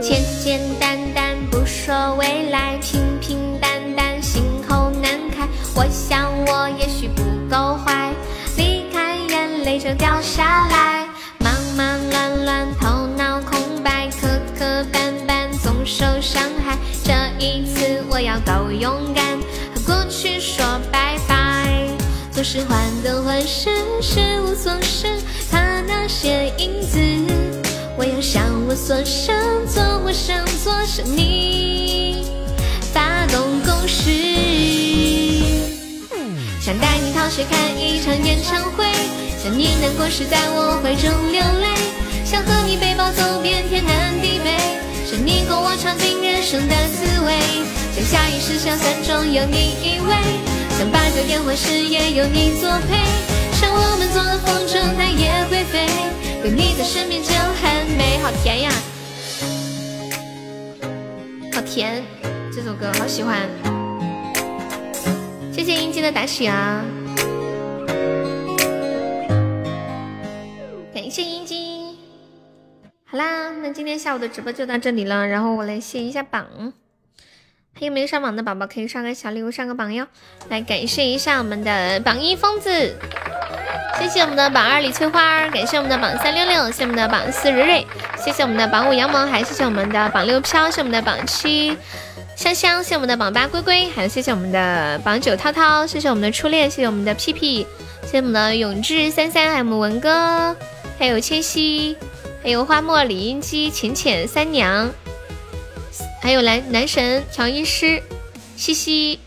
[0.00, 5.46] 简简单单不说未来，平平淡淡心口难开。
[5.76, 8.12] 我想我也许不够坏，
[8.56, 11.06] 离开眼泪就掉下来。
[11.38, 12.07] 忙忙
[15.98, 16.78] 受伤害。
[17.02, 17.12] 这
[17.44, 19.36] 一次我要够勇敢，
[19.74, 21.88] 和过去说拜拜。
[22.30, 23.70] 总是患得患失，
[24.00, 25.08] 失无所失，
[25.50, 27.00] 怕那些影子。
[27.96, 29.34] 我要向我所想，
[29.66, 32.28] 做我想做，向你
[32.94, 34.12] 发动攻势。
[36.60, 38.84] 想带你逃学看一场演唱会，
[39.42, 41.66] 想你难过时在我怀中流泪，
[42.24, 44.54] 想和你背包走遍天南地北，
[45.08, 47.32] 想你共我尝尽人生的滋味，
[47.96, 50.12] 想下一世下伞中有你依偎，
[50.76, 52.94] 想把酒言欢时也有你作陪，
[53.56, 55.88] 想我们做了风筝它也会飞，
[56.44, 58.70] 有你在身边就很美，好甜呀，
[61.54, 62.02] 好甜，
[62.54, 63.48] 这首歌好喜欢。
[65.50, 66.84] 谢谢英姬的打赏，
[70.92, 71.47] 感谢英。
[73.10, 76.74] 好啦，那今天下午的直播就到这里了，然后我来卸一下榜。
[77.72, 80.06] 还有没有上榜的宝宝可以刷个小礼物上个榜哟。
[80.50, 82.68] 来感谢一下我们的榜一疯子，
[83.98, 87.86] 谢谢我们的榜二李翠花，感谢我们的榜三六六，谢谢我们的榜四蕊蕊，
[88.18, 91.74] 谢谢我们的榜五杨萌，还谢谢我们的榜六飘，谢谢我们的榜七
[92.36, 97.66] 香香，谢谢我们的榜八龟龟，还有谢谢我们的榜九涛涛，谢谢我们的初恋，谢谢我们的屁屁，
[98.02, 100.54] 谢谢我们的永志三三，还有我们文哥，
[100.98, 101.96] 还有千玺，
[102.42, 104.90] 还有花墨李英姬浅浅三娘，
[106.22, 108.02] 还有男男神乔医师，
[108.56, 109.20] 西西，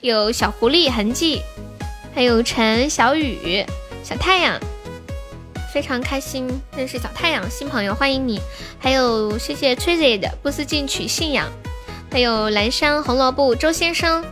[0.00, 1.42] 有小狐狸痕迹，
[2.14, 3.64] 还有陈小雨
[4.02, 4.58] 小太阳，
[5.72, 8.40] 非常开心认识小太阳新朋友，欢迎你，
[8.78, 11.50] 还有谢谢崔姐的不思进取信仰。
[12.10, 14.24] 还有蓝山红萝卜周先生，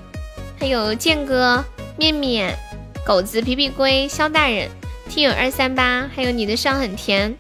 [0.59, 1.63] 还有剑哥
[1.99, 2.57] 面面
[3.05, 4.71] 狗子皮皮龟肖大人
[5.11, 7.37] 听友二三八，还有你的伤很甜，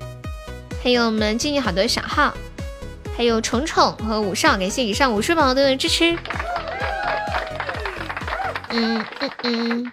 [0.84, 2.34] 还有我们静静好多小号，
[3.16, 6.14] 还有虫虫和五少，感谢以上五十宝宝的支持。
[8.68, 9.92] 嗯嗯嗯，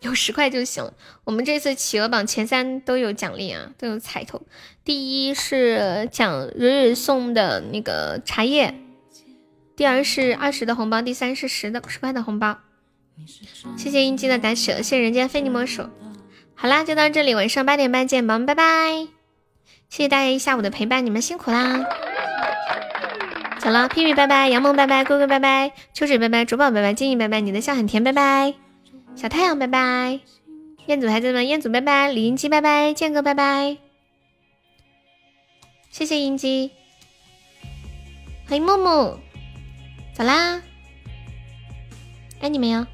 [0.00, 0.90] 有十块就行。
[1.24, 4.40] 我们这次企鹅榜前三都有奖励啊，都有彩头。
[4.82, 8.74] 第一是奖蕊蕊送的那个茶叶。
[9.76, 12.60] 第二是二十的红包，第三是十的十块的红包。
[13.76, 15.86] 谢谢英姬的打舍，谢谢人间非你莫属。
[16.54, 19.15] 好啦，就到这里，晚上八点半见，宝宝们拜拜。
[19.88, 21.84] 谢谢大家一下午的陪伴，你们辛苦啦。
[23.60, 28.54] 走了，屁屁拜拜，杨萌拜拜，哥哥拜拜，秋水拜拜，竹宝拜拜，静怡拜拜，你的笑很甜拜拜，
[29.16, 30.20] 小太阳拜拜，
[30.86, 31.42] 彦祖还在吗？
[31.42, 33.78] 彦祖拜拜，李英姬拜拜，剑哥拜拜。
[35.90, 36.70] 谢谢英姬，
[38.48, 39.18] 欢迎木木。
[40.14, 40.60] 走啦，
[42.40, 42.86] 爱你们哟。